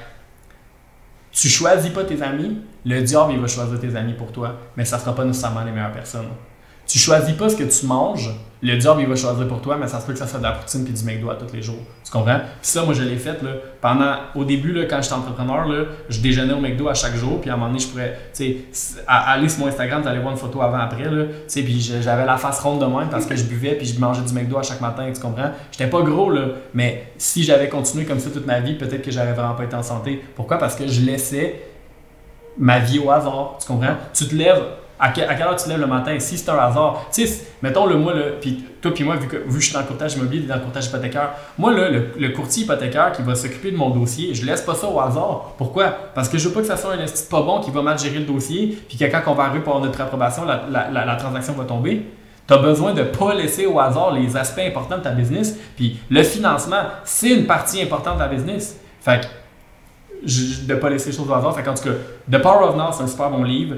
tu 1.32 1.48
choisis 1.48 1.90
pas 1.90 2.04
tes 2.04 2.20
amis, 2.22 2.58
le 2.84 3.00
diable, 3.02 3.32
il 3.32 3.40
va 3.40 3.46
choisir 3.46 3.80
tes 3.80 3.94
amis 3.96 4.12
pour 4.14 4.32
toi, 4.32 4.54
mais 4.76 4.84
ça 4.84 4.98
sera 4.98 5.14
pas 5.14 5.24
nécessairement 5.24 5.64
les 5.64 5.72
meilleures 5.72 5.92
personnes. 5.92 6.28
Tu 6.86 6.98
choisis 6.98 7.34
pas 7.34 7.48
ce 7.48 7.56
que 7.56 7.64
tu 7.64 7.86
manges, 7.86 8.30
le 8.62 8.76
diable, 8.76 9.02
il 9.02 9.06
va 9.06 9.16
choisir 9.16 9.46
pour 9.46 9.60
toi, 9.60 9.76
mais 9.78 9.86
ça 9.86 10.00
se 10.00 10.06
peut 10.06 10.12
que 10.12 10.18
ça 10.18 10.26
soit 10.26 10.38
de 10.38 10.44
la 10.44 10.52
poutine 10.52 10.84
puis 10.84 10.92
du 10.92 11.04
McDo 11.04 11.28
à 11.30 11.34
tous 11.34 11.52
les 11.52 11.60
jours. 11.60 11.80
Tu 12.04 12.10
comprends? 12.10 12.38
Puis 12.38 12.70
ça, 12.70 12.84
moi, 12.84 12.94
je 12.94 13.02
l'ai 13.02 13.16
fait, 13.16 13.42
là, 13.42 13.50
pendant, 13.80 14.14
au 14.34 14.44
début, 14.44 14.72
là, 14.72 14.84
quand 14.88 15.02
j'étais 15.02 15.14
entrepreneur, 15.14 15.66
là, 15.66 15.84
je 16.08 16.20
déjeunais 16.20 16.54
au 16.54 16.60
McDo 16.60 16.88
à 16.88 16.94
chaque 16.94 17.14
jour, 17.16 17.40
puis 17.40 17.50
à 17.50 17.54
un 17.54 17.56
moment 17.56 17.68
donné, 17.68 17.80
je 17.80 17.88
pourrais, 17.88 18.18
tu 18.34 18.56
sais, 18.72 19.04
aller 19.06 19.48
sur 19.48 19.60
mon 19.60 19.66
Instagram, 19.66 20.00
tu 20.02 20.08
allais 20.08 20.20
voir 20.20 20.32
une 20.32 20.38
photo 20.38 20.62
avant-après, 20.62 21.04
tu 21.04 21.26
sais, 21.48 21.62
puis 21.62 21.80
j'avais 21.80 22.24
la 22.24 22.38
face 22.38 22.60
ronde 22.60 22.80
de 22.80 22.86
même 22.86 23.08
parce 23.10 23.26
que 23.26 23.36
je 23.36 23.44
buvais, 23.44 23.74
puis 23.74 23.86
je 23.86 24.00
mangeais 24.00 24.22
du 24.22 24.32
McDo 24.32 24.56
à 24.56 24.62
chaque 24.62 24.80
matin, 24.80 25.04
tu 25.14 25.20
comprends? 25.20 25.50
J'étais 25.70 25.90
pas 25.90 26.00
gros, 26.02 26.30
là, 26.30 26.46
mais 26.72 27.12
si 27.18 27.42
j'avais 27.42 27.68
continué 27.68 28.04
comme 28.04 28.20
ça 28.20 28.30
toute 28.30 28.46
ma 28.46 28.60
vie, 28.60 28.74
peut-être 28.74 29.02
que 29.02 29.10
j'aurais 29.10 29.34
vraiment 29.34 29.54
pas 29.54 29.64
été 29.64 29.76
en 29.76 29.82
santé. 29.82 30.22
Pourquoi? 30.34 30.58
Parce 30.58 30.76
que 30.76 30.86
je 30.86 31.02
laissais 31.02 31.62
ma 32.58 32.78
vie 32.78 32.98
au 32.98 33.10
hasard, 33.10 33.58
tu 33.60 33.66
comprends? 33.66 33.96
Tu 34.14 34.26
te 34.26 34.34
lèves, 34.34 34.62
à, 34.98 35.10
que- 35.10 35.20
à 35.20 35.34
quelle 35.34 35.46
heure 35.46 35.56
tu 35.56 35.68
lèves 35.68 35.80
le 35.80 35.86
matin? 35.86 36.18
Si 36.18 36.38
c'est 36.38 36.50
un 36.50 36.58
hasard, 36.58 37.06
tu 37.12 37.26
sais, 37.26 37.46
mettons 37.62 37.86
le 37.86 37.96
moi, 37.96 38.14
là, 38.14 38.22
puis 38.40 38.64
toi 38.80 38.92
puis 38.94 39.04
moi, 39.04 39.16
vu 39.16 39.28
que, 39.28 39.36
vu 39.36 39.44
que 39.54 39.60
je 39.60 39.64
suis 39.66 39.74
dans 39.74 39.80
le 39.80 39.86
courtage 39.86 40.14
immobilier 40.16 40.44
et 40.44 40.46
dans 40.46 40.54
le 40.56 40.60
courtage 40.62 40.86
hypothécaire, 40.86 41.30
moi, 41.58 41.72
là, 41.72 41.88
le, 41.90 42.08
le 42.18 42.28
courtier 42.30 42.64
hypothécaire 42.64 43.12
qui 43.12 43.22
va 43.22 43.34
s'occuper 43.34 43.70
de 43.72 43.76
mon 43.76 43.90
dossier, 43.90 44.34
je 44.34 44.44
laisse 44.46 44.62
pas 44.62 44.74
ça 44.74 44.86
au 44.88 44.98
hasard. 45.00 45.52
Pourquoi? 45.58 45.86
Parce 46.14 46.28
que 46.28 46.38
je 46.38 46.48
veux 46.48 46.54
pas 46.54 46.60
que 46.60 46.66
ça 46.66 46.76
soit 46.76 46.92
un 46.92 46.98
esti 47.02 47.28
pas 47.28 47.42
bon 47.42 47.60
qui 47.60 47.70
va 47.70 47.82
mal 47.82 47.98
gérer 47.98 48.18
le 48.20 48.24
dossier, 48.24 48.78
puis 48.88 48.96
que 48.96 49.04
quand 49.04 49.20
on 49.26 49.34
va 49.34 49.44
arriver 49.44 49.62
pour 49.64 49.78
notre 49.80 50.00
approbation, 50.00 50.44
la, 50.44 50.64
la- 50.90 51.16
transaction 51.16 51.52
va 51.54 51.64
tomber. 51.64 52.06
Tu 52.48 52.54
as 52.54 52.58
besoin 52.58 52.94
de 52.94 53.02
pas 53.02 53.34
laisser 53.34 53.66
au 53.66 53.80
hasard 53.80 54.12
les 54.12 54.36
aspects 54.36 54.60
importants 54.64 54.98
de 54.98 55.02
ta 55.02 55.10
business. 55.10 55.56
Puis 55.76 55.98
le 56.08 56.22
financement, 56.22 56.82
c'est 57.04 57.30
une 57.30 57.44
partie 57.46 57.82
importante 57.82 58.14
de 58.14 58.20
ta 58.20 58.28
business. 58.28 58.78
Fait 59.00 59.20
que 59.20 59.26
de 60.22 60.72
ne 60.72 60.78
pas 60.78 60.88
laisser 60.88 61.10
les 61.10 61.16
choses 61.16 61.28
au 61.28 61.34
hasard. 61.34 61.54
Fait 61.56 61.62
qu'en 61.62 61.74
tout 61.74 61.82
cas, 61.84 61.90
The 62.30 62.40
Power 62.40 62.68
of 62.68 62.76
Now, 62.76 62.92
c'est 62.92 63.02
un 63.02 63.06
super 63.08 63.30
bon 63.30 63.42
livre. 63.42 63.76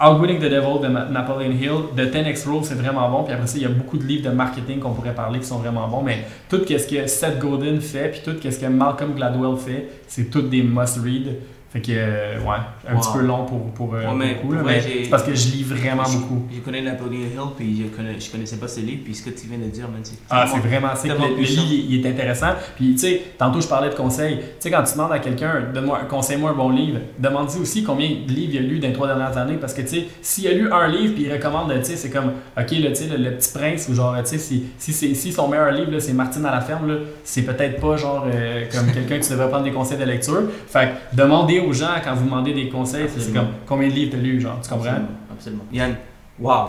Outwitting 0.00 0.38
the 0.38 0.50
Devil 0.50 0.80
de 0.82 0.88
Napoleon 0.88 1.52
Hill, 1.52 1.94
The 1.96 2.12
10X 2.12 2.48
Rule, 2.48 2.64
c'est 2.64 2.74
vraiment 2.74 3.08
bon. 3.08 3.22
Puis 3.22 3.32
après 3.32 3.46
ça, 3.46 3.56
il 3.56 3.62
y 3.62 3.66
a 3.66 3.68
beaucoup 3.68 3.96
de 3.96 4.04
livres 4.04 4.28
de 4.28 4.34
marketing 4.34 4.80
qu'on 4.80 4.92
pourrait 4.92 5.14
parler 5.14 5.38
qui 5.38 5.46
sont 5.46 5.58
vraiment 5.58 5.86
bons. 5.86 6.02
Mais 6.02 6.24
tout 6.48 6.60
ce 6.66 6.86
que 6.86 7.06
Seth 7.06 7.38
Godin 7.38 7.78
fait, 7.80 8.08
puis 8.08 8.20
tout 8.24 8.36
ce 8.42 8.58
que 8.58 8.66
Malcolm 8.66 9.14
Gladwell 9.14 9.56
fait, 9.56 9.88
c'est 10.08 10.30
toutes 10.30 10.50
des 10.50 10.62
must-read. 10.62 11.36
Fait 11.74 11.80
que, 11.80 11.90
euh, 11.90 12.38
ouais, 12.38 12.56
un 12.88 12.94
Wow. 12.94 13.00
petit 13.00 13.08
peu 13.14 13.22
long 13.24 13.44
pour, 13.46 13.60
pour, 13.72 13.94
euh, 13.96 14.04
Ouais, 14.06 14.14
mais 14.16 14.34
beaucoup, 14.34 14.52
là, 14.52 14.62
vrai, 14.62 14.80
mais 14.86 15.02
c'est 15.04 15.10
parce 15.10 15.24
que 15.24 15.34
je 15.34 15.48
lis 15.50 15.64
vraiment 15.64 16.04
Je- 16.04 16.18
beaucoup. 16.18 16.42
Je 16.54 16.60
connais 16.60 16.80
Napoleon 16.82 17.12
Hill, 17.14 17.40
puis 17.56 17.82
je, 17.82 17.96
connais, 17.96 18.20
je 18.20 18.30
connaissais 18.30 18.58
pas 18.58 18.68
ce 18.68 18.78
livre, 18.78 19.00
puis 19.04 19.12
ce 19.12 19.24
que 19.24 19.30
tu 19.30 19.48
viens 19.48 19.58
de 19.58 19.64
dire, 19.64 19.88
man, 19.88 19.98
c'est 20.04 20.14
Ah, 20.30 20.46
c'est 20.46 20.60
vraiment 20.60 20.90
tellement 20.94 21.26
Le, 21.26 21.42
livre, 21.42 21.64
il 21.90 22.06
est 22.06 22.08
intéressant. 22.08 22.50
Puis, 22.76 22.92
tu 22.92 22.98
sais, 23.00 23.22
tantôt, 23.36 23.60
je 23.60 23.66
parlais 23.66 23.90
de 23.90 23.94
conseils. 23.96 24.36
Tu 24.36 24.44
sais, 24.60 24.70
quand 24.70 24.84
tu 24.84 24.92
demandes 24.92 25.10
à 25.10 25.18
quelqu'un, 25.18 25.64
donne-moi, 25.74 26.02
conseille-moi 26.08 26.50
un 26.50 26.54
bon 26.54 26.70
livre, 26.70 27.00
demande-lui 27.18 27.62
aussi 27.62 27.82
combien 27.82 28.08
de 28.08 28.32
livres 28.32 28.52
il 28.54 28.58
a 28.58 28.62
lu 28.62 28.78
dans 28.78 28.86
les 28.86 28.94
trois 28.94 29.08
dernières 29.08 29.36
années. 29.36 29.56
Parce 29.60 29.74
que, 29.74 29.80
tu 29.82 29.88
sais, 29.88 30.04
s'il 30.22 30.46
a 30.46 30.52
lu 30.52 30.70
un 30.72 30.86
livre, 30.86 31.14
puis 31.14 31.24
il 31.24 31.32
recommande, 31.32 31.72
tu 31.80 31.84
sais, 31.86 31.96
c'est 31.96 32.10
comme, 32.10 32.34
OK, 32.56 32.70
là, 32.70 32.88
tu 32.90 32.94
sais, 32.94 33.06
le, 33.08 33.16
le 33.16 33.32
Petit 33.32 33.52
Prince, 33.52 33.88
ou 33.90 33.94
genre, 33.94 34.14
tu 34.22 34.26
sais, 34.30 34.38
si, 34.38 34.66
si, 34.78 34.92
c'est- 34.92 35.14
si 35.14 35.32
son 35.32 35.48
meilleur 35.48 35.72
livre, 35.72 35.90
là, 35.90 35.98
c'est 35.98 36.12
Martine 36.12 36.46
à 36.46 36.52
la 36.52 36.60
ferme, 36.60 36.86
là, 36.86 36.94
c'est 37.24 37.42
peut-être 37.42 37.80
pas, 37.80 37.96
genre, 37.96 38.26
euh, 38.32 38.62
comme 38.72 38.86
quelqu'un 38.92 39.18
que 39.18 39.24
tu 39.24 39.30
devrais 39.32 39.48
prendre 39.48 39.64
des 39.64 39.72
conseils 39.72 39.98
de 39.98 40.04
lecture. 40.04 40.42
Fait 40.68 40.90
que, 41.10 41.16
demandez 41.16 41.63
aux 41.64 41.72
gens, 41.72 41.94
quand 42.02 42.14
vous 42.14 42.24
demandez 42.24 42.52
des 42.52 42.68
conseils, 42.68 43.08
c'est 43.08 43.32
comme, 43.32 43.48
combien 43.66 43.88
de 43.88 43.94
livres 43.94 44.12
t'as 44.12 44.18
lu, 44.18 44.40
genre, 44.40 44.60
tu 44.60 44.68
comprends? 44.68 44.86
Absolument, 44.86 45.08
absolument. 45.32 45.64
Yann, 45.72 45.96
wow! 46.38 46.68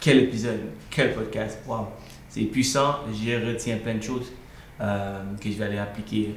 Quel 0.00 0.18
épisode, 0.18 0.60
quel 0.90 1.14
podcast, 1.14 1.58
wow! 1.66 1.88
C'est 2.28 2.42
puissant, 2.42 2.96
j'y 3.12 3.36
retiens 3.36 3.76
plein 3.78 3.94
de 3.94 4.02
choses 4.02 4.32
euh, 4.80 5.22
que 5.40 5.50
je 5.50 5.56
vais 5.56 5.66
aller 5.66 5.78
appliquer 5.78 6.34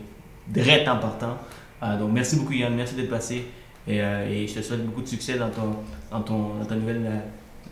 direct 0.48 0.88
en 0.88 0.98
partant. 0.98 1.38
Euh, 1.84 1.98
donc 1.98 2.12
merci 2.12 2.36
beaucoup 2.38 2.54
Yann, 2.54 2.74
merci 2.76 2.96
d'être 2.96 3.10
passé 3.10 3.46
et, 3.88 4.02
euh, 4.02 4.30
et 4.30 4.48
je 4.48 4.56
te 4.56 4.62
souhaite 4.62 4.86
beaucoup 4.86 5.02
de 5.02 5.08
succès 5.08 5.38
dans, 5.38 5.50
ton, 5.50 5.76
dans, 6.12 6.22
ton, 6.22 6.56
dans 6.60 6.66
ta 6.66 6.76
nouvelle 6.76 7.22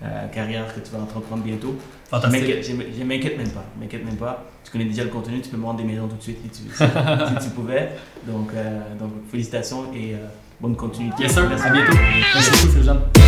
euh, 0.04 0.28
carrière 0.28 0.74
que 0.74 0.80
tu 0.80 0.92
vas 0.92 1.00
entreprendre 1.02 1.44
bientôt. 1.44 1.76
Je 2.06 2.10
Fantastique. 2.10 2.42
m'inquiète- 2.42 2.94
Je 3.00 3.04
m'inquiète 3.04 3.38
même 3.38 3.50
pas, 3.50 3.66
m'inquiète 3.80 4.06
même 4.06 4.18
pas. 4.18 4.46
Tu 4.64 4.72
connais 4.72 4.86
déjà 4.86 5.04
le 5.04 5.10
contenu, 5.10 5.42
tu 5.42 5.50
peux 5.50 5.58
me 5.58 5.66
rendre 5.66 5.80
des 5.80 5.86
maisons 5.86 6.08
tout 6.08 6.16
de 6.18 6.22
suite 6.22 6.38
si 6.44 6.50
tu, 6.50 6.70
si, 6.70 6.84
si 6.84 7.48
tu 7.48 7.50
pouvais. 7.56 7.92
Donc, 8.28 8.50
euh, 8.56 8.80
donc 9.00 9.12
félicitations 9.32 9.94
et 9.94 10.14
euh, 10.16 10.18
bonne 10.60 10.76
continuité. 10.76 11.24
Yes, 11.24 11.34
sir. 11.34 11.48
Merci. 11.48 11.68
À 11.68 11.70
bientôt. 11.72 11.94
Merci 12.34 12.68
beaucoup. 12.68 13.25